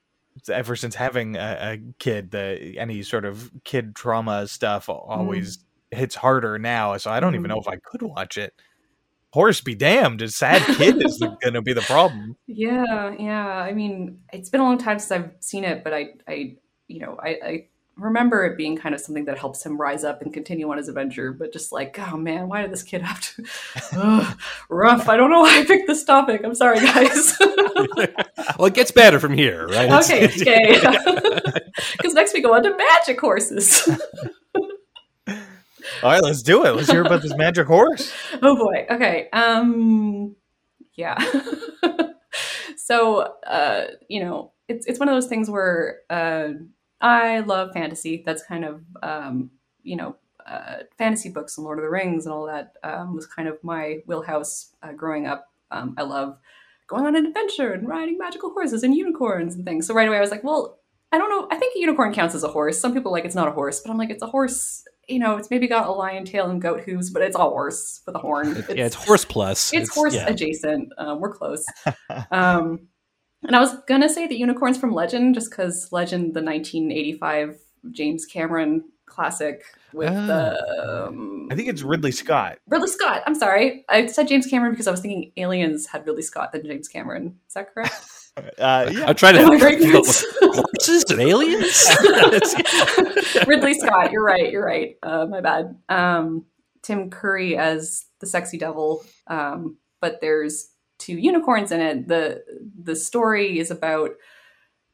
Ever 0.49 0.77
since 0.77 0.95
having 0.95 1.35
a, 1.35 1.57
a 1.73 1.93
kid, 1.99 2.31
the 2.31 2.75
any 2.77 3.01
sort 3.03 3.25
of 3.25 3.51
kid 3.65 3.93
trauma 3.93 4.47
stuff 4.47 4.87
always 4.87 5.57
hits 5.91 6.15
harder 6.15 6.57
now. 6.57 6.95
So 6.95 7.11
I 7.11 7.19
don't 7.19 7.35
even 7.35 7.45
Mm. 7.47 7.55
know 7.55 7.59
if 7.59 7.67
I 7.67 7.75
could 7.83 8.01
watch 8.03 8.37
it. 8.37 8.53
Horse 9.33 9.59
be 9.59 9.75
damned, 9.75 10.21
a 10.21 10.29
sad 10.29 10.61
kid 10.77 10.95
is 11.03 11.17
going 11.43 11.55
to 11.55 11.61
be 11.61 11.73
the 11.73 11.81
problem. 11.81 12.37
Yeah, 12.47 13.13
yeah. 13.19 13.47
I 13.47 13.73
mean, 13.73 14.19
it's 14.31 14.49
been 14.49 14.61
a 14.61 14.63
long 14.63 14.77
time 14.77 14.97
since 14.99 15.11
I've 15.11 15.31
seen 15.41 15.65
it, 15.65 15.83
but 15.83 15.93
I, 15.93 16.09
I, 16.25 16.55
you 16.89 16.99
know, 16.99 17.17
I, 17.21 17.29
I 17.43 17.67
remember 17.99 18.45
it 18.45 18.57
being 18.57 18.77
kind 18.77 18.95
of 18.95 19.01
something 19.01 19.25
that 19.25 19.37
helps 19.37 19.65
him 19.65 19.79
rise 19.79 20.03
up 20.03 20.21
and 20.21 20.33
continue 20.33 20.69
on 20.71 20.77
his 20.77 20.87
adventure. 20.87 21.31
But 21.31 21.53
just 21.53 21.71
like, 21.71 21.97
oh 21.99 22.17
man, 22.17 22.47
why 22.47 22.61
did 22.61 22.71
this 22.71 22.83
kid 22.83 23.01
have 23.01 23.21
to? 23.21 23.45
Ugh, 23.93 24.39
rough. 24.69 25.09
I 25.09 25.17
don't 25.17 25.29
know 25.29 25.41
why 25.41 25.59
I 25.59 25.65
picked 25.65 25.87
this 25.87 26.03
topic. 26.03 26.41
I'm 26.43 26.55
sorry, 26.55 26.79
guys. 26.79 27.37
well 28.57 28.65
it 28.65 28.73
gets 28.73 28.91
better 28.91 29.19
from 29.19 29.33
here 29.33 29.67
right 29.67 29.91
okay, 29.91 30.25
okay. 30.27 30.79
Because 31.93 32.13
next 32.13 32.33
we 32.33 32.41
go 32.41 32.53
on 32.53 32.63
to 32.63 32.75
magic 32.75 33.19
horses. 33.19 33.87
All 36.03 36.11
right, 36.11 36.21
let's 36.21 36.41
do 36.41 36.65
it. 36.65 36.71
Let's 36.71 36.91
hear 36.91 37.05
about 37.05 37.21
this 37.21 37.35
magic 37.35 37.67
horse. 37.67 38.13
oh 38.41 38.55
boy. 38.55 38.85
Okay. 38.89 39.29
Um 39.31 40.35
yeah. 40.95 41.17
so 42.77 43.33
uh 43.45 43.85
you 44.07 44.23
know, 44.23 44.51
it's 44.67 44.85
it's 44.87 44.99
one 44.99 45.09
of 45.09 45.15
those 45.15 45.27
things 45.27 45.49
where 45.49 45.99
uh 46.09 46.49
I 47.01 47.39
love 47.39 47.71
fantasy. 47.73 48.23
That's 48.25 48.43
kind 48.43 48.65
of 48.65 48.81
um 49.01 49.51
you 49.83 49.95
know, 49.95 50.15
uh 50.45 50.77
fantasy 50.97 51.29
books 51.29 51.57
and 51.57 51.65
Lord 51.65 51.79
of 51.79 51.83
the 51.83 51.89
Rings 51.89 52.25
and 52.25 52.33
all 52.33 52.45
that 52.47 52.73
um 52.83 53.15
was 53.15 53.25
kind 53.25 53.47
of 53.47 53.57
my 53.63 53.99
wheelhouse 54.05 54.71
uh, 54.83 54.93
growing 54.93 55.27
up. 55.27 55.47
Um 55.71 55.95
I 55.97 56.03
love 56.03 56.37
going 56.87 57.05
on 57.05 57.15
an 57.15 57.25
adventure 57.27 57.71
and 57.71 57.87
riding 57.87 58.17
magical 58.17 58.51
horses 58.51 58.83
and 58.83 58.95
unicorns 58.95 59.55
and 59.55 59.65
things. 59.65 59.87
So 59.87 59.93
right 59.93 60.07
away 60.07 60.17
I 60.17 60.21
was 60.21 60.31
like, 60.31 60.43
well, 60.43 60.79
I 61.11 61.17
don't 61.17 61.29
know. 61.29 61.47
I 61.51 61.57
think 61.57 61.75
a 61.75 61.79
unicorn 61.79 62.13
counts 62.13 62.35
as 62.35 62.43
a 62.43 62.47
horse. 62.47 62.79
Some 62.79 62.93
people 62.93 63.11
like 63.11 63.25
it's 63.25 63.35
not 63.35 63.47
a 63.47 63.51
horse, 63.51 63.79
but 63.79 63.91
I'm 63.91 63.97
like 63.97 64.09
it's 64.09 64.21
a 64.21 64.27
horse. 64.27 64.83
You 65.07 65.17
know, 65.17 65.37
it's 65.37 65.49
maybe 65.49 65.67
got 65.67 65.87
a 65.87 65.91
lion 65.91 66.23
tail 66.23 66.49
and 66.51 66.61
goat 66.61 66.81
hooves, 66.81 67.09
but 67.09 67.23
it's 67.23 67.35
all 67.35 67.49
horse 67.49 68.01
with 68.05 68.15
a 68.15 68.19
horn. 68.19 68.63
yeah 68.69 68.85
it's 68.85 68.95
horse 68.95 69.25
plus 69.25 69.73
it's, 69.73 69.93
horse 69.93 70.13
yeah. 70.13 70.27
adjacent. 70.27 70.93
Um, 70.99 71.19
we're 71.19 71.33
close. 71.33 71.65
um, 72.31 72.88
and 73.43 73.55
I 73.55 73.59
was 73.59 73.73
gonna 73.87 74.09
say 74.09 74.27
the 74.27 74.35
unicorns 74.37 74.77
from 74.77 74.91
Legend, 74.93 75.35
just 75.35 75.49
because 75.49 75.91
Legend, 75.91 76.33
the 76.33 76.41
1985 76.41 77.57
James 77.91 78.25
Cameron 78.25 78.83
classic 79.05 79.63
with 79.93 80.09
Ah. 80.13 81.07
um, 81.07 81.47
I 81.51 81.55
think 81.55 81.67
it's 81.67 81.81
Ridley 81.81 82.11
Scott. 82.11 82.59
Ridley 82.67 82.87
Scott. 82.89 83.23
I'm 83.25 83.35
sorry, 83.35 83.85
I 83.89 84.05
said 84.07 84.27
James 84.27 84.45
Cameron 84.45 84.71
because 84.73 84.87
I 84.87 84.91
was 84.91 84.99
thinking 84.99 85.31
Aliens 85.37 85.87
had 85.87 86.05
Ridley 86.05 86.21
Scott 86.21 86.51
than 86.51 86.65
James 86.65 86.87
Cameron. 86.87 87.39
Is 87.47 87.53
that 87.53 87.73
correct? 87.73 87.93
Uh, 88.57 88.89
yeah, 88.93 89.05
I'm 89.05 89.15
trying 89.15 89.33
to 89.33 89.39
Am 89.41 89.51
I 89.51 89.59
think 89.59 89.81
right? 89.93 90.03
horses 90.41 91.03
and 91.09 91.19
aliens 91.19 91.89
Ridley 93.47 93.73
Scott. 93.73 94.13
You're 94.13 94.23
right. 94.23 94.49
You're 94.49 94.63
right. 94.63 94.95
Uh, 95.03 95.25
my 95.25 95.41
bad. 95.41 95.75
Um, 95.89 96.45
Tim 96.81 97.09
Curry 97.09 97.57
as 97.57 98.05
the 98.19 98.27
sexy 98.27 98.57
devil. 98.57 99.03
Um, 99.27 99.77
but 99.99 100.21
there's 100.21 100.69
two 100.99 101.17
unicorns 101.17 101.71
in 101.71 101.81
it. 101.81 102.07
the 102.07 102.43
The 102.83 102.95
story 102.95 103.57
is 103.57 103.71
about 103.71 104.11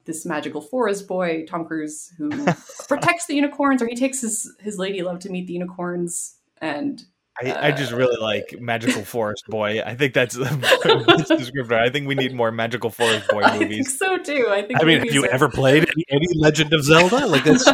this 0.05 0.25
magical 0.25 0.61
forest 0.61 1.07
boy, 1.07 1.45
Tom 1.49 1.65
Cruise, 1.65 2.13
who 2.17 2.29
protects 2.87 3.25
the 3.25 3.35
unicorns, 3.35 3.81
or 3.81 3.87
he 3.87 3.95
takes 3.95 4.21
his 4.21 4.55
his 4.59 4.77
lady 4.77 5.01
love 5.01 5.19
to 5.19 5.29
meet 5.29 5.47
the 5.47 5.53
unicorns, 5.53 6.37
and 6.61 7.03
I, 7.43 7.67
I 7.67 7.71
just 7.71 7.91
really 7.91 8.15
like 8.21 8.55
Magical 8.61 9.03
Forest 9.03 9.43
Boy. 9.49 9.81
I 9.85 9.93
think 9.95 10.13
that's 10.13 10.35
the 10.35 10.45
best 11.05 11.29
descriptor. 11.29 11.73
I 11.77 11.89
think 11.89 12.07
we 12.07 12.15
need 12.15 12.33
more 12.33 12.49
Magical 12.49 12.89
Forest 12.89 13.27
Boy 13.27 13.41
movies. 13.41 13.51
I 13.61 13.67
think 13.67 13.89
so 13.89 14.17
too. 14.19 14.47
I 14.49 14.61
think 14.61 14.81
I 14.81 14.85
mean 14.85 14.99
have 14.99 15.11
you 15.13 15.25
are- 15.25 15.29
ever 15.31 15.49
played 15.49 15.83
any, 15.83 16.05
any 16.11 16.27
Legend 16.35 16.71
of 16.73 16.83
Zelda 16.83 17.25
like 17.27 17.43
that's 17.43 17.67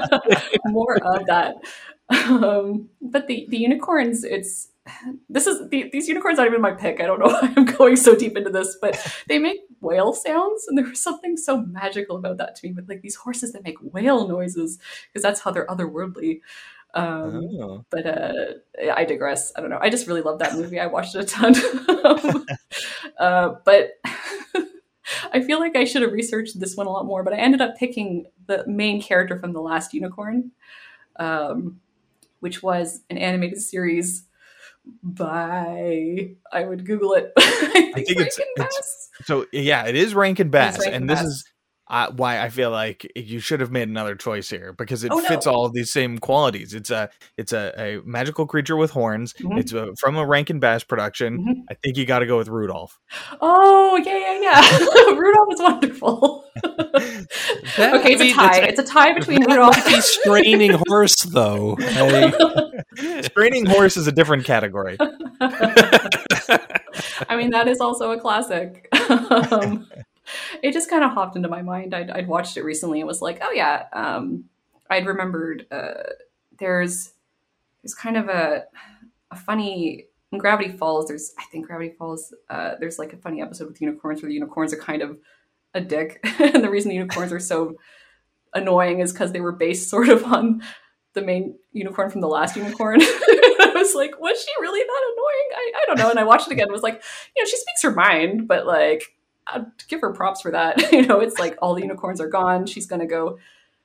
more 0.65 0.97
of 1.05 1.27
that. 1.27 1.57
Um, 2.09 2.89
but 3.01 3.27
the 3.27 3.45
the 3.49 3.57
unicorns, 3.57 4.23
it's 4.23 4.69
this 5.29 5.47
is 5.47 5.69
the, 5.69 5.89
these 5.91 6.07
unicorns 6.07 6.39
aren't 6.39 6.51
even 6.51 6.61
my 6.61 6.71
pick. 6.71 6.99
I 7.01 7.05
don't 7.05 7.19
know 7.19 7.27
why 7.41 7.53
I'm 7.55 7.65
going 7.65 7.95
so 7.95 8.15
deep 8.15 8.35
into 8.35 8.49
this, 8.49 8.77
but 8.81 8.99
they 9.27 9.39
make 9.39 9.59
whale 9.79 10.13
sounds, 10.13 10.65
and 10.67 10.77
there 10.77 10.87
was 10.87 11.01
something 11.01 11.37
so 11.37 11.61
magical 11.61 12.17
about 12.17 12.37
that 12.37 12.55
to 12.57 12.67
me. 12.67 12.73
With 12.73 12.89
like 12.89 13.01
these 13.01 13.15
horses 13.15 13.53
that 13.53 13.63
make 13.63 13.77
whale 13.81 14.27
noises, 14.27 14.79
because 15.07 15.23
that's 15.23 15.41
how 15.41 15.51
they're 15.51 15.67
otherworldly. 15.67 16.41
Um, 16.93 17.49
Oh. 17.53 17.85
But 17.89 18.05
uh, 18.05 18.33
I 18.93 19.05
digress. 19.05 19.53
I 19.55 19.61
don't 19.61 19.69
know. 19.69 19.79
I 19.81 19.89
just 19.89 20.07
really 20.07 20.21
love 20.21 20.39
that 20.39 20.55
movie. 20.55 20.79
I 20.79 20.87
watched 20.87 21.15
it 21.15 21.21
a 21.21 21.25
ton. 21.25 21.55
Uh, 23.17 23.55
but 23.65 23.99
I 25.31 25.41
feel 25.41 25.59
like 25.59 25.75
I 25.75 25.85
should 25.85 26.01
have 26.01 26.11
researched 26.11 26.59
this 26.59 26.75
one 26.75 26.87
a 26.87 26.89
lot 26.89 27.05
more. 27.05 27.23
But 27.23 27.33
I 27.33 27.37
ended 27.37 27.61
up 27.61 27.75
picking 27.77 28.25
the 28.47 28.65
main 28.65 28.99
character 28.99 29.37
from 29.37 29.53
The 29.53 29.61
Last 29.61 29.93
Unicorn, 29.93 30.51
um, 31.17 31.79
which 32.39 32.63
was 32.63 33.03
an 33.11 33.19
animated 33.19 33.61
series 33.61 34.25
by 35.03 36.29
I 36.51 36.63
would 36.65 36.85
Google 36.85 37.13
it. 37.13 37.31
I 37.37 37.91
think, 37.95 38.07
think 38.07 38.19
it's- 38.21 38.39
it's- 38.57 39.09
So 39.25 39.45
yeah, 39.51 39.85
it 39.87 39.95
is 39.95 40.13
Rankin 40.15 40.49
Bass, 40.49 40.79
Rankin 40.79 40.93
and 40.93 41.09
this 41.09 41.19
Bass. 41.19 41.27
is 41.27 41.45
uh, 41.91 42.09
why 42.15 42.39
I 42.41 42.49
feel 42.49 42.71
like 42.71 43.05
you 43.15 43.39
should 43.39 43.59
have 43.59 43.69
made 43.69 43.87
another 43.89 44.15
choice 44.15 44.49
here 44.49 44.73
because 44.73 45.03
it 45.03 45.11
Oh, 45.11 45.19
fits 45.19 45.45
no. 45.45 45.51
all 45.51 45.65
of 45.65 45.73
these 45.73 45.91
same 45.91 46.17
qualities. 46.17 46.73
It's 46.73 46.89
a 46.89 47.09
it's 47.37 47.51
a, 47.53 47.73
a 47.77 48.01
magical 48.05 48.47
creature 48.47 48.77
with 48.77 48.91
horns. 48.91 49.33
Mhm. 49.33 49.59
It's 49.59 49.73
a, 49.73 49.93
from 49.99 50.15
a 50.15 50.25
Rankin 50.25 50.59
Bass 50.59 50.83
production. 50.83 51.45
Mhm. 51.45 51.53
I 51.69 51.73
think 51.75 51.97
you 51.97 52.05
got 52.05 52.19
to 52.19 52.25
go 52.25 52.37
with 52.37 52.47
Rudolph. 52.47 52.97
Oh 53.41 53.97
yeah, 54.03 54.17
yeah, 54.17 54.39
yeah. 54.41 55.11
Rudolph 55.15 55.47
is 55.53 55.61
wonderful. 55.61 56.45
That- 57.77 57.93
okay, 57.95 58.13
it's 58.13 58.21
I 58.21 58.23
a 58.23 58.27
mean, 58.27 58.35
tie. 58.35 58.47
that's- 58.59 58.69
It's 58.79 58.89
a 58.89 58.93
tie 58.93 59.13
between 59.13 59.41
Rudolph. 59.43 59.77
might 59.77 59.85
be 59.95 60.01
straining 60.01 60.71
horse, 60.87 61.15
though. 61.23 61.77
I- 61.79 63.21
Straining 63.21 63.65
horse 63.65 63.95
is 63.97 64.07
a 64.07 64.11
different 64.11 64.43
category. 64.45 64.97
I 67.29 67.35
mean, 67.37 67.51
that 67.51 67.67
is 67.67 67.79
also 67.79 68.11
a 68.11 68.19
classic. 68.19 68.87
um, 69.51 69.87
it 70.63 70.73
just 70.73 70.89
kind 70.89 71.03
of 71.03 71.11
hopped 71.11 71.35
into 71.35 71.49
my 71.49 71.61
mind. 71.61 71.93
I'd, 71.93 72.09
I'd 72.09 72.27
watched 72.27 72.57
it 72.57 72.63
recently 72.63 72.99
and 72.99 73.07
was 73.07 73.21
like, 73.21 73.39
oh 73.41 73.51
yeah. 73.51 73.85
Um, 73.93 74.45
I'd 74.89 75.05
remembered 75.05 75.65
uh, 75.71 76.03
there's 76.59 77.13
there's 77.81 77.95
kind 77.95 78.17
of 78.17 78.27
a 78.29 78.65
a 79.31 79.35
funny 79.35 80.05
in 80.31 80.37
Gravity 80.37 80.71
Falls. 80.71 81.07
There's 81.07 81.33
I 81.39 81.43
think 81.51 81.67
Gravity 81.67 81.95
Falls. 81.97 82.33
Uh, 82.49 82.75
there's 82.79 82.99
like 82.99 83.13
a 83.13 83.17
funny 83.17 83.41
episode 83.41 83.67
with 83.67 83.81
unicorns 83.81 84.21
where 84.21 84.29
the 84.29 84.35
unicorns 84.35 84.73
are 84.73 84.77
kind 84.77 85.01
of 85.01 85.17
a 85.73 85.81
dick, 85.81 86.19
and 86.39 86.63
the 86.63 86.69
reason 86.69 86.89
the 86.89 86.95
unicorns 86.95 87.31
are 87.31 87.39
so 87.39 87.77
annoying 88.53 88.99
is 88.99 89.13
because 89.13 89.31
they 89.31 89.39
were 89.39 89.53
based 89.53 89.89
sort 89.89 90.09
of 90.09 90.25
on 90.25 90.61
the 91.13 91.21
main 91.21 91.57
unicorn 91.71 92.09
from 92.09 92.21
the 92.21 92.27
last 92.27 92.55
unicorn. 92.55 93.01
I 93.01 93.71
was 93.75 93.95
like, 93.95 94.19
was 94.19 94.41
she 94.41 94.51
really 94.61 94.79
that 94.79 95.13
annoying? 95.13 95.49
I, 95.55 95.71
I 95.75 95.83
don't 95.87 95.99
know. 95.99 96.09
And 96.09 96.19
I 96.19 96.23
watched 96.23 96.47
it 96.47 96.53
again 96.53 96.65
and 96.65 96.71
was 96.71 96.83
like, 96.83 97.01
you 97.35 97.43
know, 97.43 97.49
she 97.49 97.57
speaks 97.57 97.83
her 97.83 97.91
mind, 97.91 98.47
but 98.47 98.65
like, 98.65 99.03
I'd 99.47 99.65
give 99.87 100.01
her 100.01 100.13
props 100.13 100.41
for 100.41 100.51
that. 100.51 100.91
you 100.91 101.05
know, 101.05 101.19
it's 101.19 101.39
like 101.39 101.57
all 101.61 101.75
the 101.75 101.81
unicorns 101.81 102.21
are 102.21 102.29
gone. 102.29 102.65
She's 102.65 102.85
going 102.87 103.01
to 103.01 103.07
go 103.07 103.37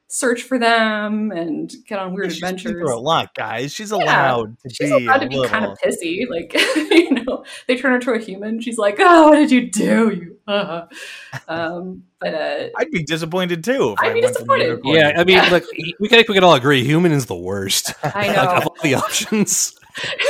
search 0.09 0.45
for 0.45 0.57
them 0.57 1.33
and 1.33 1.75
get 1.89 1.99
on 1.99 2.15
weird 2.15 2.31
She's 2.31 2.41
been 2.41 2.55
adventures. 2.55 2.73
through 2.73 2.97
a 2.97 3.01
lot, 3.01 3.35
guys. 3.35 3.73
She's 3.75 3.91
allowed 3.91 4.57
to 4.61 4.69
She's 4.71 4.89
be 4.89 5.05
allowed 5.05 5.19
to 5.19 5.27
a 5.27 5.29
be 5.29 5.35
little. 5.37 5.51
kind 5.51 5.65
of 5.65 5.77
pissy. 5.85 6.21
Like, 6.31 6.53
you 6.77 7.11
know, 7.25 7.45
they 7.67 7.77
turn 7.77 7.91
her 7.93 7.99
to 7.99 8.13
a 8.13 8.19
human. 8.21 8.61
She's 8.61 8.79
like, 8.79 8.97
oh, 9.01 9.31
what 9.31 9.37
did 9.37 9.51
you 9.51 9.69
do? 9.69 10.11
You, 10.15 10.39
uh. 10.47 10.87
um, 11.49 12.05
but, 12.21 12.35
uh, 12.35 12.69
I'd 12.77 12.91
be 12.93 13.03
disappointed 13.03 13.65
too. 13.65 13.95
If 13.95 14.01
I'd 14.01 14.11
I 14.11 14.15
be 14.15 14.21
went 14.21 14.37
to 14.37 14.45
the 14.45 14.57
disappointed. 14.57 14.81
yeah, 14.85 15.13
I 15.17 15.25
mean, 15.25 15.37
Yeah. 15.39 15.49
look, 15.49 15.65
we 15.99 16.09
can, 16.09 16.19
we 16.29 16.35
can 16.35 16.45
all 16.45 16.55
agree, 16.55 16.85
human 16.85 17.11
is 17.11 17.27
the 17.27 17.35
worst. 17.37 17.93
I 18.05 18.29
Like, 18.29 18.37
know. 18.37 18.43
of 18.59 18.67
all 18.69 18.77
the 18.85 18.95
options. 18.95 19.75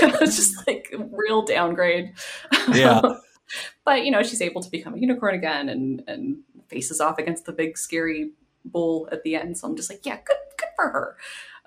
it's 0.02 0.36
just 0.36 0.66
like 0.66 0.94
real 1.10 1.42
downgrade. 1.42 2.14
Yeah. 2.72 3.02
But 3.84 4.04
you 4.04 4.10
know, 4.10 4.22
she's 4.22 4.42
able 4.42 4.62
to 4.62 4.70
become 4.70 4.94
a 4.94 4.98
unicorn 4.98 5.34
again 5.34 5.68
and 5.68 6.02
and 6.06 6.38
faces 6.68 7.00
off 7.00 7.18
against 7.18 7.44
the 7.46 7.52
big 7.52 7.78
scary 7.78 8.30
bull 8.64 9.08
at 9.12 9.22
the 9.22 9.36
end. 9.36 9.56
So 9.58 9.68
I'm 9.68 9.76
just 9.76 9.90
like, 9.90 10.04
yeah, 10.04 10.16
good 10.16 10.36
good 10.58 10.68
for 10.76 10.88
her. 10.90 11.16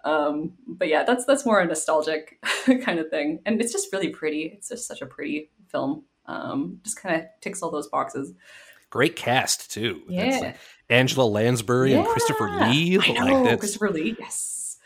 Um, 0.04 0.54
but 0.68 0.88
yeah, 0.88 1.04
that's 1.04 1.26
that's 1.26 1.46
more 1.46 1.60
a 1.60 1.66
nostalgic 1.66 2.40
kind 2.84 3.00
of 3.00 3.10
thing, 3.10 3.40
and 3.46 3.62
it's 3.62 3.72
just 3.72 3.92
really 3.94 4.10
pretty. 4.10 4.44
It's 4.44 4.70
just 4.70 4.88
such 4.88 5.02
a 5.02 5.06
pretty 5.06 5.50
film. 5.68 6.04
Um, 6.26 6.80
just 6.84 7.02
kind 7.02 7.16
of 7.16 7.28
ticks 7.42 7.62
all 7.64 7.72
those 7.72 7.88
boxes. 7.88 8.34
Great 8.92 9.16
cast, 9.16 9.72
too. 9.72 10.02
That's, 10.10 10.36
Yeah, 10.36 10.40
like, 10.42 10.58
Angela 10.90 11.24
Lansbury 11.26 11.94
and 11.94 12.06
Christopher 12.08 12.50
Lee. 12.50 12.96
I 12.98 13.00
Like, 13.00 13.14
know 13.16 13.44
that's- 13.44 13.60
Christopher 13.60 13.90
Lee. 13.92 14.16
Yes, 14.20 14.78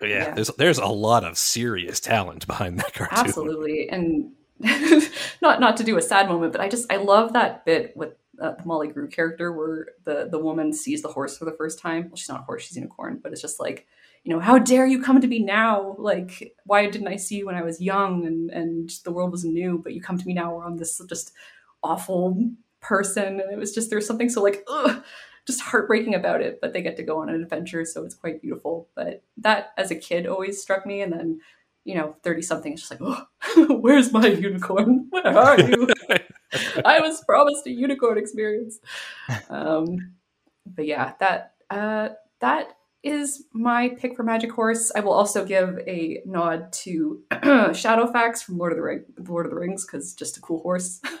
yeah, 0.00 0.08
yeah. 0.08 0.34
there's 0.34 0.48
there's 0.58 0.78
a 0.78 0.86
lot 0.86 1.24
of 1.24 1.38
serious 1.38 2.00
talent 2.00 2.46
behind 2.46 2.78
that 2.78 2.92
cartoon. 2.94 3.18
absolutely 3.18 3.88
and 3.88 4.32
not 5.42 5.60
not 5.60 5.76
to 5.76 5.84
do 5.84 5.98
a 5.98 6.02
sad 6.02 6.28
moment 6.28 6.50
but 6.50 6.62
i 6.62 6.68
just 6.68 6.90
i 6.90 6.96
love 6.96 7.34
that 7.34 7.64
bit 7.66 7.94
with 7.96 8.14
uh, 8.40 8.52
the 8.52 8.64
Molly 8.64 8.88
Grue 8.88 9.08
character 9.08 9.52
where 9.52 9.88
the 10.04 10.28
the 10.30 10.38
woman 10.38 10.72
sees 10.72 11.02
the 11.02 11.08
horse 11.08 11.38
for 11.38 11.44
the 11.44 11.52
first 11.52 11.78
time. 11.78 12.04
Well 12.04 12.16
she's 12.16 12.28
not 12.28 12.40
a 12.40 12.44
horse 12.44 12.64
she's 12.64 12.76
unicorn 12.76 13.20
but 13.22 13.32
it's 13.32 13.40
just 13.40 13.60
like 13.60 13.86
you 14.24 14.32
know 14.32 14.40
how 14.40 14.58
dare 14.58 14.86
you 14.86 15.02
come 15.02 15.20
to 15.20 15.26
me 15.26 15.38
now? 15.38 15.96
Like 15.98 16.54
why 16.64 16.88
didn't 16.88 17.08
i 17.08 17.16
see 17.16 17.36
you 17.36 17.46
when 17.46 17.54
i 17.54 17.62
was 17.62 17.80
young 17.80 18.26
and 18.26 18.50
and 18.50 18.90
the 19.04 19.12
world 19.12 19.32
was 19.32 19.44
new 19.44 19.78
but 19.82 19.94
you 19.94 20.00
come 20.00 20.18
to 20.18 20.26
me 20.26 20.34
now 20.34 20.54
where 20.54 20.66
i'm 20.66 20.76
this 20.76 21.00
just 21.08 21.32
awful 21.82 22.50
person. 22.80 23.40
And 23.40 23.52
it 23.52 23.58
was 23.58 23.74
just 23.74 23.90
there's 23.90 24.06
something 24.06 24.28
so 24.28 24.42
like 24.42 24.64
ugh, 24.68 25.02
just 25.46 25.60
heartbreaking 25.60 26.14
about 26.14 26.42
it 26.42 26.60
but 26.60 26.72
they 26.72 26.82
get 26.82 26.96
to 26.96 27.02
go 27.02 27.20
on 27.20 27.28
an 27.28 27.42
adventure 27.42 27.84
so 27.84 28.04
it's 28.04 28.14
quite 28.14 28.42
beautiful. 28.42 28.88
But 28.94 29.22
that 29.38 29.72
as 29.76 29.90
a 29.90 29.96
kid 29.96 30.26
always 30.26 30.60
struck 30.60 30.86
me 30.86 31.00
and 31.00 31.12
then 31.12 31.40
you 31.86 31.94
know 31.94 32.16
30 32.22 32.42
something 32.42 32.72
it's 32.72 32.88
just 32.88 33.00
like 33.00 33.00
oh 33.02 33.76
where's 33.80 34.12
my 34.12 34.26
unicorn 34.26 35.06
where 35.10 35.26
are 35.26 35.60
you 35.60 35.88
i 36.84 37.00
was 37.00 37.22
promised 37.24 37.66
a 37.66 37.70
unicorn 37.70 38.18
experience 38.18 38.78
um 39.48 40.12
but 40.66 40.86
yeah 40.86 41.12
that 41.20 41.54
uh 41.70 42.08
that 42.40 42.76
is 43.02 43.44
my 43.52 43.90
pick 43.90 44.16
for 44.16 44.24
magic 44.24 44.50
horse 44.50 44.90
i 44.96 45.00
will 45.00 45.12
also 45.12 45.44
give 45.44 45.78
a 45.86 46.20
nod 46.26 46.72
to 46.72 47.22
shadowfax 47.32 48.42
from 48.42 48.58
lord 48.58 48.72
of 48.72 48.76
the 48.76 48.82
ring 48.82 49.04
lord 49.28 49.46
of 49.46 49.52
the 49.52 49.58
rings 49.58 49.86
because 49.86 50.12
just 50.12 50.36
a 50.36 50.40
cool 50.40 50.60
horse 50.60 51.00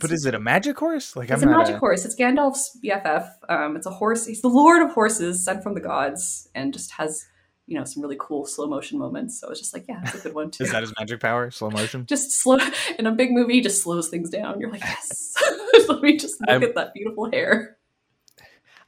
But 0.00 0.10
is 0.10 0.24
it 0.24 0.34
a 0.34 0.40
magic 0.40 0.78
horse? 0.78 1.14
Like 1.16 1.30
it's 1.30 1.42
I'm 1.42 1.50
a 1.50 1.52
magic 1.52 1.76
horse. 1.76 2.06
It's 2.06 2.16
Gandalf's 2.16 2.78
BFF. 2.82 3.28
Um, 3.50 3.76
it's 3.76 3.84
a 3.84 3.90
horse. 3.90 4.24
He's 4.24 4.40
the 4.40 4.48
Lord 4.48 4.80
of 4.80 4.92
Horses, 4.92 5.44
sent 5.44 5.62
from 5.62 5.74
the 5.74 5.82
gods, 5.82 6.48
and 6.54 6.72
just 6.72 6.92
has 6.92 7.26
you 7.66 7.78
know 7.78 7.84
some 7.84 8.02
really 8.02 8.16
cool 8.18 8.46
slow 8.46 8.66
motion 8.66 8.98
moments. 8.98 9.40
So 9.40 9.48
it's 9.50 9.60
just 9.60 9.74
like, 9.74 9.84
yeah, 9.88 10.00
it's 10.04 10.14
a 10.14 10.18
good 10.18 10.34
one 10.34 10.50
too. 10.50 10.64
Is 10.64 10.72
that 10.72 10.82
his 10.82 10.92
magic 10.98 11.20
power? 11.20 11.50
Slow 11.50 11.70
motion. 11.70 12.06
just 12.08 12.32
slow 12.32 12.58
in 12.98 13.06
a 13.06 13.12
big 13.12 13.32
movie, 13.32 13.60
just 13.60 13.82
slows 13.82 14.08
things 14.08 14.30
down. 14.30 14.60
You're 14.60 14.70
like, 14.70 14.82
yes. 14.82 15.34
Let 15.88 16.00
me 16.00 16.16
just 16.16 16.40
look 16.40 16.50
I'm- 16.50 16.62
at 16.62 16.74
that 16.74 16.94
beautiful 16.94 17.30
hair. 17.30 17.76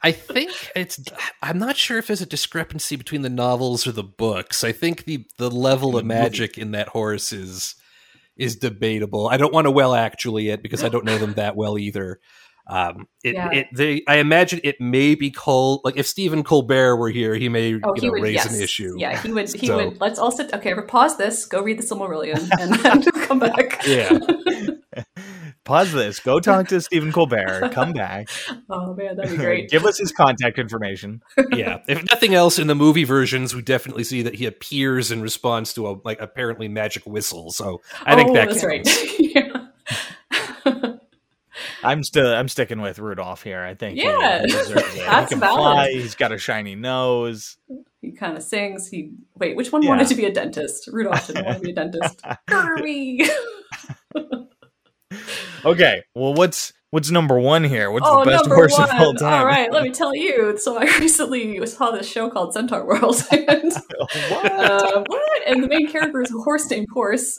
I 0.01 0.13
think 0.13 0.53
it's. 0.77 1.01
I'm 1.43 1.59
not 1.59 1.77
sure 1.77 1.99
if 1.99 2.07
there's 2.07 2.21
a 2.21 2.27
discrepancy 2.27 2.95
between 2.95 3.23
the 3.23 3.29
novels 3.29 3.85
or 3.85 3.91
the 3.91 4.05
books. 4.05 4.63
I 4.63 4.71
think 4.71 5.07
the 5.07 5.27
the 5.39 5.51
level 5.51 5.97
of 5.97 6.05
The 6.05 6.09
movie. 6.09 6.21
magic 6.21 6.57
in 6.57 6.71
that 6.71 6.87
horse 6.89 7.33
is 7.33 7.75
is 8.37 8.55
debatable. 8.55 9.27
I 9.29 9.37
don't 9.39 9.53
want 9.53 9.65
to 9.65 9.73
well 9.73 9.97
actually 9.97 10.51
it 10.51 10.63
because 10.63 10.85
I 10.85 10.89
don't 10.89 11.05
know 11.05 11.19
them 11.19 11.35
that 11.35 11.57
well 11.57 11.77
either. 11.77 12.21
Um, 12.71 13.07
it, 13.25 13.35
Yeah. 13.35 13.51
it 13.51 13.67
they 13.75 14.03
I 14.07 14.17
imagine 14.19 14.61
it 14.63 14.81
may 14.81 15.15
be 15.15 15.31
called 15.31 15.81
like 15.85 15.97
if 15.97 16.07
Stephen 16.07 16.45
Colbert 16.45 16.97
were 16.97 17.09
here, 17.09 17.35
he 17.35 17.49
may 17.49 17.75
Oh, 17.83 17.95
you 17.95 18.01
he 18.01 18.07
know, 18.07 18.13
would 18.13 18.23
raise 18.23 18.35
yes. 18.35 18.55
an 18.55 18.63
issue. 18.63 18.95
Yeah, 18.99 19.21
he 19.23 19.33
would. 19.33 19.51
He 19.53 19.67
So- 19.67 19.77
would. 19.89 20.01
Let's 20.01 20.19
all 20.19 20.31
sit. 20.31 20.53
Okay, 20.53 20.75
pause 20.87 21.17
this. 21.17 21.47
Go 21.47 21.63
read 21.63 21.79
the 21.79 21.83
Silmarillion, 21.83 22.49
and 22.61 22.75
then 22.75 23.03
come 23.27 23.39
back. 23.39 23.83
Yeah. 23.87 24.19
Pause 25.65 25.93
this. 25.93 26.19
Go 26.21 26.41
talk 26.41 26.69
to 26.69 26.81
Stephen 26.81 27.13
Colbert. 27.13 27.71
Come 27.73 27.93
back. 27.93 28.29
Oh 28.71 28.95
man, 28.95 29.17
that'd 29.17 29.33
be 29.33 29.37
great. 29.37 29.69
Give 29.69 29.85
us 29.85 29.99
his 29.99 30.13
contact 30.13 30.59
information. 30.59 31.21
yeah. 31.53 31.81
If 31.87 32.03
nothing 32.11 32.35
else, 32.35 32.59
in 32.59 32.69
the 32.69 32.75
movie 32.75 33.05
versions, 33.05 33.55
we 33.55 33.61
definitely 33.61 34.05
see 34.05 34.23
that 34.23 34.35
he 34.37 34.47
appears 34.47 35.11
in 35.11 35.21
response 35.21 35.75
to 35.75 35.87
a 35.89 35.97
like 36.05 36.21
apparently 36.23 36.69
magic 36.69 37.05
whistle. 37.05 37.51
So 37.51 37.83
I 38.05 38.15
think 38.15 38.31
oh, 38.31 38.35
that 38.35 38.49
that's 38.49 38.63
counts. 38.63 38.65
right. 38.65 39.21
yeah. 39.21 39.58
I'm 41.83 42.03
still. 42.03 42.27
I'm 42.35 42.49
sticking 42.49 42.81
with 42.81 42.99
Rudolph 42.99 43.43
here. 43.43 43.63
I 43.63 43.75
think. 43.75 43.97
Yeah, 43.99 44.43
he 44.45 44.53
it. 44.53 44.87
he 44.93 44.99
that's 45.01 45.31
can 45.31 45.41
valid. 45.41 45.59
fly. 45.61 45.91
He's 45.93 46.15
got 46.15 46.33
a 46.33 46.39
shiny 46.39 46.75
nose. 46.75 47.57
He 48.01 48.13
kind 48.13 48.37
of 48.37 48.43
sings. 48.43 48.89
He 48.89 49.13
wait. 49.37 49.57
Which 49.57 49.73
one 49.73 49.83
Yeah. 49.83 49.91
wanted 49.91 50.09
to 50.09 50.15
be 50.15 50.25
a 50.25 50.33
dentist? 50.33 50.89
Rudolph 50.93 51.27
didn't 51.27 51.45
want 51.47 51.59
to 51.59 51.65
be 51.65 51.71
a 51.71 51.75
dentist. 51.75 52.21
Kirby. 52.49 53.29
Okay. 55.65 56.03
Well, 56.15 56.35
what's 56.35 56.73
what's 56.91 57.11
number 57.11 57.39
one 57.39 57.65
here? 57.65 57.91
What's 57.91 58.07
oh, 58.09 58.25
the 58.25 58.31
best 58.31 58.47
horse 58.47 58.73
one. 58.79 58.91
of 58.91 59.01
all 59.01 59.15
time? 59.15 59.41
All 59.41 59.47
right, 59.47 59.73
let 59.73 59.83
me 59.83 59.91
tell 59.91 60.15
you. 60.15 60.57
So 60.59 60.79
I 60.79 60.85
recently 60.99 61.65
saw 61.67 61.91
this 61.91 62.09
show 62.09 62.31
called 62.31 62.55
Centaur 62.55 62.87
World, 62.87 63.23
and 63.31 63.73
what? 64.29 64.53
uh, 64.53 65.05
what? 65.07 65.43
And 65.47 65.63
the 65.63 65.69
main 65.69 65.89
character 65.89 66.23
is 66.23 66.33
a 66.33 66.39
horse 66.39 66.71
named 66.71 66.89
Horse, 66.93 67.39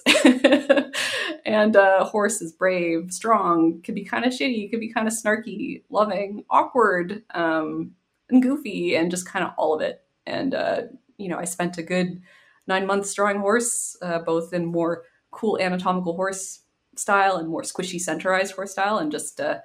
and 1.45 1.75
uh, 1.75 2.05
Horse 2.05 2.41
is 2.41 2.53
brave, 2.53 3.11
strong, 3.11 3.81
can 3.81 3.95
be 3.95 4.03
kind 4.03 4.25
of 4.25 4.33
shitty, 4.33 4.69
can 4.69 4.79
be 4.79 4.91
kind 4.91 5.07
of 5.07 5.13
snarky, 5.13 5.83
loving, 5.89 6.43
awkward, 6.49 7.23
um, 7.33 7.91
and 8.29 8.41
goofy, 8.41 8.95
and 8.95 9.11
just 9.11 9.27
kind 9.27 9.45
of 9.45 9.51
all 9.57 9.73
of 9.73 9.81
it. 9.81 10.03
And 10.25 10.53
uh, 10.53 10.81
you 11.17 11.27
know, 11.27 11.37
I 11.37 11.45
spent 11.45 11.77
a 11.77 11.83
good 11.83 12.21
nine 12.67 12.85
months 12.85 13.13
drawing 13.13 13.39
Horse, 13.39 13.97
uh, 14.01 14.19
both 14.19 14.53
in 14.53 14.65
more 14.65 15.03
cool 15.31 15.59
anatomical 15.59 16.15
horse 16.15 16.61
style 16.99 17.37
and 17.37 17.49
more 17.49 17.61
squishy 17.61 17.99
centaurized 17.99 18.51
horse 18.51 18.71
style 18.71 18.97
and 18.97 19.11
just 19.11 19.39
uh 19.39 19.59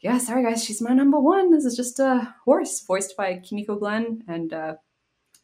yeah 0.00 0.18
sorry 0.18 0.44
guys 0.44 0.64
she's 0.64 0.82
my 0.82 0.92
number 0.92 1.20
one. 1.20 1.50
This 1.50 1.64
is 1.64 1.76
just 1.76 1.98
a 1.98 2.34
horse 2.44 2.82
voiced 2.86 3.16
by 3.16 3.36
kimiko 3.36 3.76
glenn 3.76 4.22
and 4.28 4.52
uh 4.52 4.74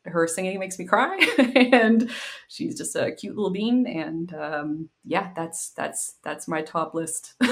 her 0.04 0.26
singing 0.26 0.58
makes 0.58 0.78
me 0.78 0.86
cry 0.86 1.18
and 1.72 2.10
she's 2.48 2.76
just 2.76 2.96
a 2.96 3.12
cute 3.12 3.36
little 3.36 3.50
bean 3.50 3.86
and 3.86 4.32
um 4.34 4.88
yeah 5.04 5.30
that's 5.36 5.70
that's 5.70 6.14
that's 6.22 6.48
my 6.48 6.62
top 6.62 6.94
list. 6.94 7.34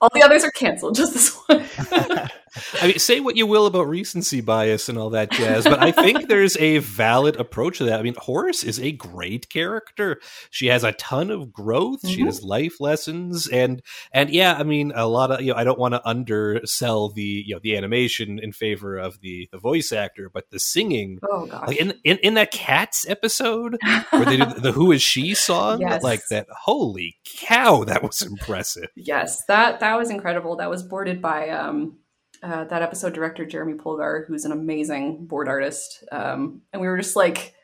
All 0.00 0.10
the 0.12 0.22
others 0.22 0.44
are 0.44 0.50
canceled 0.50 0.96
just 0.96 1.14
this 1.14 1.34
one 1.46 2.30
I 2.80 2.88
mean, 2.88 2.98
say 2.98 3.20
what 3.20 3.36
you 3.36 3.46
will 3.46 3.66
about 3.66 3.88
recency 3.88 4.40
bias 4.40 4.88
and 4.88 4.98
all 4.98 5.10
that 5.10 5.30
jazz, 5.30 5.64
but 5.64 5.82
I 5.82 5.92
think 5.92 6.28
there's 6.28 6.56
a 6.56 6.78
valid 6.78 7.36
approach 7.36 7.78
to 7.78 7.84
that. 7.84 8.00
I 8.00 8.02
mean, 8.02 8.14
Horse 8.18 8.64
is 8.64 8.78
a 8.80 8.92
great 8.92 9.48
character. 9.48 10.20
She 10.50 10.66
has 10.66 10.84
a 10.84 10.92
ton 10.92 11.30
of 11.30 11.52
growth. 11.52 12.02
Mm-hmm. 12.02 12.14
She 12.14 12.22
has 12.22 12.42
life 12.42 12.80
lessons, 12.80 13.48
and 13.48 13.82
and 14.12 14.30
yeah, 14.30 14.54
I 14.54 14.62
mean, 14.62 14.92
a 14.94 15.06
lot 15.06 15.30
of 15.30 15.40
you 15.40 15.52
know, 15.52 15.58
I 15.58 15.64
don't 15.64 15.78
want 15.78 15.94
to 15.94 16.06
undersell 16.06 17.10
the 17.10 17.44
you 17.46 17.54
know 17.54 17.60
the 17.62 17.76
animation 17.76 18.38
in 18.38 18.52
favor 18.52 18.96
of 18.96 19.20
the 19.20 19.48
the 19.52 19.58
voice 19.58 19.92
actor, 19.92 20.30
but 20.32 20.50
the 20.50 20.58
singing, 20.58 21.18
oh 21.22 21.46
god, 21.46 21.68
like 21.68 21.78
in 21.78 21.94
in, 22.04 22.18
in 22.18 22.34
that 22.34 22.50
Cats 22.50 23.06
episode 23.08 23.76
where 24.10 24.24
they 24.24 24.36
do 24.36 24.44
the 24.46 24.72
"Who 24.72 24.92
Is 24.92 25.02
She" 25.02 25.34
song, 25.34 25.80
yes. 25.82 26.02
like 26.02 26.22
that. 26.30 26.46
Holy 26.50 27.16
cow, 27.24 27.84
that 27.84 28.02
was 28.02 28.22
impressive. 28.22 28.88
Yes, 28.94 29.44
that 29.46 29.80
that 29.80 29.96
was 29.96 30.10
incredible. 30.10 30.56
That 30.56 30.70
was 30.70 30.82
boarded 30.82 31.20
by 31.20 31.50
um 31.50 31.98
uh, 32.42 32.64
that 32.64 32.82
episode 32.82 33.14
director 33.14 33.44
Jeremy 33.44 33.74
Polgar, 33.74 34.26
who's 34.26 34.44
an 34.44 34.52
amazing 34.52 35.26
board 35.26 35.48
artist, 35.48 36.04
um, 36.12 36.62
and 36.72 36.80
we 36.80 36.88
were 36.88 36.98
just 36.98 37.16
like, 37.16 37.54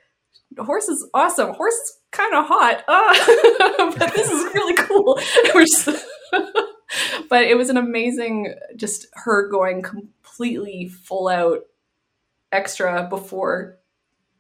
"Horse 0.59 0.89
is 0.89 1.07
awesome. 1.15 1.55
Horse 1.55 1.75
is 1.75 1.99
kind 2.11 2.35
of 2.35 2.47
hot, 2.47 2.85
uh, 2.89 3.93
but 3.99 4.15
this 4.15 4.31
is 4.31 4.55
really 4.55 4.75
cool." 4.75 5.19
just, 5.53 5.89
but 7.29 7.45
it 7.45 7.57
was 7.57 7.71
an 7.71 7.77
amazing, 7.77 8.55
just 8.77 9.07
her 9.15 9.49
going 9.49 9.83
completely 9.83 10.89
full 10.89 11.29
out 11.29 11.61
extra 12.51 13.07
before 13.09 13.79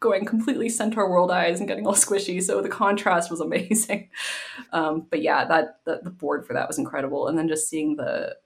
going 0.02 0.26
completely 0.26 0.68
centaur 0.68 1.08
world 1.08 1.30
eyes 1.30 1.60
and 1.60 1.68
getting 1.68 1.86
all 1.86 1.94
squishy. 1.94 2.42
So 2.42 2.60
the 2.60 2.68
contrast 2.68 3.30
was 3.30 3.40
amazing. 3.40 4.10
Um, 4.72 5.06
but 5.08 5.22
yeah, 5.22 5.46
that, 5.46 5.78
that 5.86 6.04
the 6.04 6.10
board 6.10 6.44
for 6.46 6.52
that 6.52 6.68
was 6.68 6.78
incredible, 6.78 7.28
and 7.28 7.38
then 7.38 7.48
just 7.48 7.68
seeing 7.68 7.96
the 7.96 8.36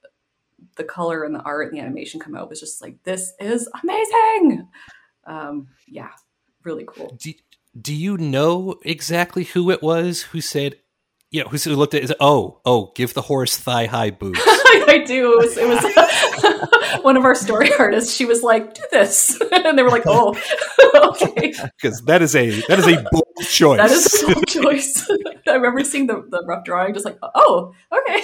the 0.76 0.84
color 0.84 1.24
and 1.24 1.34
the 1.34 1.40
art 1.40 1.68
and 1.68 1.76
the 1.76 1.82
animation 1.82 2.20
come 2.20 2.34
out 2.34 2.48
was 2.48 2.60
just 2.60 2.82
like 2.82 3.02
this 3.04 3.32
is 3.40 3.68
amazing. 3.82 4.68
Um, 5.26 5.68
yeah, 5.86 6.10
really 6.64 6.84
cool. 6.86 7.16
Do, 7.20 7.32
do 7.80 7.94
you 7.94 8.16
know 8.16 8.76
exactly 8.82 9.44
who 9.44 9.70
it 9.70 9.82
was 9.82 10.22
who 10.22 10.40
said, 10.40 10.76
you 11.30 11.42
know, 11.42 11.48
who 11.48 11.58
looked 11.74 11.94
at 11.94 12.04
it? 12.04 12.16
Oh, 12.20 12.60
oh, 12.64 12.92
give 12.94 13.14
the 13.14 13.22
horse 13.22 13.56
thigh 13.56 13.86
high 13.86 14.10
boots. 14.10 14.40
I 14.46 15.04
do. 15.06 15.32
It 15.32 15.38
was, 15.38 15.56
it 15.56 15.68
was 15.68 15.82
one 17.02 17.16
of 17.16 17.24
our 17.24 17.34
story 17.34 17.70
artists. 17.78 18.14
She 18.14 18.24
was 18.24 18.42
like, 18.42 18.74
"Do 18.74 18.82
this," 18.90 19.40
and 19.52 19.78
they 19.78 19.82
were 19.82 19.90
like, 19.90 20.04
"Oh, 20.06 20.36
okay." 20.94 21.54
Because 21.80 22.02
that 22.02 22.22
is 22.22 22.34
a 22.34 22.60
that 22.62 22.78
is 22.78 22.86
a 22.86 23.04
bold 23.10 23.24
choice. 23.42 23.78
That 23.78 23.90
is 23.90 24.22
a 24.22 24.34
bold 24.34 24.46
choice. 24.46 25.08
I 25.48 25.54
remember 25.54 25.84
seeing 25.84 26.06
the, 26.06 26.24
the 26.28 26.44
rough 26.46 26.64
drawing, 26.64 26.94
just 26.94 27.04
like, 27.04 27.18
"Oh, 27.22 27.74
okay." 27.92 28.22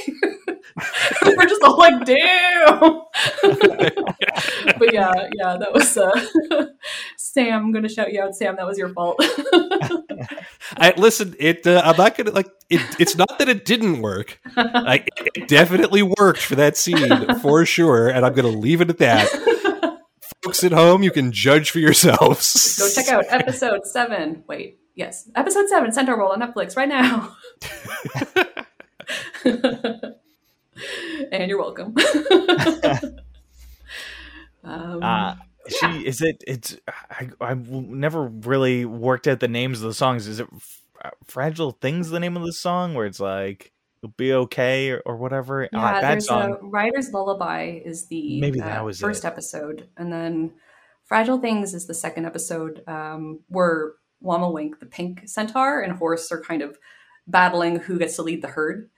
we're 1.36 1.46
just 1.46 1.62
all 1.62 1.78
like, 1.78 2.04
"Damn!" 2.04 3.02
but 4.78 4.92
yeah, 4.92 5.12
yeah, 5.34 5.56
that 5.58 5.70
was 5.72 5.96
uh, 5.96 6.66
Sam. 7.16 7.64
I'm 7.64 7.72
gonna 7.72 7.88
shout 7.88 8.12
you 8.12 8.20
out, 8.22 8.34
Sam. 8.34 8.56
That 8.56 8.66
was 8.66 8.78
your 8.78 8.88
fault. 8.90 9.16
I 10.76 10.94
listen. 10.96 11.34
It. 11.38 11.66
Uh, 11.66 11.82
I'm 11.84 11.96
not 11.96 12.16
gonna 12.16 12.30
like. 12.30 12.50
It, 12.70 12.80
it's 12.98 13.16
not 13.16 13.38
that 13.38 13.48
it 13.48 13.64
didn't 13.64 14.00
work. 14.00 14.40
Like 14.56 15.08
it 15.34 15.48
definitely 15.48 16.02
worked 16.02 16.40
for 16.40 16.54
that 16.56 16.76
scene 16.76 17.34
for 17.40 17.64
sure, 17.66 17.81
and 17.90 18.24
I'm 18.24 18.34
going 18.34 18.50
to 18.50 18.58
leave 18.58 18.80
it 18.80 18.90
at 18.90 18.98
that. 18.98 19.28
Folks 20.42 20.64
at 20.64 20.72
home, 20.72 21.02
you 21.02 21.10
can 21.10 21.30
judge 21.32 21.70
for 21.70 21.78
yourselves. 21.78 22.76
Go 22.78 22.88
check 22.90 23.08
out 23.12 23.24
episode 23.30 23.84
seven. 23.84 24.44
Wait, 24.48 24.80
yes, 24.94 25.30
episode 25.36 25.68
seven, 25.68 25.92
Centaur 25.92 26.16
World 26.16 26.32
on 26.32 26.40
Netflix 26.40 26.76
right 26.76 26.88
now. 26.88 27.36
and 31.32 31.48
you're 31.48 31.60
welcome. 31.60 31.94
um, 34.64 35.02
uh, 35.02 35.34
she 35.68 35.86
yeah. 35.86 36.00
is 36.00 36.22
it? 36.22 36.42
It's 36.46 36.76
I 36.88 37.28
I've 37.40 37.70
never 37.70 38.26
really 38.26 38.84
worked 38.84 39.28
out 39.28 39.40
the 39.40 39.48
names 39.48 39.80
of 39.80 39.88
the 39.88 39.94
songs. 39.94 40.26
Is 40.26 40.40
it 40.40 40.48
fragile 41.24 41.72
things? 41.72 42.10
The 42.10 42.20
name 42.20 42.36
of 42.36 42.44
the 42.44 42.52
song 42.52 42.94
where 42.94 43.06
it's 43.06 43.20
like 43.20 43.72
you'll 44.02 44.14
be 44.16 44.32
okay 44.32 44.90
or, 44.90 45.00
or 45.06 45.16
whatever. 45.16 45.68
Yeah, 45.72 46.00
there's 46.00 46.26
song. 46.26 46.58
a 46.60 46.66
Rider's 46.66 47.12
Lullaby 47.12 47.80
is 47.84 48.06
the 48.06 48.40
maybe 48.40 48.60
that 48.60 48.80
uh, 48.80 48.84
was 48.84 49.00
first 49.00 49.24
it. 49.24 49.28
episode, 49.28 49.88
and 49.96 50.12
then 50.12 50.52
Fragile 51.04 51.38
Things 51.38 51.74
is 51.74 51.86
the 51.86 51.94
second 51.94 52.26
episode 52.26 52.82
um, 52.86 53.40
where 53.48 53.92
Wammawink, 54.22 54.80
the 54.80 54.86
pink 54.86 55.28
centaur, 55.28 55.80
and 55.80 55.92
Horse 55.92 56.30
are 56.32 56.40
kind 56.40 56.62
of 56.62 56.78
battling 57.26 57.76
who 57.76 57.98
gets 57.98 58.16
to 58.16 58.22
lead 58.22 58.42
the 58.42 58.48
herd. 58.48 58.90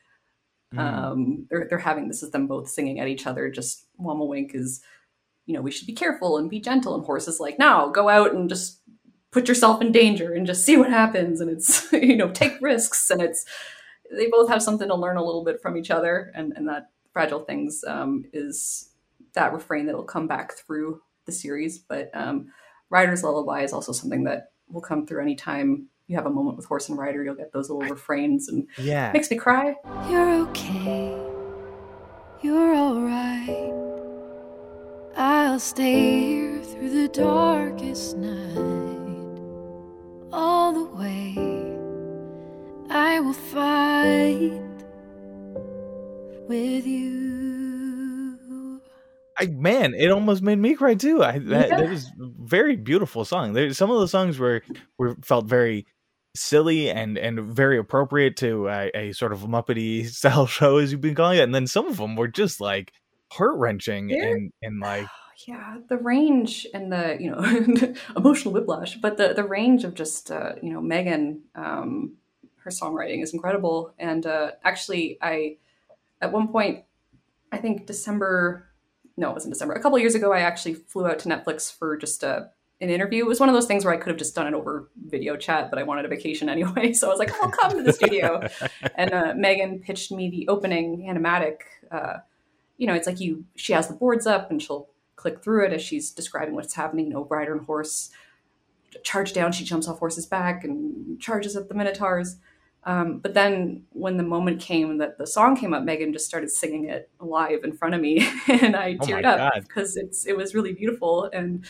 Mm. 0.75 0.79
Um, 0.79 1.47
they're 1.51 1.67
they're 1.69 1.79
having 1.79 2.09
this 2.09 2.23
is 2.23 2.31
them 2.31 2.47
both 2.47 2.69
singing 2.69 2.99
at 3.01 3.09
each 3.09 3.27
other. 3.27 3.51
Just 3.51 3.87
Wammawink 4.01 4.55
is, 4.55 4.81
you 5.47 5.55
know, 5.55 5.61
we 5.61 5.71
should 5.71 5.87
be 5.87 5.93
careful 5.93 6.39
and 6.39 6.51
be 6.51 6.61
gentle, 6.61 6.95
and 6.95 7.05
Horse 7.05 7.29
is 7.29 7.41
like, 7.41 7.59
now 7.59 7.89
go 7.89 8.09
out 8.09 8.35
and 8.35 8.49
just 8.49 8.81
put 9.31 9.49
yourself 9.49 9.83
in 9.83 9.91
danger 9.91 10.33
and 10.33 10.47
just 10.47 10.65
see 10.65 10.77
what 10.77 10.91
happens, 10.91 11.41
and 11.41 11.51
it's 11.51 11.89
you 11.93 12.17
know 12.17 12.31
take 12.31 12.57
risks, 12.61 13.11
and 13.11 13.21
it's 13.21 13.45
they 14.11 14.29
both 14.29 14.49
have 14.49 14.63
something 14.63 14.89
to 14.89 14.95
learn 14.95 15.17
a 15.17 15.25
little 15.25 15.45
bit 15.45 15.61
from 15.61 15.77
each 15.77 15.91
other, 15.91 16.33
and 16.35 16.53
and 16.57 16.69
that 16.69 16.91
fragile 17.13 17.45
things 17.45 17.85
um, 17.87 18.25
is 18.33 18.91
that 19.35 19.53
refrain 19.53 19.87
that'll 19.87 20.05
come 20.05 20.27
back 20.27 20.57
through 20.57 21.01
the 21.27 21.33
series. 21.33 21.79
But 21.79 22.11
um, 22.15 22.49
Rider's 22.91 23.23
Lullaby 23.23 23.63
is 23.63 23.73
also 23.73 23.93
something 23.93 24.25
that 24.25 24.53
will 24.69 24.81
come 24.81 25.07
through 25.07 25.23
anytime 25.23 25.89
you 26.07 26.17
have 26.17 26.27
a 26.27 26.31
moment 26.31 26.57
with 26.57 26.67
horse 26.67 26.89
and 26.89 26.99
rider. 26.99 27.25
You'll 27.25 27.35
get 27.35 27.53
those 27.53 27.71
little 27.71 27.89
refrains, 27.89 28.49
and 28.49 28.69
yeah, 28.79 29.13
makes 29.13 29.31
me 29.31 29.37
cry. 29.37 29.75
You're 30.09 30.35
okay. 30.49 31.17
You're 32.43 32.75
all 32.75 33.01
right. 33.01 33.73
I'll 35.17 35.61
stay 35.61 36.27
here 36.27 36.63
through 36.63 36.91
the 36.91 37.09
darkest 37.09 38.17
night, 38.17 39.41
all 40.33 40.73
the 40.73 40.85
way. 40.97 41.54
I 42.95 43.19
will 43.19 43.33
fight 43.33 44.53
with 46.47 46.87
you. 46.87 48.81
I 49.37 49.47
man, 49.47 49.95
it 49.95 50.13
almost 50.13 50.43
made 50.43 50.61
me 50.61 50.77
cry 50.77 50.95
too. 50.95 51.25
I 51.25 51.41
that, 51.41 51.69
yeah. 51.71 51.77
that 51.81 51.91
was 51.91 52.09
very 52.19 52.77
beautiful 52.77 53.25
song. 53.25 53.53
There, 53.53 53.75
some 53.75 53.91
of 53.91 53.99
the 53.99 54.07
songs 54.07 54.39
were 54.39 54.63
were 54.97 55.17
felt 55.25 55.47
very 55.47 55.87
silly 56.37 56.89
and 56.89 57.19
and 57.19 57.41
very 57.41 57.79
appropriate 57.79 58.37
to 58.37 58.69
a, 58.69 58.91
a 58.95 59.13
sort 59.13 59.33
of 59.33 59.41
Muppety 59.41 60.07
style 60.11 60.47
show, 60.47 60.77
as 60.77 60.93
you've 60.93 61.01
been 61.01 61.17
calling 61.17 61.41
it, 61.41 61.43
and 61.43 61.55
then 61.55 61.67
some 61.67 61.89
of 61.89 61.97
them 61.97 62.15
were 62.15 62.29
just 62.29 62.61
like 62.61 62.93
heart 63.33 63.57
wrenching 63.57 64.13
and 64.13 64.53
and 64.63 64.79
like 64.79 65.09
yeah 65.49 65.79
the 65.89 65.97
range 65.97 66.65
and 66.73 66.93
the 66.93 67.17
you 67.19 67.29
know 67.29 67.95
emotional 68.17 68.55
whiplash 68.55 68.95
but 68.99 69.17
the 69.17 69.35
the 69.35 69.43
range 69.43 69.83
of 69.83 69.95
just 69.95 70.31
uh, 70.31 70.53
you 70.63 70.73
know 70.73 70.81
megan 70.81 71.43
um 71.57 72.13
her 72.65 72.71
songwriting 72.71 73.23
is 73.23 73.33
incredible. 73.33 73.95
And 73.99 74.27
uh, 74.27 74.53
actually, 74.65 75.19
I 75.23 75.59
at 76.21 76.33
one 76.33 76.49
point, 76.49 76.85
I 77.53 77.59
think 77.59 77.87
December, 77.87 78.67
no, 79.17 79.31
it 79.31 79.35
wasn't 79.35 79.55
December. 79.55 79.75
A 79.75 79.83
couple 79.83 79.99
years 79.99 80.15
ago, 80.15 80.33
I 80.33 80.41
actually 80.41 80.75
flew 80.75 81.07
out 81.07 81.19
to 81.21 81.29
Netflix 81.29 81.73
for 81.73 81.97
just 81.97 82.23
a 82.23 82.29
uh, 82.29 82.49
an 82.81 82.91
interview. 82.91 83.25
It 83.25 83.29
was 83.29 83.39
one 83.39 83.49
of 83.49 83.55
those 83.55 83.67
things 83.67 83.85
where 83.85 83.95
I 83.95 83.97
could 83.97 84.09
have 84.09 84.19
just 84.19 84.35
done 84.35 84.49
it 84.49 84.55
over 84.55 84.91
video 85.07 85.37
chat, 85.37 85.71
but 85.71 85.79
I 85.79 85.85
wanted 85.85 86.05
a 86.05 86.09
vacation 86.09 86.49
anyway. 86.51 86.93
So 86.93 87.07
I 87.07 87.11
was 87.11 87.19
like, 87.19 87.33
I'll 87.41 87.51
come 87.51 87.71
to 87.77 87.83
the 87.83 87.93
studio. 87.93 88.47
and 88.97 89.12
uh, 89.12 89.35
Megan 89.37 89.79
pitched 89.79 90.11
me 90.11 90.29
the 90.29 90.49
opening 90.49 91.07
animatic. 91.09 91.59
Uh, 91.91 92.19
you 92.77 92.87
know, 92.87 92.95
it's 92.95 93.07
like 93.07 93.21
you, 93.21 93.45
she 93.55 93.73
has 93.73 93.87
the 93.87 93.95
boards 93.95 94.27
up 94.27 94.51
and 94.51 94.61
she'll 94.61 94.89
click 95.17 95.43
through 95.43 95.67
it 95.67 95.73
as 95.73 95.83
she's 95.83 96.11
describing 96.11 96.55
what's 96.55 96.75
happening. 96.75 97.09
No 97.09 97.25
rider 97.25 97.53
and 97.53 97.65
horse 97.65 98.11
charge 99.03 99.33
down. 99.33 99.53
She 99.53 99.65
jumps 99.65 99.89
off 99.89 99.99
horse's 99.99 100.27
back 100.27 100.65
and 100.65 101.21
charges 101.21 101.57
at 101.57 101.69
the 101.69 101.75
minotaurs. 101.75 102.37
Um, 102.87 103.18
but 103.18 103.32
then 103.35 103.85
when 103.91 104.16
the 104.18 104.22
moment 104.22 104.61
came 104.61 104.99
that 104.99 105.16
the 105.16 105.26
song 105.26 105.57
came 105.57 105.72
up, 105.72 105.85
Megan 105.85 106.12
just 106.12 106.26
started 106.26 106.51
singing 106.51 106.89
it 106.89 107.11
live 107.18 107.64
in 107.64 107.72
front 107.72 107.95
of 107.95 108.01
me, 108.01 108.28
and 108.49 108.76
I 108.76 108.97
oh 109.01 109.05
teared 109.05 109.24
up 109.24 109.55
because 109.55 109.97
it's 109.97 110.26
it 110.26 110.37
was 110.37 110.55
really 110.55 110.72
beautiful. 110.72 111.30
And 111.32 111.64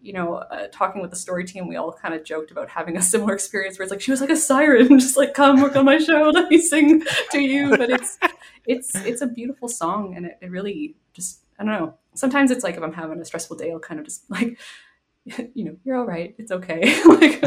you 0.00 0.12
know, 0.12 0.34
uh, 0.34 0.68
talking 0.72 1.02
with 1.02 1.10
the 1.10 1.16
story 1.16 1.44
team, 1.44 1.66
we 1.66 1.76
all 1.76 1.92
kind 1.92 2.14
of 2.14 2.24
joked 2.24 2.50
about 2.50 2.70
having 2.70 2.96
a 2.96 3.02
similar 3.02 3.34
experience 3.34 3.78
where 3.78 3.82
it's 3.82 3.90
like 3.90 4.00
she 4.00 4.12
was 4.12 4.20
like 4.20 4.30
a 4.30 4.36
siren, 4.36 4.98
just 5.00 5.16
like 5.16 5.34
come 5.34 5.60
work 5.60 5.74
on 5.76 5.84
my 5.84 5.98
show, 5.98 6.30
let 6.34 6.48
me 6.48 6.58
sing 6.58 7.02
to 7.32 7.40
you. 7.40 7.70
But 7.70 7.90
it's 7.90 8.18
it's 8.66 8.94
it's 8.94 9.22
a 9.22 9.26
beautiful 9.26 9.68
song, 9.68 10.14
and 10.16 10.26
it, 10.26 10.38
it 10.40 10.50
really 10.50 10.96
just 11.14 11.40
I 11.58 11.64
don't 11.64 11.72
know. 11.72 11.94
Sometimes 12.14 12.52
it's 12.52 12.62
like 12.62 12.76
if 12.76 12.82
I'm 12.82 12.92
having 12.92 13.20
a 13.20 13.24
stressful 13.24 13.56
day, 13.56 13.72
I'll 13.72 13.80
kind 13.80 13.98
of 13.98 14.06
just 14.06 14.30
like 14.30 14.56
you 15.54 15.64
know, 15.64 15.76
you're 15.84 15.96
all 15.96 16.06
right. 16.06 16.34
It's 16.38 16.52
okay. 16.52 17.02
like 17.04 17.40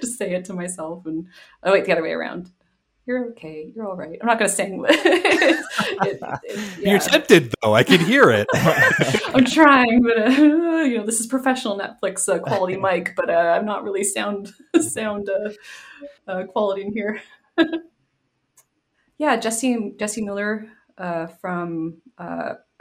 just 0.00 0.16
say 0.16 0.34
it 0.34 0.46
to 0.46 0.54
myself 0.54 1.04
and 1.04 1.26
oh 1.62 1.72
wait, 1.72 1.84
the 1.84 1.92
other 1.92 2.02
way 2.02 2.12
around 2.12 2.50
you're 3.12 3.26
okay. 3.30 3.70
You're 3.74 3.86
all 3.86 3.96
right. 3.96 4.18
I'm 4.20 4.26
not 4.26 4.38
going 4.38 4.48
to 4.48 4.54
sing. 4.54 4.84
It, 4.88 5.60
it, 6.02 6.18
yeah. 6.80 6.90
You're 6.90 6.98
tempted 6.98 7.52
though. 7.60 7.74
I 7.74 7.82
can 7.82 8.00
hear 8.00 8.30
it. 8.30 8.46
I'm 9.34 9.44
trying, 9.44 10.02
but 10.02 10.18
uh, 10.18 10.28
you 10.82 10.98
know, 10.98 11.04
this 11.04 11.20
is 11.20 11.26
professional 11.26 11.78
Netflix 11.78 12.26
uh, 12.28 12.38
quality 12.38 12.76
mic, 12.80 13.14
but 13.14 13.28
uh, 13.28 13.34
I'm 13.34 13.66
not 13.66 13.84
really 13.84 14.02
sound 14.02 14.52
sound 14.80 15.28
uh, 15.28 15.50
uh, 16.26 16.44
quality 16.44 16.82
in 16.82 16.92
here. 16.92 17.20
yeah, 19.18 19.36
Jesse 19.36 19.94
Jessie 19.98 20.22
Mueller 20.22 20.68
uh, 20.98 21.26
from 21.26 22.02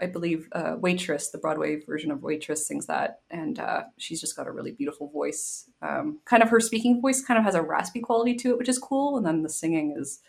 I 0.01 0.07
believe 0.07 0.49
uh, 0.53 0.77
Waitress, 0.79 1.29
the 1.29 1.37
Broadway 1.37 1.79
version 1.85 2.09
of 2.09 2.23
Waitress, 2.23 2.67
sings 2.67 2.87
that, 2.87 3.19
and 3.29 3.59
uh, 3.59 3.83
she's 3.97 4.19
just 4.19 4.35
got 4.35 4.47
a 4.47 4.51
really 4.51 4.71
beautiful 4.71 5.09
voice. 5.11 5.69
Um, 5.83 6.19
kind 6.25 6.41
of 6.41 6.49
her 6.49 6.59
speaking 6.59 6.99
voice 7.01 7.23
kind 7.23 7.37
of 7.37 7.45
has 7.45 7.53
a 7.53 7.61
raspy 7.61 7.99
quality 7.99 8.35
to 8.37 8.49
it, 8.49 8.57
which 8.57 8.67
is 8.67 8.79
cool, 8.79 9.15
and 9.15 9.25
then 9.25 9.43
the 9.43 9.49
singing 9.49 9.95
is 9.95 10.19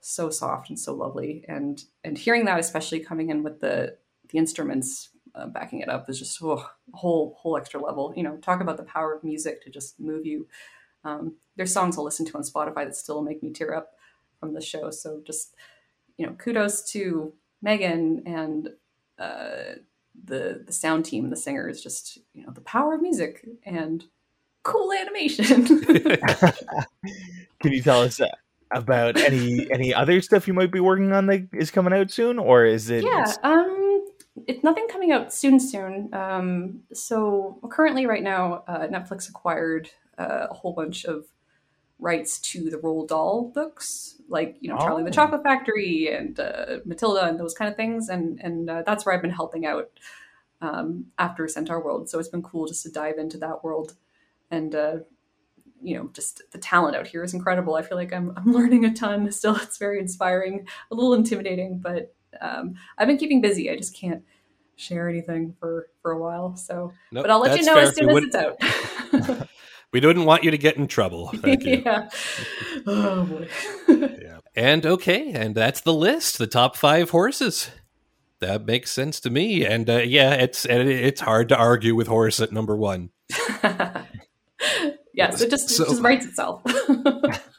so 0.00 0.30
soft 0.30 0.68
and 0.68 0.78
so 0.78 0.94
lovely. 0.94 1.44
And 1.48 1.82
and 2.04 2.16
hearing 2.16 2.44
that, 2.44 2.60
especially 2.60 3.00
coming 3.00 3.30
in 3.30 3.42
with 3.42 3.60
the 3.60 3.96
the 4.30 4.38
instruments 4.38 5.10
uh, 5.34 5.48
backing 5.48 5.80
it 5.80 5.88
up, 5.88 6.08
is 6.08 6.20
just 6.20 6.40
oh, 6.40 6.52
a 6.52 6.96
whole 6.96 7.36
whole 7.40 7.56
extra 7.56 7.82
level. 7.82 8.14
You 8.16 8.22
know, 8.22 8.36
talk 8.36 8.60
about 8.60 8.76
the 8.76 8.84
power 8.84 9.12
of 9.12 9.24
music 9.24 9.62
to 9.62 9.70
just 9.70 9.98
move 9.98 10.24
you. 10.24 10.46
Um, 11.02 11.34
there's 11.56 11.72
songs 11.72 11.98
I'll 11.98 12.04
listen 12.04 12.26
to 12.26 12.36
on 12.36 12.44
Spotify 12.44 12.84
that 12.84 12.94
still 12.94 13.20
make 13.20 13.42
me 13.42 13.52
tear 13.52 13.74
up 13.74 13.90
from 14.38 14.54
the 14.54 14.60
show. 14.60 14.90
So 14.90 15.22
just 15.26 15.56
you 16.18 16.26
know, 16.26 16.32
kudos 16.32 16.82
to 16.92 17.32
Megan 17.62 18.22
and 18.26 18.68
uh, 19.18 19.76
the 20.24 20.62
the 20.66 20.72
sound 20.72 21.04
team, 21.04 21.30
the 21.30 21.36
singers, 21.36 21.82
just 21.82 22.18
you 22.34 22.44
know 22.44 22.52
the 22.52 22.60
power 22.62 22.94
of 22.94 23.02
music 23.02 23.46
and 23.64 24.04
cool 24.62 24.92
animation. 24.92 25.64
Can 27.60 27.72
you 27.72 27.82
tell 27.82 28.02
us 28.02 28.20
about 28.70 29.16
any 29.16 29.70
any 29.70 29.94
other 29.94 30.20
stuff 30.20 30.48
you 30.48 30.54
might 30.54 30.72
be 30.72 30.80
working 30.80 31.12
on 31.12 31.26
that 31.26 31.48
is 31.52 31.70
coming 31.70 31.92
out 31.92 32.10
soon, 32.10 32.38
or 32.38 32.64
is 32.64 32.90
it? 32.90 33.04
Yeah, 33.04 33.32
um, 33.42 34.06
it's 34.46 34.62
nothing 34.64 34.86
coming 34.88 35.12
out 35.12 35.32
soon. 35.32 35.60
Soon. 35.60 36.12
Um, 36.12 36.80
so 36.92 37.58
currently, 37.70 38.06
right 38.06 38.22
now, 38.22 38.64
uh, 38.66 38.86
Netflix 38.88 39.28
acquired 39.28 39.90
uh, 40.18 40.48
a 40.50 40.54
whole 40.54 40.72
bunch 40.72 41.04
of 41.04 41.26
rights 41.98 42.38
to 42.38 42.68
the 42.70 42.76
Roald 42.76 43.08
Dahl 43.08 43.50
books, 43.54 44.20
like 44.28 44.56
you 44.60 44.70
know 44.70 44.78
Charlie 44.78 45.02
the 45.02 45.10
oh. 45.10 45.12
Chocolate 45.12 45.42
Factory 45.42 46.08
and 46.12 46.38
uh, 46.38 46.78
Matilda 46.84 47.24
and 47.24 47.38
those 47.38 47.54
kind 47.54 47.70
of 47.70 47.76
things, 47.76 48.08
and 48.08 48.40
and 48.40 48.68
uh, 48.68 48.82
that's 48.84 49.06
where 49.06 49.14
I've 49.14 49.22
been 49.22 49.30
helping 49.30 49.66
out 49.66 49.90
um, 50.60 51.06
after 51.18 51.48
Centaur 51.48 51.82
World. 51.82 52.08
So 52.08 52.18
it's 52.18 52.28
been 52.28 52.42
cool 52.42 52.66
just 52.66 52.82
to 52.82 52.90
dive 52.90 53.18
into 53.18 53.38
that 53.38 53.64
world, 53.64 53.94
and 54.50 54.74
uh, 54.74 54.96
you 55.82 55.96
know 55.96 56.10
just 56.12 56.42
the 56.52 56.58
talent 56.58 56.96
out 56.96 57.06
here 57.06 57.24
is 57.24 57.34
incredible. 57.34 57.74
I 57.74 57.82
feel 57.82 57.96
like 57.96 58.12
I'm 58.12 58.32
I'm 58.36 58.52
learning 58.52 58.84
a 58.84 58.92
ton. 58.92 59.30
Still, 59.32 59.56
it's 59.56 59.78
very 59.78 59.98
inspiring, 59.98 60.66
a 60.90 60.94
little 60.94 61.14
intimidating, 61.14 61.78
but 61.78 62.14
um, 62.40 62.74
I've 62.98 63.08
been 63.08 63.18
keeping 63.18 63.40
busy. 63.40 63.70
I 63.70 63.76
just 63.76 63.96
can't 63.96 64.22
share 64.76 65.08
anything 65.08 65.54
for 65.58 65.88
for 66.02 66.12
a 66.12 66.18
while. 66.18 66.56
So, 66.56 66.92
nope, 67.10 67.24
but 67.24 67.30
I'll 67.30 67.40
let 67.40 67.58
you 67.58 67.64
know 67.64 67.74
fair. 67.74 67.82
as 67.84 67.94
soon 67.94 68.10
as 68.10 68.24
it's 68.24 68.34
out. 68.34 69.48
We 69.92 70.00
didn't 70.00 70.24
want 70.24 70.44
you 70.44 70.50
to 70.50 70.58
get 70.58 70.76
in 70.76 70.86
trouble. 70.88 71.28
Thank 71.34 71.64
you. 71.64 71.82
yeah. 71.84 72.08
Oh 72.86 73.24
boy. 73.24 73.48
yeah. 74.20 74.38
And 74.54 74.84
okay, 74.84 75.32
and 75.32 75.54
that's 75.54 75.80
the 75.80 75.94
list. 75.94 76.38
The 76.38 76.46
top 76.46 76.76
five 76.76 77.10
horses. 77.10 77.70
That 78.40 78.66
makes 78.66 78.90
sense 78.90 79.20
to 79.20 79.30
me. 79.30 79.64
And 79.64 79.88
uh, 79.88 79.98
yeah, 79.98 80.34
it's 80.34 80.66
it's 80.66 81.20
hard 81.20 81.48
to 81.50 81.56
argue 81.56 81.94
with 81.94 82.06
horse 82.06 82.40
at 82.40 82.52
number 82.52 82.76
one. 82.76 83.10
yes, 85.14 85.40
it 85.40 85.50
just, 85.50 85.70
so, 85.70 85.84
it 85.84 85.88
just 85.88 86.02
writes 86.02 86.26
itself. 86.26 86.62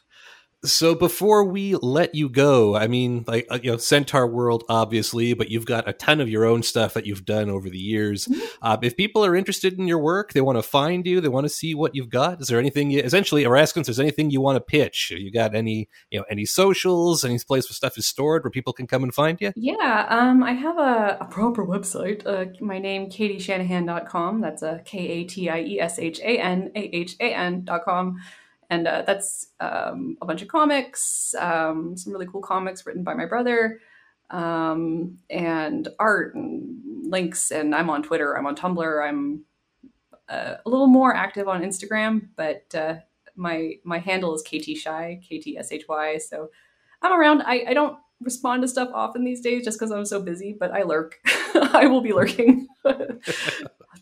So 0.68 0.96
before 0.96 1.44
we 1.44 1.76
let 1.76 2.14
you 2.14 2.30
go, 2.30 2.76
I 2.76 2.88
mean, 2.88 3.24
like 3.28 3.48
uh, 3.50 3.60
you 3.62 3.72
know, 3.72 3.78
Centaur 3.78 4.28
World, 4.28 4.64
obviously, 4.70 5.34
but 5.34 5.50
you've 5.50 5.66
got 5.66 5.88
a 5.88 5.94
ton 5.94 6.20
of 6.20 6.30
your 6.30 6.46
own 6.46 6.64
stuff 6.64 6.94
that 6.94 7.06
you've 7.06 7.26
done 7.26 7.50
over 7.50 7.70
the 7.70 7.78
years. 7.78 8.26
Mm-hmm. 8.26 8.46
Uh, 8.62 8.78
if 8.82 8.98
people 8.98 9.26
are 9.26 9.36
interested 9.36 9.80
in 9.80 9.88
your 9.88 10.00
work, 10.00 10.34
they 10.34 10.42
want 10.42 10.58
to 10.58 10.64
find 10.64 11.06
you, 11.06 11.22
they 11.22 11.30
want 11.30 11.46
to 11.46 11.50
see 11.50 11.74
what 11.74 11.96
you've 11.96 12.10
got. 12.10 12.42
Is 12.42 12.48
there 12.48 12.60
anything? 12.60 12.92
You, 12.92 13.02
essentially, 13.02 13.48
we're 13.48 13.56
asking 13.56 13.82
if 13.82 13.88
there's 13.88 14.00
anything 14.00 14.30
you 14.30 14.42
want 14.42 14.58
to 14.58 14.62
pitch. 14.62 15.12
You 15.12 15.32
got 15.32 15.56
any, 15.56 15.90
you 16.12 16.20
know, 16.20 16.26
any 16.30 16.46
socials, 16.46 17.24
any 17.24 17.40
place 17.40 17.70
where 17.70 17.76
stuff 17.76 17.98
is 17.98 18.06
stored 18.06 18.44
where 18.44 18.52
people 18.52 18.74
can 18.74 18.88
come 18.88 19.04
and 19.04 19.14
find 19.14 19.40
you? 19.40 19.54
Yeah, 19.56 20.06
um, 20.10 20.44
I 20.44 20.52
have 20.52 20.78
a, 20.78 21.18
a 21.22 21.26
proper 21.26 21.66
website. 21.66 22.26
Uh, 22.26 22.46
my 22.60 22.80
name, 22.80 23.10
katieshanahan.com. 23.10 24.42
That's 24.42 24.62
a 24.62 24.82
K 24.86 24.98
A 25.08 25.24
T 25.24 25.50
I 25.50 25.60
E 25.62 25.80
S 25.80 26.00
H 26.00 26.20
A 26.20 26.40
N 26.40 26.72
A 26.76 26.96
H 26.96 27.16
A 27.20 27.34
N.com 27.34 28.18
and 28.70 28.88
uh, 28.88 29.04
that's 29.06 29.48
um, 29.60 30.18
a 30.22 30.26
bunch 30.26 30.42
of 30.42 30.48
comics, 30.48 31.34
um, 31.40 31.96
some 31.96 32.14
really 32.14 32.28
cool 32.28 32.42
comics 32.42 32.86
written 32.86 33.04
by 33.04 33.14
my 33.14 33.26
brother, 33.26 33.80
um, 34.30 35.18
and 35.30 35.88
art 36.00 36.36
and 36.36 37.10
links. 37.10 37.52
And 37.52 37.74
I'm 37.74 37.90
on 37.90 38.04
Twitter, 38.04 38.38
I'm 38.38 38.46
on 38.46 38.56
Tumblr, 38.56 39.08
I'm 39.08 39.46
uh, 40.30 40.56
a 40.66 40.70
little 40.70 40.88
more 40.88 41.16
active 41.16 41.48
on 41.48 41.64
Instagram, 41.64 42.28
but 42.36 42.74
uh, 42.76 42.96
my 43.36 43.76
my 43.84 44.00
handle 44.00 44.36
is 44.36 44.42
KT 44.42 44.78
Shy, 44.78 45.22
K 45.28 45.40
T 45.40 45.58
S 45.58 45.72
H 45.72 45.86
Y. 45.88 46.18
So 46.18 46.50
I'm 47.02 47.18
around. 47.18 47.44
I, 47.44 47.66
I 47.70 47.74
don't 47.74 47.98
respond 48.22 48.64
to 48.64 48.68
stuff 48.68 48.90
often 48.94 49.24
these 49.24 49.42
days 49.42 49.64
just 49.64 49.80
because 49.80 49.92
I'm 49.92 50.06
so 50.06 50.22
busy, 50.22 50.56
but 50.60 50.72
I 50.72 50.84
lurk. 50.84 51.20
I 51.56 51.88
will 51.88 52.02
be 52.02 52.14
lurking. 52.14 52.68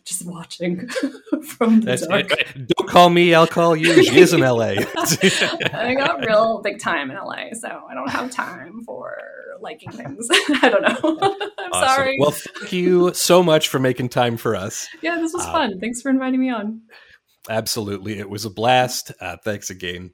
just 0.06 0.26
watching 0.26 0.88
from 1.58 1.82
the 1.82 1.86
That's 1.86 2.08
dark. 2.08 2.30
Don't 2.56 2.90
call 2.90 3.10
me, 3.10 3.34
I'll 3.34 3.48
call 3.48 3.76
you. 3.76 4.04
She 4.04 4.20
is 4.20 4.34
in 4.34 4.42
LA. 4.42 4.76
I 5.74 5.96
got 5.98 6.26
real 6.26 6.62
big 6.62 6.80
time 6.80 7.10
in 7.10 7.18
LA, 7.18 7.54
so 7.54 7.68
I 7.90 7.94
don't 7.96 8.10
have 8.10 8.32
time 8.32 8.84
for 8.86 9.18
liking 9.60 9.92
things. 9.92 10.28
I 10.62 10.70
don't 10.70 10.82
know. 10.82 11.18
I'm 11.58 11.72
awesome. 11.74 11.96
sorry. 11.96 12.18
Well, 12.20 12.32
thank 12.32 12.72
you 12.72 13.14
so 13.14 13.42
much 13.42 13.68
for 13.68 13.80
making 13.80 14.10
time 14.10 14.38
for 14.38 14.56
us. 14.56 14.88
Yeah, 15.02 15.16
this 15.16 15.34
was 15.34 15.46
uh, 15.46 15.52
fun. 15.52 15.80
Thanks 15.80 16.02
for 16.02 16.10
inviting 16.10 16.40
me 16.40 16.52
on. 16.52 16.82
Absolutely. 17.50 18.20
It 18.20 18.30
was 18.30 18.46
a 18.46 18.50
blast. 18.50 19.12
Uh, 19.20 19.38
thanks 19.44 19.70
again. 19.70 20.12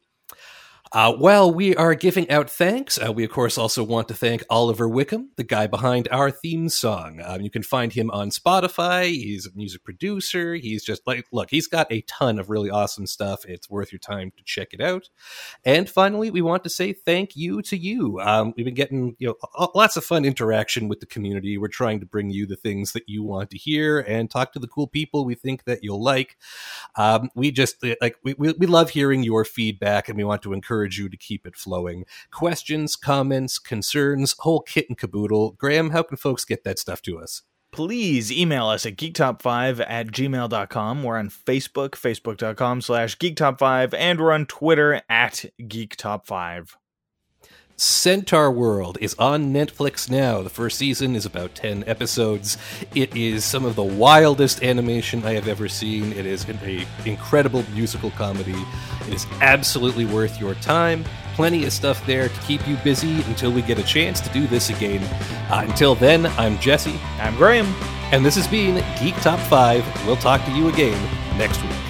Uh, 0.93 1.13
while 1.13 1.49
we 1.49 1.73
are 1.77 1.95
giving 1.95 2.29
out 2.29 2.49
thanks, 2.49 2.99
uh, 3.01 3.13
we 3.13 3.23
of 3.23 3.31
course 3.31 3.57
also 3.57 3.81
want 3.81 4.09
to 4.09 4.13
thank 4.13 4.43
Oliver 4.49 4.89
Wickham, 4.89 5.29
the 5.37 5.43
guy 5.43 5.65
behind 5.65 6.09
our 6.11 6.29
theme 6.29 6.67
song. 6.67 7.21
Um, 7.23 7.39
you 7.39 7.49
can 7.49 7.63
find 7.63 7.93
him 7.93 8.11
on 8.11 8.29
Spotify. 8.29 9.05
He's 9.05 9.45
a 9.45 9.51
music 9.55 9.85
producer. 9.85 10.53
He's 10.55 10.83
just 10.83 11.07
like, 11.07 11.25
look, 11.31 11.49
he's 11.49 11.67
got 11.67 11.89
a 11.93 12.01
ton 12.01 12.39
of 12.39 12.49
really 12.49 12.69
awesome 12.69 13.07
stuff. 13.07 13.45
It's 13.45 13.69
worth 13.69 13.93
your 13.93 13.99
time 13.99 14.33
to 14.35 14.43
check 14.43 14.73
it 14.73 14.81
out. 14.81 15.09
And 15.63 15.89
finally, 15.89 16.29
we 16.29 16.41
want 16.41 16.65
to 16.65 16.69
say 16.69 16.91
thank 16.91 17.37
you 17.37 17.61
to 17.61 17.77
you. 17.77 18.19
Um, 18.19 18.53
we've 18.57 18.65
been 18.65 18.75
getting 18.75 19.15
you 19.17 19.27
know 19.27 19.69
lots 19.73 19.95
of 19.95 20.03
fun 20.03 20.25
interaction 20.25 20.89
with 20.89 20.99
the 20.99 21.05
community. 21.05 21.57
We're 21.57 21.69
trying 21.69 22.01
to 22.01 22.05
bring 22.05 22.31
you 22.31 22.45
the 22.45 22.57
things 22.57 22.91
that 22.91 23.07
you 23.07 23.23
want 23.23 23.49
to 23.51 23.57
hear 23.57 23.99
and 24.01 24.29
talk 24.29 24.51
to 24.53 24.59
the 24.59 24.67
cool 24.67 24.87
people 24.87 25.23
we 25.23 25.35
think 25.35 25.63
that 25.63 25.85
you'll 25.85 26.03
like. 26.03 26.35
Um, 26.97 27.29
we 27.33 27.51
just 27.51 27.81
like 28.01 28.17
we, 28.25 28.33
we, 28.33 28.51
we 28.51 28.67
love 28.67 28.89
hearing 28.89 29.23
your 29.23 29.45
feedback, 29.45 30.09
and 30.09 30.17
we 30.17 30.25
want 30.25 30.41
to 30.41 30.51
encourage 30.51 30.80
encourage 30.81 30.97
you 30.97 31.09
to 31.09 31.17
keep 31.17 31.45
it 31.45 31.55
flowing. 31.55 32.05
Questions, 32.31 32.95
comments, 32.95 33.59
concerns, 33.59 34.35
whole 34.39 34.61
kit 34.61 34.85
and 34.89 34.97
caboodle. 34.97 35.51
Graham, 35.51 35.91
how 35.91 36.03
can 36.03 36.17
folks 36.17 36.45
get 36.45 36.63
that 36.63 36.79
stuff 36.79 37.01
to 37.03 37.19
us? 37.19 37.43
please 37.73 38.33
email 38.33 38.67
us 38.67 38.85
at 38.85 38.97
geektop5 38.97 39.85
at 39.87 40.07
gmail.com. 40.07 41.03
We're 41.03 41.17
on 41.17 41.29
Facebook, 41.29 41.91
facebook.com 41.91 42.81
slash 42.81 43.17
geektop5, 43.17 43.93
and 43.97 44.19
we're 44.19 44.33
on 44.33 44.45
Twitter 44.45 45.01
at 45.07 45.45
geektop5. 45.61 46.75
Centaur 47.81 48.51
World 48.51 48.99
is 49.01 49.15
on 49.17 49.51
Netflix 49.51 50.07
now. 50.07 50.43
The 50.43 50.51
first 50.51 50.77
season 50.77 51.15
is 51.15 51.25
about 51.25 51.55
10 51.55 51.83
episodes. 51.87 52.59
It 52.93 53.15
is 53.17 53.43
some 53.43 53.65
of 53.65 53.75
the 53.75 53.81
wildest 53.81 54.61
animation 54.61 55.25
I 55.25 55.33
have 55.33 55.47
ever 55.47 55.67
seen. 55.67 56.13
It 56.13 56.27
is 56.27 56.47
an 56.47 56.59
incredible 57.07 57.65
musical 57.73 58.11
comedy. 58.11 58.63
It 59.07 59.15
is 59.15 59.25
absolutely 59.41 60.05
worth 60.05 60.39
your 60.39 60.53
time. 60.55 61.03
Plenty 61.33 61.65
of 61.65 61.73
stuff 61.73 62.05
there 62.05 62.29
to 62.29 62.41
keep 62.41 62.67
you 62.67 62.77
busy 62.83 63.23
until 63.23 63.51
we 63.51 63.63
get 63.63 63.79
a 63.79 63.83
chance 63.83 64.21
to 64.21 64.29
do 64.29 64.45
this 64.45 64.69
again. 64.69 65.01
Uh, 65.49 65.65
until 65.67 65.95
then, 65.95 66.27
I'm 66.37 66.59
Jesse. 66.59 66.99
I'm 67.17 67.35
Graham. 67.35 67.65
And 68.11 68.23
this 68.23 68.35
has 68.35 68.47
been 68.47 68.75
Geek 68.99 69.15
Top 69.23 69.39
5. 69.39 70.05
We'll 70.05 70.17
talk 70.17 70.45
to 70.45 70.51
you 70.51 70.67
again 70.67 71.01
next 71.35 71.59
week. 71.63 71.80